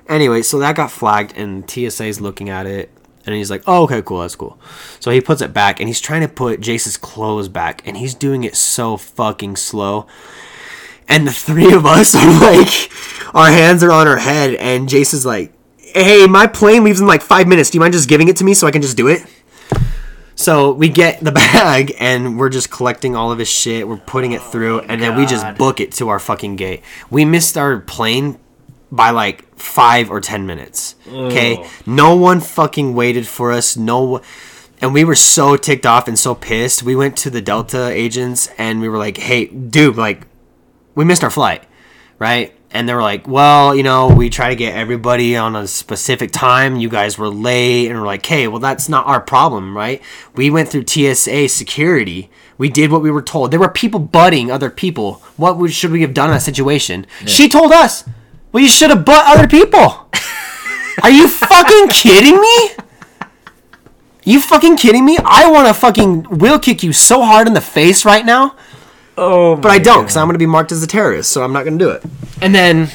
Anyway, 0.08 0.40
so 0.40 0.58
that 0.58 0.74
got 0.74 0.90
flagged, 0.90 1.36
and 1.36 1.66
TSA's 1.66 2.20
looking 2.20 2.48
at 2.48 2.66
it, 2.66 2.90
and 3.26 3.34
he's 3.34 3.50
like, 3.50 3.62
"Oh, 3.66 3.82
okay, 3.84 4.00
cool, 4.00 4.20
that's 4.20 4.34
cool." 4.34 4.58
So 5.00 5.10
he 5.10 5.20
puts 5.20 5.42
it 5.42 5.52
back, 5.52 5.80
and 5.80 5.88
he's 5.88 6.00
trying 6.00 6.22
to 6.22 6.28
put 6.28 6.60
Jace's 6.60 6.96
clothes 6.96 7.48
back, 7.48 7.86
and 7.86 7.96
he's 7.96 8.14
doing 8.14 8.42
it 8.42 8.56
so 8.56 8.96
fucking 8.96 9.56
slow. 9.56 10.06
And 11.06 11.26
the 11.26 11.32
three 11.32 11.72
of 11.72 11.84
us 11.84 12.14
are 12.14 12.40
like, 12.40 12.90
our 13.34 13.50
hands 13.50 13.82
are 13.82 13.92
on 13.92 14.08
our 14.08 14.16
head, 14.16 14.54
and 14.54 14.88
Jace 14.88 15.12
is 15.12 15.26
like, 15.26 15.52
"Hey, 15.76 16.26
my 16.26 16.46
plane 16.46 16.84
leaves 16.84 17.02
in 17.02 17.06
like 17.06 17.20
five 17.20 17.46
minutes. 17.46 17.68
Do 17.68 17.76
you 17.76 17.80
mind 17.80 17.92
just 17.92 18.08
giving 18.08 18.28
it 18.28 18.36
to 18.36 18.44
me 18.44 18.54
so 18.54 18.66
I 18.66 18.70
can 18.70 18.80
just 18.80 18.96
do 18.96 19.08
it?" 19.08 19.22
So 20.38 20.70
we 20.72 20.88
get 20.88 21.18
the 21.18 21.32
bag 21.44 21.94
and 21.98 22.38
we're 22.38 22.48
just 22.48 22.70
collecting 22.70 23.16
all 23.16 23.32
of 23.32 23.38
his 23.40 23.48
shit. 23.48 23.88
We're 23.88 23.96
putting 23.96 24.30
it 24.32 24.40
through, 24.40 24.80
and 24.80 25.02
then 25.02 25.16
we 25.16 25.26
just 25.26 25.44
book 25.58 25.80
it 25.80 25.90
to 25.94 26.08
our 26.10 26.20
fucking 26.20 26.54
gate. 26.54 26.82
We 27.10 27.24
missed 27.24 27.58
our 27.58 27.80
plane 27.80 28.38
by 28.92 29.10
like 29.10 29.52
five 29.58 30.10
or 30.12 30.20
ten 30.20 30.46
minutes. 30.46 30.94
Okay, 31.10 31.66
no 31.86 32.14
one 32.14 32.38
fucking 32.40 32.94
waited 32.94 33.26
for 33.26 33.50
us. 33.50 33.76
No, 33.76 34.00
one- 34.04 34.22
and 34.80 34.94
we 34.94 35.02
were 35.02 35.16
so 35.16 35.56
ticked 35.56 35.84
off 35.86 36.06
and 36.06 36.16
so 36.16 36.36
pissed. 36.36 36.84
We 36.84 36.94
went 36.94 37.16
to 37.18 37.30
the 37.30 37.40
Delta 37.40 37.88
agents 37.90 38.48
and 38.58 38.80
we 38.80 38.88
were 38.88 38.96
like, 38.98 39.16
"Hey, 39.16 39.46
dude, 39.46 39.96
like, 39.96 40.28
we 40.94 41.04
missed 41.04 41.24
our 41.24 41.30
flight, 41.30 41.64
right?" 42.20 42.54
And 42.70 42.86
they 42.86 42.94
were 42.94 43.02
like, 43.02 43.26
"Well, 43.26 43.74
you 43.74 43.82
know, 43.82 44.08
we 44.08 44.28
try 44.28 44.50
to 44.50 44.56
get 44.56 44.74
everybody 44.74 45.36
on 45.36 45.56
a 45.56 45.66
specific 45.66 46.30
time. 46.32 46.76
You 46.76 46.88
guys 46.88 47.16
were 47.16 47.28
late." 47.28 47.88
And 47.88 47.98
we're 47.98 48.06
like, 48.06 48.26
"Hey, 48.26 48.46
well, 48.46 48.60
that's 48.60 48.88
not 48.88 49.06
our 49.06 49.20
problem, 49.20 49.76
right? 49.76 50.02
We 50.34 50.50
went 50.50 50.68
through 50.68 50.84
TSA 50.86 51.48
security. 51.48 52.30
We 52.58 52.68
did 52.68 52.90
what 52.90 53.00
we 53.00 53.10
were 53.10 53.22
told. 53.22 53.50
There 53.50 53.60
were 53.60 53.70
people 53.70 54.00
butting 54.00 54.50
other 54.50 54.68
people. 54.68 55.22
What 55.36 55.72
should 55.72 55.92
we 55.92 56.02
have 56.02 56.12
done 56.12 56.28
in 56.28 56.34
that 56.34 56.42
situation?" 56.42 57.06
She 57.24 57.48
told 57.48 57.72
us, 57.72 58.04
"Well, 58.52 58.62
you 58.62 58.68
should 58.68 58.90
have 58.90 59.04
butt 59.04 59.24
other 59.26 59.48
people." 59.48 60.06
Are 61.02 61.10
you 61.10 61.28
fucking 61.28 61.88
kidding 61.88 62.38
me? 62.40 62.70
You 64.24 64.42
fucking 64.42 64.76
kidding 64.76 65.06
me? 65.06 65.16
I 65.24 65.50
want 65.50 65.68
to 65.68 65.74
fucking 65.74 66.24
wheel 66.24 66.58
kick 66.58 66.82
you 66.82 66.92
so 66.92 67.22
hard 67.24 67.46
in 67.46 67.54
the 67.54 67.62
face 67.62 68.04
right 68.04 68.26
now. 68.26 68.56
Oh, 69.20 69.56
But 69.56 69.72
I 69.72 69.78
don't, 69.78 70.02
because 70.02 70.16
I'm 70.16 70.26
going 70.26 70.34
to 70.34 70.38
be 70.38 70.46
marked 70.46 70.70
as 70.70 70.82
a 70.82 70.86
terrorist, 70.86 71.30
so 71.30 71.42
I'm 71.42 71.52
not 71.52 71.64
going 71.64 71.78
to 71.78 71.84
do 71.84 71.90
it. 71.90 72.04
And 72.40 72.54
then, 72.54 72.88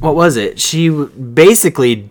what 0.00 0.14
was 0.14 0.36
it? 0.36 0.60
She 0.60 0.90
basically, 0.90 2.10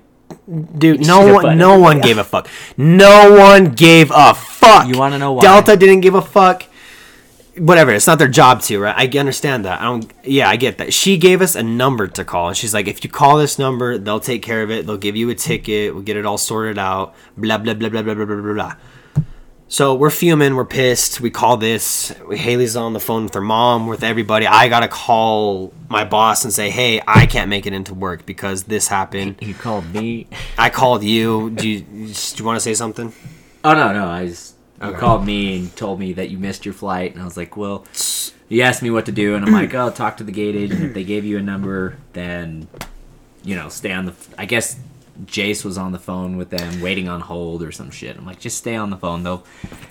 dude, 0.77 1.05
no 1.05 1.33
one, 1.33 1.43
butted 1.43 1.57
no 1.57 1.77
one 1.79 1.97
everybody 1.97 2.07
gave 2.09 2.17
a 2.17 2.23
fuck. 2.23 2.49
No 2.77 3.31
one 3.37 3.73
gave 3.73 4.11
a 4.13 4.33
fuck. 4.33 4.87
You 4.87 4.97
wanna 4.97 5.19
know 5.19 5.33
why? 5.33 5.41
Delta 5.41 5.77
didn't 5.77 6.01
give 6.01 6.15
a 6.15 6.21
fuck. 6.21 6.65
Whatever, 7.57 7.91
it's 7.91 8.05
not 8.05 8.19
their 8.19 8.27
job 8.27 8.61
to, 8.63 8.79
right? 8.79 8.95
I 8.95 9.17
understand 9.17 9.65
that. 9.65 9.81
I 9.81 9.85
don't. 9.85 10.11
Yeah, 10.23 10.47
I 10.47 10.57
get 10.57 10.77
that. 10.77 10.93
She 10.93 11.17
gave 11.17 11.41
us 11.41 11.55
a 11.55 11.63
number 11.63 12.07
to 12.07 12.23
call, 12.23 12.49
and 12.49 12.57
she's 12.57 12.73
like, 12.73 12.87
"If 12.87 13.03
you 13.03 13.09
call 13.09 13.37
this 13.37 13.57
number, 13.57 13.97
they'll 13.97 14.19
take 14.19 14.43
care 14.43 14.61
of 14.61 14.69
it. 14.69 14.85
They'll 14.85 14.97
give 14.97 15.15
you 15.15 15.29
a 15.31 15.35
ticket. 15.35 15.93
We'll 15.93 16.03
get 16.03 16.17
it 16.17 16.25
all 16.25 16.37
sorted 16.37 16.77
out." 16.77 17.15
Blah 17.35 17.57
blah 17.57 17.73
blah 17.73 17.89
blah 17.89 18.03
blah 18.03 18.13
blah 18.13 18.25
blah 18.25 18.35
blah. 18.35 18.53
blah. 18.53 18.75
So 19.69 19.95
we're 19.95 20.11
fuming, 20.11 20.55
we're 20.55 20.63
pissed. 20.63 21.19
We 21.19 21.29
call 21.29 21.57
this. 21.57 22.13
Haley's 22.31 22.77
on 22.77 22.93
the 22.93 23.01
phone 23.01 23.25
with 23.25 23.33
her 23.33 23.41
mom, 23.41 23.87
with 23.87 24.01
everybody. 24.01 24.47
I 24.47 24.69
gotta 24.69 24.87
call 24.87 25.73
my 25.89 26.05
boss 26.05 26.45
and 26.45 26.53
say, 26.53 26.69
"Hey, 26.69 27.01
I 27.05 27.25
can't 27.25 27.49
make 27.49 27.65
it 27.65 27.73
into 27.73 27.93
work 27.93 28.25
because 28.25 28.63
this 28.63 28.87
happened." 28.87 29.35
You 29.41 29.53
called 29.53 29.93
me. 29.93 30.27
I 30.57 30.69
called 30.69 31.03
you. 31.03 31.49
Do 31.49 31.67
you, 31.67 31.81
do 31.81 32.13
you 32.35 32.45
want 32.45 32.55
to 32.55 32.61
say 32.61 32.73
something? 32.73 33.11
Oh 33.65 33.73
no, 33.73 33.91
no. 33.91 34.07
I 34.07 34.27
just 34.27 34.55
you 34.81 34.93
called 34.93 35.25
me 35.25 35.59
and 35.59 35.75
told 35.75 35.99
me 35.99 36.13
that 36.13 36.29
you 36.29 36.37
missed 36.37 36.65
your 36.65 36.73
flight, 36.73 37.11
and 37.13 37.21
I 37.21 37.25
was 37.25 37.35
like, 37.35 37.57
well, 37.57 37.85
you 38.47 38.61
asked 38.61 38.81
me 38.81 38.89
what 38.89 39.05
to 39.07 39.11
do, 39.11 39.35
and 39.35 39.43
I'm 39.43 39.51
like, 39.51 39.73
oh, 39.73 39.89
talk 39.89 40.15
to 40.17 40.23
the 40.23 40.31
gate 40.31 40.55
agent. 40.55 40.81
If 40.81 40.93
they 40.93 41.03
gave 41.03 41.25
you 41.25 41.37
a 41.37 41.41
number, 41.41 41.97
then 42.13 42.69
you 43.43 43.55
know, 43.55 43.67
stay 43.67 43.91
on 43.91 44.05
the. 44.05 44.13
I 44.37 44.45
guess 44.45 44.79
Jace 45.25 45.65
was 45.65 45.77
on 45.77 45.91
the 45.91 45.99
phone 45.99 46.37
with 46.37 46.49
them, 46.49 46.81
waiting 46.81 47.07
on 47.09 47.21
hold 47.21 47.63
or 47.63 47.71
some 47.71 47.89
shit. 47.91 48.17
I'm 48.17 48.25
like, 48.25 48.39
just 48.39 48.57
stay 48.57 48.75
on 48.75 48.89
the 48.89 48.97
phone. 48.97 49.23
They'll 49.23 49.43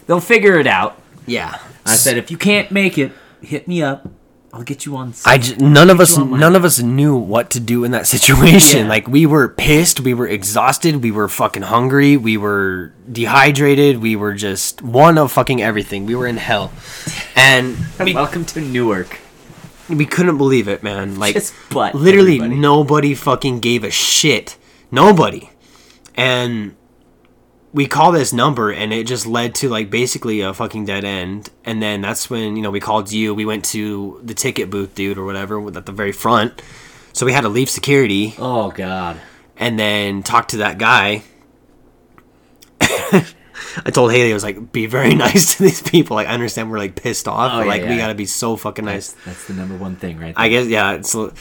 they'll 0.06 0.20
figure 0.20 0.58
it 0.58 0.66
out. 0.66 1.00
Yeah. 1.26 1.58
I 1.84 1.94
said, 1.96 2.16
if 2.18 2.30
you 2.30 2.36
can't 2.36 2.70
make 2.70 2.98
it, 2.98 3.12
hit 3.40 3.66
me 3.66 3.82
up. 3.82 4.08
I'll 4.52 4.62
get 4.62 4.86
you 4.86 4.96
on. 4.96 5.12
I 5.26 5.36
j- 5.38 5.56
none 5.56 5.90
of 5.90 6.00
us 6.00 6.16
you 6.16 6.22
on 6.22 6.38
none 6.40 6.56
of 6.56 6.64
us 6.64 6.80
knew 6.80 7.14
what 7.16 7.50
to 7.50 7.60
do 7.60 7.84
in 7.84 7.90
that 7.90 8.06
situation. 8.06 8.82
Yeah. 8.82 8.88
Like 8.88 9.06
we 9.06 9.26
were 9.26 9.48
pissed, 9.48 10.00
we 10.00 10.14
were 10.14 10.26
exhausted, 10.28 11.02
we 11.02 11.10
were 11.10 11.28
fucking 11.28 11.62
hungry, 11.64 12.16
we 12.16 12.36
were 12.38 12.92
dehydrated, 13.10 13.98
we 14.00 14.16
were 14.16 14.32
just 14.32 14.80
one 14.80 15.18
of 15.18 15.32
fucking 15.32 15.60
everything. 15.60 16.06
We 16.06 16.14
were 16.14 16.26
in 16.26 16.36
hell, 16.38 16.72
and 17.36 17.76
we, 18.02 18.14
Welcome 18.14 18.46
to 18.46 18.60
Newark. 18.62 19.18
we 19.90 20.06
couldn't 20.06 20.38
believe 20.38 20.68
it, 20.68 20.82
man. 20.82 21.18
Like 21.18 21.34
Just 21.34 21.52
butt 21.70 21.94
literally 21.94 22.36
everybody. 22.36 22.58
nobody 22.60 23.14
fucking 23.14 23.60
gave 23.60 23.84
a 23.84 23.90
shit. 23.90 24.56
Nobody, 24.90 25.50
and 26.14 26.74
we 27.72 27.86
call 27.86 28.10
this 28.12 28.32
number 28.32 28.70
and 28.72 28.90
it 28.92 29.06
just 29.06 29.26
led 29.26 29.54
to 29.56 29.68
like 29.68 29.90
basically 29.90 30.40
a 30.40 30.54
fucking 30.54 30.86
dead 30.86 31.04
end 31.04 31.50
and 31.64 31.82
then 31.82 32.00
that's 32.00 32.30
when 32.30 32.56
you 32.56 32.62
know 32.62 32.70
we 32.70 32.80
called 32.80 33.12
you 33.12 33.34
we 33.34 33.44
went 33.44 33.66
to 33.66 34.18
the 34.24 34.32
ticket 34.32 34.70
booth 34.70 34.94
dude 34.94 35.18
or 35.18 35.26
whatever 35.26 35.60
at 35.76 35.84
the 35.84 35.92
very 35.92 36.12
front 36.12 36.62
so 37.12 37.26
we 37.26 37.32
had 37.32 37.42
to 37.42 37.50
leave 37.50 37.68
security 37.68 38.34
Oh 38.38 38.70
God. 38.70 39.20
and 39.58 39.78
then 39.78 40.22
talk 40.22 40.48
to 40.48 40.58
that 40.58 40.78
guy 40.78 41.22
i 42.80 43.90
told 43.92 44.10
haley 44.12 44.30
i 44.30 44.34
was 44.34 44.44
like 44.44 44.72
be 44.72 44.86
very 44.86 45.14
nice 45.26 45.56
to 45.56 45.64
these 45.64 45.82
people 45.82 46.14
like 46.14 46.28
i 46.28 46.32
understand 46.32 46.70
we're 46.70 46.78
like 46.78 46.94
pissed 46.94 47.28
off 47.28 47.52
Oh, 47.52 47.56
but 47.58 47.62
yeah, 47.64 47.68
like 47.68 47.82
we 47.84 47.96
gotta 47.98 48.14
be 48.14 48.26
so 48.26 48.56
fucking 48.56 48.84
nice 48.86 49.12
That's 49.26 49.46
the 49.48 49.54
number 49.54 49.76
one 49.76 49.96
thing, 49.96 50.18
right? 50.18 50.32
I 50.36 50.48
guess 50.48 50.66
yeah. 50.66 50.92
It's 50.92 51.14
a 51.14 51.32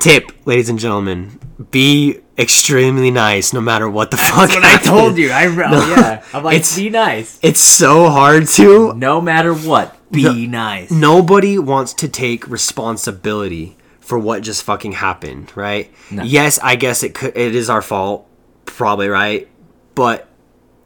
tip, 0.00 0.32
ladies 0.44 0.68
and 0.70 0.78
gentlemen. 0.78 1.38
Be 1.70 2.18
extremely 2.38 3.10
nice, 3.10 3.52
no 3.52 3.60
matter 3.60 3.88
what 3.88 4.10
the 4.10 4.16
fuck. 4.16 4.50
That's 4.50 4.54
what 4.54 4.64
I 4.64 4.76
told 4.78 5.16
you. 5.16 5.30
I 5.30 5.46
oh, 5.48 5.50
yeah. 5.96 6.24
I'm 6.32 6.42
like, 6.44 6.56
It's- 6.56 6.76
be 6.76 6.90
nice. 6.90 7.38
It's 7.42 7.60
so 7.60 8.08
hard 8.08 8.48
to. 8.48 8.92
No 8.94 9.20
matter 9.20 9.54
what, 9.54 9.96
be 10.10 10.24
No- 10.24 10.32
nice. 10.32 10.90
Nobody 10.90 11.58
wants 11.58 11.92
to 11.94 12.08
take 12.08 12.46
responsibility 12.48 13.76
for 14.00 14.18
what 14.18 14.42
just 14.42 14.62
fucking 14.62 14.92
happened, 14.92 15.50
right? 15.54 15.90
No. 16.10 16.22
Yes, 16.22 16.58
I 16.62 16.76
guess 16.76 17.02
it 17.02 17.14
could. 17.14 17.36
It 17.36 17.54
is 17.54 17.70
our 17.70 17.80
fault, 17.82 18.28
probably 18.66 19.08
right. 19.08 19.48
But 19.94 20.28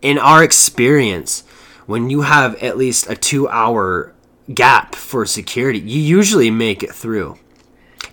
in 0.03 0.19
our 0.19 0.45
experience, 0.45 1.43
when 1.87 2.11
you 2.11 2.21
have 2.23 2.55
at 2.63 2.77
least 2.77 3.09
a 3.11 3.17
two-hour 3.17 4.13
gap 4.55 4.95
for 4.95 5.27
security, 5.27 5.81
you 5.81 6.01
usually 6.01 6.51
make 6.51 6.83
it 6.83 6.93
through. 6.95 7.39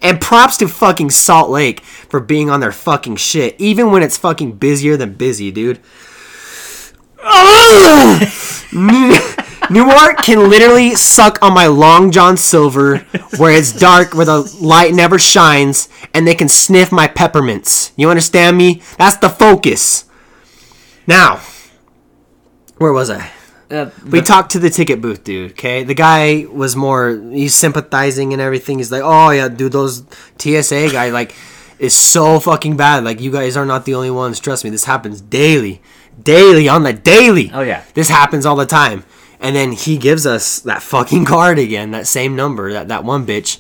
And 0.02 0.20
props 0.20 0.58
to 0.58 0.68
fucking 0.68 1.12
Salt 1.12 1.50
Lake 1.50 1.84
for 2.16 2.22
being 2.22 2.50
on 2.50 2.62
their 2.62 2.72
fucking 2.72 3.18
shit, 3.18 3.58
even 3.60 3.92
when 3.92 4.02
it's 4.02 4.16
fucking 4.16 4.54
busier 4.54 4.96
than 4.96 5.12
busy, 5.16 5.52
dude. 5.52 5.82
New- 8.72 9.18
Newark 9.70 10.18
can 10.24 10.50
literally 10.50 10.96
suck 10.96 11.38
on 11.42 11.54
my 11.54 11.68
Long 11.68 12.12
John 12.12 12.38
Silver, 12.38 13.00
where 13.38 13.52
it's 13.52 13.74
dark, 13.78 14.14
where 14.14 14.24
the 14.26 14.44
light 14.62 14.94
never 14.94 15.20
shines, 15.20 15.90
and 16.14 16.26
they 16.26 16.36
can 16.36 16.48
sniff 16.48 16.90
my 16.90 17.08
peppermints. 17.10 17.92
You 17.98 18.10
understand 18.10 18.56
me? 18.58 18.82
That's 18.98 19.18
the 19.18 19.28
focus. 19.28 20.06
Now, 21.08 21.42
where 22.78 22.94
was 22.94 23.10
I? 23.10 23.30
Uh, 23.70 23.90
We 24.10 24.22
talked 24.22 24.52
to 24.52 24.60
the 24.60 24.70
ticket 24.70 25.02
booth 25.02 25.26
dude, 25.26 25.52
okay? 25.52 25.84
The 25.84 25.96
guy 25.96 26.46
was 26.50 26.78
more 26.78 27.10
he's 27.34 27.56
sympathizing 27.56 28.32
and 28.32 28.42
everything. 28.42 28.78
He's 28.78 28.92
like, 28.92 29.02
"Oh 29.04 29.32
yeah, 29.32 29.50
dude, 29.50 29.72
those 29.74 30.04
TSA 30.38 30.92
guy 30.92 31.10
like 31.10 31.34
is 31.80 31.94
so 31.94 32.40
fucking 32.40 32.78
bad. 32.78 33.04
Like 33.04 33.20
you 33.20 33.32
guys 33.32 33.58
are 33.58 33.66
not 33.66 33.86
the 33.86 33.96
only 33.96 34.12
ones. 34.12 34.40
Trust 34.40 34.64
me, 34.64 34.70
this 34.70 34.86
happens 34.86 35.22
daily. 35.22 35.82
Daily 36.22 36.70
on 36.70 36.84
the 36.84 36.94
daily. 36.94 37.52
Oh, 37.54 37.62
yeah. 37.62 37.84
This 37.94 38.10
happens 38.10 38.46
all 38.46 38.56
the 38.56 38.66
time." 38.66 39.04
And 39.42 39.56
then 39.56 39.74
he 39.74 39.98
gives 39.98 40.26
us 40.26 40.60
that 40.62 40.82
fucking 40.82 41.26
card 41.34 41.60
again, 41.60 41.92
that 41.92 42.08
same 42.08 42.36
number 42.36 42.72
that 42.74 42.88
that 42.88 43.04
one 43.04 43.26
bitch 43.26 43.60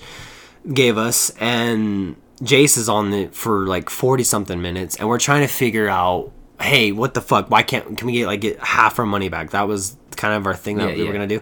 gave 0.73 0.97
us 0.97 1.31
and 1.39 2.15
Jace 2.41 2.77
is 2.77 2.89
on 2.89 3.13
it 3.13 3.35
for 3.35 3.67
like 3.67 3.89
40 3.89 4.23
something 4.23 4.61
minutes 4.61 4.95
and 4.95 5.07
we're 5.07 5.19
trying 5.19 5.41
to 5.41 5.47
figure 5.53 5.87
out 5.87 6.31
hey 6.59 6.91
what 6.91 7.13
the 7.13 7.21
fuck 7.21 7.51
why 7.51 7.61
can't 7.61 7.97
can 7.97 8.07
we 8.07 8.13
get 8.13 8.25
like 8.25 8.41
get 8.41 8.59
half 8.59 8.97
our 8.97 9.05
money 9.05 9.29
back 9.29 9.51
that 9.51 9.67
was 9.67 9.95
kind 10.15 10.33
of 10.33 10.47
our 10.47 10.55
thing 10.55 10.77
that 10.77 10.89
Yeah, 10.89 11.03
we 11.03 11.03
were 11.07 11.13
gonna 11.13 11.27
do 11.27 11.41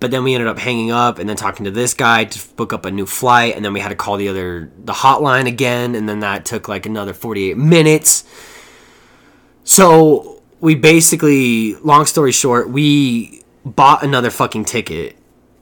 but 0.00 0.10
then 0.10 0.22
we 0.24 0.34
ended 0.34 0.48
up 0.48 0.58
hanging 0.58 0.90
up 0.90 1.18
and 1.18 1.28
then 1.28 1.36
talking 1.36 1.64
to 1.64 1.70
this 1.70 1.94
guy 1.94 2.24
to 2.24 2.48
book 2.54 2.72
up 2.72 2.84
a 2.86 2.90
new 2.90 3.06
flight 3.06 3.56
and 3.56 3.64
then 3.64 3.72
we 3.72 3.80
had 3.80 3.88
to 3.88 3.96
call 3.96 4.16
the 4.16 4.28
other 4.28 4.70
the 4.84 4.92
hotline 4.92 5.46
again 5.46 5.94
and 5.94 6.08
then 6.08 6.20
that 6.20 6.44
took 6.44 6.68
like 6.68 6.86
another 6.86 7.12
48 7.12 7.56
minutes 7.56 8.24
so 9.64 10.42
we 10.60 10.74
basically 10.74 11.74
long 11.76 12.06
story 12.06 12.32
short 12.32 12.70
we 12.70 13.42
bought 13.64 14.02
another 14.02 14.30
fucking 14.30 14.64
ticket 14.64 15.16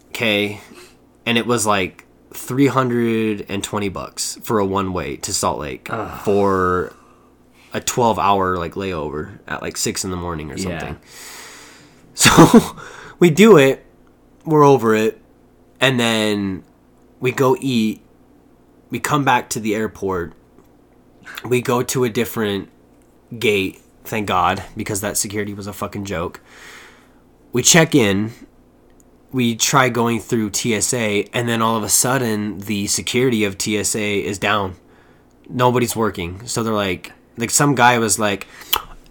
okay 0.09 0.61
and 1.25 1.37
it 1.39 1.47
was 1.47 1.67
like 1.67 2.05
320 2.35 3.89
bucks 3.89 4.39
for 4.43 4.59
a 4.59 4.67
one 4.67 4.93
way 4.93 5.17
to 5.17 5.33
Salt 5.33 5.59
Lake 5.59 5.89
for 6.25 6.93
a 7.73 7.81
12 7.81 8.19
hour 8.19 8.59
like 8.59 8.75
layover 8.75 9.39
at 9.47 9.63
like 9.63 9.77
6 9.79 10.05
in 10.05 10.11
the 10.11 10.17
morning 10.17 10.51
or 10.53 10.57
Yeah. 10.57 10.79
something. 10.79 10.97
So 12.15 12.77
we 13.19 13.31
do 13.31 13.57
it, 13.57 13.86
we're 14.47 14.65
over 14.65 14.95
it, 14.95 15.21
and 15.81 15.99
then 16.01 16.65
we 17.21 17.33
go 17.33 17.57
eat. 17.61 18.01
We 18.89 19.01
come 19.01 19.25
back 19.25 19.51
to 19.51 19.61
the 19.61 19.75
airport. 19.75 20.33
We 21.45 21.61
go 21.61 21.83
to 21.83 22.05
a 22.05 22.09
different 22.09 22.71
gate, 23.37 23.81
thank 24.05 24.29
God, 24.29 24.63
because 24.77 25.01
that 25.01 25.17
security 25.17 25.53
was 25.53 25.67
a 25.67 25.73
fucking 25.73 26.05
joke. 26.05 26.41
We 27.53 27.63
check 27.63 27.95
in, 27.95 28.33
we 29.33 29.57
try 29.57 29.89
going 29.89 30.21
through 30.21 30.53
TSA, 30.53 31.35
and 31.35 31.49
then 31.49 31.61
all 31.63 31.77
of 31.77 31.83
a 31.83 31.89
sudden, 31.89 32.59
the 32.61 32.87
security 32.87 33.45
of 33.45 33.61
TSA 33.61 34.25
is 34.25 34.39
down. 34.39 34.77
Nobody's 35.49 35.97
working. 35.97 36.47
So 36.47 36.63
they're 36.63 36.73
like, 36.73 37.13
like 37.37 37.51
some 37.51 37.75
guy 37.75 37.99
was 37.99 38.19
like, 38.19 38.47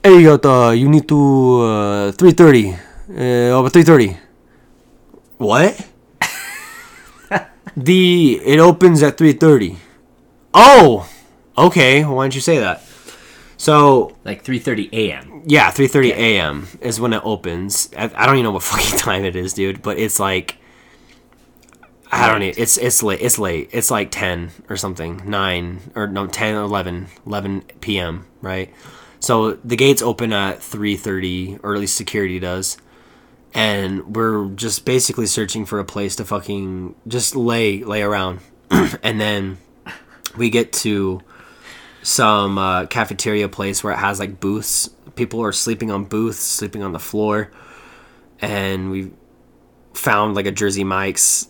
"Hey, 0.03 0.21
you, 0.21 0.37
got, 0.37 0.45
uh, 0.45 0.71
you 0.71 0.87
need 0.87 1.07
to 1.09 1.61
uh, 1.61 2.11
three 2.13 2.31
thirty, 2.31 2.75
uh, 3.09 3.57
over 3.57 3.69
three 3.69 3.83
thirty. 3.83 4.17
What? 5.37 5.87
the 7.77 8.41
it 8.43 8.59
opens 8.59 9.03
at 9.03 9.17
three 9.17 9.33
thirty. 9.33 9.77
Oh, 10.53 11.09
okay. 11.57 12.03
Why 12.05 12.25
didn't 12.25 12.35
you 12.35 12.41
say 12.41 12.59
that? 12.59 12.81
So 13.57 14.15
Like 14.25 14.43
3:30 14.43 14.89
a.m. 14.93 15.43
yeah, 15.45 15.71
three 15.71 15.87
thirty 15.87 16.11
a.m. 16.11 16.67
is 16.81 16.99
when 16.99 17.13
it 17.13 17.21
opens. 17.23 17.89
I, 17.97 18.11
I 18.15 18.25
don't 18.25 18.35
even 18.35 18.43
know 18.43 18.51
what 18.51 18.63
fucking 18.71 18.99
time 18.99 19.25
it 19.25 19.35
is, 19.35 19.53
dude. 19.53 19.81
But 19.81 19.97
it's 19.97 20.19
like 20.19 20.57
I 22.11 22.27
don't 22.29 22.39
know. 22.39 22.51
It's 22.55 22.77
it's 22.77 23.01
late. 23.03 23.21
It's 23.21 23.39
late. 23.39 23.69
It's 23.71 23.91
like 23.91 24.11
ten 24.11 24.51
or 24.69 24.77
something. 24.77 25.21
Nine 25.25 25.79
or 25.95 26.07
no 26.07 26.27
10, 26.27 26.55
11, 26.55 27.07
11 27.25 27.61
p.m. 27.81 28.27
Right. 28.41 28.73
So 29.19 29.53
the 29.53 29.75
gates 29.75 30.01
open 30.01 30.31
at 30.31 30.61
three 30.61 30.95
thirty, 30.95 31.57
or 31.63 31.73
at 31.73 31.79
least 31.79 31.95
security 31.95 32.39
does. 32.39 32.77
And 33.55 34.15
we're 34.15 34.49
just 34.49 34.85
basically 34.85 35.25
searching 35.25 35.65
for 35.65 35.79
a 35.79 35.85
place 35.85 36.17
to 36.17 36.25
fucking 36.25 36.93
just 37.07 37.35
lay 37.35 37.83
lay 37.83 38.03
around, 38.03 38.41
and 38.69 39.19
then 39.19 39.57
we 40.37 40.49
get 40.49 40.73
to 40.73 41.21
some 42.03 42.57
uh, 42.57 42.85
cafeteria 42.85 43.47
place 43.47 43.83
where 43.83 43.93
it 43.93 43.97
has 43.97 44.19
like 44.19 44.39
booths. 44.39 44.89
People 45.15 45.41
are 45.41 45.53
sleeping 45.53 45.89
on 45.89 46.03
booths, 46.03 46.39
sleeping 46.39 46.83
on 46.83 46.91
the 46.91 46.99
floor, 46.99 47.49
and 48.41 48.91
we 48.91 49.11
found 49.93 50.35
like 50.35 50.45
a 50.45 50.51
Jersey 50.51 50.83
Mike's 50.83 51.47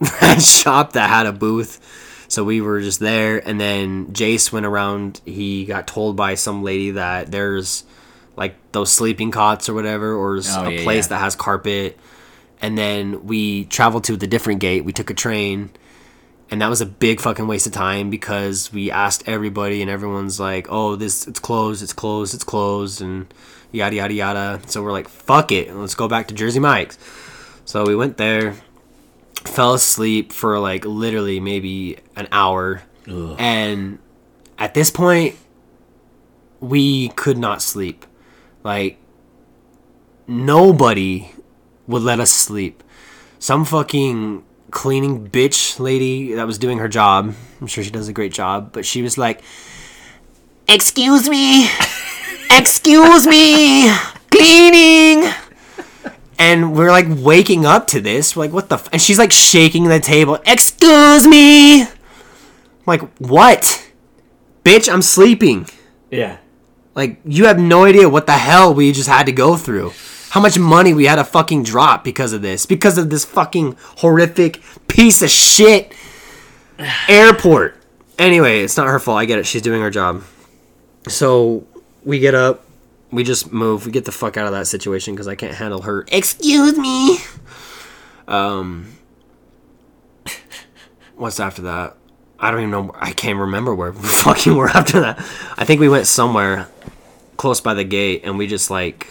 shop 0.40 0.94
that 0.94 1.08
had 1.08 1.26
a 1.26 1.32
booth. 1.32 1.80
So 2.28 2.44
we 2.44 2.62
were 2.62 2.80
just 2.80 2.98
there, 2.98 3.46
and 3.46 3.60
then 3.60 4.06
Jace 4.06 4.50
went 4.50 4.64
around. 4.64 5.20
He 5.26 5.66
got 5.66 5.86
told 5.86 6.16
by 6.16 6.34
some 6.34 6.62
lady 6.62 6.92
that 6.92 7.30
there's 7.30 7.84
like 8.36 8.54
those 8.72 8.90
sleeping 8.92 9.30
cots 9.30 9.68
or 9.68 9.74
whatever, 9.74 10.12
or 10.14 10.36
Oh, 10.46 10.64
a 10.66 10.70
yeah, 10.70 10.82
place 10.84 11.04
yeah. 11.04 11.08
that 11.10 11.18
has 11.18 11.34
carpet. 11.36 11.98
And 12.60 12.78
then 12.78 13.26
we 13.26 13.64
traveled 13.66 14.04
to 14.04 14.16
the 14.16 14.26
different 14.26 14.60
gate. 14.60 14.84
We 14.84 14.92
took 14.92 15.10
a 15.10 15.14
train, 15.14 15.70
and 16.50 16.62
that 16.62 16.68
was 16.68 16.80
a 16.80 16.86
big 16.86 17.20
fucking 17.20 17.46
waste 17.48 17.66
of 17.66 17.72
time 17.72 18.08
because 18.08 18.72
we 18.72 18.90
asked 18.90 19.24
everybody, 19.26 19.82
and 19.82 19.90
everyone's 19.90 20.38
like, 20.38 20.66
"Oh, 20.70 20.94
this 20.96 21.26
it's 21.26 21.40
closed, 21.40 21.82
it's 21.82 21.92
closed, 21.92 22.34
it's 22.34 22.44
closed," 22.44 23.02
and 23.02 23.26
yada 23.72 23.96
yada 23.96 24.14
yada. 24.14 24.60
So 24.66 24.82
we're 24.82 24.92
like, 24.92 25.08
"Fuck 25.08 25.50
it, 25.50 25.74
let's 25.74 25.94
go 25.96 26.06
back 26.08 26.28
to 26.28 26.34
Jersey 26.34 26.60
Mike's." 26.60 26.98
So 27.64 27.84
we 27.84 27.96
went 27.96 28.16
there, 28.16 28.54
fell 29.44 29.74
asleep 29.74 30.30
for 30.32 30.58
like 30.60 30.84
literally 30.84 31.40
maybe 31.40 31.98
an 32.14 32.28
hour, 32.30 32.82
Ugh. 33.08 33.34
and 33.40 33.98
at 34.58 34.74
this 34.74 34.90
point, 34.90 35.34
we 36.60 37.08
could 37.10 37.38
not 37.38 37.60
sleep. 37.62 38.06
Like 38.62 38.98
nobody 40.26 41.30
would 41.86 42.02
let 42.02 42.20
us 42.20 42.30
sleep. 42.30 42.82
Some 43.38 43.64
fucking 43.64 44.44
cleaning 44.70 45.28
bitch 45.28 45.78
lady 45.78 46.34
that 46.34 46.46
was 46.46 46.58
doing 46.58 46.78
her 46.78 46.88
job. 46.88 47.34
I'm 47.60 47.66
sure 47.66 47.84
she 47.84 47.90
does 47.90 48.08
a 48.08 48.12
great 48.12 48.32
job, 48.32 48.72
but 48.72 48.86
she 48.86 49.02
was 49.02 49.18
like, 49.18 49.42
"Excuse 50.68 51.28
me, 51.28 51.68
excuse 52.50 53.26
me, 53.26 53.92
cleaning." 54.30 55.32
And 56.38 56.74
we're 56.74 56.90
like 56.90 57.06
waking 57.08 57.66
up 57.66 57.86
to 57.88 58.00
this. 58.00 58.34
We're 58.34 58.44
like, 58.44 58.52
what 58.52 58.68
the? 58.68 58.74
F-? 58.74 58.88
And 58.92 59.00
she's 59.00 59.16
like 59.16 59.30
shaking 59.30 59.84
the 59.84 60.00
table. 60.00 60.38
Excuse 60.44 61.24
me. 61.24 61.82
I'm 61.82 61.88
like, 62.84 63.02
what? 63.18 63.88
Bitch, 64.64 64.92
I'm 64.92 65.02
sleeping. 65.02 65.68
Yeah. 66.10 66.38
Like, 66.94 67.20
you 67.24 67.46
have 67.46 67.58
no 67.58 67.84
idea 67.84 68.08
what 68.08 68.26
the 68.26 68.32
hell 68.32 68.74
we 68.74 68.92
just 68.92 69.08
had 69.08 69.26
to 69.26 69.32
go 69.32 69.56
through. 69.56 69.92
How 70.30 70.40
much 70.40 70.58
money 70.58 70.94
we 70.94 71.06
had 71.06 71.16
to 71.16 71.24
fucking 71.24 71.62
drop 71.62 72.04
because 72.04 72.32
of 72.32 72.42
this. 72.42 72.66
Because 72.66 72.98
of 72.98 73.10
this 73.10 73.24
fucking 73.24 73.76
horrific 73.98 74.60
piece 74.88 75.22
of 75.22 75.30
shit 75.30 75.94
airport. 77.08 77.76
Anyway, 78.18 78.60
it's 78.60 78.76
not 78.76 78.88
her 78.88 78.98
fault. 78.98 79.18
I 79.18 79.24
get 79.24 79.38
it. 79.38 79.46
She's 79.46 79.62
doing 79.62 79.80
her 79.80 79.90
job. 79.90 80.22
So, 81.08 81.66
we 82.04 82.18
get 82.18 82.34
up. 82.34 82.64
We 83.10 83.24
just 83.24 83.52
move. 83.52 83.84
We 83.86 83.92
get 83.92 84.04
the 84.04 84.12
fuck 84.12 84.36
out 84.36 84.46
of 84.46 84.52
that 84.52 84.66
situation 84.66 85.14
because 85.14 85.28
I 85.28 85.34
can't 85.34 85.54
handle 85.54 85.82
her. 85.82 86.06
Excuse 86.10 86.78
me. 86.78 87.18
Um, 88.28 88.96
what's 91.16 91.40
after 91.40 91.62
that? 91.62 91.96
I 92.42 92.50
don't 92.50 92.60
even 92.60 92.70
know. 92.72 92.90
I 92.94 93.12
can't 93.12 93.38
remember 93.38 93.74
where 93.74 93.92
we 93.92 94.00
fucking 94.02 94.54
were 94.56 94.68
after 94.68 95.00
that. 95.00 95.18
I 95.56 95.64
think 95.64 95.80
we 95.80 95.88
went 95.88 96.06
somewhere 96.06 96.68
close 97.36 97.60
by 97.60 97.72
the 97.74 97.84
gate 97.84 98.22
and 98.24 98.36
we 98.36 98.46
just 98.46 98.70
like 98.70 99.06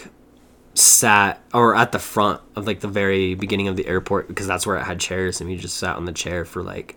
sat 0.73 1.41
or 1.53 1.75
at 1.75 1.91
the 1.91 1.99
front 1.99 2.39
of 2.55 2.65
like 2.67 2.79
the 2.81 2.87
very 2.87 3.33
beginning 3.35 3.67
of 3.67 3.75
the 3.75 3.87
airport 3.87 4.27
because 4.27 4.47
that's 4.47 4.65
where 4.67 4.77
it 4.77 4.83
had 4.83 4.99
chairs 4.99 5.41
and 5.41 5.49
we 5.49 5.55
just 5.57 5.77
sat 5.77 5.95
on 5.95 6.05
the 6.05 6.13
chair 6.13 6.45
for 6.45 6.63
like 6.63 6.95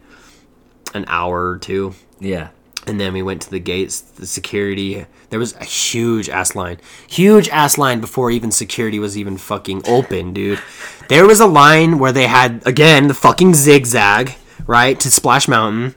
an 0.95 1.05
hour 1.09 1.51
or 1.51 1.59
two 1.59 1.93
Yeah. 2.21 2.51
and 2.87 3.01
then 3.01 3.13
we 3.13 3.23
went 3.23 3.43
to 3.43 3.51
the 3.51 3.59
gates 3.59 4.01
the 4.01 4.29
security 4.29 5.07
there 5.31 5.41
was 5.41 5.55
a 5.57 5.65
huge 5.65 6.29
ass 6.29 6.55
line 6.55 6.79
huge 7.09 7.49
ass 7.49 7.77
line 7.77 8.01
before 8.01 8.31
even 8.31 8.53
security 8.53 9.01
was 9.01 9.19
even 9.19 9.37
fucking 9.39 9.83
open 9.89 10.33
dude 10.33 10.61
there 11.09 11.27
was 11.27 11.41
a 11.41 11.47
line 11.47 11.99
where 11.99 12.13
they 12.13 12.29
had 12.29 12.65
again 12.67 13.09
the 13.09 13.15
fucking 13.15 13.55
zigzag 13.55 14.35
right 14.69 15.01
to 15.01 15.11
splash 15.11 15.49
mountain 15.49 15.97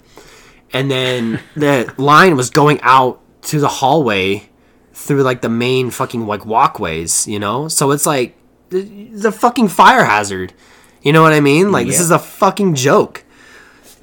and 0.74 0.92
then 0.92 1.40
the 1.56 1.94
line 1.98 2.36
was 2.36 2.50
going 2.50 2.80
out 2.82 3.22
to 3.42 3.60
the 3.60 3.68
hallway 3.68 4.50
through 4.94 5.24
like 5.24 5.42
the 5.42 5.50
main 5.50 5.90
fucking 5.90 6.26
like 6.26 6.46
walkways 6.46 7.28
you 7.28 7.40
know 7.40 7.68
so 7.68 7.92
it's 7.92 8.06
like 8.06 8.36
the, 8.70 8.82
the 9.14 9.32
fucking 9.32 9.68
fire 9.68 10.06
hazard 10.06 10.54
you 11.02 11.14
know 11.14 11.22
what 11.22 11.34
i 11.34 11.40
mean 11.40 11.72
like 11.72 11.88
this 11.88 12.00
is 12.00 12.12
a 12.12 12.20
fucking 12.20 12.76
joke 12.76 13.24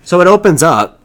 so 0.02 0.20
it 0.20 0.26
opens 0.26 0.62
up 0.62 1.00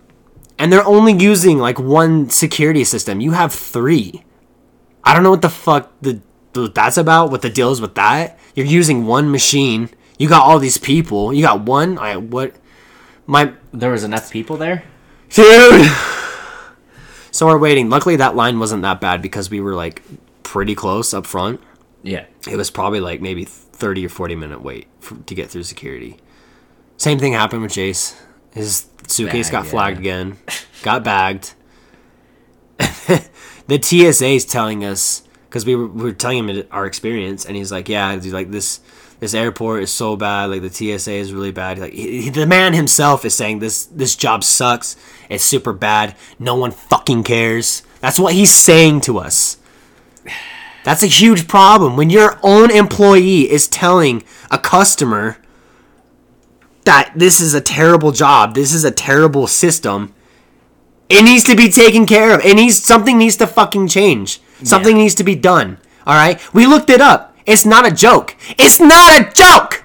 and 0.60 0.72
they're 0.72 0.86
only 0.86 1.14
using 1.14 1.58
like 1.58 1.80
one 1.80 2.30
security 2.30 2.84
system. 2.84 3.22
You 3.22 3.32
have 3.32 3.54
three. 3.54 4.24
I 5.04 5.14
don't 5.14 5.24
know 5.24 5.32
what 5.32 5.42
the 5.42 5.50
fuck 5.50 5.92
the 6.02 6.22
what 6.54 6.76
that's 6.76 6.98
about. 6.98 7.32
What 7.32 7.42
the 7.42 7.50
deal 7.50 7.72
is 7.72 7.80
with 7.80 7.96
that? 7.96 8.38
You're 8.54 8.66
using 8.66 9.06
one 9.06 9.32
machine. 9.32 9.90
You 10.18 10.28
got 10.28 10.44
all 10.44 10.60
these 10.60 10.78
people. 10.78 11.34
You 11.34 11.44
got 11.44 11.62
one. 11.62 11.98
I 11.98 12.18
what? 12.18 12.56
My 13.26 13.54
There 13.72 13.92
was 13.92 14.04
enough 14.04 14.30
people 14.30 14.58
there. 14.58 14.84
Dude. 15.30 15.92
So 17.32 17.46
we're 17.46 17.60
waiting. 17.60 17.90
Luckily, 17.92 18.16
that 18.16 18.36
line 18.36 18.60
wasn't 18.60 18.82
that 18.82 19.00
bad 19.00 19.22
because 19.22 19.52
we 19.52 19.62
were 19.62 19.76
like 19.76 20.02
pretty 20.42 20.74
close 20.74 21.14
up 21.14 21.28
front. 21.28 21.62
Yeah. 22.02 22.26
It 22.50 22.56
was 22.56 22.72
probably 22.72 23.00
like 23.00 23.22
maybe 23.22 23.46
thirty 23.46 24.04
or 24.06 24.10
forty 24.10 24.36
minute 24.36 24.62
wait 24.64 24.88
for, 25.00 25.16
to 25.16 25.36
get 25.36 25.50
through 25.50 25.64
security. 25.64 26.18
Same 26.98 27.20
thing 27.20 27.34
happened 27.34 27.62
with 27.62 27.72
Jace. 27.72 28.20
His 28.52 28.88
suitcase 29.08 29.48
Bag, 29.48 29.52
got 29.52 29.66
yeah. 29.66 29.72
flagged 29.72 30.00
again, 30.00 30.38
got 30.82 31.04
bagged. 31.04 31.54
the 32.78 33.80
TSA 33.82 34.26
is 34.26 34.46
telling 34.46 34.84
us 34.84 35.22
because 35.48 35.66
we 35.66 35.76
were, 35.76 35.88
we 35.88 36.04
were 36.04 36.14
telling 36.14 36.50
him 36.50 36.68
our 36.72 36.86
experience, 36.86 37.46
and 37.46 37.56
he's 37.56 37.72
like, 37.72 37.88
"Yeah, 37.88 38.16
he's 38.16 38.34
like 38.34 38.52
this 38.52 38.80
this 39.20 39.34
airport 39.34 39.84
is 39.84 39.92
so 39.92 40.16
bad. 40.16 40.46
Like 40.50 40.62
the 40.62 40.70
TSA 40.70 41.12
is 41.14 41.34
really 41.34 41.52
bad. 41.52 41.78
Like 41.80 41.94
he, 41.94 42.22
he- 42.24 42.30
the 42.30 42.46
man 42.46 42.74
himself 42.74 43.26
is 43.26 43.36
saying 43.36 43.60
this 43.60 43.86
this 43.86 44.16
job 44.16 44.44
sucks. 44.44 44.96
It's 45.30 45.44
super 45.44 45.74
bad. 45.74 46.16
No 46.40 46.56
one 46.56 46.72
fucking 46.72 47.24
cares. 47.24 47.84
That's 48.02 48.20
what 48.20 48.34
he's 48.34 48.54
saying 48.54 49.02
to 49.02 49.18
us." 49.20 49.58
That's 50.86 51.04
a 51.04 51.08
huge 51.08 51.48
problem 51.48 51.98
when 51.98 52.10
your 52.10 52.40
own 52.42 52.72
employee 52.72 53.52
is 53.52 53.68
telling 53.68 54.24
a 54.50 54.58
customer 54.58 55.38
that 56.86 57.12
this 57.16 57.42
is 57.42 57.54
a 57.54 57.62
terrible 57.62 58.12
job, 58.12 58.56
this 58.56 58.74
is 58.74 58.84
a 58.86 58.90
terrible 58.92 59.46
system. 59.46 60.14
It 61.10 61.24
needs 61.24 61.44
to 61.44 61.56
be 61.56 61.70
taken 61.70 62.06
care 62.06 62.34
of. 62.34 62.46
It 62.46 62.56
needs 62.56 62.82
something 62.84 63.18
needs 63.18 63.36
to 63.38 63.48
fucking 63.48 63.90
change. 63.90 64.42
Something 64.64 64.96
Yeah. 64.96 65.04
needs 65.04 65.16
to 65.16 65.24
be 65.24 65.36
done. 65.36 65.80
All 66.08 66.16
right? 66.16 66.40
We 66.54 66.66
looked 66.66 66.90
it 66.90 67.02
up. 67.02 67.29
It's 67.50 67.66
not 67.66 67.88
a 67.88 67.92
joke. 67.92 68.36
It's 68.60 68.80
not 68.80 69.20
a 69.20 69.32
joke. 69.34 69.84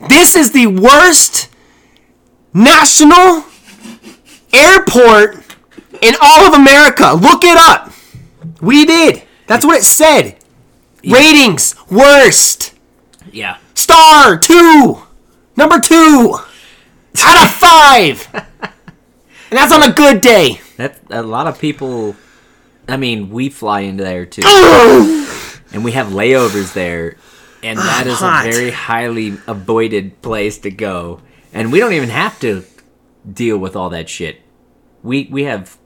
this 0.08 0.34
is 0.34 0.50
the 0.50 0.66
worst 0.66 1.48
national 2.52 3.44
airport 4.52 5.36
in 6.02 6.14
all 6.20 6.46
of 6.48 6.54
America. 6.54 7.12
Look 7.12 7.44
it 7.44 7.56
up. 7.56 7.92
We 8.60 8.84
did. 8.84 9.22
That's 9.46 9.64
what 9.64 9.78
it 9.78 9.84
said. 9.84 10.36
Ratings 11.04 11.76
worst. 11.90 12.74
Yeah. 13.30 13.58
Star 13.74 14.36
two. 14.36 15.02
Number 15.56 15.78
two. 15.78 16.38
Out 17.22 17.44
of 17.44 17.52
five. 17.52 18.28
and 18.34 18.72
that's 19.52 19.72
on 19.72 19.82
a 19.82 19.92
good 19.92 20.20
day. 20.20 20.60
That 20.76 20.98
a 21.08 21.22
lot 21.22 21.46
of 21.46 21.60
people. 21.60 22.16
I 22.88 22.96
mean, 22.96 23.30
we 23.30 23.48
fly 23.48 23.80
into 23.80 24.04
there 24.04 24.26
too, 24.26 24.42
and 25.76 25.84
we 25.84 25.92
have 25.92 26.06
layovers 26.06 26.72
there, 26.72 27.16
and 27.62 27.78
ah, 27.78 27.82
that 27.82 28.06
is 28.06 28.18
hot. 28.18 28.46
a 28.46 28.50
very 28.50 28.70
highly 28.70 29.36
avoided 29.46 30.22
place 30.22 30.56
to 30.56 30.70
go. 30.70 31.20
And 31.52 31.70
we 31.70 31.80
don't 31.80 31.92
even 31.92 32.08
have 32.08 32.40
to 32.40 32.64
deal 33.30 33.58
with 33.58 33.76
all 33.76 33.90
that 33.90 34.08
shit. 34.08 34.40
We 35.02 35.28
we 35.30 35.44
have 35.44 35.76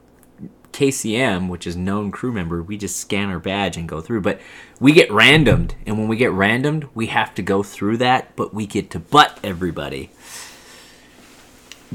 KCM, 0.72 1.48
which 1.48 1.66
is 1.66 1.74
known 1.74 2.12
crew 2.12 2.30
member. 2.30 2.62
We 2.62 2.76
just 2.76 2.98
scan 2.98 3.30
our 3.30 3.40
badge 3.40 3.76
and 3.76 3.88
go 3.88 4.00
through, 4.00 4.20
but 4.20 4.40
we 4.78 4.92
get 4.92 5.08
randomed, 5.10 5.72
and 5.84 5.98
when 5.98 6.06
we 6.06 6.16
get 6.16 6.30
randomed, 6.30 6.88
we 6.94 7.06
have 7.06 7.34
to 7.34 7.42
go 7.42 7.64
through 7.64 7.96
that, 7.96 8.36
but 8.36 8.54
we 8.54 8.66
get 8.66 8.90
to 8.90 9.00
butt 9.00 9.40
everybody. 9.42 10.10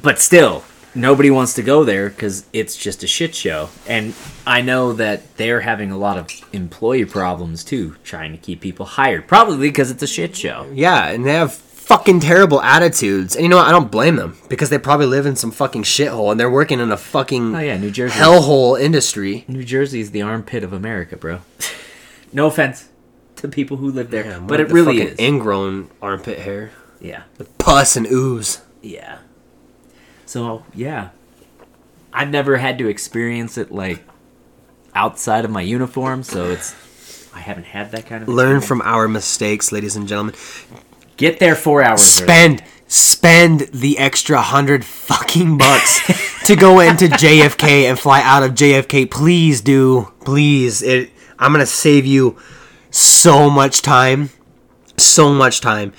But 0.02 0.20
still, 0.20 0.66
nobody 0.96 1.30
wants 1.30 1.54
to 1.56 1.62
go 1.62 1.84
there 1.84 2.10
because 2.10 2.46
it's 2.54 2.76
just 2.76 3.04
a 3.04 3.08
shit 3.08 3.36
show. 3.36 3.70
And 3.88 4.14
I 4.48 4.62
know 4.62 4.94
that 4.94 5.36
they're 5.38 5.62
having 5.62 5.92
a 5.92 5.98
lot 5.98 6.18
of 6.18 6.30
employee 6.54 7.06
problems 7.06 7.64
too, 7.64 7.96
trying 8.04 8.32
to 8.32 8.38
keep 8.38 8.62
people 8.62 8.86
hired. 8.86 9.28
Probably 9.28 9.58
because 9.68 9.92
it's 9.92 10.02
a 10.04 10.08
shit 10.08 10.36
show. 10.36 10.70
Yeah, 10.74 11.08
and 11.10 11.26
they 11.26 11.34
have 11.34 11.54
fucking 11.54 12.20
terrible 12.22 12.62
attitudes. 12.62 13.36
And 13.36 13.44
you 13.44 13.50
know 13.50 13.58
what? 13.58 13.68
I 13.68 13.72
don't 13.72 13.92
blame 13.92 14.16
them 14.16 14.38
because 14.50 14.70
they 14.72 14.80
probably 14.80 15.06
live 15.06 15.26
in 15.28 15.36
some 15.36 15.52
fucking 15.52 15.84
shithole 15.84 16.32
and 16.32 16.40
they're 16.40 16.50
working 16.50 16.80
in 16.80 16.92
a 16.92 16.98
fucking 16.98 17.56
Oh 17.56 17.60
yeah, 17.60 17.78
New 17.78 17.92
Jersey. 17.92 18.16
hellhole 18.18 18.80
industry. 18.80 19.46
New 19.48 19.64
Jersey 19.64 20.00
is 20.00 20.10
the 20.12 20.24
armpit 20.24 20.64
of 20.64 20.74
America, 20.74 21.16
bro. 21.16 21.42
no 22.34 22.48
offense 22.48 22.90
to 23.36 23.48
people 23.48 23.78
who 23.78 23.92
live 23.92 24.10
there, 24.10 24.26
Yeah, 24.26 24.40
but 24.40 24.60
it 24.60 24.70
the 24.70 24.74
really 24.74 24.98
fucking 25.00 25.14
is. 25.14 25.20
ingrown 25.20 25.90
armpit 26.02 26.40
hair, 26.40 26.72
yeah, 27.02 27.24
the 27.38 27.44
pus 27.44 27.96
and 27.98 28.08
ooze. 28.08 28.62
yeah. 28.82 29.20
So 30.26 30.64
yeah, 30.74 31.10
I've 32.14 32.30
never 32.30 32.58
had 32.58 32.78
to 32.80 32.88
experience 32.88 33.58
it 33.58 33.72
like 33.72 34.04
outside 34.94 35.46
of 35.46 35.52
my 35.52 35.62
uniform, 35.62 36.24
so 36.24 36.52
it's 36.52 36.76
I 37.36 37.40
haven't 37.40 37.66
had 37.66 37.92
that 37.92 38.06
kind 38.06 38.24
of 38.24 38.30
Learn 38.30 38.58
experience. 38.58 38.66
from 38.68 38.82
our 38.84 39.08
mistakes, 39.08 39.72
ladies 39.72 39.96
and 39.96 40.08
gentlemen. 40.08 40.36
Get 41.18 41.40
there 41.40 41.56
four 41.56 41.84
hours. 41.84 42.00
early. 42.02 42.26
Spend 42.28 42.64
spend 42.88 43.60
the 43.74 43.98
extra 43.98 44.42
hundred 44.42 44.86
fucking 44.86 45.58
bucks 45.58 46.46
to 46.46 46.56
go 46.56 46.80
into 46.80 47.06
JFK 47.08 47.84
and 47.90 48.00
fly 48.00 48.22
out 48.22 48.44
of 48.44 48.52
JFK. 48.54 49.10
Please 49.10 49.62
do, 49.62 50.12
please. 50.24 50.82
It. 50.82 51.12
I'm 51.38 51.52
gonna 51.52 51.66
save 51.66 52.06
you 52.06 52.38
so 52.92 53.50
much 53.50 53.82
time, 53.82 54.30
so 54.98 55.34
much 55.34 55.62
time. 55.62 55.94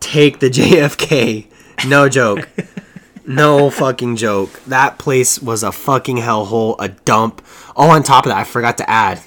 Take 0.00 0.38
the 0.40 0.48
JFK. 0.50 1.46
No 1.88 2.08
joke. 2.08 2.48
No 3.28 3.70
fucking 3.70 4.16
joke. 4.16 4.60
That 4.64 4.98
place 4.98 5.40
was 5.40 5.62
a 5.62 5.70
fucking 5.70 6.16
hellhole, 6.16 6.76
a 6.78 6.88
dump. 6.88 7.42
Oh, 7.76 7.90
on 7.90 8.02
top 8.02 8.24
of 8.26 8.30
that, 8.30 8.38
I 8.38 8.44
forgot 8.44 8.78
to 8.78 8.90
add 8.90 9.20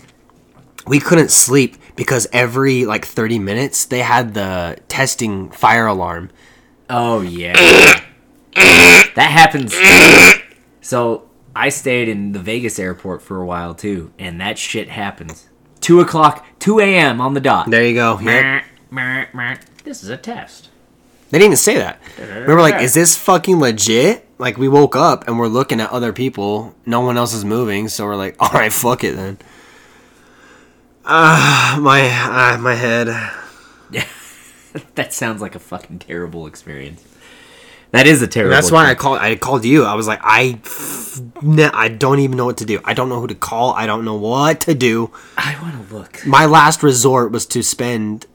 we 0.87 0.99
couldn't 0.99 1.31
sleep 1.31 1.77
because 1.95 2.27
every 2.33 2.85
like 2.85 3.05
30 3.05 3.39
minutes 3.39 3.85
they 3.85 3.99
had 3.99 4.33
the 4.33 4.77
testing 4.87 5.49
fire 5.51 5.85
alarm. 5.85 6.31
Oh 6.89 7.21
yeah, 7.21 7.53
that 8.53 9.29
happens. 9.29 9.73
So 10.81 11.29
I 11.55 11.69
stayed 11.69 12.09
in 12.09 12.31
the 12.31 12.39
Vegas 12.39 12.79
airport 12.79 13.21
for 13.21 13.41
a 13.41 13.45
while 13.45 13.73
too, 13.73 14.11
and 14.19 14.41
that 14.41 14.57
shit 14.57 14.89
happens. 14.89 15.47
Two 15.79 15.99
o'clock, 15.99 16.45
two 16.59 16.79
a.m. 16.79 17.21
on 17.21 17.33
the 17.33 17.39
dot. 17.39 17.69
There 17.69 17.85
you 17.85 17.93
go. 17.93 18.19
Yeah. 18.19 18.63
This 19.83 20.03
is 20.03 20.09
a 20.09 20.17
test. 20.17 20.70
They 21.31 21.37
didn't 21.39 21.47
even 21.47 21.57
say 21.57 21.77
that. 21.77 22.01
We 22.19 22.53
were 22.53 22.61
like, 22.61 22.81
is 22.81 22.93
this 22.93 23.15
fucking 23.15 23.59
legit? 23.59 24.27
Like 24.37 24.57
we 24.57 24.67
woke 24.67 24.95
up 24.95 25.27
and 25.27 25.39
we're 25.39 25.47
looking 25.47 25.79
at 25.79 25.89
other 25.89 26.11
people. 26.11 26.75
No 26.85 26.99
one 27.01 27.17
else 27.17 27.33
is 27.33 27.45
moving, 27.45 27.87
so 27.87 28.05
we're 28.05 28.15
like, 28.17 28.35
all 28.39 28.49
right, 28.49 28.71
fuck 28.71 29.03
it 29.03 29.15
then. 29.15 29.37
Ah, 31.05 31.77
my 31.81 32.01
ah, 32.11 32.57
my 32.61 32.75
head. 32.75 33.07
Yeah, 33.91 34.05
That 34.95 35.13
sounds 35.13 35.41
like 35.41 35.55
a 35.55 35.59
fucking 35.59 35.99
terrible 35.99 36.47
experience. 36.47 37.03
That 37.91 38.07
is 38.07 38.21
a 38.21 38.27
terrible. 38.27 38.55
That's 38.55 38.71
why 38.71 38.89
I 38.89 38.95
called. 38.95 39.19
I 39.19 39.35
called 39.35 39.65
you. 39.65 39.83
I 39.83 39.95
was 39.95 40.07
like, 40.07 40.19
I, 40.23 40.59
ne- 41.41 41.65
I 41.65 41.89
don't 41.89 42.19
even 42.19 42.37
know 42.37 42.45
what 42.45 42.57
to 42.57 42.65
do. 42.65 42.79
I 42.85 42.93
don't 42.93 43.09
know 43.09 43.19
who 43.19 43.27
to 43.27 43.35
call. 43.35 43.73
I 43.73 43.85
don't 43.85 44.05
know 44.05 44.15
what 44.15 44.61
to 44.61 44.73
do. 44.73 45.11
I 45.37 45.57
want 45.61 45.87
to 45.89 45.93
look. 45.95 46.25
my 46.25 46.45
last 46.45 46.83
resort 46.83 47.31
was 47.31 47.45
to 47.47 47.61
spend 47.63 48.27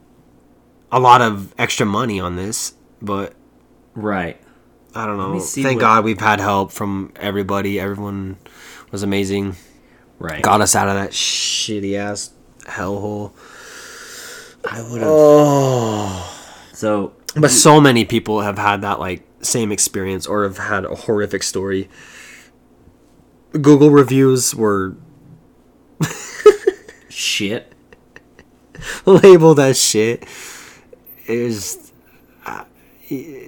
a 0.93 1.01
lot 1.01 1.23
of 1.23 1.55
extra 1.59 1.87
money 1.87 2.21
on 2.21 2.37
this, 2.37 2.75
but 3.03 3.35
Right. 3.95 4.39
I 4.95 5.07
don't 5.07 5.17
know. 5.19 5.39
Thank 5.41 5.77
what- 5.77 5.81
God 5.81 6.05
we've 6.05 6.21
had 6.21 6.41
help 6.41 6.71
from 6.73 7.13
everybody. 7.17 7.79
Everyone 7.81 8.37
was 8.91 9.03
amazing. 9.03 9.57
Right. 10.19 10.43
Got 10.43 10.61
us 10.63 10.75
out 10.75 10.89
of 10.89 10.95
that 10.95 11.11
shitty 11.11 11.95
ass 11.97 12.31
hellhole. 12.65 13.33
I 14.65 14.83
would 14.83 15.01
have. 15.03 15.11
Oh. 15.11 16.33
So 16.73 17.13
But 17.35 17.51
so 17.51 17.81
many 17.81 18.05
people 18.05 18.41
have 18.41 18.59
had 18.59 18.83
that 18.83 18.99
like 19.01 19.27
same 19.43 19.71
experience 19.73 20.27
or 20.27 20.43
have 20.45 20.59
had 20.59 20.85
a 20.85 20.95
horrific 20.95 21.43
story. 21.43 21.89
Google 23.53 23.91
reviews 23.91 24.55
were 24.55 24.97
shit. 27.09 27.73
labeled 29.07 29.59
as 29.61 29.81
shit. 29.83 30.25
It 31.27 31.45
was 31.45 31.86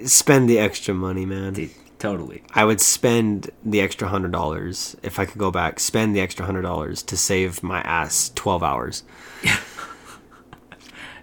spend 0.05 0.49
the 0.49 0.57
extra 0.59 0.93
money, 0.93 1.25
man. 1.25 1.53
Dude, 1.53 1.71
totally. 1.99 2.43
I 2.53 2.65
would 2.65 2.79
spend 2.81 3.49
the 3.63 3.81
extra 3.81 4.07
hundred 4.07 4.31
dollars 4.31 4.95
if 5.03 5.19
I 5.19 5.25
could 5.25 5.37
go 5.39 5.51
back. 5.51 5.79
Spend 5.79 6.15
the 6.15 6.21
extra 6.21 6.45
hundred 6.45 6.61
dollars 6.63 7.03
to 7.03 7.17
save 7.17 7.61
my 7.63 7.81
ass 7.81 8.31
twelve 8.35 8.63
hours. 8.63 9.03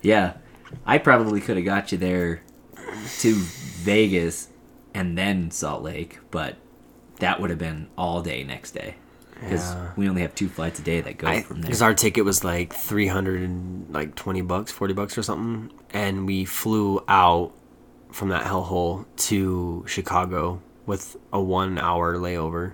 Yeah, 0.02 0.34
I 0.84 0.98
probably 0.98 1.40
could 1.40 1.56
have 1.56 1.64
got 1.64 1.90
you 1.90 1.98
there 1.98 2.42
to 3.20 3.34
Vegas 3.34 4.48
and 4.94 5.16
then 5.18 5.50
Salt 5.50 5.82
Lake, 5.82 6.18
but 6.30 6.56
that 7.18 7.40
would 7.40 7.50
have 7.50 7.58
been 7.58 7.88
all 7.98 8.22
day 8.22 8.44
next 8.44 8.72
day 8.72 8.94
because 9.40 9.72
Yeah. 9.72 9.90
we 9.96 10.08
only 10.08 10.22
have 10.22 10.34
two 10.34 10.48
flights 10.48 10.78
a 10.78 10.82
day 10.82 11.00
that 11.00 11.18
go 11.18 11.40
from 11.40 11.56
there. 11.60 11.66
Because 11.66 11.82
our 11.82 11.94
ticket 11.94 12.24
was 12.24 12.44
like 12.44 12.72
three 12.72 13.08
hundred 13.08 13.42
and 13.42 13.92
like 13.92 14.14
twenty 14.14 14.42
bucks, 14.42 14.70
forty 14.70 14.94
bucks 14.94 15.18
or 15.18 15.22
something, 15.22 15.72
and 15.90 16.26
we 16.26 16.44
flew 16.44 17.02
out 17.08 17.52
from 18.16 18.30
that 18.30 18.46
hellhole 18.46 19.04
to 19.14 19.84
Chicago 19.86 20.62
with 20.86 21.18
a 21.34 21.40
one 21.40 21.76
hour 21.76 22.16
layover, 22.16 22.72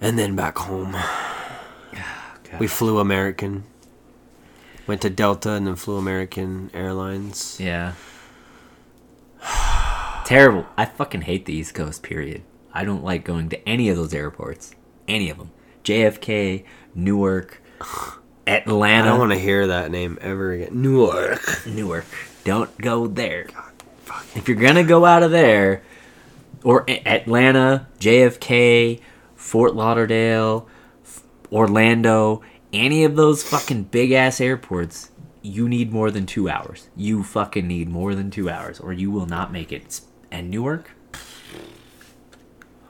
and 0.00 0.18
then 0.18 0.34
back 0.34 0.58
home. 0.58 0.96
We 2.58 2.66
flew 2.66 2.98
American. 2.98 3.64
Went 4.86 5.00
to 5.02 5.08
Delta 5.08 5.52
and 5.52 5.66
then 5.66 5.74
flew 5.74 5.96
American 5.96 6.70
Airlines. 6.74 7.58
Yeah. 7.58 7.94
Terrible. 10.26 10.66
I 10.76 10.84
fucking 10.84 11.22
hate 11.22 11.46
the 11.46 11.54
East 11.54 11.74
Coast, 11.74 12.02
period. 12.02 12.42
I 12.74 12.84
don't 12.84 13.02
like 13.02 13.24
going 13.24 13.48
to 13.48 13.66
any 13.66 13.88
of 13.88 13.96
those 13.96 14.12
airports. 14.12 14.74
Any 15.08 15.30
of 15.30 15.38
them. 15.38 15.50
JFK, 15.82 16.64
Newark, 16.94 17.62
Atlanta. 18.46 19.04
I 19.08 19.10
don't 19.12 19.18
want 19.18 19.32
to 19.32 19.38
hear 19.38 19.68
that 19.68 19.90
name 19.90 20.18
ever 20.20 20.52
again. 20.52 20.82
Newark. 20.82 21.66
Newark. 21.66 22.04
Don't 22.44 22.76
go 22.78 23.06
there. 23.06 23.48
If 24.34 24.48
you're 24.48 24.56
gonna 24.56 24.84
go 24.84 25.04
out 25.04 25.22
of 25.22 25.30
there, 25.30 25.82
or 26.64 26.84
Atlanta, 26.88 27.86
JFK, 27.98 29.00
Fort 29.36 29.74
Lauderdale, 29.74 30.68
F- 31.04 31.22
Orlando, 31.50 32.42
any 32.72 33.04
of 33.04 33.16
those 33.16 33.42
fucking 33.42 33.84
big 33.84 34.12
ass 34.12 34.40
airports, 34.40 35.10
you 35.42 35.68
need 35.68 35.92
more 35.92 36.10
than 36.10 36.26
two 36.26 36.48
hours. 36.48 36.88
You 36.96 37.22
fucking 37.22 37.66
need 37.66 37.88
more 37.88 38.14
than 38.14 38.30
two 38.30 38.48
hours, 38.48 38.80
or 38.80 38.92
you 38.92 39.10
will 39.10 39.26
not 39.26 39.52
make 39.52 39.72
it. 39.72 40.00
And 40.30 40.50
Newark, 40.50 40.92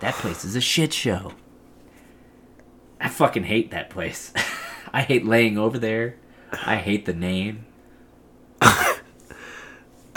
that 0.01 0.15
place 0.15 0.45
is 0.45 0.55
a 0.55 0.61
shit 0.61 0.93
show. 0.93 1.33
I 3.01 3.09
fucking 3.09 3.45
hate 3.45 3.71
that 3.71 3.91
place. 3.91 4.33
I 4.93 5.03
hate 5.03 5.25
laying 5.25 5.59
over 5.59 5.79
there. 5.79 6.17
I 6.53 6.77
hate 6.77 7.07
the 7.07 7.15
name. 7.15 7.65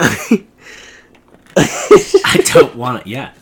I 1.56 2.42
don't 2.52 2.76
want 2.76 3.02
it. 3.02 3.06
Yeah. 3.06 3.32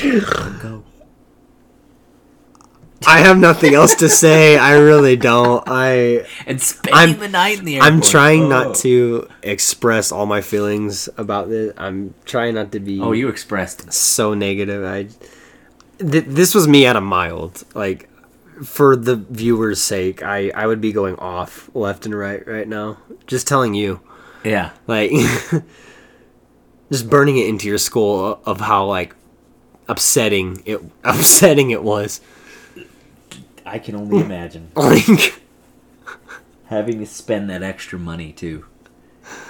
Don't 0.00 0.60
go. 0.60 0.84
I 3.06 3.18
have 3.18 3.36
nothing 3.36 3.74
else 3.74 3.96
to 3.96 4.08
say. 4.08 4.56
I 4.56 4.74
really 4.78 5.16
don't. 5.16 5.64
I 5.66 6.24
And 6.46 6.62
spending 6.62 6.94
I'm- 6.94 7.18
the 7.18 7.28
night 7.28 7.58
in 7.58 7.64
the 7.64 7.76
airport. 7.76 7.92
I'm 7.92 8.00
trying 8.00 8.44
Oh. 8.44 8.48
not 8.48 8.74
to 8.76 9.26
express 9.42 10.12
all 10.12 10.24
my 10.24 10.40
feelings 10.40 11.08
about 11.18 11.48
this. 11.48 11.72
I'm 11.76 12.14
trying 12.24 12.54
not 12.54 12.70
to 12.72 12.80
be 12.80 13.00
Oh, 13.00 13.10
you 13.12 13.28
expressed. 13.28 13.92
so 13.92 14.34
negative. 14.34 14.84
I 14.84 15.08
th- 15.98 16.24
this 16.28 16.54
was 16.54 16.68
me 16.68 16.86
at 16.86 16.94
a 16.94 17.00
mild. 17.00 17.64
Like 17.74 18.08
for 18.64 18.94
the 18.94 19.16
viewers' 19.16 19.80
sake, 19.82 20.22
I 20.22 20.52
I 20.54 20.68
would 20.68 20.80
be 20.80 20.92
going 20.92 21.16
off 21.16 21.68
left 21.74 22.06
and 22.06 22.16
right 22.16 22.46
right 22.46 22.68
now. 22.68 22.98
Just 23.26 23.48
telling 23.48 23.74
you, 23.74 23.98
Yeah. 24.44 24.70
like 24.86 25.10
just 26.90 27.08
burning 27.08 27.38
it 27.38 27.48
into 27.48 27.68
your 27.68 27.78
skull 27.78 28.40
of 28.44 28.60
how 28.60 28.86
like 28.86 29.14
upsetting 29.88 30.62
it 30.64 30.80
upsetting 31.04 31.70
it 31.70 31.82
was. 31.82 32.20
I 33.64 33.78
can 33.78 33.94
only 33.94 34.20
imagine 34.24 34.70
Like 34.74 35.40
having 36.66 36.98
to 36.98 37.06
spend 37.06 37.48
that 37.50 37.62
extra 37.62 37.98
money 37.98 38.32
too, 38.32 38.66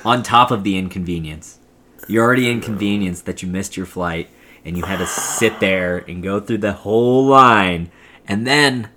on 0.05 0.23
top 0.23 0.51
of 0.51 0.64
the 0.64 0.77
inconvenience. 0.77 1.59
You're 2.09 2.24
already 2.24 2.51
inconvenienced 2.51 3.27
that 3.27 3.43
you 3.43 3.48
missed 3.48 3.77
your 3.77 3.86
flight 3.86 4.28
and 4.64 4.77
you 4.77 4.85
had 4.85 4.98
to 4.98 5.06
sit 5.06 5.60
there 5.60 5.98
and 5.98 6.23
go 6.23 6.40
through 6.40 6.59
the 6.59 6.73
whole 6.73 7.27
line, 7.27 7.90
and 8.28 8.47
then 8.47 8.90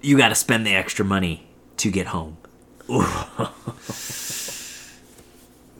you 0.00 0.16
got 0.16 0.28
to 0.30 0.34
spend 0.34 0.66
the 0.66 0.74
extra 0.74 1.04
money 1.04 1.46
to 1.76 1.90
get 1.90 2.06
home. 2.08 2.36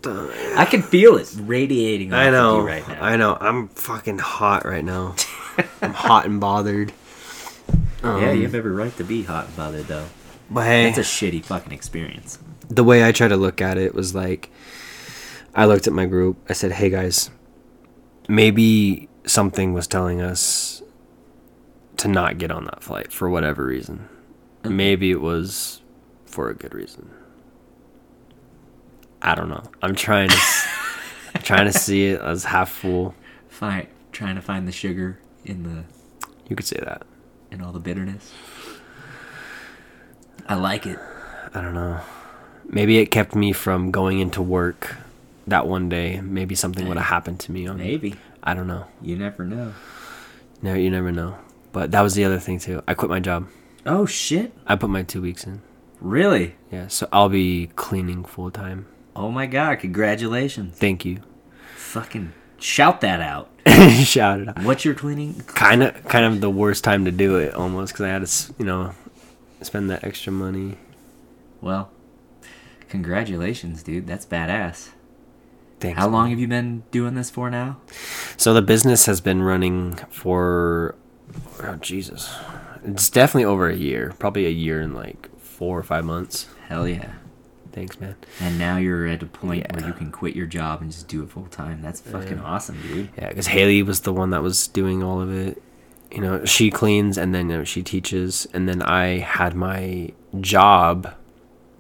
I 0.07 0.65
can 0.65 0.83
feel 0.83 1.17
it 1.17 1.35
radiating 1.41 2.13
off 2.13 2.19
I 2.19 2.25
of 2.27 2.33
know. 2.33 2.61
you 2.61 2.67
right 2.67 2.89
now. 2.89 3.03
I 3.03 3.17
know. 3.17 3.37
I'm 3.41 3.69
fucking 3.69 4.19
hot 4.19 4.65
right 4.65 4.85
now. 4.85 5.15
I'm 5.83 5.93
hot 5.95 6.27
and 6.27 6.41
bothered. 6.41 6.93
yeah, 8.03 8.11
Um, 8.31 8.37
you 8.37 8.43
have 8.43 8.55
every 8.55 8.73
right 8.73 8.97
to 8.99 9.05
be 9.05 9.23
hot 9.23 9.47
and 9.47 9.57
bothered 9.57 9.87
though. 9.87 10.07
But 10.51 10.65
hey, 10.67 10.89
It's 10.89 10.99
a 10.99 11.03
shitty 11.03 11.45
fucking 11.45 11.73
experience. 11.73 12.39
the 12.69 12.85
way 12.85 13.05
I 13.07 13.13
try 13.13 13.29
to 13.29 13.37
look 13.37 13.61
at 13.63 13.79
it 13.79 13.95
was 13.95 14.15
like, 14.15 14.51
I 15.55 15.65
looked 15.67 15.87
at 15.87 15.93
my 15.93 16.07
group. 16.07 16.37
I 16.49 16.53
said, 16.55 16.73
"Hey 16.73 16.91
guys, 16.91 17.31
maybe 18.29 19.09
something 19.27 19.73
was 19.73 19.87
telling 19.87 20.21
us 20.21 20.83
to 21.99 22.09
not 22.09 22.39
get 22.39 22.51
on 22.51 22.65
that 22.65 22.83
flight 22.83 23.13
for 23.13 23.29
whatever 23.31 23.65
reason. 23.67 24.09
Maybe 24.65 25.11
it 25.11 25.21
was 25.21 25.81
for 26.27 26.49
a 26.51 26.55
good 26.55 26.75
reason. 26.75 27.11
I 29.25 29.35
don't 29.35 29.49
know. 29.49 29.63
I'm 29.83 29.95
trying 29.95 30.29
to 30.29 30.37
trying 31.43 31.65
to 31.71 31.73
see 31.77 32.07
it 32.09 32.21
as 32.21 32.45
half 32.45 32.71
full. 32.71 33.15
Find 33.49 33.87
trying 34.13 34.35
to 34.37 34.43
find 34.43 34.69
the 34.69 34.73
sugar 34.73 35.19
in 35.45 35.63
the 35.65 35.85
You 36.49 36.55
could 36.57 36.67
say 36.67 36.79
that. 36.85 37.03
in 37.51 37.61
all 37.63 37.73
the 37.73 37.81
bitterness. 37.81 38.33
I 40.47 40.55
like 40.57 40.87
it. 40.87 40.99
I 41.55 41.61
don't 41.61 41.75
know. 41.75 42.01
Maybe 42.67 42.99
it 42.99 43.07
kept 43.11 43.35
me 43.35 43.53
from 43.53 43.91
going 43.91 44.19
into 44.21 44.43
work 44.43 44.97
that 45.47 45.67
one 45.67 45.89
day. 45.89 46.21
Maybe 46.21 46.55
something 46.55 46.87
would 46.89 46.97
have 46.99 47.07
happened 47.07 47.41
to 47.41 47.53
me 47.53 47.67
on 47.67 47.79
Maybe. 47.79 48.15
I 48.43 48.55
don't 48.55 48.67
know. 48.67 48.87
You 49.01 49.17
never 49.17 49.45
know. 49.45 49.73
No, 50.61 50.75
you 50.75 50.91
never 50.91 51.13
know. 51.13 51.37
But 51.73 51.91
that 51.93 52.03
was 52.03 52.15
the 52.15 52.25
other 52.25 52.39
thing 52.39 52.59
too. 52.59 52.83
I 52.87 52.95
quit 52.95 53.11
my 53.11 53.21
job. 53.21 53.49
Oh 53.87 54.05
shit. 54.07 54.53
I 54.67 54.77
put 54.77 54.91
my 54.91 55.03
two 55.03 55.23
weeks 55.23 55.45
in. 55.45 55.63
Really? 56.01 56.57
Yeah, 56.71 56.89
so 56.89 57.09
I'll 57.13 57.29
be 57.31 57.69
cleaning 57.77 58.25
full 58.25 58.51
time. 58.51 58.87
Oh 59.17 59.31
my 59.31 59.47
god, 59.47 59.79
congratulations. 59.79 60.77
Thank 60.77 61.05
you. 61.05 61.21
Fucking 61.77 62.33
shout 62.59 63.01
that 63.03 63.21
out. 63.21 63.51
Shout 64.03 64.41
it 64.41 64.49
out. 64.49 64.63
What's 64.63 64.85
your 64.85 64.95
cleaning? 64.95 65.41
Kind 65.47 65.83
of, 65.83 66.05
kind 66.05 66.27
of 66.27 66.43
the 66.43 66.51
worst 66.51 66.85
time 66.85 67.07
to 67.07 67.11
do 67.11 67.37
it 67.37 67.55
almost 67.55 67.95
because 67.95 68.05
I 68.05 68.09
had 68.09 68.27
to, 68.27 68.55
you 68.59 68.67
know, 68.67 68.93
spend 69.63 69.89
that 69.91 70.05
extra 70.05 70.33
money. 70.33 70.77
Well, 71.63 71.91
congratulations, 72.91 73.83
dude. 73.83 74.07
That's 74.07 74.27
badass. 74.27 74.91
Thanks. 75.81 75.99
How 75.99 76.07
man. 76.07 76.13
long 76.13 76.31
have 76.31 76.39
you 76.39 76.47
been 76.47 76.83
doing 76.91 77.15
this 77.15 77.31
for 77.31 77.49
now? 77.49 77.79
So 78.37 78.53
the 78.53 78.63
business 78.63 79.07
has 79.07 79.23
been 79.23 79.43
running 79.43 79.95
for, 80.11 80.95
oh 81.63 81.77
Jesus, 81.77 82.37
it's 82.85 83.09
definitely 83.09 83.47
over 83.47 83.69
a 83.69 83.77
year. 83.77 84.15
Probably 84.19 84.45
a 84.47 84.51
year 84.51 84.81
and 84.81 84.95
like 84.95 85.31
four 85.41 85.79
or 85.79 85.83
five 85.83 86.05
months. 86.05 86.49
Hell 86.69 86.87
yeah. 86.87 87.13
Thanks, 87.75 87.99
man. 88.01 88.15
And 88.41 88.57
now 88.57 88.77
you're 88.77 89.07
at 89.09 89.21
a 89.23 89.27
point 89.27 89.67
where 89.75 89.85
you 89.87 89.93
can 89.93 90.13
quit 90.13 90.37
your 90.37 90.47
job 90.47 90.81
and 90.81 90.93
just 90.93 91.09
do 91.09 91.23
it 91.25 91.31
full 91.31 91.47
time. 91.47 91.83
That's 91.83 92.01
fucking 92.01 92.39
awesome, 92.39 92.81
dude. 92.81 93.09
Yeah, 93.19 93.29
because 93.29 93.49
Haley 93.49 93.83
was 93.83 94.01
the 94.03 94.13
one 94.13 94.31
that 94.31 94.43
was 94.43 94.69
doing 94.69 95.03
all 95.03 95.21
of 95.21 95.35
it. 95.35 95.61
You 96.13 96.21
know, 96.21 96.45
she 96.45 96.71
cleans 96.71 97.19
and 97.19 97.35
then 97.35 97.51
you 97.51 97.59
know, 97.59 97.65
she 97.65 97.83
teaches, 97.83 98.47
and 98.55 98.69
then 98.69 98.81
I 98.81 99.19
had 99.19 99.55
my 99.57 100.13
job 100.41 101.13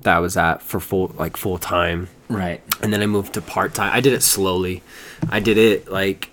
that 0.02 0.16
I 0.16 0.18
was 0.18 0.36
at 0.36 0.60
for 0.62 0.80
full 0.80 1.14
like 1.16 1.36
full 1.36 1.58
time, 1.58 2.08
Right. 2.28 2.60
and 2.82 2.92
then 2.92 3.00
I 3.00 3.06
moved 3.06 3.34
to 3.34 3.40
part 3.40 3.72
time. 3.74 3.92
I 3.94 4.00
did 4.00 4.12
it 4.12 4.22
slowly. 4.24 4.82
I 5.30 5.38
did 5.38 5.56
it 5.56 5.88
like 5.88 6.30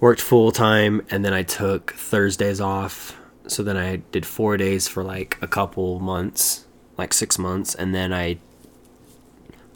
worked 0.00 0.20
full 0.20 0.52
time, 0.52 1.00
and 1.10 1.24
then 1.24 1.32
I 1.32 1.42
took 1.44 1.94
Thursdays 1.94 2.60
off. 2.60 3.16
So 3.46 3.62
then 3.62 3.78
I 3.78 3.96
did 4.12 4.26
four 4.26 4.58
days 4.58 4.86
for 4.86 5.02
like 5.02 5.38
a 5.40 5.48
couple 5.48 5.98
months, 5.98 6.66
like 6.98 7.14
six 7.14 7.38
months, 7.38 7.74
and 7.74 7.94
then 7.94 8.12
I. 8.12 8.36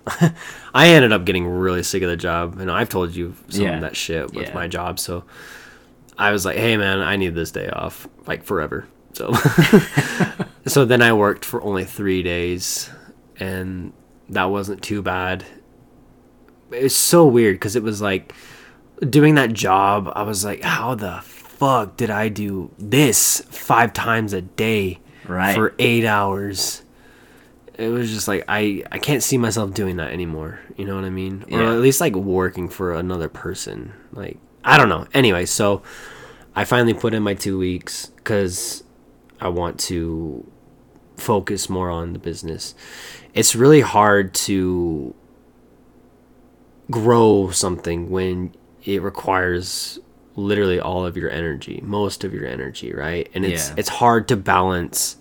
I 0.74 0.88
ended 0.88 1.12
up 1.12 1.24
getting 1.24 1.46
really 1.46 1.82
sick 1.82 2.02
of 2.02 2.08
the 2.08 2.16
job, 2.16 2.58
and 2.58 2.70
I've 2.70 2.88
told 2.88 3.14
you 3.14 3.34
some 3.48 3.64
Yeah. 3.64 3.74
of 3.76 3.80
that 3.82 3.96
shit 3.96 4.32
with 4.34 4.48
Yeah. 4.48 4.54
my 4.54 4.68
job. 4.68 4.98
So 4.98 5.24
I 6.18 6.30
was 6.30 6.44
like, 6.44 6.56
"Hey, 6.56 6.76
man, 6.76 7.00
I 7.00 7.16
need 7.16 7.34
this 7.34 7.50
day 7.50 7.68
off, 7.68 8.06
like 8.26 8.44
forever." 8.44 8.86
So, 9.14 9.32
so 10.66 10.84
then 10.84 11.02
I 11.02 11.12
worked 11.12 11.44
for 11.44 11.62
only 11.62 11.84
three 11.84 12.22
days, 12.22 12.90
and 13.40 13.92
that 14.28 14.44
wasn't 14.50 14.82
too 14.82 15.02
bad. 15.02 15.44
It's 16.70 16.94
so 16.96 17.26
weird 17.26 17.56
because 17.56 17.76
it 17.76 17.82
was 17.82 18.00
like 18.02 18.34
doing 19.08 19.34
that 19.36 19.52
job. 19.52 20.12
I 20.14 20.22
was 20.22 20.44
like, 20.44 20.62
"How 20.62 20.94
the 20.94 21.20
fuck 21.22 21.96
did 21.96 22.10
I 22.10 22.28
do 22.28 22.70
this 22.78 23.42
five 23.50 23.92
times 23.92 24.32
a 24.32 24.42
day 24.42 25.00
Right. 25.26 25.54
for 25.54 25.74
eight 25.78 26.04
hours?" 26.04 26.82
It 27.78 27.88
was 27.88 28.10
just 28.10 28.26
like 28.26 28.44
I 28.48 28.82
I 28.90 28.98
can't 28.98 29.22
see 29.22 29.36
myself 29.38 29.74
doing 29.74 29.96
that 29.96 30.12
anymore. 30.12 30.60
You 30.76 30.84
know 30.86 30.94
what 30.94 31.04
I 31.04 31.10
mean? 31.10 31.44
Or 31.50 31.60
Yeah. 31.62 31.72
at 31.72 31.80
least 31.80 32.00
like 32.00 32.14
working 32.14 32.68
for 32.68 32.94
another 32.94 33.28
person. 33.28 33.92
Like 34.12 34.38
I 34.64 34.78
don't 34.78 34.88
know. 34.88 35.06
Anyway, 35.14 35.44
so 35.46 35.82
I 36.54 36.64
finally 36.64 36.94
put 36.94 37.12
in 37.14 37.22
my 37.22 37.34
two 37.34 37.58
weeks 37.58 38.06
because 38.16 38.82
I 39.40 39.48
want 39.48 39.78
to 39.80 40.46
focus 41.18 41.68
more 41.68 41.90
on 41.90 42.14
the 42.14 42.18
business. 42.18 42.74
It's 43.34 43.54
really 43.54 43.82
hard 43.82 44.32
to 44.48 45.14
grow 46.90 47.50
something 47.50 48.10
when 48.10 48.54
it 48.84 49.02
requires 49.02 49.98
literally 50.36 50.78
all 50.78 51.04
of 51.04 51.16
your 51.16 51.30
energy, 51.30 51.80
most 51.84 52.24
of 52.24 52.32
your 52.32 52.46
energy, 52.46 52.92
right? 52.92 53.28
And 53.34 53.44
it's 53.44 53.68
Yeah. 53.68 53.74
it's 53.78 53.88
hard 53.88 54.28
to 54.28 54.36
balance 54.36 55.16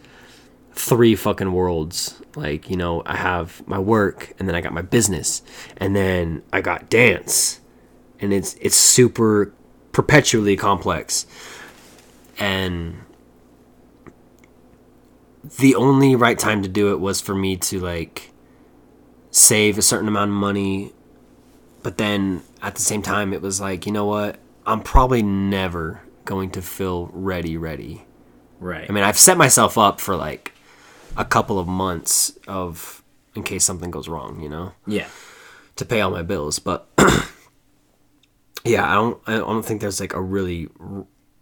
three 0.76 1.16
fucking 1.16 1.52
worlds. 1.52 2.22
Like, 2.36 2.70
you 2.70 2.76
know, 2.78 3.02
I 3.06 3.16
have 3.16 3.66
my 3.68 3.80
work 3.80 4.34
and 4.38 4.48
then 4.48 4.56
I 4.56 4.62
got 4.62 4.74
my 4.74 4.82
business 4.82 5.42
and 5.78 5.96
then 5.96 6.44
I 6.54 6.62
got 6.62 6.90
dance. 6.90 7.62
And 8.20 8.34
it's 8.34 8.56
it's 8.62 8.76
super 8.76 9.54
perpetually 9.92 10.56
complex. 10.56 11.26
And 12.38 12.98
the 15.60 15.76
only 15.76 16.16
right 16.16 16.38
time 16.40 16.64
to 16.64 16.70
do 16.70 16.92
it 16.92 17.00
was 17.00 17.22
for 17.22 17.36
me 17.36 17.56
to 17.56 17.80
like 17.80 18.32
save 19.32 19.78
a 19.78 19.82
certain 19.82 20.08
amount 20.08 20.32
of 20.32 20.36
money 20.36 20.92
but 21.84 21.98
then 21.98 22.42
at 22.64 22.74
the 22.74 22.82
same 22.82 23.02
time 23.04 23.32
it 23.32 23.42
was 23.44 23.62
like 23.62 23.86
you 23.86 23.92
know 23.92 24.06
what 24.06 24.40
i'm 24.66 24.82
probably 24.82 25.22
never 25.22 26.02
going 26.24 26.50
to 26.50 26.62
feel 26.62 27.10
ready 27.14 27.58
ready 27.58 28.04
Right. 28.60 28.90
i 28.90 28.94
mean 28.94 29.04
i've 29.04 29.20
set 29.20 29.38
myself 29.38 29.78
up 29.78 30.02
for 30.02 30.16
like 30.16 30.52
a 31.18 31.26
couple 31.26 31.60
of 31.60 31.68
months 31.68 32.38
of 32.48 33.04
in 33.36 33.44
case 33.44 33.64
something 33.64 33.92
goes 33.92 34.08
wrong 34.08 34.40
you 34.42 34.50
know 34.50 34.74
yeah. 34.88 35.08
to 35.76 35.86
pay 35.86 36.02
all 36.02 36.12
my 36.12 36.22
bills 36.22 36.60
but 36.60 36.88
yeah 38.64 38.90
i 38.90 38.96
don't 38.96 39.22
i 39.28 39.38
don't 39.38 39.64
think 39.66 39.82
there's 39.82 40.00
like 40.00 40.14
a 40.14 40.22
really 40.22 40.68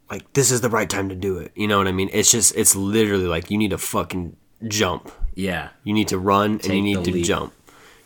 like 0.09 0.31
this 0.33 0.51
is 0.51 0.61
the 0.61 0.69
right 0.69 0.89
time 0.89 1.09
to 1.09 1.15
do 1.15 1.37
it 1.37 1.51
you 1.55 1.67
know 1.67 1.77
what 1.77 1.87
i 1.87 1.91
mean 1.91 2.09
it's 2.13 2.31
just 2.31 2.55
it's 2.55 2.75
literally 2.75 3.25
like 3.27 3.49
you 3.49 3.57
need 3.57 3.69
to 3.71 3.77
fucking 3.77 4.35
jump 4.67 5.11
Yeah. 5.35 5.69
you 5.83 5.93
need 5.93 6.07
to 6.09 6.17
run 6.17 6.59
and 6.63 6.65
you 6.73 6.81
need 6.81 7.03
to 7.05 7.11
leap. 7.11 7.25
jump 7.25 7.53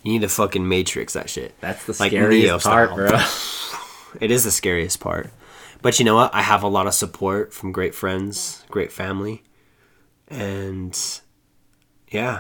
you 0.04 0.14
need 0.14 0.22
to 0.22 0.30
fucking 0.30 0.68
matrix 0.68 1.14
that 1.14 1.30
shit 1.30 1.54
That's 1.60 1.86
the 1.86 1.96
Like 2.00 2.12
scariest 2.12 2.44
Neo 2.46 2.60
part, 2.60 2.90
style. 2.92 2.96
bro. 3.10 4.20
it 4.22 4.32
is 4.32 4.44
the 4.46 4.52
scariest 4.52 5.00
part. 5.02 5.32
But 5.82 6.00
you 6.00 6.06
know 6.06 6.16
what? 6.16 6.34
I 6.34 6.42
have 6.42 6.64
a 6.64 6.68
lot 6.68 6.88
of 6.88 6.94
support 6.94 7.54
from 7.54 7.72
great 7.74 7.94
friends, 7.94 8.64
great 8.70 8.92
family, 8.92 9.44
and 10.30 10.98
yeah, 12.10 12.40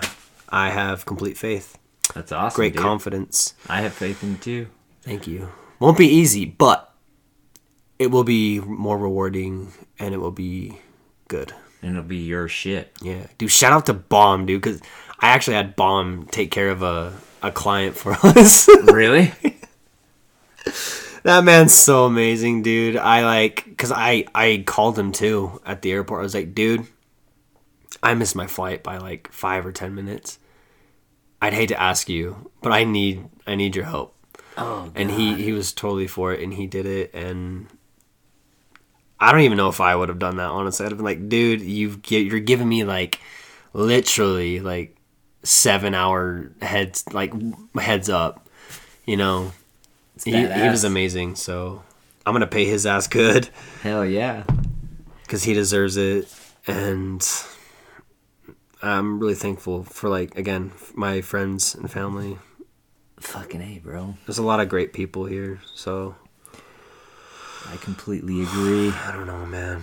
I 0.50 0.70
have 0.70 1.06
complete 1.06 1.38
faith, 1.38 1.78
That's 2.14 2.32
awesome. 2.32 2.56
great 2.56 2.74
dude. 2.74 2.82
confidence. 2.82 3.54
I 3.68 3.82
have 3.82 3.94
faith 3.94 4.24
in 4.24 4.32
you 4.32 4.38
too. 4.38 4.68
Thank 5.02 5.28
you. 5.28 5.50
Won't 5.80 5.98
be 5.98 6.08
easy, 6.08 6.46
but 6.46 6.94
it 8.00 8.08
will 8.12 8.24
be 8.24 8.60
more 8.60 8.98
rewarding 8.98 9.72
and 10.00 10.14
it 10.14 10.18
will 10.18 10.32
be 10.32 10.80
good. 11.28 11.54
And 11.82 11.92
it'll 11.92 12.04
be 12.08 12.18
your 12.18 12.48
shit. 12.48 12.92
Yeah, 13.02 13.28
dude. 13.38 13.52
Shout 13.52 13.72
out 13.74 13.86
to 13.86 13.94
Bomb, 13.94 14.46
dude, 14.48 14.62
because 14.62 14.82
I 15.20 15.30
actually 15.30 15.56
had 15.56 15.76
Bomb 15.76 16.26
take 16.32 16.50
care 16.52 16.70
of 16.70 16.82
a 16.82 17.14
a 17.44 17.52
client 17.52 17.96
for 17.96 18.14
us. 18.24 18.68
really? 18.92 19.32
That 21.24 21.44
man's 21.44 21.74
so 21.74 22.06
amazing, 22.06 22.64
dude. 22.64 22.96
I 22.98 23.24
like 23.26 23.78
cuz 23.78 23.92
I 23.92 24.26
I 24.34 24.64
called 24.66 24.98
him 24.98 25.12
too 25.12 25.62
at 25.66 25.82
the 25.82 25.92
airport. 25.92 26.22
I 26.22 26.24
was 26.24 26.34
like, 26.34 26.56
"Dude, 26.56 26.88
I 28.04 28.14
missed 28.14 28.36
my 28.36 28.48
flight 28.48 28.84
by 28.84 28.98
like 28.98 29.32
5 29.32 29.66
or 29.66 29.72
10 29.72 29.94
minutes. 29.96 30.40
I'd 31.42 31.54
hate 31.54 31.68
to 31.70 31.82
ask 31.82 32.10
you, 32.10 32.50
but 32.62 32.72
I 32.72 32.84
need 32.84 33.28
I 33.46 33.56
need 33.56 33.76
your 33.76 33.86
help." 33.86 34.16
Oh, 34.58 34.92
And 34.96 35.12
he 35.12 35.36
he 35.36 35.52
was 35.52 35.72
totally 35.72 36.08
for 36.08 36.34
it 36.34 36.42
and 36.42 36.54
he 36.54 36.66
did 36.66 36.86
it 36.88 37.14
and 37.14 37.68
I 39.20 39.32
don't 39.32 39.42
even 39.42 39.58
know 39.58 39.70
if 39.70 39.80
I 39.82 39.96
would 39.96 40.10
have 40.10 40.20
done 40.20 40.38
that 40.38 40.50
honestly. 40.50 40.86
I'd 40.86 40.92
have 40.92 40.98
been 40.98 41.06
like, 41.06 41.30
"Dude, 41.30 41.62
you've 41.62 42.00
you're 42.10 42.40
giving 42.40 42.68
me 42.70 42.84
like 42.84 43.20
literally 43.74 44.60
like 44.60 44.96
7 45.44 45.94
hour 45.94 46.52
heads 46.62 47.04
like 47.14 47.34
heads 47.76 48.10
up." 48.10 48.48
You 49.06 49.18
know, 49.18 49.54
he, 50.26 50.32
he 50.32 50.70
was 50.70 50.84
amazing. 50.84 51.36
So 51.36 51.84
I'm 52.26 52.34
gonna 52.34 52.48
pay 52.48 52.66
his 52.66 52.86
ass 52.86 53.08
good 53.08 53.50
Hell 53.82 54.06
yeah. 54.06 54.44
because 55.24 55.44
he 55.44 55.54
deserves 55.54 55.98
it, 55.98 56.28
and 56.68 57.22
I'm 58.82 59.20
really 59.20 59.36
thankful 59.36 59.84
for 59.84 60.10
like 60.10 60.38
again 60.38 60.72
my 60.94 61.22
friends 61.22 61.76
and 61.76 61.92
family. 61.92 62.38
Fucking 63.20 63.62
A, 63.62 63.80
bro. 63.80 64.16
There's 64.26 64.38
a 64.38 64.44
lot 64.44 64.60
of 64.60 64.70
great 64.70 64.94
people 64.94 65.26
here, 65.26 65.60
so 65.74 66.16
I 67.72 67.78
completely 67.78 68.44
agree. 68.44 68.90
I 69.06 69.12
don't 69.12 69.26
know, 69.28 69.46
man. 69.46 69.82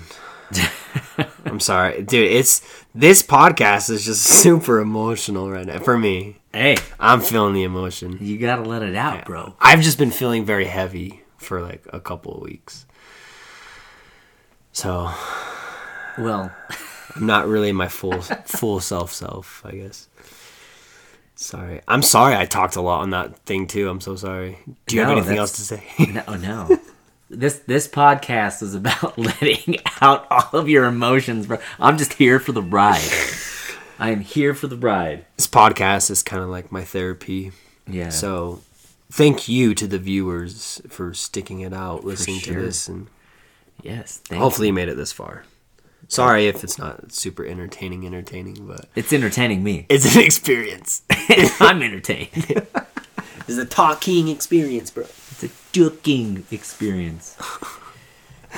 I'm 1.45 1.59
sorry, 1.61 2.03
dude. 2.03 2.31
It's 2.31 2.63
this 2.95 3.23
podcast 3.23 3.91
is 3.91 4.05
just 4.05 4.23
super 4.43 4.79
emotional 4.79 5.51
right 5.51 5.67
now 5.67 5.81
for 5.81 5.99
me. 5.99 6.37
Hey, 6.53 6.77
I'm 7.01 7.21
feeling 7.21 7.55
the 7.55 7.65
emotion. 7.65 8.19
you 8.21 8.39
gotta 8.39 8.63
let 8.63 8.83
it 8.83 8.95
out, 8.95 9.25
bro. 9.25 9.55
I've 9.59 9.81
just 9.81 9.99
been 9.99 10.13
feeling 10.13 10.45
very 10.45 10.67
heavy 10.67 11.23
for 11.37 11.61
like 11.61 11.85
a 11.93 11.99
couple 11.99 12.37
of 12.37 12.43
weeks, 12.43 12.87
so 14.73 15.11
Well, 16.19 16.53
I'm 17.17 17.27
not 17.27 17.47
really 17.47 17.73
my 17.73 17.89
full 17.89 18.21
full 18.21 18.81
self 18.81 19.13
self. 19.13 19.63
I 19.65 19.73
guess. 19.73 20.09
Sorry, 21.37 21.81
I'm 21.89 22.03
sorry. 22.03 22.37
I 22.37 22.47
talked 22.47 22.77
a 22.77 22.81
lot 22.81 23.03
on 23.03 23.11
that 23.11 23.39
thing 23.41 23.67
too. 23.67 23.89
I'm 23.89 24.01
so 24.01 24.17
sorry. 24.17 24.59
Do 24.87 24.97
you 24.97 25.03
have 25.03 25.11
anything 25.11 25.37
else 25.37 25.53
to 25.53 25.63
say? 25.63 25.85
no, 26.13 26.23
oh, 26.29 26.37
no. 26.37 26.79
This 27.31 27.59
this 27.61 27.89
podcast 27.89 28.63
is 28.63 28.75
about 28.75 29.19
letting 29.19 29.79
out 30.01 30.27
all 30.31 30.61
of 30.61 30.69
your 30.69 30.85
emotions, 30.85 31.47
bro. 31.47 31.59
I'm 31.81 31.99
just 31.99 32.15
here 32.15 32.39
for 32.39 32.53
the 32.53 32.63
ride. 32.63 33.11
I 33.99 34.11
am 34.11 34.21
here 34.21 34.55
for 34.55 34.67
the 34.67 34.77
ride. 34.77 35.25
this 35.37 35.47
podcast 35.47 36.11
is 36.11 36.23
kind 36.23 36.43
of 36.43 36.49
like 36.49 36.71
my 36.71 36.85
therapy. 36.85 37.53
Yeah. 37.87 38.11
So, 38.11 38.61
thank 39.11 39.49
you 39.49 39.75
to 39.75 39.87
the 39.87 39.99
viewers 39.99 40.83
for 40.89 41.15
sticking 41.15 41.61
it 41.61 41.73
out, 41.73 42.05
listening 42.05 42.39
sure. 42.39 42.55
to 42.55 42.61
this, 42.61 42.89
and 42.89 43.09
yes. 43.83 44.21
Thank 44.25 44.41
hopefully 44.41 44.69
you 44.69 44.73
made 44.73 44.89
it 44.89 44.97
this 44.97 45.13
far. 45.13 45.45
Sorry 46.09 46.47
if 46.47 46.63
it's 46.65 46.79
not 46.79 47.13
super 47.13 47.45
entertaining, 47.45 48.07
entertaining, 48.07 48.67
but 48.67 48.87
It's 48.95 49.13
entertaining 49.13 49.63
me. 49.63 49.87
it's 49.91 50.15
an 50.17 50.23
experience. 50.23 51.03
I'm 51.61 51.83
entertained. 51.83 52.67
It's 53.47 53.59
a 53.59 53.67
talking 53.67 54.29
experience, 54.29 54.91
bro. 54.91 55.03
It's 55.05 55.45
a 55.45 55.51
ducking 55.73 56.47
experience. 56.51 57.37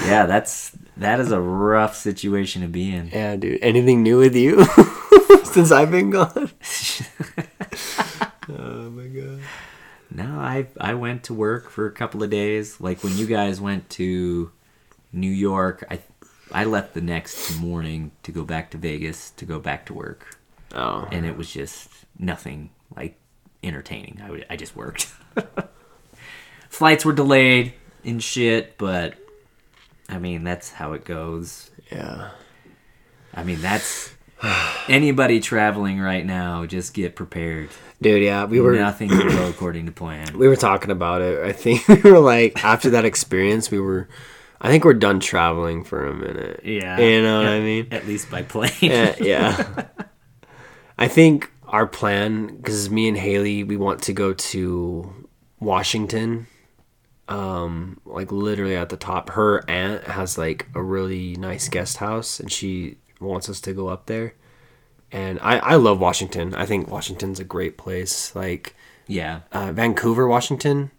Yeah, 0.04 0.26
that's 0.26 0.70
that 0.96 1.18
is 1.18 1.32
a 1.32 1.40
rough 1.40 1.96
situation 1.96 2.62
to 2.62 2.68
be 2.68 2.94
in. 2.94 3.08
Yeah, 3.08 3.34
dude. 3.34 3.58
Anything 3.62 4.04
new 4.04 4.18
with 4.18 4.36
you 4.36 4.64
since 5.44 5.72
I've 5.72 5.90
been 5.90 6.10
gone? 6.10 6.50
oh 8.48 8.90
my 8.90 9.06
god. 9.06 9.40
No, 10.10 10.38
I 10.38 10.68
I 10.80 10.94
went 10.94 11.24
to 11.24 11.34
work 11.34 11.68
for 11.68 11.86
a 11.86 11.92
couple 11.92 12.22
of 12.22 12.30
days. 12.30 12.80
Like 12.80 13.02
when 13.02 13.16
you 13.16 13.26
guys 13.26 13.60
went 13.60 13.90
to 13.90 14.52
New 15.12 15.30
York, 15.30 15.84
I 15.90 15.98
I 16.56 16.64
left 16.64 16.94
the 16.94 17.00
next 17.02 17.58
morning 17.60 18.12
to 18.22 18.32
go 18.32 18.42
back 18.42 18.70
to 18.70 18.78
Vegas 18.78 19.30
to 19.32 19.44
go 19.44 19.58
back 19.60 19.84
to 19.86 19.94
work, 19.94 20.38
Oh, 20.74 21.06
and 21.12 21.26
it 21.26 21.36
was 21.36 21.50
just 21.52 21.88
nothing 22.18 22.70
like 22.96 23.18
entertaining. 23.62 24.20
I, 24.24 24.30
would- 24.30 24.46
I 24.48 24.56
just 24.56 24.74
worked. 24.74 25.12
Flights 26.70 27.04
were 27.04 27.12
delayed 27.12 27.74
and 28.04 28.22
shit, 28.22 28.76
but 28.78 29.14
I 30.08 30.18
mean 30.18 30.44
that's 30.44 30.72
how 30.72 30.92
it 30.94 31.04
goes. 31.04 31.70
yeah. 31.92 32.30
I 33.34 33.44
mean 33.44 33.60
that's 33.60 34.14
anybody 34.88 35.40
traveling 35.40 36.00
right 36.00 36.24
now. 36.24 36.64
Just 36.66 36.94
get 36.94 37.16
prepared. 37.16 37.68
Dude, 38.00 38.22
yeah, 38.22 38.44
we 38.44 38.60
were 38.60 38.74
Nothing 38.76 39.08
will 39.10 39.28
go 39.28 39.48
according 39.48 39.86
to 39.86 39.92
plan. 39.92 40.38
we 40.38 40.48
were 40.48 40.56
talking 40.56 40.90
about 40.90 41.22
it. 41.22 41.42
I 41.44 41.52
think 41.52 41.86
we 42.04 42.10
were 42.10 42.18
like 42.18 42.64
after 42.64 42.90
that 42.90 43.04
experience, 43.04 43.70
we 43.70 43.78
were. 43.80 44.08
I 44.60 44.68
think 44.68 44.84
we're 44.84 44.94
done 44.94 45.20
traveling 45.20 45.84
for 45.84 46.06
a 46.06 46.14
minute. 46.14 46.60
Yeah, 46.64 46.98
you 46.98 47.22
know 47.22 47.38
what 47.38 47.46
At- 47.48 47.52
I 47.52 47.60
mean. 47.60 47.88
At 47.90 48.06
least 48.06 48.30
by 48.30 48.42
plane. 48.42 48.72
yeah, 48.80 49.14
yeah. 49.20 49.86
I 50.98 51.08
think 51.08 51.52
our 51.66 51.86
plan, 51.86 52.56
because 52.56 52.88
me 52.88 53.08
and 53.08 53.16
Haley, 53.16 53.64
we 53.64 53.76
want 53.76 54.02
to 54.04 54.12
go 54.12 54.32
to 54.32 55.28
Washington. 55.60 56.46
Um, 57.28 58.00
like 58.06 58.30
literally 58.30 58.76
at 58.76 58.88
the 58.88 58.96
top. 58.96 59.30
Her 59.30 59.68
aunt 59.68 60.04
has 60.04 60.38
like 60.38 60.68
a 60.74 60.82
really 60.82 61.34
nice 61.36 61.68
guest 61.68 61.96
house, 61.96 62.38
and 62.40 62.50
she 62.50 62.98
wants 63.20 63.48
us 63.48 63.60
to 63.62 63.72
go 63.72 63.88
up 63.88 64.06
there. 64.06 64.34
And 65.12 65.38
I, 65.40 65.58
I 65.58 65.74
love 65.74 66.00
Washington. 66.00 66.54
I 66.54 66.66
think 66.66 66.88
Washington's 66.88 67.40
a 67.40 67.44
great 67.44 67.76
place. 67.76 68.34
Like 68.34 68.74
yeah. 69.08 69.40
uh, 69.52 69.72
Vancouver, 69.72 70.26
Washington, 70.28 70.90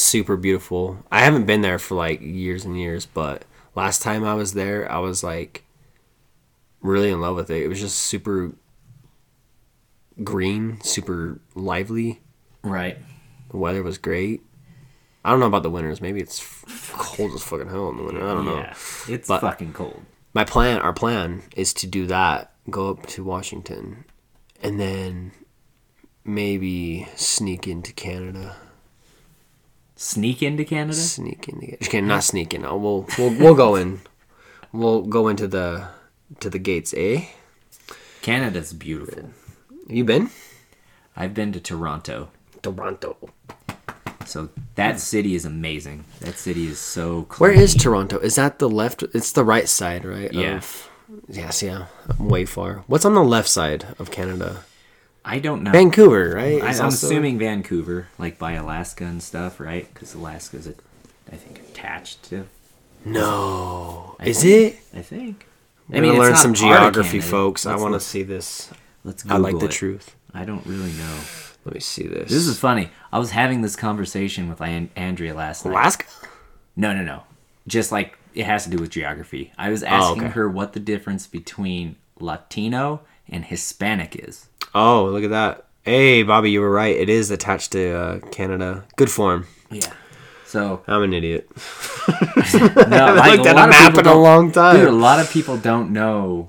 super 0.00 0.36
beautiful. 0.36 1.04
I 1.10 1.20
haven't 1.20 1.46
been 1.46 1.62
there 1.62 1.78
for 1.78 1.94
like 1.94 2.20
years 2.20 2.64
and 2.64 2.78
years, 2.78 3.06
but 3.06 3.44
last 3.74 4.02
time 4.02 4.24
I 4.24 4.34
was 4.34 4.54
there, 4.54 4.90
I 4.90 4.98
was 4.98 5.22
like 5.22 5.64
really 6.80 7.10
in 7.10 7.20
love 7.20 7.36
with 7.36 7.50
it. 7.50 7.62
It 7.62 7.68
was 7.68 7.80
just 7.80 7.98
super 7.98 8.52
green, 10.22 10.80
super 10.82 11.40
lively. 11.54 12.20
Right. 12.62 12.98
The 13.50 13.56
weather 13.56 13.82
was 13.82 13.98
great. 13.98 14.42
I 15.24 15.30
don't 15.30 15.40
know 15.40 15.46
about 15.46 15.62
the 15.62 15.70
winters. 15.70 16.00
Maybe 16.00 16.20
it's 16.20 16.62
cold 16.92 17.32
as 17.34 17.42
fucking 17.42 17.68
hell 17.68 17.88
in 17.90 17.96
the 17.96 18.02
winter. 18.04 18.22
I 18.26 18.34
don't 18.34 18.44
know. 18.44 18.58
Yeah. 18.58 18.74
It's 19.08 19.28
But- 19.28 19.40
fucking 19.40 19.72
cold. 19.72 20.02
My 20.34 20.44
plan, 20.44 20.78
our 20.78 20.92
plan, 20.92 21.42
is 21.56 21.72
to 21.74 21.86
do 21.86 22.06
that. 22.06 22.52
Go 22.70 22.90
up 22.90 23.06
to 23.06 23.24
Washington, 23.24 24.04
and 24.62 24.78
then 24.78 25.32
maybe 26.22 27.08
sneak 27.16 27.66
into 27.66 27.92
Canada. 27.94 28.56
Sneak 30.00 30.44
into 30.44 30.64
Canada? 30.64 30.94
Sneak 30.94 31.48
in. 31.48 31.76
Just 31.80 31.90
kidding, 31.90 32.06
not 32.06 32.22
sneak 32.22 32.54
in. 32.54 32.62
We'll 32.62 33.04
we'll 33.18 33.34
we'll 33.36 33.56
go 33.56 33.74
in. 33.74 34.00
We'll 34.72 35.02
go 35.02 35.26
into 35.26 35.48
the 35.48 35.88
to 36.38 36.48
the 36.48 36.60
gates. 36.60 36.94
Eh? 36.96 37.26
Canada's 38.22 38.72
beautiful. 38.72 39.30
You 39.88 40.04
been? 40.04 40.30
I've 41.16 41.34
been 41.34 41.50
to 41.50 41.58
Toronto. 41.58 42.30
Toronto. 42.62 43.16
So 44.24 44.50
that 44.76 45.00
city 45.00 45.34
is 45.34 45.44
amazing. 45.44 46.04
That 46.20 46.38
city 46.38 46.68
is 46.68 46.78
so 46.78 47.24
clean. 47.24 47.50
Where 47.50 47.60
is 47.60 47.74
Toronto? 47.74 48.18
Is 48.18 48.36
that 48.36 48.60
the 48.60 48.70
left? 48.70 49.02
It's 49.02 49.32
the 49.32 49.44
right 49.44 49.68
side, 49.68 50.04
right? 50.04 50.32
Yeah. 50.32 50.58
Of, 50.58 50.88
yes. 51.28 51.60
Yeah. 51.60 51.86
I'm 52.08 52.28
way 52.28 52.44
far. 52.44 52.84
What's 52.86 53.04
on 53.04 53.14
the 53.14 53.24
left 53.24 53.48
side 53.48 53.84
of 53.98 54.12
Canada? 54.12 54.62
I 55.24 55.38
don't 55.40 55.62
know. 55.62 55.70
Vancouver, 55.72 56.32
right? 56.34 56.62
I, 56.62 56.68
I'm 56.68 56.84
also- 56.84 57.06
assuming 57.06 57.38
Vancouver, 57.38 58.08
like 58.18 58.38
by 58.38 58.52
Alaska 58.52 59.04
and 59.04 59.22
stuff, 59.22 59.60
right? 59.60 59.92
Because 59.92 60.14
Alaska's, 60.14 60.66
a, 60.66 60.74
I 61.30 61.36
think, 61.36 61.58
attached 61.60 62.22
to. 62.30 62.46
No. 63.04 64.16
I 64.18 64.26
Is 64.28 64.42
think- 64.42 64.74
it? 64.74 64.98
I 64.98 65.02
think. 65.02 65.46
I 65.92 66.00
mean, 66.00 66.18
learn 66.18 66.36
some 66.36 66.52
it's 66.52 66.60
not 66.60 66.68
part 66.68 66.76
of 66.88 66.92
geography, 66.94 67.10
Canada. 67.18 67.30
folks. 67.30 67.64
I 67.66 67.70
Let's 67.70 67.82
want 67.82 67.94
to 67.94 68.00
see 68.00 68.22
this. 68.22 68.70
Let's 69.04 69.24
I 69.28 69.36
like 69.38 69.52
Google 69.54 69.68
the 69.68 69.74
it. 69.74 69.78
truth. 69.78 70.14
I 70.34 70.44
don't 70.44 70.64
really 70.66 70.92
know. 70.92 71.18
Let 71.64 71.74
me 71.74 71.80
see 71.80 72.06
this. 72.06 72.30
This 72.30 72.46
is 72.46 72.58
funny. 72.58 72.90
I 73.12 73.18
was 73.18 73.30
having 73.30 73.62
this 73.62 73.74
conversation 73.74 74.48
with 74.50 74.60
An- 74.60 74.90
Andrea 74.96 75.34
last 75.34 75.64
night. 75.64 75.70
Alaska. 75.72 76.04
No, 76.76 76.92
no, 76.92 77.02
no. 77.02 77.22
Just 77.66 77.90
like 77.90 78.18
it 78.34 78.44
has 78.44 78.64
to 78.64 78.70
do 78.70 78.76
with 78.76 78.90
geography. 78.90 79.52
I 79.56 79.70
was 79.70 79.82
oh, 79.82 79.86
asking 79.86 80.22
Oh, 80.22 80.26
okay. 80.26 80.34
her 80.34 80.48
what 80.48 80.74
the 80.74 80.80
difference 80.80 81.26
between 81.26 81.96
Latino 82.20 83.00
and 83.28 83.44
Hispanic 83.44 84.16
is. 84.16 84.48
Oh, 84.74 85.06
look 85.06 85.24
at 85.24 85.30
that. 85.30 85.66
Hey, 85.82 86.22
Bobby, 86.22 86.50
you 86.50 86.60
were 86.60 86.70
right. 86.70 86.94
It 86.94 87.08
is 87.08 87.30
attached 87.30 87.72
to 87.72 87.92
uh, 87.92 88.18
Canada. 88.30 88.84
Good 88.96 89.10
form. 89.10 89.46
Yeah. 89.70 89.92
So 90.44 90.82
I'm 90.86 91.02
an 91.02 91.12
idiot. 91.12 91.48
no, 92.08 92.96
I 92.96 93.12
like, 93.12 93.36
looked 93.38 93.48
at 93.48 93.56
a 93.56 93.68
map 93.68 93.98
in 93.98 94.06
a 94.06 94.14
long 94.14 94.50
time. 94.50 94.76
Dude, 94.76 94.88
a 94.88 94.92
lot 94.92 95.20
of 95.20 95.30
people 95.30 95.56
don't 95.58 95.92
know. 95.92 96.48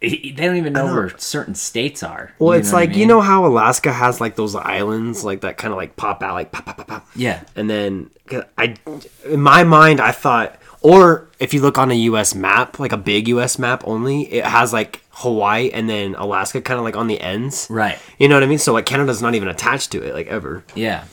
They 0.00 0.34
don't 0.34 0.56
even 0.56 0.72
know 0.72 0.86
where 0.86 1.16
certain 1.18 1.54
states 1.54 2.02
are. 2.02 2.34
Well, 2.38 2.52
it's 2.52 2.72
what 2.72 2.78
I 2.78 2.84
like 2.86 2.96
you 2.96 3.06
know 3.06 3.20
how 3.20 3.44
Alaska 3.44 3.92
has 3.92 4.20
like 4.20 4.34
those 4.34 4.54
islands, 4.54 5.24
like 5.24 5.42
that 5.42 5.58
kind 5.58 5.72
of 5.72 5.76
like 5.76 5.96
pop 5.96 6.22
out, 6.22 6.34
like 6.34 6.52
pop, 6.52 6.64
pop, 6.64 6.78
pop, 6.78 6.86
pop. 6.86 7.08
Yeah. 7.14 7.42
And 7.54 7.68
then 7.68 8.10
I, 8.56 8.76
in 9.24 9.40
my 9.40 9.64
mind, 9.64 10.00
I 10.00 10.12
thought, 10.12 10.59
or 10.82 11.28
if 11.38 11.52
you 11.54 11.60
look 11.60 11.78
on 11.78 11.90
a 11.90 11.94
U.S. 11.94 12.34
map, 12.34 12.78
like 12.78 12.92
a 12.92 12.96
big 12.96 13.28
U.S. 13.28 13.58
map 13.58 13.82
only, 13.86 14.22
it 14.32 14.44
has 14.44 14.72
like 14.72 15.02
Hawaii 15.10 15.70
and 15.70 15.88
then 15.88 16.14
Alaska 16.14 16.60
kind 16.60 16.78
of 16.78 16.84
like 16.84 16.96
on 16.96 17.06
the 17.06 17.20
ends. 17.20 17.66
Right. 17.70 17.98
You 18.18 18.28
know 18.28 18.36
what 18.36 18.42
I 18.42 18.46
mean? 18.46 18.58
So 18.58 18.72
like 18.72 18.86
Canada's 18.86 19.20
not 19.22 19.34
even 19.34 19.48
attached 19.48 19.92
to 19.92 20.02
it, 20.02 20.14
like 20.14 20.26
ever. 20.28 20.64
Yeah. 20.74 21.04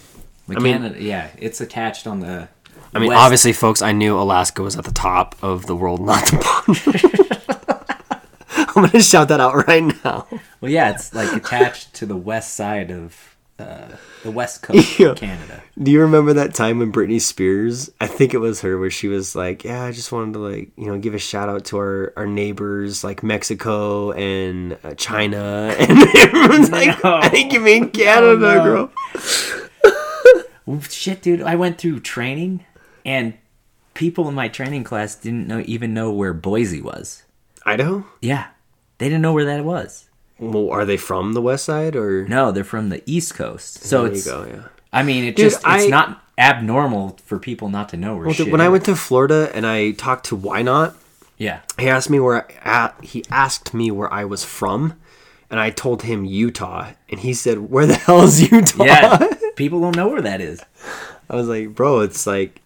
I 0.49 0.59
mean- 0.59 0.73
Canada, 0.73 1.01
yeah, 1.03 1.29
it's 1.37 1.59
attached 1.61 2.07
on 2.07 2.19
the. 2.21 2.47
I 2.95 2.99
mean, 2.99 3.09
west- 3.09 3.19
obviously, 3.19 3.53
folks, 3.53 3.81
I 3.81 3.91
knew 3.91 4.17
Alaska 4.17 4.63
was 4.63 4.77
at 4.77 4.85
the 4.85 4.91
top 4.93 5.35
of 5.43 5.65
the 5.65 5.75
world, 5.75 5.99
not 5.99 6.25
the 6.25 6.37
bottom. 6.37 7.47
I'm 8.75 8.85
gonna 8.85 9.01
shout 9.03 9.27
that 9.29 9.39
out 9.39 9.67
right 9.67 9.83
now. 10.03 10.27
Well, 10.61 10.71
yeah, 10.71 10.91
it's 10.91 11.13
like 11.13 11.31
attached 11.33 11.93
to 11.95 12.05
the 12.05 12.15
west 12.15 12.53
side 12.55 12.91
of 12.91 13.35
uh, 13.59 13.87
the 14.23 14.31
west 14.31 14.61
coast 14.61 14.99
Yeah. 14.99 15.07
of 15.09 15.17
Canada. 15.17 15.63
Do 15.81 15.91
you 15.91 16.01
remember 16.01 16.33
that 16.33 16.53
time 16.53 16.79
when 16.79 16.91
Britney 16.91 17.19
Spears? 17.21 17.89
I 17.99 18.07
think 18.07 18.33
it 18.33 18.37
was 18.39 18.61
her, 18.61 18.77
where 18.79 18.89
she 18.91 19.07
was 19.07 19.35
like, 19.35 19.63
"Yeah, 19.63 19.83
I 19.83 19.91
just 19.91 20.11
wanted 20.11 20.33
to 20.33 20.39
like, 20.39 20.69
you 20.77 20.85
know, 20.87 20.97
give 20.97 21.13
a 21.13 21.19
shout 21.19 21.49
out 21.49 21.65
to 21.65 21.77
our 21.77 22.13
our 22.17 22.27
neighbors 22.27 23.03
like 23.03 23.23
Mexico 23.23 24.11
and 24.11 24.77
uh, 24.83 24.93
China," 24.95 25.75
and 25.79 26.03
everyone's 26.15 26.69
like, 26.71 27.03
"I 27.05 27.29
think 27.29 27.53
you 27.53 27.59
mean 27.59 27.89
Canada, 27.89 28.37
no. 28.37 28.63
girl." 28.63 28.91
Shit, 30.89 31.21
dude, 31.21 31.41
I 31.41 31.55
went 31.55 31.77
through 31.77 32.01
training, 32.01 32.65
and 33.05 33.35
people 33.93 34.27
in 34.27 34.35
my 34.35 34.49
training 34.49 34.83
class 34.83 35.15
didn't 35.15 35.47
know 35.47 35.63
even 35.65 35.93
know 35.93 36.11
where 36.11 36.33
Boise 36.33 36.81
was. 36.81 37.23
Idaho? 37.65 38.05
Yeah, 38.21 38.47
they 38.97 39.07
didn't 39.07 39.21
know 39.21 39.33
where 39.33 39.45
that 39.45 39.63
was. 39.63 40.06
Well, 40.39 40.69
are 40.71 40.85
they 40.85 40.97
from 40.97 41.33
the 41.33 41.41
west 41.41 41.65
side 41.65 41.95
or? 41.95 42.27
No, 42.27 42.51
they're 42.51 42.63
from 42.63 42.89
the 42.89 43.01
East 43.05 43.35
Coast. 43.35 43.83
So 43.83 44.03
there 44.03 44.11
it's 44.13 44.25
you 44.25 44.31
go. 44.31 44.45
Yeah. 44.47 44.61
I 44.93 45.03
mean, 45.03 45.23
it 45.23 45.35
Dude, 45.35 45.45
just 45.45 45.57
it's 45.57 45.65
I- 45.65 45.87
not 45.87 46.21
abnormal 46.37 47.17
for 47.25 47.39
people 47.39 47.69
not 47.69 47.89
to 47.89 47.97
know 47.97 48.15
where 48.15 48.25
Well, 48.25 48.33
shit. 48.33 48.51
when 48.51 48.61
I 48.61 48.69
went 48.69 48.85
to 48.85 48.95
Florida 48.95 49.49
and 49.55 49.65
I 49.65 49.91
talked 49.91 50.27
to 50.27 50.35
Why 50.35 50.61
Not, 50.61 50.95
yeah, 51.37 51.61
he 51.79 51.89
asked 51.89 52.09
me 52.09 52.19
where 52.19 52.47
I, 52.65 52.91
he 53.01 53.23
asked 53.31 53.73
me 53.73 53.89
where 53.91 54.11
I 54.13 54.25
was 54.25 54.43
from, 54.43 54.99
and 55.49 55.59
I 55.59 55.69
told 55.71 56.03
him 56.03 56.25
Utah, 56.25 56.91
and 57.09 57.19
he 57.19 57.33
said, 57.33 57.69
"Where 57.69 57.85
the 57.85 57.93
hell 58.05 58.21
is 58.23 58.51
Utah?" 58.51 58.83
yeah, 58.85 59.27
people 59.55 59.79
don't 59.81 59.95
know 59.95 60.07
where 60.09 60.21
that 60.21 60.41
is. 60.41 60.61
I 61.29 61.35
was 61.35 61.47
like, 61.47 61.75
"Bro, 61.75 62.01
it's 62.01 62.25
like 62.25 62.61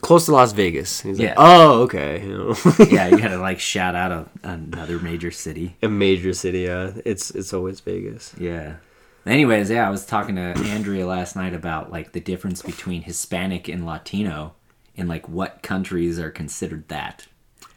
close 0.00 0.26
to 0.26 0.32
Las 0.32 0.52
Vegas." 0.52 1.00
He's 1.00 1.18
Yeah. 1.18 1.28
like, 1.30 1.36
"Oh, 1.38 1.82
okay." 1.82 2.22
You 2.26 2.38
know, 2.38 2.54
Yeah, 2.90 3.08
you 3.08 3.18
gotta 3.18 3.38
like 3.38 3.60
shout 3.60 3.94
out 3.94 4.12
a, 4.12 4.26
another 4.42 4.98
major 4.98 5.30
city. 5.30 5.76
a 5.82 5.88
major 5.88 6.32
city. 6.32 6.60
Yeah, 6.60 6.92
it's 7.04 7.30
it's 7.30 7.52
always 7.52 7.80
Vegas. 7.80 8.34
Yeah. 8.38 8.76
Anyways, 9.24 9.70
yeah, 9.70 9.86
I 9.86 9.90
was 9.90 10.04
talking 10.04 10.34
to 10.34 10.42
Andrea 10.42 11.06
last 11.06 11.36
night 11.36 11.54
about 11.54 11.92
like 11.92 12.12
the 12.12 12.20
difference 12.20 12.60
between 12.62 13.02
Hispanic 13.02 13.68
and 13.68 13.86
Latino, 13.86 14.54
and 14.96 15.08
like 15.08 15.28
what 15.28 15.62
countries 15.62 16.18
are 16.18 16.30
considered 16.30 16.88
that. 16.88 17.26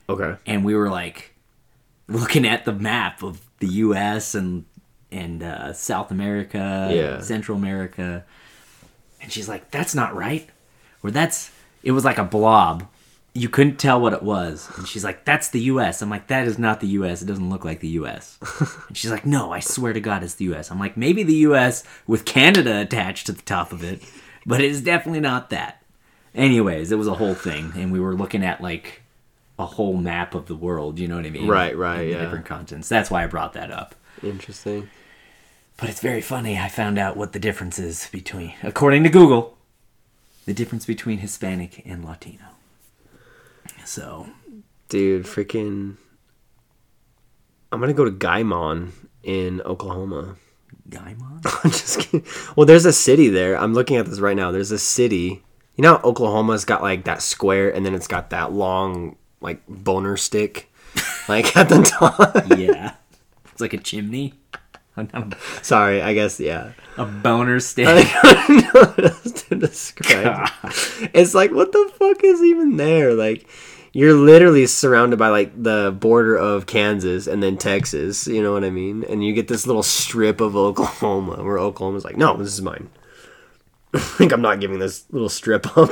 Okay. 0.10 0.36
and 0.46 0.64
we 0.64 0.76
were 0.76 0.90
like 0.90 1.34
looking 2.08 2.46
at 2.48 2.64
the 2.66 2.74
map 2.74 3.24
of 3.24 3.42
the 3.60 3.68
U.S. 3.86 4.36
and 4.36 4.66
and 5.12 5.42
uh, 5.44 5.72
South 5.74 6.12
America, 6.12 6.90
Yeah. 6.92 7.22
Central 7.22 7.58
America, 7.58 8.24
and 9.22 9.32
she's 9.32 9.48
like, 9.50 9.72
"That's 9.72 9.94
not 9.96 10.16
right," 10.16 10.50
or 11.04 11.12
"That's." 11.12 11.52
It 11.86 11.92
was 11.92 12.04
like 12.04 12.18
a 12.18 12.24
blob. 12.26 12.88
You 13.34 13.48
couldn't 13.48 13.78
tell 13.78 14.02
what 14.02 14.14
it 14.14 14.24
was, 14.24 14.70
and 14.78 14.88
she's 14.88 15.04
like, 15.04 15.24
"That's 15.24 15.50
the 15.50 15.60
U.S." 15.62 16.02
I'm 16.02 16.10
like, 16.10 16.28
"That 16.28 16.48
is 16.48 16.58
not 16.58 16.80
the 16.80 16.88
U.S. 16.88 17.22
It 17.22 17.26
doesn't 17.26 17.50
look 17.50 17.64
like 17.64 17.80
the 17.80 17.90
U.S." 17.90 18.38
and 18.88 18.98
she's 18.98 19.12
like, 19.12 19.26
"No, 19.26 19.52
I 19.52 19.60
swear 19.60 19.94
to 19.94 20.00
God, 20.00 20.24
it's 20.24 20.36
the 20.36 20.46
U.S." 20.46 20.72
I'm 20.72 20.80
like, 20.80 20.98
"Maybe 20.98 21.24
the 21.24 21.34
U.S. 21.50 21.84
with 22.08 22.26
Canada 22.26 22.82
attached 22.82 23.28
to 23.28 23.34
the 23.34 23.42
top 23.42 23.72
of 23.72 23.84
it, 23.84 24.02
but 24.46 24.62
it 24.62 24.72
is 24.72 24.82
definitely 24.82 25.20
not 25.22 25.50
that." 25.52 25.82
Anyways, 26.34 26.92
it 26.92 26.98
was 26.98 27.08
a 27.08 27.14
whole 27.14 27.36
thing, 27.36 27.72
and 27.76 27.92
we 27.92 28.00
were 28.00 28.16
looking 28.16 28.44
at 28.44 28.62
like 28.62 29.02
a 29.60 29.66
whole 29.66 29.98
map 29.98 30.34
of 30.34 30.48
the 30.48 30.56
world. 30.56 31.00
You 31.00 31.08
know 31.08 31.18
what 31.18 31.26
I 31.26 31.30
mean? 31.30 31.48
Right, 31.48 31.78
right, 31.78 32.10
yeah. 32.10 32.22
Different 32.22 32.46
continents. 32.46 32.90
That's 32.90 33.12
why 33.12 33.24
I 33.24 33.28
brought 33.28 33.54
that 33.54 33.72
up. 33.72 33.96
Interesting. 34.24 34.90
But 35.78 35.90
it's 35.90 36.00
very 36.00 36.22
funny. 36.22 36.58
I 36.58 36.70
found 36.70 36.98
out 36.98 37.18
what 37.18 37.34
the 37.34 37.40
difference 37.40 37.80
is 37.80 38.08
between, 38.12 38.54
according 38.64 39.04
to 39.04 39.10
Google, 39.10 39.55
the 40.46 40.54
difference 40.54 40.86
between 40.86 41.20
Hispanic 41.20 41.82
and 41.86 42.06
Latino. 42.06 42.46
So, 43.84 44.28
Dude, 44.90 45.26
freaking. 45.26 45.98
I'm 47.72 47.80
gonna 47.80 47.94
go 47.94 48.06
to 48.06 48.12
Guymon 48.12 48.92
in 49.24 49.62
Oklahoma. 49.62 50.36
Gaimon? 50.90 51.42
I'm 51.64 51.72
just 51.72 52.00
kidding. 52.00 52.26
Well, 52.56 52.66
there's 52.66 52.86
a 52.86 52.94
city 52.94 53.30
there. 53.30 53.58
I'm 53.58 53.74
looking 53.74 53.98
at 53.98 54.06
this 54.06 54.20
right 54.20 54.36
now. 54.36 54.52
There's 54.52 54.72
a 54.72 54.80
city. 54.80 55.44
You 55.76 55.82
know, 55.82 55.98
how 55.98 56.04
Oklahoma's 56.04 56.64
got 56.66 56.82
like 56.82 57.06
that 57.06 57.22
square, 57.22 57.74
and 57.74 57.86
then 57.86 57.96
it's 57.96 58.08
got 58.08 58.30
that 58.30 58.54
long 58.54 59.18
like 59.42 59.62
boner 59.68 60.18
stick, 60.18 60.72
like 61.28 61.56
at 61.58 61.70
the 61.70 61.82
top. 61.82 62.46
yeah. 62.58 62.94
It's 63.52 63.62
like 63.62 63.74
a 63.74 63.78
chimney. 63.78 64.34
Sorry, 65.62 66.02
I 66.02 66.14
guess 66.14 66.40
yeah. 66.40 66.72
A 66.98 67.06
boner 67.06 67.60
stick. 67.60 67.88
I 67.88 68.46
don't 68.48 68.74
know 68.74 68.82
what 68.82 69.06
else 69.06 69.44
to 69.44 69.56
describe. 69.56 70.50
It's 71.14 71.34
like 71.34 71.52
what 71.52 71.72
the 71.72 71.92
fuck 71.98 72.24
is 72.24 72.42
even 72.42 72.78
there? 72.78 73.14
Like 73.14 73.48
you're 73.92 74.14
literally 74.14 74.68
surrounded 74.68 75.18
by 75.18 75.30
like 75.30 75.62
the 75.62 75.96
border 75.98 76.36
of 76.36 76.66
Kansas 76.66 77.28
and 77.28 77.42
then 77.42 77.58
Texas. 77.58 78.28
You 78.28 78.44
know 78.44 78.54
what 78.54 78.64
I 78.64 78.70
mean? 78.70 79.04
And 79.06 79.24
you 79.24 79.34
get 79.34 79.48
this 79.48 79.66
little 79.66 79.84
strip 79.84 80.42
of 80.42 80.56
Oklahoma 80.56 81.44
where 81.44 81.58
Oklahoma's 81.58 82.04
like, 82.04 82.18
no, 82.18 82.36
this 82.38 82.50
is 82.50 82.62
mine. 82.62 82.90
I 83.94 84.00
think 84.00 84.34
I'm 84.34 84.42
not 84.42 84.60
giving 84.60 84.80
this 84.80 85.06
little 85.12 85.30
strip 85.30 85.78
up. 85.78 85.90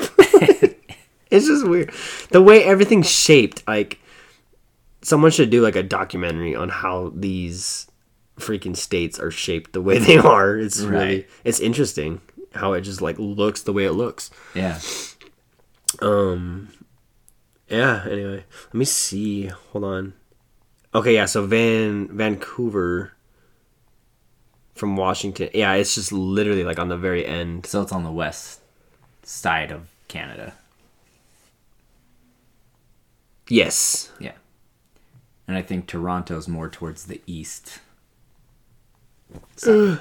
it's 1.30 1.48
just 1.48 1.66
weird. 1.66 1.94
The 2.32 2.42
way 2.42 2.64
everything's 2.66 3.10
shaped, 3.10 3.66
like 3.68 4.00
someone 5.02 5.32
should 5.32 5.50
do 5.50 5.62
like 5.62 5.76
a 5.78 5.84
documentary 5.84 6.56
on 6.56 6.70
how 6.70 7.12
these 7.16 7.88
freaking 8.44 8.76
states 8.76 9.20
are 9.20 9.32
shaped 9.32 9.74
the 9.74 9.82
way 9.82 9.98
they 10.08 10.18
are. 10.18 10.58
It's 10.58 10.82
really 10.82 11.28
it's 11.44 11.60
interesting 11.60 12.22
how 12.54 12.74
it 12.74 12.82
just 12.82 13.02
like 13.02 13.18
looks 13.18 13.64
the 13.64 13.74
way 13.74 13.86
it 13.86 13.94
looks. 13.94 14.30
yeah. 14.54 14.80
Um 16.02 16.70
yeah, 17.70 18.06
anyway. 18.10 18.44
Let 18.68 18.74
me 18.74 18.86
see. 18.86 19.48
Hold 19.48 19.84
on. 19.84 20.14
Okay, 20.94 21.16
yeah, 21.16 21.26
so 21.26 21.46
Van 21.46 22.08
Vancouver 22.10 23.14
from 24.76 24.96
Washington. 24.96 25.50
Yeah, 25.54 25.74
it's 25.74 25.96
just 25.96 26.12
literally 26.12 26.64
like 26.64 26.78
on 26.78 26.90
the 26.90 26.98
very 26.98 27.26
end. 27.26 27.66
So 27.66 27.82
it's 27.82 27.92
on 27.92 28.04
the 28.04 28.12
west 28.12 28.60
side 29.24 29.72
of 29.72 29.88
Canada. 30.08 30.54
Yes. 33.50 34.12
Yeah. 34.20 34.34
And 35.48 35.58
I 35.58 35.62
think 35.62 35.88
Toronto's 35.88 36.48
more 36.48 36.70
towards 36.70 37.06
the 37.06 37.22
east, 37.28 37.80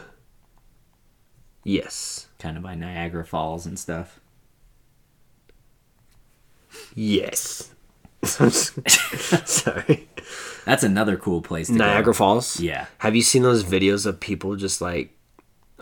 Yes. 1.64 2.26
kind 2.40 2.56
of 2.56 2.62
by 2.64 2.74
Niagara 2.74 3.24
Falls 3.24 3.66
and 3.66 3.78
stuff. 3.78 4.18
Yes. 6.94 7.70
Sorry. 8.24 10.08
That's 10.64 10.82
another 10.82 11.16
cool 11.16 11.40
place 11.42 11.68
to 11.68 11.74
Niagara 11.74 12.12
go. 12.12 12.18
Falls? 12.18 12.58
Yeah. 12.60 12.86
Have 12.98 13.14
you 13.14 13.22
seen 13.22 13.42
those 13.42 13.64
videos 13.64 14.06
of 14.06 14.18
people 14.20 14.56
just 14.56 14.80
like 14.80 15.16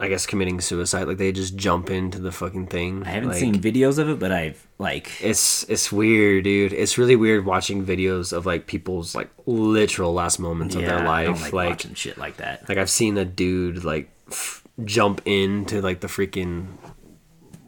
I 0.02 0.08
guess 0.08 0.24
committing 0.26 0.60
suicide? 0.62 1.04
Like 1.06 1.18
they 1.18 1.30
just 1.30 1.56
jump 1.56 1.90
into 1.90 2.18
the 2.18 2.32
fucking 2.32 2.68
thing. 2.68 3.02
I 3.04 3.10
haven't 3.10 3.28
like, 3.30 3.38
seen 3.38 3.54
videos 3.60 3.98
of 3.98 4.08
it, 4.08 4.18
but 4.18 4.32
I've 4.32 4.66
like 4.78 5.12
It's 5.22 5.64
it's 5.68 5.92
weird, 5.92 6.44
dude. 6.44 6.72
It's 6.72 6.96
really 6.96 7.16
weird 7.16 7.44
watching 7.44 7.84
videos 7.84 8.32
of 8.32 8.46
like 8.46 8.66
people's 8.66 9.14
like 9.14 9.28
literal 9.46 10.14
last 10.14 10.38
moments 10.38 10.74
of 10.74 10.80
yeah, 10.82 10.88
their 10.96 11.06
I 11.06 11.24
don't 11.24 11.34
life. 11.34 11.42
like, 11.44 11.52
Like 11.52 11.68
watching 11.70 11.94
shit 11.94 12.16
like 12.16 12.38
that. 12.38 12.66
like 12.68 12.78
I've 12.78 12.88
seen 12.90 13.18
a 13.18 13.26
dude 13.26 13.84
like 13.84 14.08
f- 14.28 14.64
jump 14.84 15.20
into 15.26 15.82
like 15.82 16.00
the 16.00 16.06
freaking 16.08 16.68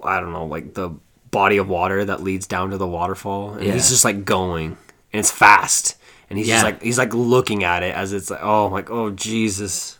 I 0.02 0.18
don't 0.18 0.32
know, 0.32 0.46
like 0.46 0.74
the 0.74 0.90
body 1.30 1.58
of 1.58 1.68
water 1.68 2.04
that 2.04 2.22
leads 2.22 2.46
down 2.46 2.70
to 2.70 2.78
the 2.78 2.86
waterfall 2.88 3.54
and 3.54 3.64
Yeah. 3.66 3.72
he's 3.74 3.88
just 3.90 4.04
like 4.04 4.24
going 4.24 4.76
and 5.12 5.20
it's 5.20 5.30
fast. 5.30 5.96
And 6.30 6.38
he's 6.38 6.48
just 6.48 6.64
like 6.64 6.82
he's 6.82 6.96
like 6.96 7.12
looking 7.12 7.62
at 7.62 7.82
it 7.82 7.94
as 7.94 8.14
it's 8.14 8.30
like 8.30 8.42
oh 8.42 8.68
like 8.68 8.90
oh 8.90 9.10
Jesus. 9.10 9.98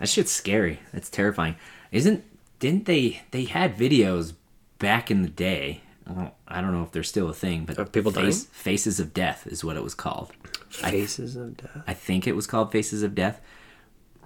That 0.00 0.08
shit's 0.08 0.32
scary. 0.32 0.80
That's 0.92 1.10
terrifying. 1.10 1.56
Isn't 1.92 2.24
didn't 2.58 2.86
they 2.86 3.22
they 3.30 3.44
had 3.44 3.76
videos 3.76 4.32
back 4.78 5.10
in 5.10 5.22
the 5.22 5.28
day? 5.28 5.82
I 6.08 6.12
don't, 6.12 6.34
I 6.48 6.60
don't 6.60 6.72
know 6.72 6.82
if 6.82 6.90
they're 6.90 7.02
still 7.04 7.28
a 7.28 7.34
thing, 7.34 7.66
but 7.66 7.78
Of 7.78 7.92
people 7.92 8.10
dying? 8.10 8.32
Faces 8.32 8.98
of 8.98 9.14
Death 9.14 9.46
is 9.46 9.62
what 9.62 9.76
it 9.76 9.84
was 9.84 9.94
called. 9.94 10.32
Faces 10.70 11.36
of 11.36 11.56
death. 11.56 11.82
I 11.86 11.94
think 11.94 12.26
it 12.26 12.34
was 12.34 12.46
called 12.46 12.72
Faces 12.72 13.02
of 13.02 13.14
Death, 13.14 13.40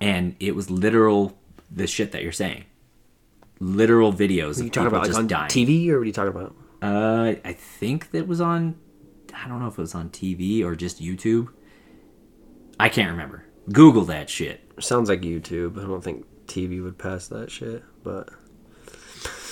and 0.00 0.36
it 0.40 0.54
was 0.54 0.70
literal 0.70 1.36
the 1.70 1.86
shit 1.86 2.12
that 2.12 2.22
you're 2.22 2.32
saying. 2.32 2.64
Literal 3.60 4.12
videos 4.12 4.58
you 4.58 4.66
of 4.66 4.72
talking 4.72 4.84
people 4.84 4.86
about 4.86 4.98
like 5.00 5.06
just 5.08 5.18
on 5.18 5.26
dying. 5.26 5.50
TV 5.50 5.88
or 5.88 5.98
what 5.98 6.02
are 6.02 6.06
you 6.06 6.12
talking 6.12 6.30
about? 6.30 6.54
Uh, 6.80 7.34
I 7.44 7.52
think 7.52 8.12
that 8.12 8.26
was 8.26 8.40
on. 8.40 8.76
I 9.34 9.48
don't 9.48 9.60
know 9.60 9.66
if 9.66 9.74
it 9.76 9.80
was 9.80 9.94
on 9.94 10.10
TV 10.10 10.62
or 10.64 10.76
just 10.76 11.02
YouTube. 11.02 11.48
I 12.78 12.88
can't 12.88 13.10
remember. 13.10 13.43
Google 13.72 14.04
that 14.06 14.28
shit. 14.28 14.60
Sounds 14.80 15.08
like 15.08 15.20
YouTube. 15.22 15.82
I 15.82 15.86
don't 15.86 16.02
think 16.04 16.26
TV 16.46 16.82
would 16.82 16.98
pass 16.98 17.28
that 17.28 17.50
shit, 17.50 17.82
but 18.02 18.28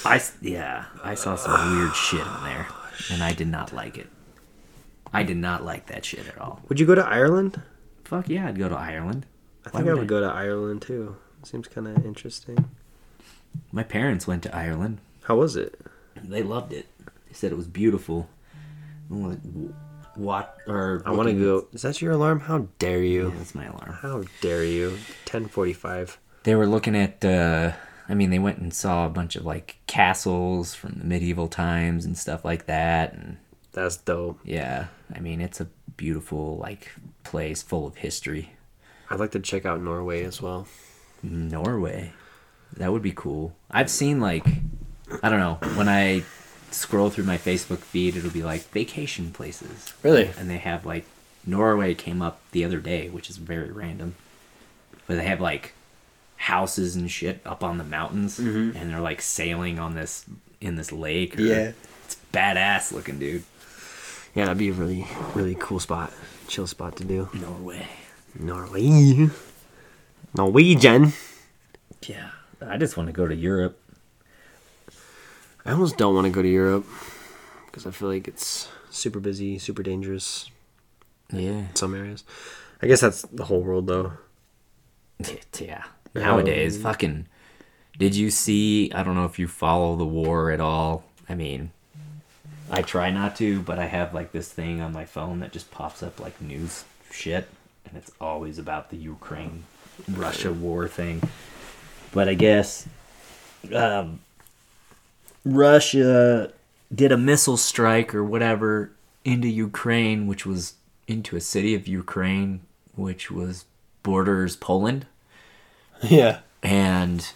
I 0.04 0.20
yeah, 0.40 0.86
I 1.02 1.14
saw 1.14 1.36
some 1.36 1.76
weird 1.78 1.94
shit 1.94 2.26
on 2.26 2.44
there, 2.44 2.66
and 3.10 3.22
I 3.22 3.32
did 3.32 3.48
not 3.48 3.72
like 3.72 3.96
it. 3.98 4.08
I 5.12 5.22
did 5.22 5.36
not 5.36 5.64
like 5.64 5.86
that 5.86 6.04
shit 6.04 6.26
at 6.26 6.38
all. 6.38 6.60
would 6.68 6.80
you 6.80 6.86
go 6.86 6.94
to 6.94 7.04
Ireland? 7.06 7.60
Fuck 8.04 8.28
yeah, 8.28 8.48
I'd 8.48 8.58
go 8.58 8.68
to 8.68 8.76
Ireland. 8.76 9.26
I 9.64 9.70
Why 9.70 9.80
think 9.80 9.90
I 9.90 9.92
would 9.92 9.98
would 10.00 10.04
I? 10.04 10.08
go 10.08 10.20
to 10.20 10.26
Ireland 10.26 10.82
too. 10.82 11.16
Seems 11.44 11.68
kind 11.68 11.86
of 11.88 12.04
interesting. 12.04 12.68
My 13.70 13.82
parents 13.82 14.26
went 14.26 14.42
to 14.44 14.54
Ireland. 14.54 14.98
How 15.24 15.36
was 15.36 15.56
it? 15.56 15.78
They 16.22 16.42
loved 16.42 16.72
it. 16.72 16.86
They 17.26 17.32
said 17.34 17.52
it 17.52 17.56
was 17.56 17.66
beautiful. 17.68 18.28
Like, 19.10 19.38
What 20.14 20.56
or 20.66 21.02
I 21.06 21.10
want 21.12 21.28
to 21.28 21.34
go. 21.34 21.68
Is 21.72 21.82
that 21.82 22.00
your 22.02 22.12
alarm? 22.12 22.40
How 22.40 22.66
dare 22.78 23.02
you? 23.02 23.28
Yeah, 23.28 23.34
that's 23.38 23.54
my 23.54 23.64
alarm. 23.66 23.92
How 24.00 24.24
dare 24.40 24.64
you? 24.64 24.90
1045. 24.90 26.18
They 26.44 26.54
were 26.54 26.66
looking 26.66 26.96
at. 26.96 27.24
uh 27.24 27.72
I 28.08 28.14
mean, 28.14 28.30
they 28.30 28.38
went 28.40 28.58
and 28.58 28.74
saw 28.74 29.06
a 29.06 29.08
bunch 29.08 29.36
of 29.36 29.44
like 29.46 29.78
castles 29.86 30.74
from 30.74 30.94
the 30.98 31.04
medieval 31.04 31.48
times 31.48 32.04
and 32.04 32.18
stuff 32.18 32.44
like 32.44 32.66
that, 32.66 33.14
and 33.14 33.38
That's 33.72 33.96
dope. 33.96 34.40
yeah, 34.44 34.86
I 35.14 35.20
mean, 35.20 35.40
it's 35.40 35.60
a 35.60 35.68
beautiful 35.96 36.58
like 36.58 36.90
place 37.24 37.62
full 37.62 37.86
of 37.86 37.96
history. 37.96 38.52
I'd 39.08 39.20
like 39.20 39.30
to 39.32 39.40
check 39.40 39.64
out 39.64 39.80
Norway 39.80 40.24
as 40.24 40.42
well. 40.42 40.66
Norway. 41.22 42.12
That 42.76 42.92
would 42.92 43.02
be 43.02 43.12
cool. 43.12 43.54
I've 43.70 43.88
seen 43.90 44.20
like 44.20 44.44
I 45.22 45.28
don't 45.28 45.40
know, 45.40 45.58
when 45.76 45.88
I 45.88 46.24
scroll 46.72 47.10
through 47.10 47.24
my 47.24 47.38
Facebook 47.38 47.78
feed 47.78 48.16
it'll 48.16 48.30
be 48.30 48.42
like 48.42 48.62
vacation 48.70 49.30
places. 49.32 49.92
Really? 50.02 50.30
And 50.38 50.48
they 50.50 50.58
have 50.58 50.84
like 50.86 51.04
Norway 51.46 51.94
came 51.94 52.22
up 52.22 52.40
the 52.52 52.64
other 52.64 52.78
day, 52.80 53.08
which 53.08 53.28
is 53.30 53.36
very 53.36 53.70
random. 53.70 54.14
where 55.06 55.18
they 55.18 55.24
have 55.24 55.40
like 55.40 55.74
houses 56.36 56.94
and 56.96 57.10
shit 57.10 57.40
up 57.44 57.62
on 57.64 57.78
the 57.78 57.84
mountains, 57.84 58.38
Mm-hmm. 58.38 58.76
and 58.76 58.90
they're 58.90 59.00
like 59.00 59.20
sailing 59.20 59.78
on 59.78 59.94
this 59.94 60.24
in 60.60 60.76
this 60.76 60.92
lake. 60.92 61.38
or- 61.38 61.42
Yeah. 61.42 61.72
it's 62.04 62.16
badass 62.32 62.92
looking, 62.92 63.18
dude. 63.18 63.42
Yeah, 64.34 64.44
that'd 64.46 64.58
be 64.58 64.68
a 64.70 64.72
really, 64.72 65.06
really 65.34 65.56
cool 65.58 65.80
spot. 65.80 66.12
Chill 66.48 66.66
spot 66.66 66.96
to 66.96 67.04
do. 67.04 67.28
Norway. 67.34 67.86
Norway. 68.38 69.28
Norwegian. 70.34 71.12
Yeah, 72.06 72.30
I 72.60 72.78
just 72.78 72.96
want 72.96 73.08
to 73.08 73.12
go 73.12 73.26
to 73.26 73.34
Europe. 73.34 73.78
I 75.64 75.72
almost 75.72 75.96
don't 75.96 76.14
want 76.14 76.24
to 76.26 76.30
go 76.30 76.42
to 76.42 76.48
Europe 76.48 76.86
because 77.66 77.86
I 77.86 77.90
feel 77.90 78.08
like 78.08 78.26
it's 78.28 78.68
super 78.90 79.20
busy, 79.20 79.58
super 79.58 79.82
dangerous 79.82 80.50
Yeah. 81.32 81.50
in 81.68 81.74
some 81.76 81.94
areas. 81.94 82.24
I 82.82 82.86
guess 82.88 83.00
that's 83.00 83.22
the 83.22 83.44
whole 83.44 83.62
world 83.62 83.86
though. 83.86 84.12
Yeah. 85.58 85.84
Nowadays, 86.14 86.80
fucking. 86.82 87.26
Did 87.98 88.14
you 88.16 88.30
see? 88.30 88.90
I 88.92 89.02
don't 89.02 89.14
know 89.14 89.24
if 89.24 89.38
you 89.38 89.46
follow 89.48 89.96
the 89.96 90.04
war 90.04 90.50
at 90.50 90.60
all. 90.60 91.04
I 91.28 91.34
mean, 91.34 91.70
I 92.70 92.82
try 92.82 93.10
not 93.10 93.36
to, 93.36 93.60
but 93.62 93.78
I 93.78 93.86
have 93.86 94.12
like 94.12 94.32
this 94.32 94.50
thing 94.52 94.80
on 94.80 94.92
my 94.92 95.04
phone 95.04 95.40
that 95.40 95.52
just 95.52 95.70
pops 95.70 96.02
up 96.02 96.18
like 96.20 96.40
news 96.40 96.84
shit, 97.10 97.48
and 97.86 97.96
it's 97.96 98.10
always 98.20 98.58
about 98.58 98.90
the 98.90 98.96
Ukraine 98.96 99.64
Russia 100.10 100.52
war 100.52 100.88
thing. 100.88 101.22
But 102.12 102.28
I 102.28 102.34
guess 102.34 102.86
um, 103.74 104.20
Russia 105.44 106.52
did 106.94 107.12
a 107.12 107.16
missile 107.16 107.56
strike 107.56 108.14
or 108.14 108.22
whatever 108.24 108.92
into 109.24 109.48
Ukraine, 109.48 110.26
which 110.26 110.44
was 110.46 110.74
into 111.08 111.36
a 111.36 111.40
city 111.40 111.74
of 111.74 111.88
Ukraine, 111.88 112.60
which 112.94 113.30
was 113.30 113.64
borders 114.02 114.56
Poland 114.56 115.06
Yeah. 116.02 116.40
and 116.62 117.28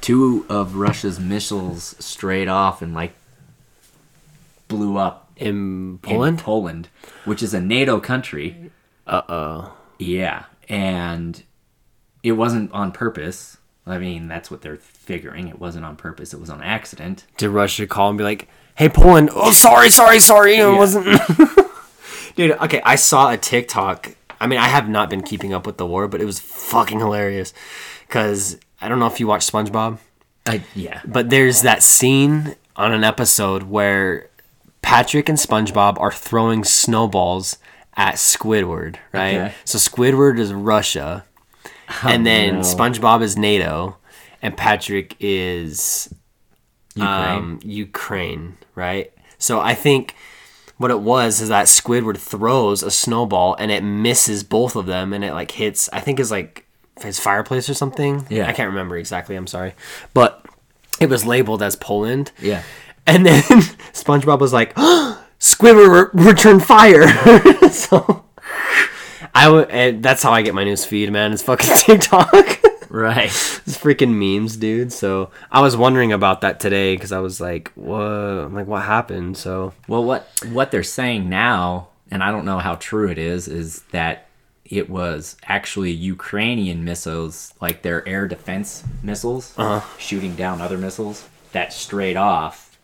two 0.00 0.44
of 0.48 0.76
Russia's 0.76 1.18
missiles 1.20 1.94
strayed 1.98 2.48
off 2.48 2.82
and 2.82 2.92
like 2.94 3.14
blew 4.68 4.96
up 4.96 5.30
In 5.36 5.46
in 5.48 5.98
Poland? 6.02 6.38
Poland, 6.38 6.88
which 7.24 7.42
is 7.42 7.54
a 7.54 7.60
NATO 7.60 8.00
country. 8.00 8.70
Uh 9.06 9.22
oh. 9.28 9.72
Yeah, 9.98 10.44
and 10.68 11.42
it 12.22 12.32
wasn't 12.32 12.72
on 12.72 12.90
purpose. 12.92 13.56
I 13.86 13.98
mean, 13.98 14.28
that's 14.28 14.50
what 14.50 14.62
they're 14.62 14.76
figuring. 14.76 15.48
It 15.48 15.58
wasn't 15.58 15.84
on 15.84 15.96
purpose. 15.96 16.32
It 16.32 16.40
was 16.40 16.50
on 16.50 16.62
accident. 16.62 17.26
Did 17.36 17.48
Russia 17.48 17.86
call 17.86 18.10
and 18.10 18.18
be 18.18 18.24
like, 18.24 18.48
"Hey, 18.76 18.88
Poland, 18.88 19.30
oh 19.34 19.50
sorry, 19.50 19.90
sorry, 19.90 20.20
sorry, 20.20 20.56
it 20.56 20.76
wasn't." 20.76 21.06
Dude, 22.36 22.52
okay, 22.52 22.80
I 22.84 22.94
saw 22.96 23.30
a 23.30 23.36
TikTok. 23.36 24.14
I 24.40 24.46
mean, 24.46 24.58
I 24.58 24.68
have 24.68 24.88
not 24.88 25.10
been 25.10 25.22
keeping 25.22 25.52
up 25.52 25.66
with 25.66 25.76
the 25.76 25.86
war, 25.86 26.08
but 26.08 26.20
it 26.20 26.24
was 26.24 26.38
fucking 26.40 26.98
hilarious. 26.98 27.52
Cause 28.08 28.58
I 28.80 28.88
don't 28.88 28.98
know 28.98 29.06
if 29.06 29.20
you 29.20 29.26
watch 29.26 29.50
SpongeBob, 29.50 29.98
I, 30.46 30.64
yeah, 30.74 31.00
but 31.04 31.30
there's 31.30 31.62
that 31.62 31.82
scene 31.82 32.54
on 32.76 32.92
an 32.92 33.04
episode 33.04 33.64
where 33.64 34.28
Patrick 34.82 35.28
and 35.28 35.38
SpongeBob 35.38 35.98
are 35.98 36.12
throwing 36.12 36.64
snowballs 36.64 37.58
at 37.96 38.14
Squidward, 38.16 38.96
right? 39.12 39.36
Okay. 39.36 39.54
So 39.64 39.78
Squidward 39.78 40.38
is 40.38 40.52
Russia, 40.52 41.24
and 42.04 42.26
then 42.26 42.56
no. 42.56 42.60
SpongeBob 42.60 43.22
is 43.22 43.36
NATO, 43.36 43.96
and 44.40 44.56
Patrick 44.56 45.16
is 45.20 46.12
Ukraine. 46.94 47.08
um, 47.38 47.60
Ukraine, 47.62 48.56
right? 48.74 49.12
So 49.38 49.60
I 49.60 49.74
think 49.74 50.14
what 50.78 50.90
it 50.90 51.00
was 51.00 51.40
is 51.40 51.48
that 51.48 51.66
Squidward 51.66 52.18
throws 52.18 52.82
a 52.82 52.90
snowball 52.90 53.54
and 53.58 53.70
it 53.70 53.82
misses 53.82 54.42
both 54.42 54.74
of 54.76 54.86
them 54.86 55.12
and 55.12 55.24
it 55.24 55.32
like 55.32 55.52
hits 55.52 55.88
I 55.92 56.00
think 56.00 56.18
is 56.18 56.30
like 56.30 56.66
his 57.00 57.18
fireplace 57.20 57.68
or 57.68 57.74
something. 57.74 58.26
Yeah. 58.28 58.46
I 58.48 58.52
can't 58.52 58.68
remember 58.68 58.96
exactly, 58.96 59.36
I'm 59.36 59.46
sorry. 59.46 59.74
But 60.14 60.44
it 61.00 61.08
was 61.08 61.24
labeled 61.24 61.62
as 61.62 61.76
Poland. 61.76 62.32
yeah. 62.40 62.62
And 63.06 63.26
then 63.26 63.42
SpongeBob 63.92 64.38
was 64.40 64.52
like, 64.52 64.74
Squidward 65.40 66.12
re- 66.14 66.24
return 66.26 66.60
fire. 66.60 67.08
so 67.70 68.24
I 69.34 69.48
would 69.48 69.70
and 69.70 70.02
that's 70.02 70.22
how 70.22 70.32
I 70.32 70.42
get 70.42 70.54
my 70.54 70.64
news 70.64 70.84
feed, 70.84 71.10
man. 71.12 71.32
It's 71.32 71.42
fucking 71.42 71.70
TikTok. 71.76 72.60
Right. 72.90 73.30
It's 73.64 73.78
freaking 73.78 74.14
memes, 74.14 74.56
dude. 74.56 74.92
So 74.92 75.30
I 75.50 75.60
was 75.60 75.76
wondering 75.76 76.12
about 76.12 76.40
that 76.42 76.58
today 76.60 76.94
because 76.96 77.12
I 77.12 77.20
was 77.20 77.40
like, 77.40 77.70
"What? 77.74 78.00
I'm 78.00 78.54
like, 78.54 78.66
what 78.66 78.82
happened?" 78.82 79.36
So 79.38 79.72
Well, 79.88 80.04
what 80.04 80.28
what 80.50 80.70
they're 80.72 80.82
saying 80.82 81.28
now, 81.28 81.88
and 82.10 82.22
I 82.22 82.30
don't 82.32 82.44
know 82.44 82.58
how 82.58 82.74
true 82.74 83.08
it 83.08 83.18
is, 83.18 83.46
is 83.48 83.82
that 83.92 84.26
it 84.66 84.90
was 84.90 85.36
actually 85.44 85.92
Ukrainian 85.92 86.84
missiles, 86.84 87.54
like 87.60 87.82
their 87.82 88.06
air 88.08 88.26
defense 88.26 88.82
missiles, 89.02 89.54
Uh-huh. 89.56 89.80
shooting 89.98 90.34
down 90.34 90.60
other 90.60 90.76
missiles 90.76 91.28
that 91.52 91.72
strayed 91.72 92.16
off 92.16 92.76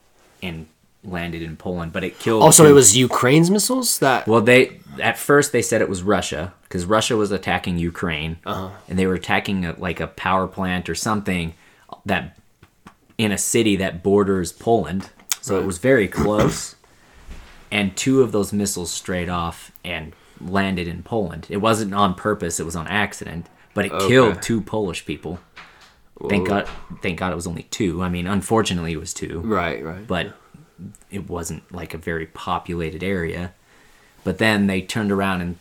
and 0.42 0.66
landed 1.04 1.42
in 1.42 1.56
Poland, 1.56 1.92
but 1.92 2.04
it 2.04 2.18
killed. 2.18 2.42
oh, 2.42 2.50
so 2.50 2.64
two- 2.64 2.70
it 2.70 2.72
was 2.72 2.96
Ukraine's 2.96 3.50
missiles 3.50 3.98
that. 4.00 4.26
Well, 4.26 4.40
they 4.40 4.80
at 5.00 5.18
first 5.18 5.52
they 5.52 5.62
said 5.62 5.80
it 5.80 5.88
was 5.88 6.02
Russia 6.02 6.54
because 6.62 6.84
Russia 6.84 7.16
was 7.16 7.30
attacking 7.30 7.78
Ukraine, 7.78 8.38
uh-huh. 8.44 8.70
and 8.88 8.98
they 8.98 9.06
were 9.06 9.14
attacking 9.14 9.64
a, 9.64 9.78
like 9.78 10.00
a 10.00 10.06
power 10.06 10.46
plant 10.46 10.88
or 10.88 10.94
something 10.94 11.54
that 12.04 12.38
in 13.16 13.32
a 13.32 13.38
city 13.38 13.76
that 13.76 14.02
borders 14.02 14.52
Poland. 14.52 15.10
So 15.40 15.58
it 15.58 15.64
was 15.64 15.78
very 15.78 16.08
close, 16.08 16.76
and 17.70 17.96
two 17.96 18.22
of 18.22 18.32
those 18.32 18.52
missiles 18.52 18.90
strayed 18.90 19.28
off 19.28 19.72
and 19.84 20.12
landed 20.40 20.86
in 20.86 21.02
Poland. 21.02 21.46
It 21.48 21.58
wasn't 21.58 21.94
on 21.94 22.14
purpose; 22.14 22.60
it 22.60 22.64
was 22.64 22.76
on 22.76 22.86
accident, 22.88 23.46
but 23.72 23.86
it 23.86 23.92
killed 24.00 24.42
two 24.42 24.60
Polish 24.60 25.06
people. 25.06 25.38
Thank 26.28 26.48
God! 26.48 26.68
Thank 27.00 27.20
God 27.20 27.32
it 27.32 27.36
was 27.36 27.46
only 27.46 27.62
two. 27.64 28.02
I 28.02 28.08
mean, 28.08 28.26
unfortunately, 28.26 28.92
it 28.92 28.98
was 28.98 29.14
two 29.14 29.40
right, 29.40 29.82
right. 29.84 30.06
but 30.06 30.34
it 31.10 31.28
wasn't 31.28 31.70
like 31.72 31.94
a 31.94 31.98
very 31.98 32.26
populated 32.26 33.02
area. 33.02 33.52
But 34.24 34.38
then 34.38 34.66
they 34.66 34.82
turned 34.82 35.12
around 35.12 35.40
and 35.40 35.56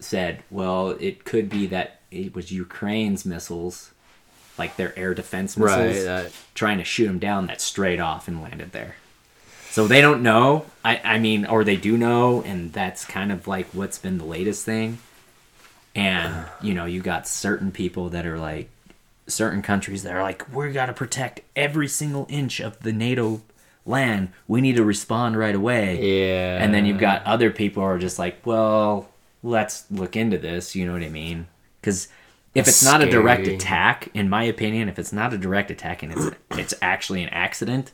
said, 0.00 0.42
well, 0.50 0.90
it 1.00 1.24
could 1.24 1.48
be 1.48 1.66
that 1.66 2.00
it 2.10 2.34
was 2.34 2.50
Ukraine's 2.52 3.24
missiles, 3.24 3.92
like 4.58 4.76
their 4.76 4.96
air 4.98 5.14
defense 5.14 5.56
missiles, 5.56 5.96
Right, 5.96 6.04
that- 6.04 6.32
trying 6.54 6.78
to 6.78 6.84
shoot 6.84 7.06
them 7.06 7.18
down 7.18 7.46
that 7.46 7.60
strayed 7.60 8.00
off 8.00 8.28
and 8.28 8.42
landed 8.42 8.72
there. 8.72 8.96
So 9.70 9.86
they 9.86 10.02
don't 10.02 10.22
know. 10.22 10.66
I, 10.84 11.00
I 11.02 11.18
mean, 11.18 11.46
or 11.46 11.64
they 11.64 11.76
do 11.76 11.96
know, 11.96 12.42
and 12.42 12.72
that's 12.72 13.04
kind 13.06 13.32
of 13.32 13.46
like 13.46 13.68
what's 13.68 13.98
been 13.98 14.18
the 14.18 14.24
latest 14.24 14.64
thing. 14.66 14.98
And, 15.94 16.44
you 16.62 16.74
know, 16.74 16.84
you 16.84 17.00
got 17.00 17.26
certain 17.26 17.70
people 17.72 18.10
that 18.10 18.26
are 18.26 18.38
like, 18.38 18.68
certain 19.28 19.62
countries 19.62 20.02
that 20.02 20.14
are 20.14 20.22
like, 20.22 20.52
we 20.54 20.72
got 20.72 20.86
to 20.86 20.92
protect 20.92 21.40
every 21.56 21.88
single 21.88 22.26
inch 22.28 22.60
of 22.60 22.78
the 22.80 22.92
NATO 22.92 23.40
land. 23.84 24.28
We 24.46 24.60
need 24.60 24.76
to 24.76 24.84
respond 24.84 25.36
right 25.36 25.54
away. 25.54 26.00
yeah. 26.28 26.62
And 26.62 26.72
then 26.72 26.86
you've 26.86 26.98
got 27.00 27.24
other 27.24 27.50
people 27.50 27.82
who 27.82 27.88
are 27.88 27.98
just 27.98 28.18
like, 28.18 28.44
well, 28.46 29.08
let's 29.42 29.84
look 29.90 30.16
into 30.16 30.38
this. 30.38 30.74
You 30.76 30.86
know 30.86 30.92
what 30.92 31.02
I 31.02 31.08
mean? 31.08 31.48
Because 31.80 32.08
if 32.54 32.68
it's 32.68 32.84
not 32.84 33.02
a 33.02 33.10
direct 33.10 33.46
attack, 33.48 34.08
in 34.14 34.28
my 34.28 34.44
opinion, 34.44 34.88
if 34.88 34.98
it's 34.98 35.12
not 35.12 35.32
a 35.32 35.38
direct 35.38 35.70
attack 35.70 36.02
and 36.02 36.12
it's 36.12 36.36
it's 36.58 36.74
actually 36.82 37.22
an 37.22 37.28
accident, 37.30 37.92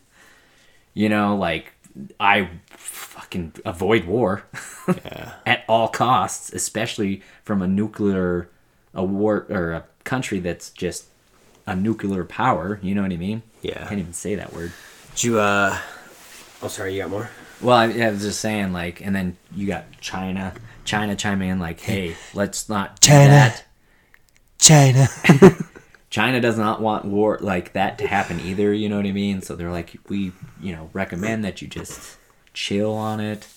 you 0.95 1.09
know, 1.09 1.37
like 1.37 1.73
I 2.21 2.51
fucking 2.69 3.55
avoid 3.65 4.05
war 4.05 4.45
Yeah. 4.89 5.33
at 5.47 5.65
all 5.69 5.89
costs, 5.89 6.53
especially 6.53 7.23
from 7.45 7.63
a 7.63 7.67
nuclear 7.67 8.51
a 8.95 9.05
war 9.05 9.47
or 9.49 9.73
a 9.73 9.85
country 10.05 10.41
that's 10.41 10.71
just 10.71 11.07
a 11.67 11.75
nuclear 11.77 12.25
power. 12.25 12.79
You 12.83 12.95
know 12.95 13.03
what 13.03 13.13
I 13.13 13.17
mean? 13.17 13.43
Yeah. 13.63 13.85
I 13.85 13.89
can't 13.89 14.01
even 14.01 14.13
say 14.13 14.35
that 14.35 14.53
word. 14.53 14.73
Did 15.19 15.25
you? 15.25 15.41
uh 15.41 15.77
Oh, 16.63 16.69
sorry. 16.69 16.95
You 16.95 17.03
got 17.03 17.11
more? 17.11 17.29
Well, 17.61 17.77
I, 17.77 17.87
I 17.87 18.11
was 18.11 18.23
just 18.23 18.39
saying, 18.39 18.73
like, 18.73 19.01
and 19.01 19.17
then 19.17 19.37
you 19.53 19.67
got 19.67 19.85
China, 20.01 20.55
China 20.85 21.17
chiming 21.17 21.49
in, 21.49 21.59
like, 21.59 21.81
hey, 21.81 22.15
let's 22.35 22.69
not 22.69 23.01
do 23.01 23.09
China. 23.09 23.31
that. 23.31 23.65
China. 24.61 25.09
China 26.11 26.41
does 26.41 26.57
not 26.57 26.81
want 26.81 27.05
war 27.05 27.37
like 27.41 27.73
that 27.73 27.99
to 27.99 28.07
happen 28.07 28.39
either. 28.39 28.73
You 28.73 28.89
know 28.89 28.97
what 28.97 29.07
I 29.07 29.13
mean? 29.13 29.43
So 29.43 29.57
they're 29.57 29.73
like, 29.73 29.97
we, 30.09 30.31
you 30.61 30.77
know, 30.77 30.89
recommend 30.93 31.45
that 31.45 31.61
you 31.61 31.67
just 31.67 32.17
chill 32.55 32.93
on 32.93 33.19
it, 33.19 33.49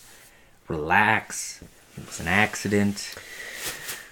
relax. 0.67 1.63
It 1.95 2.07
was 2.07 2.19
an 2.19 2.27
accident. 2.27 3.13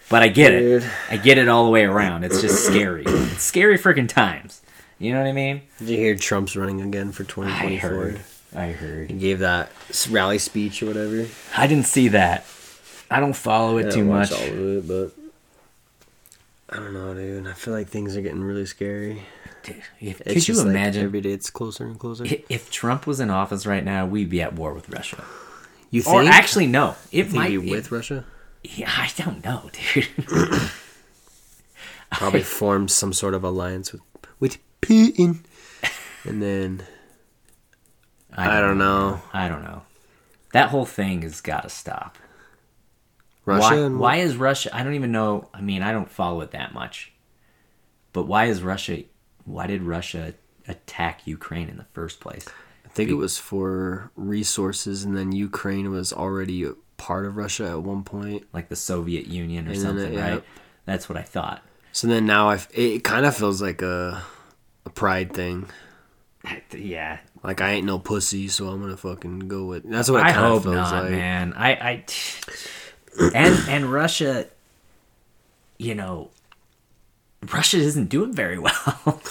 But 0.08 0.22
I 0.22 0.28
get 0.28 0.52
Dude. 0.52 0.84
it. 0.84 0.90
I 1.10 1.18
get 1.18 1.40
it 1.40 1.50
all 1.50 1.66
the 1.66 1.72
way 1.72 1.86
around. 1.86 2.26
It's 2.26 2.42
just 2.42 2.64
scary. 2.64 3.06
It's 3.08 3.42
scary 3.42 3.80
freaking 3.80 4.08
times. 4.08 4.62
You 5.00 5.14
know 5.14 5.20
what 5.20 5.28
I 5.28 5.32
mean? 5.32 5.62
Did 5.80 5.90
you 5.90 5.98
hear 5.98 6.16
Trump's 6.16 6.58
running 6.58 6.82
again 6.82 7.14
for 7.14 7.24
2024? 7.24 7.90
I 7.90 7.94
heard. 7.94 8.22
I 8.54 8.72
heard. 8.74 9.10
He 9.10 9.18
gave 9.18 9.40
that 9.40 9.72
rally 10.10 10.40
speech 10.40 10.84
or 10.84 10.88
whatever. 10.88 11.26
I 11.56 11.68
didn't 11.68 11.86
see 11.86 12.10
that. 12.10 12.46
I 13.10 13.20
don't 13.20 13.36
follow 13.36 13.78
it 13.78 13.92
too 13.92 14.04
much. 14.04 14.32
all 14.32 14.42
of 14.42 14.58
it, 14.60 14.88
but 14.88 15.12
I 16.70 16.76
don't 16.76 16.94
know, 16.94 17.14
dude. 17.14 17.48
I 17.48 17.54
feel 17.54 17.74
like 17.74 17.88
things 17.88 18.18
are 18.18 18.22
getting 18.22 18.44
really 18.44 18.66
scary. 18.66 19.24
Dude, 19.64 19.82
if, 20.00 20.20
could 20.20 20.36
you 20.36 20.42
just 20.42 20.60
like 20.60 20.70
imagine 20.70 21.04
every 21.06 21.22
day 21.22 21.32
it's 21.32 21.50
closer 21.50 21.86
and 21.86 21.98
closer. 21.98 22.26
if 22.28 22.70
Trump 22.70 23.08
was 23.08 23.20
in 23.20 23.30
office 23.30 23.66
right 23.66 23.84
now, 23.84 24.06
we'd 24.06 24.30
be 24.30 24.42
at 24.42 24.54
war 24.54 24.74
with 24.74 24.90
Russia. 24.90 25.24
You 25.92 26.02
think? 26.02 26.16
Or 26.16 26.24
actually, 26.24 26.68
no. 26.68 26.96
It 27.12 27.32
might 27.32 27.50
be 27.50 27.58
with 27.58 27.92
Russia? 27.92 28.26
Yeah, 28.64 28.92
I 28.92 29.10
don't 29.18 29.44
know, 29.44 29.70
dude. 29.94 30.08
Probably 32.12 32.44
formed 32.44 32.92
some 32.92 33.14
sort 33.14 33.34
of 33.34 33.44
alliance 33.44 33.92
with 33.92 34.02
with 34.40 34.58
Putin, 34.82 35.40
and 36.26 36.42
then 36.42 36.84
I 38.36 38.60
don't 38.62 38.78
know. 38.78 39.22
I 39.34 39.48
don't 39.48 39.64
know. 39.64 39.84
That 40.54 40.70
whole 40.70 40.86
thing 40.86 41.22
has 41.24 41.42
got 41.42 41.64
to 41.64 41.70
stop. 41.70 42.18
Russia. 43.46 43.62
why, 43.62 43.76
and- 43.78 44.00
why 44.00 44.16
is 44.18 44.36
Russia? 44.36 44.70
I 44.76 44.84
don't 44.84 44.94
even 44.96 45.12
know. 45.12 45.50
I 45.54 45.62
mean, 45.62 45.82
I 45.82 45.92
don't 45.92 46.10
follow 46.10 46.42
it 46.42 46.52
that 46.52 46.74
much. 46.74 47.12
But 48.14 48.24
why 48.24 48.46
is 48.46 48.62
Russia? 48.64 49.04
Why 49.46 49.68
did 49.68 49.84
Russia 49.84 50.34
attack 50.68 51.26
Ukraine 51.28 51.70
in 51.70 51.78
the 51.78 51.86
first 51.94 52.20
place? 52.20 52.46
I 52.86 52.90
think 52.90 53.10
it 53.10 53.16
was 53.16 53.38
for 53.38 54.12
resources, 54.16 55.04
and 55.04 55.16
then 55.16 55.32
Ukraine 55.32 55.92
was 55.92 56.12
already 56.12 56.68
part 56.98 57.26
of 57.26 57.38
Russia 57.38 57.70
at 57.70 57.84
one 57.84 58.04
point. 58.04 58.46
Like 58.54 58.70
the 58.70 58.76
Soviet 58.76 59.28
Union 59.28 59.68
or 59.68 59.72
And 59.72 59.82
then 59.82 59.98
it- 59.98 60.02
something, 60.02 60.14
yeah. 60.14 60.30
right? 60.32 60.44
That's 60.86 61.08
what 61.08 61.18
I 61.18 61.22
thought. 61.22 61.64
So 61.92 62.08
then 62.08 62.26
now 62.26 62.50
I, 62.50 62.56
f- 62.56 62.68
it 62.74 63.04
kind 63.04 63.26
of 63.26 63.36
feels 63.36 63.62
like 63.62 63.82
a 63.84 64.22
a 64.86 64.90
pride 64.90 65.34
thing. 65.34 65.70
Yeah, 66.72 67.20
Like 67.44 67.62
I 67.62 67.72
ain't 67.72 67.86
no 67.86 68.00
pussy, 68.00 68.48
so 68.48 68.68
I'm 68.70 68.82
gonna 68.82 68.98
fucking 68.98 69.40
go 69.40 69.66
with. 69.66 69.84
That's 69.84 70.10
what 70.10 70.22
I 70.24 70.32
hope 70.32 70.64
feels 70.64 70.76
not, 70.76 71.04
like. 71.04 71.12
man. 71.12 71.54
I, 71.54 71.72
I, 71.72 72.06
and 73.36 73.70
and 73.70 73.92
Russia, 73.92 74.48
you 75.78 75.96
know, 75.96 76.32
Russia 77.52 77.78
isn't 77.78 78.10
doing 78.10 78.34
very 78.34 78.58
well. 78.58 79.22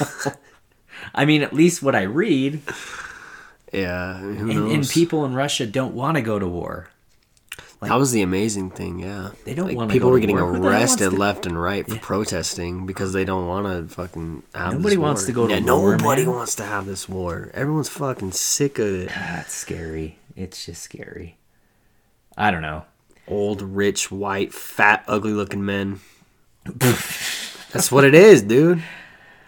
I 1.14 1.24
mean, 1.24 1.42
at 1.42 1.52
least 1.52 1.82
what 1.82 1.94
I 1.94 2.02
read, 2.02 2.60
Yeah, 3.72 4.18
and, 4.18 4.70
and 4.70 4.88
people 4.88 5.24
in 5.24 5.34
Russia 5.34 5.66
don't 5.66 5.94
want 5.94 6.16
to 6.16 6.22
go 6.22 6.38
to 6.38 6.46
war. 6.46 6.88
That 7.80 7.94
was 7.94 8.10
the 8.12 8.22
amazing 8.22 8.70
thing. 8.70 8.98
Yeah, 8.98 9.30
They 9.44 9.54
don't 9.54 9.68
Like, 9.68 9.76
wanna 9.76 9.92
People 9.92 10.10
were 10.10 10.18
getting 10.18 10.36
war. 10.36 10.46
Who 10.46 10.52
the 10.54 10.58
hell 10.68 10.72
wants 10.78 10.92
arrested 11.00 11.12
left 11.18 11.46
and 11.46 11.60
right 11.60 11.86
for 11.88 11.96
protesting 11.96 12.86
because 12.86 13.12
they 13.12 13.24
don't 13.24 13.46
want 13.46 13.66
to 13.88 13.94
fucking 13.94 14.42
have. 14.54 14.72
Nobody 14.74 14.96
wants 14.96 15.22
war. 15.22 15.26
to 15.26 15.32
go 15.32 15.46
to 15.46 15.54
yeah, 15.54 15.74
war, 15.74 15.96
Nobody 15.96 16.24
man. 16.26 16.34
wants 16.34 16.54
to 16.56 16.64
have 16.64 16.86
this 16.86 17.08
war. 17.08 17.50
Everyone's 17.54 17.88
fucking 17.88 18.32
sick 18.32 18.78
of 18.78 18.86
it. 18.88 19.10
Ah, 19.12 19.34
That's 19.36 19.54
scary. 19.54 20.18
It's 20.34 20.66
just 20.66 20.82
scary. 20.82 21.36
I 22.36 22.50
don't 22.50 22.62
know. 22.62 22.84
Old, 23.26 23.62
rich, 23.62 24.10
white, 24.10 24.52
fat, 24.54 25.04
ugly-looking 25.06 25.64
men. 25.64 26.00
That's 27.72 27.92
what 27.92 28.04
it 28.04 28.14
is, 28.14 28.42
dude. 28.42 28.82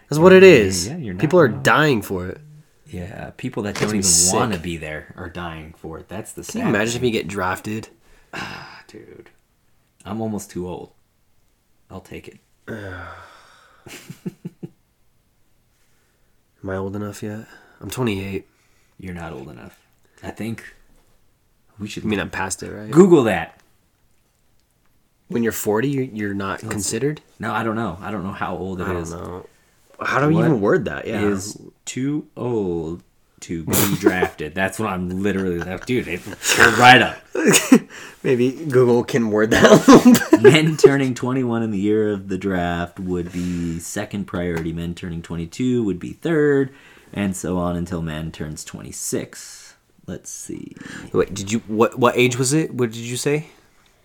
That's 0.09 0.19
what 0.19 0.33
it 0.33 0.43
is. 0.43 0.89
yeah, 0.89 0.97
you're 0.97 1.15
not 1.15 1.21
People 1.21 1.39
are 1.41 1.47
wrong. 1.49 1.63
dying 1.63 2.03
for 2.03 2.27
it. 2.29 2.41
Yeah, 2.87 3.31
people 3.37 3.63
that 3.65 3.77
don't 3.77 3.95
even 3.95 4.11
want 4.33 4.53
to 4.53 4.59
be 4.59 4.77
there 4.77 5.15
are 5.17 5.29
dying 5.31 5.75
for 5.79 5.99
it. 5.99 6.09
That's 6.09 6.33
the 6.33 6.43
Can 6.43 6.63
you 6.63 6.67
imagine 6.69 6.97
if 6.97 7.03
you 7.05 7.11
get 7.13 7.29
drafted? 7.29 7.89
Ah, 8.35 8.83
dude. 8.87 9.31
I'm 10.05 10.21
almost 10.21 10.51
too 10.51 10.69
old. 10.69 10.93
I'll 11.91 12.01
take 12.01 12.29
it. 12.29 12.39
Am 16.63 16.69
I 16.69 16.77
old 16.77 16.95
enough 16.97 17.23
yet? 17.23 17.47
I'm 17.81 17.91
28. 17.91 18.47
You're 18.99 19.15
not 19.15 19.33
old 19.33 19.49
enough. 19.49 19.81
I 20.23 20.31
think 20.31 20.63
we 21.79 21.89
should 21.89 22.05
I 22.05 22.07
mean, 22.07 22.21
I'm 22.21 22.29
past 22.31 22.63
it, 22.63 22.71
right? 22.73 22.91
Google 22.91 23.25
that. 23.25 23.59
When 25.29 25.43
you're 25.43 25.53
40, 25.53 25.89
you- 25.89 26.11
you're 26.13 26.35
not 26.35 26.61
considered. 26.61 27.23
No, 27.39 27.53
I 27.53 27.63
don't 27.63 27.77
know. 27.77 27.97
I 28.01 28.11
don't 28.11 28.23
know 28.25 28.33
how 28.33 28.57
old 28.57 28.81
it 28.81 28.85
I 28.87 28.93
don't 28.93 29.11
know. 29.11 29.47
How 30.01 30.21
do 30.21 30.29
we 30.29 30.35
What 30.35 30.45
even 30.47 30.61
word 30.61 30.85
that? 30.87 31.07
Yeah. 31.07 31.23
Is 31.23 31.57
too 31.85 32.27
old 32.37 33.03
to 33.41 33.65
be 33.65 33.97
drafted. 33.99 34.55
That's 34.55 34.79
what 34.79 34.91
I'm 34.91 35.23
literally 35.23 35.59
like, 35.59 35.87
dude. 35.87 36.09
It 36.09 36.23
pulled 36.23 36.79
right 36.79 37.01
up. 37.01 37.19
Maybe 38.23 38.53
Google 38.53 39.03
can 39.05 39.31
word 39.31 39.51
that 39.51 39.65
a 39.89 39.91
little 39.91 40.13
bit. 40.31 40.43
Men 40.43 40.77
turning 40.77 41.15
21 41.15 41.63
in 41.63 41.71
the 41.71 41.79
year 41.79 42.13
of 42.13 42.29
the 42.29 42.39
draft 42.39 43.01
would 43.01 43.33
be 43.33 43.79
second 43.79 44.27
priority. 44.27 44.73
Men 44.73 44.95
turning 44.95 45.23
22 45.23 45.83
would 45.85 45.99
be 45.99 46.13
third, 46.13 46.73
and 47.13 47.35
so 47.35 47.57
on 47.57 47.77
until 47.77 48.03
man 48.03 48.31
turns 48.31 48.65
26. 48.65 49.75
Let's 50.07 50.31
see. 50.31 50.75
Wait, 51.13 51.33
did 51.33 51.53
you 51.53 51.61
what 51.67 51.99
what 51.99 52.17
age 52.17 52.37
was 52.37 52.53
it? 52.53 52.75
What 52.75 52.91
did 52.91 53.01
you 53.01 53.17
say? 53.17 53.47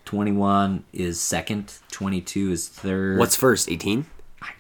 21 0.06 0.84
is 0.94 1.20
second. 1.20 1.74
22 1.92 2.52
is 2.52 2.68
third. 2.68 3.18
What's 3.18 3.36
first? 3.36 3.70
18? 3.70 4.06
I 4.42 4.52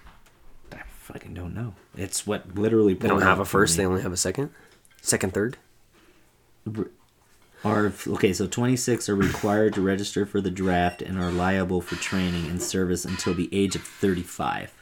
fucking 0.88 1.34
don't 1.34 1.53
know. 1.53 1.76
It's 1.95 2.26
what 2.27 2.56
literally. 2.56 2.93
They 2.93 3.07
don't 3.07 3.22
have 3.22 3.39
a 3.39 3.45
first, 3.45 3.77
they 3.77 3.85
only 3.85 4.02
have 4.02 4.11
a 4.11 4.18
second? 4.18 4.49
Second, 5.06 5.34
third? 5.36 5.57
Are 7.64 7.94
okay, 8.07 8.34
so 8.34 8.48
26 8.48 9.07
are 9.07 9.15
required 9.15 9.73
to 9.76 9.82
register 9.82 10.26
for 10.26 10.41
the 10.41 10.49
draft 10.49 11.02
and 11.03 11.19
are 11.19 11.30
liable 11.32 11.80
for 11.80 11.95
training 11.95 12.48
and 12.48 12.61
service 12.61 13.06
until 13.06 13.36
the 13.36 13.48
age 13.52 13.76
of 13.76 13.84
35. 13.84 14.73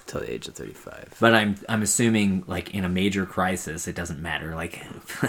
Until 0.00 0.20
the 0.20 0.30
age 0.32 0.46
of 0.46 0.54
35. 0.56 1.14
But 1.20 1.34
I'm 1.34 1.56
I'm 1.70 1.80
assuming 1.82 2.44
like 2.46 2.74
in 2.74 2.84
a 2.84 2.88
major 2.90 3.24
crisis, 3.24 3.88
it 3.88 3.94
doesn't 3.94 4.20
matter. 4.20 4.54
Like 4.54 4.84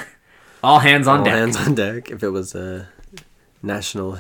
all 0.64 0.80
hands 0.80 1.08
on 1.08 1.20
All 1.20 1.26
deck. 1.26 1.34
hands 1.34 1.56
on 1.56 1.74
deck. 1.76 2.12
If 2.12 2.22
it 2.22 2.30
was 2.30 2.54
a 2.54 2.90
national, 3.64 4.18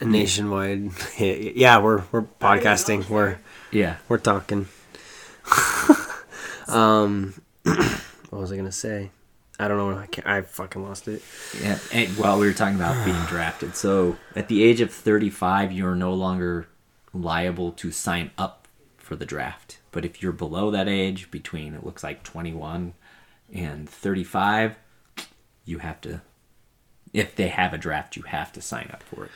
a 0.00 0.04
nationwide. 0.04 0.90
Yeah, 1.18 1.78
we're 1.80 2.04
we're 2.12 2.22
podcasting. 2.22 3.08
We're 3.08 3.38
Yeah. 3.72 3.96
we're 4.08 4.18
talking. 4.18 4.66
um, 6.68 7.34
what 7.62 8.40
was 8.40 8.52
I 8.52 8.56
gonna 8.56 8.72
say? 8.72 9.10
I 9.58 9.68
don't 9.68 9.78
know. 9.78 9.96
I, 9.96 10.06
can't, 10.06 10.26
I 10.26 10.42
fucking 10.42 10.82
lost 10.82 11.06
it. 11.06 11.22
Yeah. 11.62 11.78
And, 11.92 12.16
well, 12.16 12.40
we 12.40 12.46
were 12.46 12.52
talking 12.52 12.74
about 12.74 13.04
being 13.04 13.22
drafted. 13.28 13.76
So 13.76 14.16
at 14.34 14.48
the 14.48 14.64
age 14.64 14.80
of 14.80 14.92
35, 14.92 15.70
you're 15.70 15.94
no 15.94 16.12
longer 16.12 16.66
liable 17.12 17.70
to 17.72 17.92
sign 17.92 18.32
up 18.36 18.66
for 18.96 19.14
the 19.14 19.26
draft. 19.26 19.78
But 19.92 20.04
if 20.04 20.22
you're 20.22 20.32
below 20.32 20.72
that 20.72 20.88
age, 20.88 21.30
between 21.30 21.74
it 21.74 21.84
looks 21.84 22.02
like 22.02 22.24
21 22.24 22.94
and 23.52 23.88
35, 23.88 24.76
you 25.64 25.78
have 25.78 26.00
to. 26.00 26.22
If 27.12 27.36
they 27.36 27.46
have 27.48 27.72
a 27.72 27.78
draft, 27.78 28.16
you 28.16 28.22
have 28.22 28.52
to 28.54 28.60
sign 28.60 28.90
up 28.92 29.04
for 29.04 29.26
it. 29.26 29.30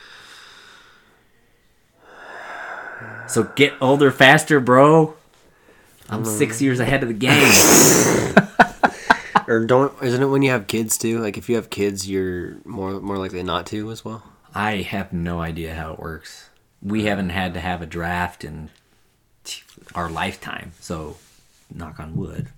So 3.27 3.43
get 3.55 3.73
older 3.79 4.11
faster, 4.11 4.59
bro. 4.59 5.15
I'm 6.09 6.23
mm. 6.23 6.37
six 6.37 6.61
years 6.61 6.79
ahead 6.79 7.03
of 7.03 7.09
the 7.09 7.13
game. 7.15 8.45
Or 9.47 9.65
don't 9.65 9.91
isn't 10.03 10.21
it 10.21 10.27
when 10.27 10.43
you 10.43 10.51
have 10.51 10.67
kids 10.67 10.95
too? 10.97 11.19
Like 11.19 11.35
if 11.35 11.49
you 11.49 11.55
have 11.55 11.71
kids, 11.71 12.07
you're 12.07 12.57
more 12.65 12.99
more 12.99 13.17
likely 13.17 13.41
not 13.41 13.65
to 13.67 13.89
as 13.89 14.05
well. 14.05 14.23
I 14.53 14.77
have 14.77 15.11
no 15.11 15.41
idea 15.41 15.73
how 15.73 15.93
it 15.93 15.99
works. 15.99 16.49
We 16.83 17.01
mm. 17.01 17.05
haven't 17.05 17.29
had 17.29 17.55
to 17.55 17.59
have 17.59 17.81
a 17.81 17.87
draft 17.87 18.43
in 18.43 18.69
our 19.95 20.07
lifetime, 20.07 20.73
so 20.79 21.17
knock 21.73 21.99
on 21.99 22.15
wood. 22.15 22.49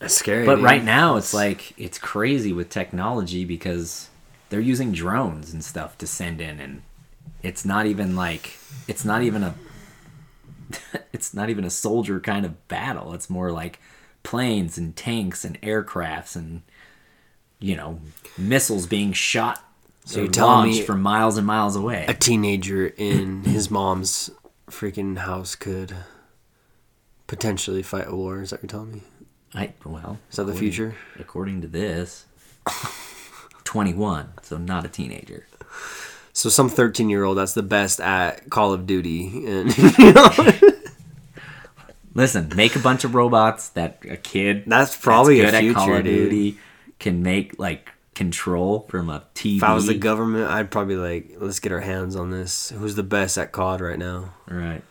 That's 0.00 0.14
scary. 0.14 0.44
But 0.44 0.56
dude. 0.56 0.64
right 0.64 0.82
now, 0.82 1.14
it's 1.14 1.32
like 1.32 1.74
it's 1.78 1.98
crazy 1.98 2.52
with 2.52 2.68
technology 2.68 3.44
because 3.44 4.08
they're 4.48 4.58
using 4.58 4.90
drones 4.90 5.52
and 5.52 5.64
stuff 5.64 5.96
to 5.98 6.08
send 6.08 6.40
in, 6.40 6.58
and 6.58 6.82
it's 7.40 7.64
not 7.64 7.86
even 7.86 8.16
like 8.16 8.58
it's 8.88 9.04
not 9.04 9.22
even 9.22 9.44
a 9.44 9.54
it's 11.12 11.34
not 11.34 11.50
even 11.50 11.64
a 11.64 11.70
soldier 11.70 12.20
kind 12.20 12.44
of 12.46 12.68
battle. 12.68 13.12
It's 13.14 13.28
more 13.30 13.50
like 13.52 13.80
planes 14.22 14.78
and 14.78 14.94
tanks 14.94 15.44
and 15.44 15.60
aircrafts 15.62 16.36
and 16.36 16.62
you 17.58 17.76
know 17.76 18.00
missiles 18.38 18.86
being 18.86 19.12
shot 19.12 19.62
So 20.04 20.20
you're 20.20 20.30
telling 20.30 20.70
me 20.70 20.82
from 20.82 21.02
miles 21.02 21.36
and 21.36 21.46
miles 21.46 21.74
away. 21.76 22.06
a 22.08 22.14
teenager 22.14 22.86
in 22.86 23.42
his 23.44 23.70
mom's 23.70 24.30
freaking 24.70 25.18
house 25.18 25.54
could 25.54 25.94
potentially 27.26 27.82
fight 27.82 28.06
a 28.08 28.14
war. 28.14 28.42
Is 28.42 28.50
that 28.50 28.56
what 28.56 28.62
you're 28.72 28.78
telling 28.78 28.92
me? 28.92 29.02
I 29.54 29.72
well, 29.84 30.18
Is 30.30 30.36
that 30.36 30.44
the 30.44 30.54
future? 30.54 30.94
According 31.18 31.60
to 31.62 31.68
this, 31.68 32.26
twenty-one, 33.64 34.32
so 34.42 34.56
not 34.58 34.84
a 34.84 34.88
teenager. 34.88 35.46
So 36.32 36.48
some 36.48 36.68
13 36.68 37.10
year 37.10 37.24
old 37.24 37.38
that's 37.38 37.54
the 37.54 37.62
best 37.62 38.00
at 38.00 38.48
Call 38.50 38.72
of 38.72 38.86
Duty, 38.86 39.46
and 39.46 39.76
you 39.98 40.12
know, 40.12 40.30
Listen, 42.14 42.50
make 42.54 42.76
a 42.76 42.78
bunch 42.78 43.04
of 43.04 43.14
robots 43.14 43.70
that 43.70 43.98
a 44.08 44.16
kid 44.16 44.64
that's 44.66 44.96
probably 44.96 45.40
that's 45.40 45.56
a 45.56 45.60
good 45.60 45.70
at 45.70 45.74
Call 45.74 45.84
future, 45.86 45.98
of 45.98 46.04
dude. 46.04 46.30
Duty 46.30 46.58
can 46.98 47.22
make 47.22 47.58
like 47.58 47.90
control 48.14 48.86
from 48.88 49.08
a 49.08 49.24
TV. 49.34 49.56
If 49.56 49.62
I 49.62 49.74
was 49.74 49.86
the 49.86 49.94
government, 49.94 50.50
I'd 50.50 50.70
probably 50.70 50.96
like, 50.96 51.36
let's 51.38 51.58
get 51.58 51.72
our 51.72 51.80
hands 51.80 52.14
on 52.14 52.30
this. 52.30 52.70
Who's 52.70 52.94
the 52.94 53.02
best 53.02 53.38
at 53.38 53.52
COD 53.52 53.80
right 53.80 53.98
now? 53.98 54.34
right? 54.46 54.82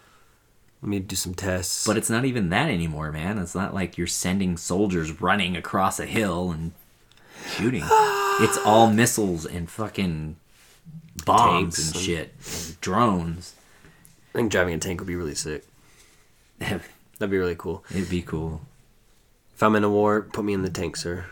Let 0.81 0.89
me 0.89 0.99
do 0.99 1.15
some 1.15 1.35
tests. 1.35 1.85
But 1.85 1.97
it's 1.97 2.09
not 2.09 2.25
even 2.25 2.49
that 2.49 2.69
anymore, 2.69 3.11
man. 3.11 3.37
It's 3.37 3.53
not 3.53 3.71
like 3.71 3.99
you're 3.99 4.07
sending 4.07 4.57
soldiers 4.57 5.21
running 5.21 5.55
across 5.55 5.99
a 5.99 6.07
hill 6.07 6.49
and 6.49 6.71
shooting. 7.51 7.83
it's 7.85 8.57
all 8.65 8.89
missiles 8.89 9.45
and 9.45 9.69
fucking 9.69 10.37
bombs 11.25 11.77
and 11.79 11.95
and- 11.95 12.03
shit, 12.03 12.33
and 12.45 12.81
drones. 12.81 13.55
I 14.33 14.37
think 14.37 14.51
driving 14.51 14.73
a 14.73 14.77
tank 14.77 14.99
would 15.01 15.07
be 15.07 15.15
really 15.15 15.35
sick. 15.35 15.65
That'd 16.59 16.81
be 17.19 17.37
really 17.37 17.55
cool. 17.55 17.83
It'd 17.91 18.09
be 18.09 18.21
cool. 18.21 18.61
If 19.53 19.61
I'm 19.61 19.75
in 19.75 19.83
a 19.83 19.89
war, 19.89 20.21
put 20.21 20.45
me 20.45 20.53
in 20.53 20.61
the 20.61 20.69
tank, 20.69 20.95
sir. 20.95 21.25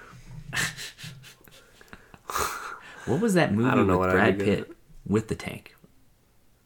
What 3.05 3.21
was 3.21 3.33
that 3.33 3.53
movie 3.53 3.69
I 3.69 3.75
don't 3.75 3.87
know 3.87 3.97
with 3.97 4.09
what 4.09 4.15
Brad 4.15 4.37
good 4.37 4.45
Pitt 4.67 4.77
with 5.07 5.29
the 5.29 5.35
tank? 5.35 5.75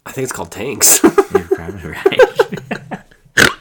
I 0.06 0.11
think 0.11 0.23
it's 0.23 0.34
called 0.34 0.52
Tanks. 0.52 1.02
You're 1.03 1.48
probably 1.48 1.91
right. 1.91 2.19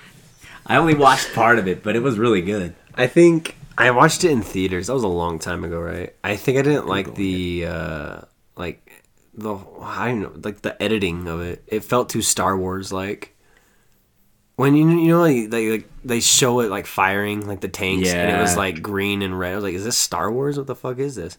I 0.66 0.76
only 0.76 0.94
watched 0.94 1.32
part 1.32 1.58
of 1.60 1.68
it, 1.68 1.84
but 1.84 1.94
it 1.94 2.00
was 2.02 2.18
really 2.18 2.42
good. 2.42 2.74
I 2.96 3.06
think 3.06 3.54
I 3.78 3.90
watched 3.92 4.24
it 4.24 4.32
in 4.32 4.42
theaters. 4.42 4.88
That 4.88 4.94
was 4.94 5.04
a 5.04 5.08
long 5.08 5.38
time 5.38 5.62
ago, 5.62 5.78
right? 5.80 6.12
I 6.24 6.34
think 6.34 6.58
I 6.58 6.62
didn't 6.62 6.86
like 6.88 7.14
the 7.14 7.66
uh 7.68 8.20
like 8.56 8.91
the 9.34 9.56
I 9.80 10.08
don't 10.08 10.20
know, 10.20 10.32
like 10.42 10.62
the 10.62 10.80
editing 10.82 11.26
of 11.28 11.40
it. 11.40 11.62
It 11.66 11.84
felt 11.84 12.08
too 12.10 12.22
Star 12.22 12.56
Wars 12.56 12.92
like. 12.92 13.30
When 14.56 14.76
you 14.76 14.88
you 14.90 15.08
know 15.08 15.20
like 15.20 15.50
they 15.50 15.70
like, 15.70 15.90
they 16.04 16.20
show 16.20 16.60
it 16.60 16.70
like 16.70 16.86
firing 16.86 17.46
like 17.48 17.60
the 17.62 17.68
tanks 17.68 18.08
and 18.10 18.30
it 18.30 18.40
was 18.40 18.56
like 18.56 18.82
green 18.82 19.22
and 19.22 19.36
red. 19.38 19.52
I 19.52 19.54
was 19.56 19.64
like, 19.64 19.74
is 19.74 19.84
this 19.84 19.96
Star 19.96 20.30
Wars? 20.30 20.58
What 20.58 20.66
the 20.66 20.74
fuck 20.76 20.98
is 20.98 21.14
this? 21.14 21.38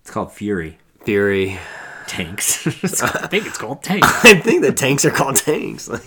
It's 0.00 0.10
called 0.10 0.32
Fury. 0.32 0.78
Fury. 1.04 1.58
Tanks. 2.06 2.66
I 3.02 3.26
think 3.28 3.46
it's 3.46 3.58
called 3.58 3.82
Tanks. 3.82 4.08
I 4.24 4.34
think 4.40 4.62
the 4.62 4.72
tanks 4.72 5.04
are 5.04 5.10
called 5.10 5.36
tanks. 5.36 5.88
Like, 5.88 6.06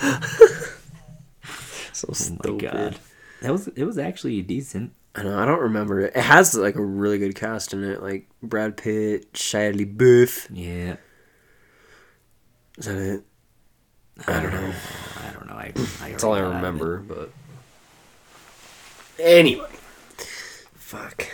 so 1.92 2.08
Oh 2.08 2.12
stupid. 2.14 2.52
my 2.62 2.70
god. 2.70 2.98
That 3.42 3.52
was 3.52 3.68
it 3.68 3.84
was 3.84 3.98
actually 3.98 4.40
decent. 4.42 4.92
I 5.14 5.22
know. 5.24 5.38
I 5.38 5.44
don't 5.44 5.60
remember 5.60 6.00
it. 6.00 6.14
It 6.16 6.22
has 6.22 6.54
like 6.54 6.76
a 6.76 6.82
really 6.84 7.18
good 7.18 7.34
cast 7.34 7.72
in 7.72 7.82
it, 7.84 8.02
like 8.02 8.28
Brad 8.42 8.76
Pitt, 8.76 9.32
Shia 9.32 9.74
LaBeouf. 9.74 10.46
Yeah. 10.52 10.96
Is 12.78 12.84
that 12.86 12.96
it? 12.96 13.22
I 14.26 14.40
don't 14.42 14.52
know. 14.52 14.72
I 15.26 15.32
don't 15.32 15.46
know. 15.48 15.54
I, 15.54 15.72
I 16.02 16.10
That's 16.10 16.22
all 16.24 16.34
I 16.34 16.40
already 16.40 16.52
got 16.60 16.64
out 16.64 16.74
of 16.74 16.80
it. 16.80 16.84
remember. 16.84 16.98
But 16.98 17.30
anyway, 19.18 19.68
fuck. 20.74 21.26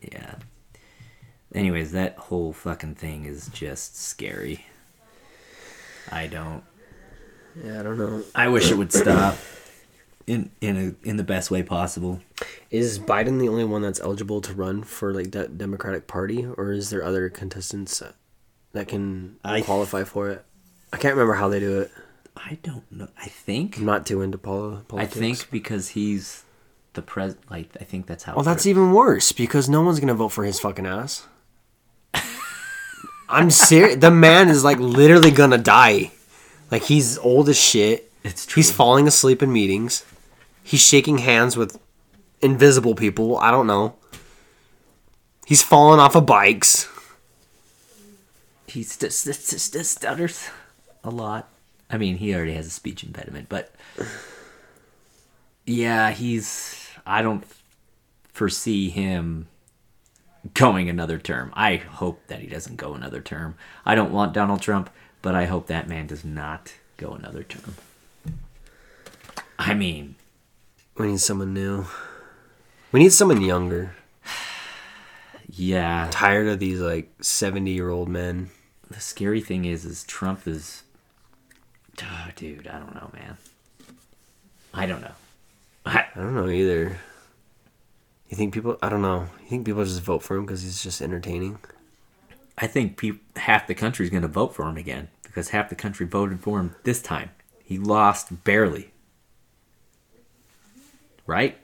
Yeah. 0.00 0.34
Anyways, 1.54 1.92
that 1.92 2.16
whole 2.16 2.52
fucking 2.52 2.94
thing 2.94 3.24
is 3.24 3.48
just 3.48 3.96
scary. 4.00 4.64
I 6.12 6.26
don't. 6.28 6.62
Yeah, 7.64 7.80
I 7.80 7.82
don't 7.82 7.98
know. 7.98 8.22
I 8.34 8.48
wish 8.48 8.70
it 8.70 8.76
would 8.78 8.92
stop. 8.92 9.36
In 10.26 10.50
in 10.60 10.76
a 11.04 11.08
in 11.08 11.16
the 11.16 11.24
best 11.24 11.50
way 11.50 11.62
possible. 11.62 12.20
Is 12.70 12.98
Biden 12.98 13.40
the 13.40 13.48
only 13.48 13.64
one 13.64 13.82
that's 13.82 13.98
eligible 14.00 14.40
to 14.42 14.52
run 14.52 14.82
for 14.84 15.12
like 15.12 15.32
that 15.32 15.58
Democratic 15.58 16.06
Party, 16.06 16.46
or 16.46 16.72
is 16.72 16.90
there 16.90 17.02
other 17.02 17.28
contestants 17.30 18.02
that 18.72 18.86
can 18.88 19.36
I- 19.44 19.62
qualify 19.62 20.04
for 20.04 20.28
it? 20.28 20.44
I 20.92 20.98
can't 20.98 21.14
remember 21.14 21.34
how 21.34 21.48
they 21.48 21.58
do 21.60 21.80
it. 21.80 21.90
I 22.36 22.58
don't 22.62 22.90
know. 22.92 23.08
I 23.18 23.26
think. 23.26 23.78
I'm 23.78 23.84
not 23.84 24.06
too 24.06 24.22
into 24.22 24.38
poli- 24.38 24.78
I 24.92 25.06
think 25.06 25.50
because 25.50 25.88
he's 25.88 26.44
the 26.92 27.02
pres. 27.02 27.34
Like 27.50 27.68
I 27.80 27.84
think 27.84 28.06
that's 28.06 28.24
how. 28.24 28.34
Well, 28.34 28.44
that's 28.44 28.66
even 28.66 28.92
worse 28.92 29.32
because 29.32 29.68
no 29.68 29.82
one's 29.82 30.00
gonna 30.00 30.14
vote 30.14 30.28
for 30.28 30.44
his 30.44 30.60
fucking 30.60 30.86
ass. 30.86 31.26
I'm 33.28 33.50
serious. 33.50 33.96
The 33.96 34.10
man 34.10 34.48
is 34.48 34.64
like 34.64 34.78
literally 34.78 35.30
gonna 35.30 35.58
die. 35.58 36.10
Like 36.70 36.82
he's 36.82 37.18
old 37.18 37.48
as 37.48 37.58
shit. 37.58 38.09
It's 38.22 38.46
true. 38.46 38.60
He's 38.60 38.70
falling 38.70 39.06
asleep 39.06 39.42
in 39.42 39.52
meetings. 39.52 40.04
He's 40.62 40.80
shaking 40.80 41.18
hands 41.18 41.56
with 41.56 41.78
invisible 42.40 42.94
people. 42.94 43.38
I 43.38 43.50
don't 43.50 43.66
know. 43.66 43.96
He's 45.46 45.62
falling 45.62 45.98
off 46.00 46.14
of 46.14 46.26
bikes. 46.26 46.88
he 48.66 48.82
st- 48.82 49.12
st- 49.12 49.34
st- 49.34 49.60
st- 49.60 49.86
stutters 49.86 50.48
a 51.02 51.10
lot. 51.10 51.48
I 51.90 51.98
mean, 51.98 52.18
he 52.18 52.34
already 52.34 52.54
has 52.54 52.66
a 52.66 52.70
speech 52.70 53.02
impediment, 53.02 53.48
but 53.48 53.74
yeah, 55.66 56.10
he's. 56.10 56.88
I 57.06 57.22
don't 57.22 57.44
foresee 58.32 58.90
him 58.90 59.48
going 60.54 60.88
another 60.88 61.18
term. 61.18 61.52
I 61.54 61.76
hope 61.76 62.22
that 62.28 62.40
he 62.40 62.46
doesn't 62.46 62.76
go 62.76 62.94
another 62.94 63.20
term. 63.20 63.56
I 63.84 63.94
don't 63.94 64.12
want 64.12 64.32
Donald 64.34 64.62
Trump, 64.62 64.88
but 65.20 65.34
I 65.34 65.46
hope 65.46 65.66
that 65.66 65.88
man 65.88 66.06
does 66.06 66.24
not 66.24 66.72
go 66.96 67.10
another 67.12 67.42
term. 67.42 67.74
I 69.60 69.74
mean, 69.74 70.14
We 70.96 71.08
need 71.08 71.20
someone 71.20 71.52
new. 71.52 71.84
We 72.92 73.00
need 73.00 73.12
someone 73.12 73.42
younger. 73.42 73.94
yeah. 75.50 76.08
Tired 76.10 76.48
of 76.48 76.58
these 76.58 76.80
like 76.80 77.10
70 77.20 77.70
year 77.70 77.90
old 77.90 78.08
men. 78.08 78.50
The 78.90 79.00
scary 79.00 79.42
thing 79.42 79.66
is, 79.66 79.84
is 79.84 80.02
Trump 80.04 80.48
is. 80.48 80.82
Oh, 82.02 82.28
dude, 82.34 82.66
I 82.66 82.78
don't 82.78 82.94
know, 82.94 83.10
man. 83.12 83.36
I 84.72 84.86
don't 84.86 85.02
know. 85.02 85.12
I, 85.84 86.06
I 86.14 86.18
don't 86.18 86.34
know 86.34 86.48
either. 86.48 86.98
You 88.30 88.36
think 88.38 88.54
people? 88.54 88.78
I 88.82 88.88
don't 88.88 89.02
know. 89.02 89.28
You 89.42 89.48
think 89.50 89.66
people 89.66 89.84
just 89.84 90.00
vote 90.00 90.22
for 90.22 90.36
him 90.36 90.46
because 90.46 90.62
he's 90.62 90.82
just 90.82 91.02
entertaining? 91.02 91.58
I 92.56 92.66
think 92.66 92.96
peop 92.96 93.36
half 93.36 93.66
the 93.66 93.74
country's 93.74 94.08
going 94.10 94.22
to 94.22 94.28
vote 94.28 94.54
for 94.54 94.66
him 94.66 94.78
again 94.78 95.08
because 95.22 95.50
half 95.50 95.68
the 95.68 95.74
country 95.74 96.06
voted 96.06 96.40
for 96.40 96.58
him 96.58 96.74
this 96.84 97.02
time. 97.02 97.30
He 97.62 97.76
lost 97.76 98.42
barely. 98.44 98.89
Right? 101.30 101.56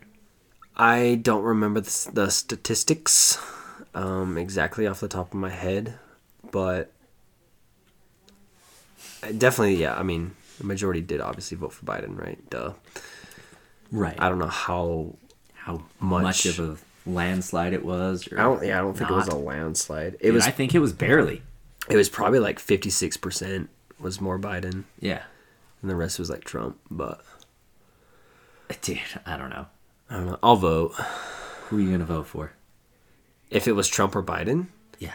I 0.76 1.18
don't 1.20 1.42
remember 1.42 1.80
the, 1.80 2.10
the 2.12 2.30
statistics 2.30 3.36
um, 3.94 4.38
exactly 4.38 4.86
off 4.86 5.00
the 5.00 5.08
top 5.08 5.32
of 5.34 5.40
my 5.40 5.50
head, 5.50 5.98
but 6.52 6.92
definitely, 9.22 9.74
yeah. 9.74 9.98
I 9.98 10.04
mean, 10.04 10.36
the 10.58 10.64
majority 10.64 11.00
did 11.00 11.20
obviously 11.20 11.56
vote 11.56 11.72
for 11.72 11.84
Biden, 11.84 12.16
right? 12.16 12.38
Duh. 12.48 12.74
Right. 13.90 14.14
I 14.18 14.28
don't 14.28 14.38
know 14.38 14.46
how. 14.46 15.16
How 15.54 15.82
much- 15.98 16.46
much, 16.46 16.46
of 16.46 16.60
a 16.60 17.10
landslide 17.10 17.72
it 17.72 17.84
was. 17.84 18.28
Or 18.30 18.38
I 18.38 18.44
don't. 18.44 18.64
Yeah, 18.64 18.78
I 18.78 18.82
don't 18.82 18.96
think 18.96 19.10
it 19.10 19.14
was 19.14 19.26
a 19.26 19.34
landslide. 19.34 20.14
It 20.14 20.22
Dude, 20.26 20.34
was. 20.34 20.46
I 20.46 20.52
think 20.52 20.76
it 20.76 20.78
was 20.78 20.92
barely. 20.92 21.42
It 21.90 21.96
was 21.96 22.08
probably 22.08 22.38
like 22.38 22.60
fifty 22.60 22.90
six 22.90 23.16
percent 23.16 23.68
was 23.98 24.20
more 24.20 24.38
Biden, 24.38 24.84
Yeah. 25.00 25.22
and 25.82 25.90
the 25.90 25.96
rest 25.96 26.20
was 26.20 26.30
like 26.30 26.44
Trump. 26.44 26.78
But 26.88 27.20
Dude, 28.82 28.98
I 29.24 29.36
don't 29.36 29.50
know. 29.50 29.66
I 30.10 30.16
don't 30.16 30.26
know. 30.26 30.38
I'll 30.42 30.56
vote 30.56 30.92
Who 31.68 31.78
are 31.78 31.80
you 31.80 31.88
going 31.88 32.00
to 32.00 32.06
vote 32.06 32.26
for? 32.26 32.52
if 33.50 33.68
it 33.68 33.72
was 33.72 33.88
Trump 33.88 34.16
or 34.16 34.22
Biden. 34.22 34.66
Yeah. 34.98 35.14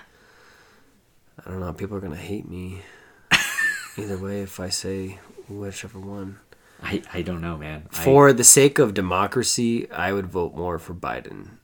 I 1.45 1.49
don't 1.49 1.59
know. 1.59 1.73
People 1.73 1.97
are 1.97 2.01
gonna 2.01 2.15
hate 2.15 2.47
me. 2.49 2.81
Either 3.97 4.17
way, 4.17 4.41
if 4.41 4.59
I 4.59 4.69
say 4.69 5.19
whichever 5.49 5.99
one. 5.99 6.39
I, 6.81 7.01
I 7.13 7.21
don't 7.23 7.41
know, 7.41 7.57
man. 7.57 7.87
I- 7.91 7.95
For 7.95 8.31
the 8.31 8.43
sake 8.45 8.79
of 8.79 8.93
democracy, 8.93 9.91
I 9.91 10.13
would 10.13 10.27
vote 10.27 10.55
more 10.55 10.79
for 10.79 10.93
Biden. 10.93 11.57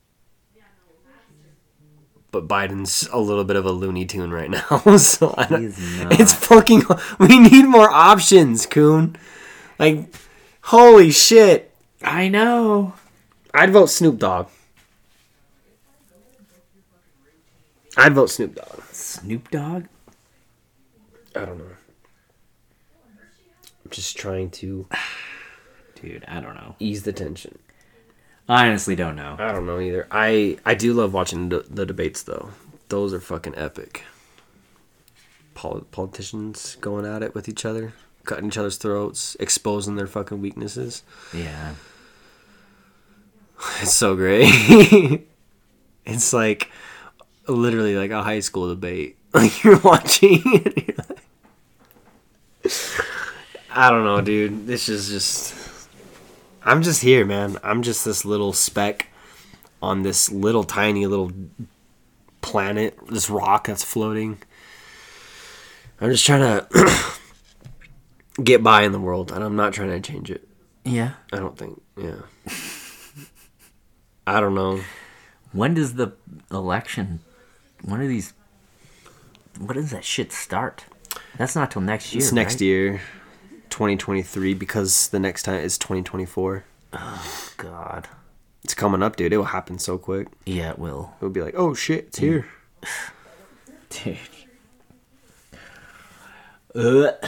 But 2.32 2.48
Biden's 2.48 3.08
a 3.14 3.18
little 3.20 3.46
bit 3.46 3.56
of 3.56 3.66
a 3.66 3.72
Looney 3.72 4.06
Tune 4.06 4.32
right 4.32 4.50
now, 4.52 4.98
so 4.98 5.34
I 5.38 5.46
don't, 5.48 5.72
He 5.74 6.00
not. 6.04 6.20
it's 6.20 6.34
fucking. 6.34 6.84
We 7.20 7.40
need 7.40 7.66
more 7.66 7.90
options, 7.90 8.66
Coon. 8.66 9.16
Like, 9.80 10.14
holy 10.64 11.12
shit! 11.12 11.74
I 12.04 12.28
know. 12.28 12.94
I'd 13.54 13.72
vote 13.72 13.88
Snoop 13.90 14.18
Dogg. 14.20 14.48
I'd 17.98 18.14
vote 18.14 18.30
Snoop 18.30 18.56
Dogg. 18.56 18.84
Snoop 18.92 19.50
Dogg? 19.50 19.86
I 21.36 21.46
don't 21.46 21.58
know. 21.58 21.66
I'm 23.86 23.92
just 23.92 24.18
trying 24.18 24.50
to 24.52 24.88
Dude, 26.02 26.26
I 26.28 26.40
don't 26.40 26.56
know. 26.56 26.76
ease 26.80 27.04
the 27.04 27.14
tension. 27.14 27.58
I 28.50 28.68
honestly 28.68 28.96
don't 28.96 29.16
know. 29.16 29.36
I 29.40 29.52
don't 29.52 29.66
know 29.66 29.80
either. 29.80 30.08
I 30.12 30.58
I 30.66 30.74
do 30.76 30.94
love 30.94 31.14
watching 31.14 31.50
the, 31.50 31.66
the 31.70 31.86
debates 31.86 32.24
though. 32.24 32.50
Those 32.90 33.14
are 33.14 33.20
fucking 33.20 33.56
epic. 33.58 34.04
Pol- 35.56 35.86
politicians 35.92 36.78
going 36.80 37.06
at 37.06 37.24
it 37.24 37.34
with 37.34 37.50
each 37.50 37.66
other, 37.66 37.94
cutting 38.28 38.48
each 38.48 38.58
other's 38.58 38.78
throats, 38.78 39.36
exposing 39.40 39.96
their 39.96 40.08
fucking 40.08 40.42
weaknesses. 40.42 41.04
Yeah. 41.34 41.74
It's 43.82 43.94
so 43.94 44.16
great. 44.16 44.48
it's 46.06 46.32
like 46.32 46.70
literally 47.48 47.96
like 47.96 48.12
a 48.12 48.22
high 48.22 48.40
school 48.42 48.68
debate. 48.70 49.16
Like 49.34 49.64
you're 49.64 49.80
watching. 49.80 50.42
it, 50.46 50.88
you're 50.88 50.96
like- 51.10 51.20
I 53.70 53.90
don't 53.92 54.04
know, 54.06 54.22
dude. 54.22 54.66
This 54.68 54.90
is 54.90 55.10
just. 55.10 55.54
I'm 56.64 56.82
just 56.82 57.02
here, 57.04 57.26
man. 57.26 57.58
I'm 57.64 57.82
just 57.84 58.04
this 58.06 58.26
little 58.26 58.54
speck 58.54 59.08
on 59.82 60.02
this 60.04 60.32
little 60.32 60.64
tiny 60.64 61.06
little 61.06 61.32
planet, 62.42 62.98
this 63.10 63.30
rock 63.30 63.68
that's 63.68 63.84
floating. 63.84 64.40
I'm 66.02 66.10
just 66.12 66.26
trying 66.26 66.42
to 66.42 66.68
get 68.44 68.64
by 68.64 68.84
in 68.84 68.92
the 68.92 69.00
world, 69.00 69.32
and 69.32 69.44
I'm 69.44 69.56
not 69.56 69.74
trying 69.74 69.90
to 69.90 70.00
change 70.00 70.32
it. 70.32 70.48
Yeah. 70.84 71.14
I 71.34 71.38
don't 71.38 71.58
think. 71.58 71.82
Yeah. 71.98 72.22
I 74.28 74.40
don't 74.40 74.56
know. 74.56 74.82
When 75.52 75.74
does 75.74 75.96
the 75.96 76.14
election? 76.52 77.20
When 77.84 78.02
are 78.02 78.08
these? 78.08 78.34
When 79.60 79.76
does 79.76 79.92
that 79.92 80.06
shit 80.06 80.32
start? 80.32 80.86
That's 81.38 81.56
not 81.56 81.72
till 81.72 81.82
next 81.82 82.14
year. 82.14 82.22
It's 82.22 82.32
next 82.32 82.56
right? 82.56 82.62
year, 82.62 83.02
2023, 83.70 84.54
because 84.54 85.10
the 85.10 85.20
next 85.20 85.44
time 85.44 85.62
is 85.62 85.78
2024. 85.78 86.64
Oh 86.94 87.50
God. 87.58 88.08
It's 88.64 88.74
coming 88.74 89.02
up, 89.02 89.16
dude. 89.16 89.32
It 89.32 89.38
will 89.38 89.46
happen 89.46 89.80
so 89.80 89.98
quick. 89.98 90.28
Yeah, 90.46 90.72
it 90.72 90.80
will. 90.80 91.14
It'll 91.18 91.30
be 91.30 91.42
like, 91.42 91.56
oh 91.58 91.74
shit, 91.74 92.08
it's 92.08 92.20
here. 92.20 92.48
Dude. 93.90 94.18
Ugh. 96.76 97.14
Uh. 97.24 97.28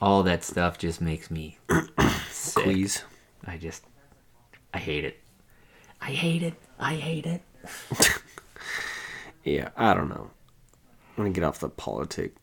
All 0.00 0.22
that 0.22 0.42
stuff 0.44 0.78
just 0.78 1.00
makes 1.00 1.30
me 1.30 1.58
sick. 2.30 2.64
Please. 2.64 3.04
I 3.46 3.56
just, 3.58 3.84
I 4.72 4.78
hate 4.78 5.04
it. 5.04 5.18
I 6.00 6.10
hate 6.12 6.42
it. 6.42 6.54
I 6.78 6.94
hate 6.94 7.26
it. 7.26 7.42
Yeah, 9.42 9.70
I 9.76 9.94
don't 9.94 10.10
know. 10.10 10.30
I'm 11.16 11.24
gonna 11.24 11.30
get 11.30 11.44
off 11.44 11.60
the 11.60 11.70
politic 11.70 12.34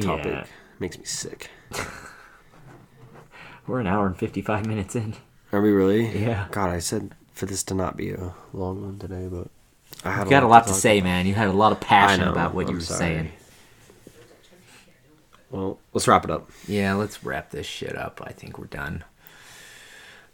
topic. 0.00 0.26
Yeah. 0.26 0.44
Makes 0.78 0.98
me 0.98 1.04
sick. 1.04 1.50
We're 3.66 3.80
an 3.80 3.86
hour 3.86 4.06
and 4.06 4.16
55 4.16 4.66
minutes 4.66 4.94
in. 4.94 5.14
Are 5.52 5.60
we 5.60 5.70
really? 5.72 6.06
Yeah. 6.16 6.46
God, 6.50 6.70
I 6.70 6.78
said 6.78 7.14
for 7.32 7.46
this 7.46 7.62
to 7.64 7.74
not 7.74 7.96
be 7.96 8.12
a 8.12 8.34
long 8.52 8.82
one 8.82 8.98
today, 8.98 9.26
but 9.30 9.48
I 10.04 10.12
had 10.12 10.26
You 10.26 10.30
got 10.30 10.42
a 10.42 10.46
lot 10.46 10.64
to 10.66 10.72
talk 10.72 10.78
say, 10.78 11.00
man. 11.00 11.26
You 11.26 11.34
had 11.34 11.48
a 11.48 11.52
lot 11.52 11.72
of 11.72 11.80
passion 11.80 12.24
know, 12.24 12.30
about 12.32 12.54
what 12.54 12.66
you 12.66 12.74
I'm 12.74 12.76
were 12.76 12.80
sorry. 12.82 12.98
saying. 12.98 13.32
Well, 15.54 15.78
let's 15.92 16.08
wrap 16.08 16.24
it 16.24 16.32
up. 16.32 16.50
Yeah, 16.66 16.94
let's 16.94 17.22
wrap 17.22 17.50
this 17.50 17.64
shit 17.64 17.96
up. 17.96 18.20
I 18.24 18.32
think 18.32 18.58
we're 18.58 18.66
done. 18.66 19.04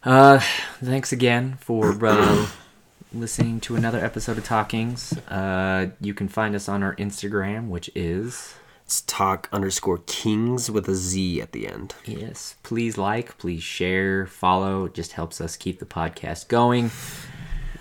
Uh, 0.02 0.40
thanks 0.82 1.12
again 1.12 1.58
for 1.60 1.94
uh, 2.06 2.46
listening 3.12 3.60
to 3.60 3.76
another 3.76 4.02
episode 4.02 4.38
of 4.38 4.44
Talkings. 4.44 5.12
Uh, 5.28 5.88
you 6.00 6.14
can 6.14 6.26
find 6.26 6.54
us 6.54 6.70
on 6.70 6.82
our 6.82 6.96
Instagram, 6.96 7.68
which 7.68 7.90
is 7.94 8.54
It's 8.86 9.02
talk 9.02 9.46
underscore 9.52 9.98
kings 10.06 10.70
with 10.70 10.88
a 10.88 10.94
Z 10.94 11.42
at 11.42 11.52
the 11.52 11.66
end. 11.68 11.94
yes. 12.06 12.54
Please 12.62 12.96
like, 12.96 13.36
please 13.36 13.62
share, 13.62 14.24
follow. 14.26 14.86
It 14.86 14.94
just 14.94 15.12
helps 15.12 15.38
us 15.42 15.54
keep 15.54 15.80
the 15.80 15.86
podcast 15.86 16.48
going. 16.48 16.90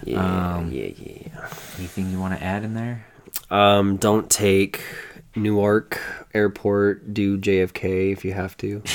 Yeah, 0.04 0.56
Um, 0.58 0.72
yeah, 0.74 0.88
yeah. 0.98 1.48
Anything 1.78 2.12
you 2.12 2.20
want 2.20 2.38
to 2.38 2.44
add 2.44 2.66
in 2.66 2.74
there? 2.74 3.06
Um, 3.50 3.96
don't 3.96 4.30
take 4.30 4.82
Newark 5.36 6.02
Airport. 6.34 7.14
Do 7.14 7.38
JFK 7.38 8.12
if 8.12 8.24
you 8.26 8.34
have 8.34 8.56
to. 8.58 8.82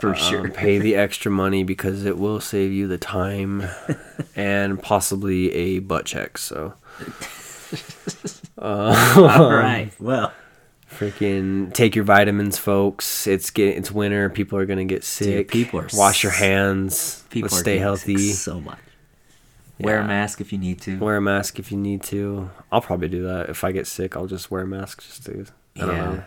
For 0.00 0.14
Um, 0.14 0.50
pay 0.54 0.78
the 0.78 0.94
extra 0.96 1.30
money 1.30 1.62
because 1.62 2.06
it 2.06 2.16
will 2.16 2.40
save 2.40 2.72
you 2.72 2.88
the 2.88 2.96
time 2.96 3.64
and 4.36 4.82
possibly 4.82 5.52
a 5.52 5.78
butt 5.80 6.06
check. 6.06 6.38
So, 6.38 6.72
All 8.58 8.92
right. 9.52 9.90
Well, 10.00 10.32
freaking 10.90 11.72
take 11.74 11.94
your 11.94 12.04
vitamins, 12.04 12.56
folks. 12.58 13.26
It's 13.26 13.50
get 13.50 13.76
it's 13.76 13.90
winter. 13.90 14.30
People 14.30 14.58
are 14.58 14.64
gonna 14.66 14.86
get 14.86 15.04
sick. 15.04 15.48
people 15.48 15.80
are 15.80 15.88
wash 15.92 16.22
your 16.22 16.32
hands. 16.32 17.22
people 17.30 17.48
Let's 17.50 17.58
stay 17.60 17.76
healthy. 17.78 18.16
so 18.32 18.60
much. 18.60 18.78
Wear 19.82 19.98
a 20.00 20.06
mask 20.06 20.40
if 20.40 20.52
you 20.52 20.58
need 20.58 20.80
to. 20.82 20.98
Wear 20.98 21.16
a 21.16 21.20
mask 21.20 21.58
if 21.58 21.70
you 21.72 21.78
need 21.78 22.02
to. 22.04 22.50
I'll 22.72 22.80
probably 22.80 23.08
do 23.08 23.22
that 23.24 23.48
if 23.48 23.64
I 23.64 23.72
get 23.72 23.86
sick. 23.86 24.16
I'll 24.16 24.26
just 24.26 24.50
wear 24.50 24.62
a 24.62 24.66
mask 24.66 25.02
just 25.02 25.24
to. 25.26 25.46
I 25.76 25.80
don't 25.80 25.88
Yeah. 25.96 26.04
know. 26.04 26.22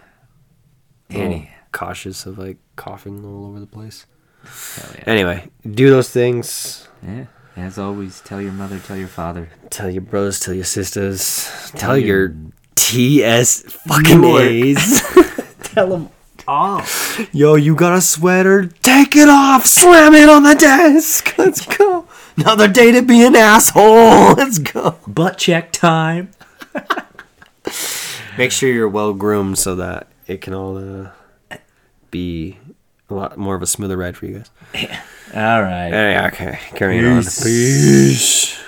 Any- 1.09 1.49
cautious 1.71 2.25
of 2.27 2.37
like 2.37 2.57
coughing 2.75 3.25
all 3.25 3.47
over 3.47 3.59
the 3.59 3.65
place. 3.65 4.05
Yeah. 4.45 5.03
Anyway, 5.07 5.49
do 5.69 5.89
those 5.89 6.09
things. 6.09 6.87
Yeah. 7.05 7.25
As 7.55 7.77
always, 7.79 8.19
tell 8.21 8.41
your 8.41 8.51
mother, 8.51 8.79
tell 8.79 8.97
your 8.97 9.07
father. 9.07 9.49
Tell 9.69 9.89
your 9.89 10.01
brothers, 10.01 10.39
tell 10.39 10.53
your 10.53 10.63
sisters, 10.65 11.49
tell, 11.69 11.79
Tell 11.79 11.97
your, 11.97 12.27
your- 12.29 12.35
TS 12.75 13.61
fucking 13.87 14.23
A's. 14.23 15.01
Tell 15.63 15.89
them 15.89 16.09
off. 16.47 17.19
Yo, 17.33 17.55
you 17.55 17.75
got 17.75 17.93
a 17.97 18.01
sweater? 18.01 18.65
Take 18.81 19.15
it 19.15 19.29
off. 19.29 19.65
Slam 19.65 20.13
it 20.13 20.29
on 20.29 20.43
the 20.43 20.55
desk. 20.55 21.35
Let's 21.37 21.65
go. 21.77 22.05
Another 22.37 22.67
day 22.67 22.91
to 22.91 23.01
be 23.01 23.25
an 23.25 23.35
asshole. 23.35 24.33
Let's 24.35 24.59
go. 24.59 24.97
Butt 25.07 25.37
check 25.37 25.71
time. 25.71 26.31
Make 28.37 28.51
sure 28.51 28.69
you're 28.69 28.89
well 28.89 29.13
groomed 29.13 29.57
so 29.59 29.75
that 29.75 30.07
it 30.27 30.41
can 30.41 30.53
all 30.53 30.77
uh, 30.77 31.11
be 32.09 32.57
a 33.09 33.13
lot 33.13 33.37
more 33.37 33.55
of 33.55 33.61
a 33.61 33.67
smoother 33.67 33.97
ride 33.97 34.17
for 34.17 34.25
you 34.25 34.39
guys. 34.39 34.49
All 35.35 35.61
right. 35.63 35.89
Hey, 35.89 36.27
okay, 36.27 36.59
carrying 36.75 37.05
on. 37.05 37.23
Peace. 37.23 38.59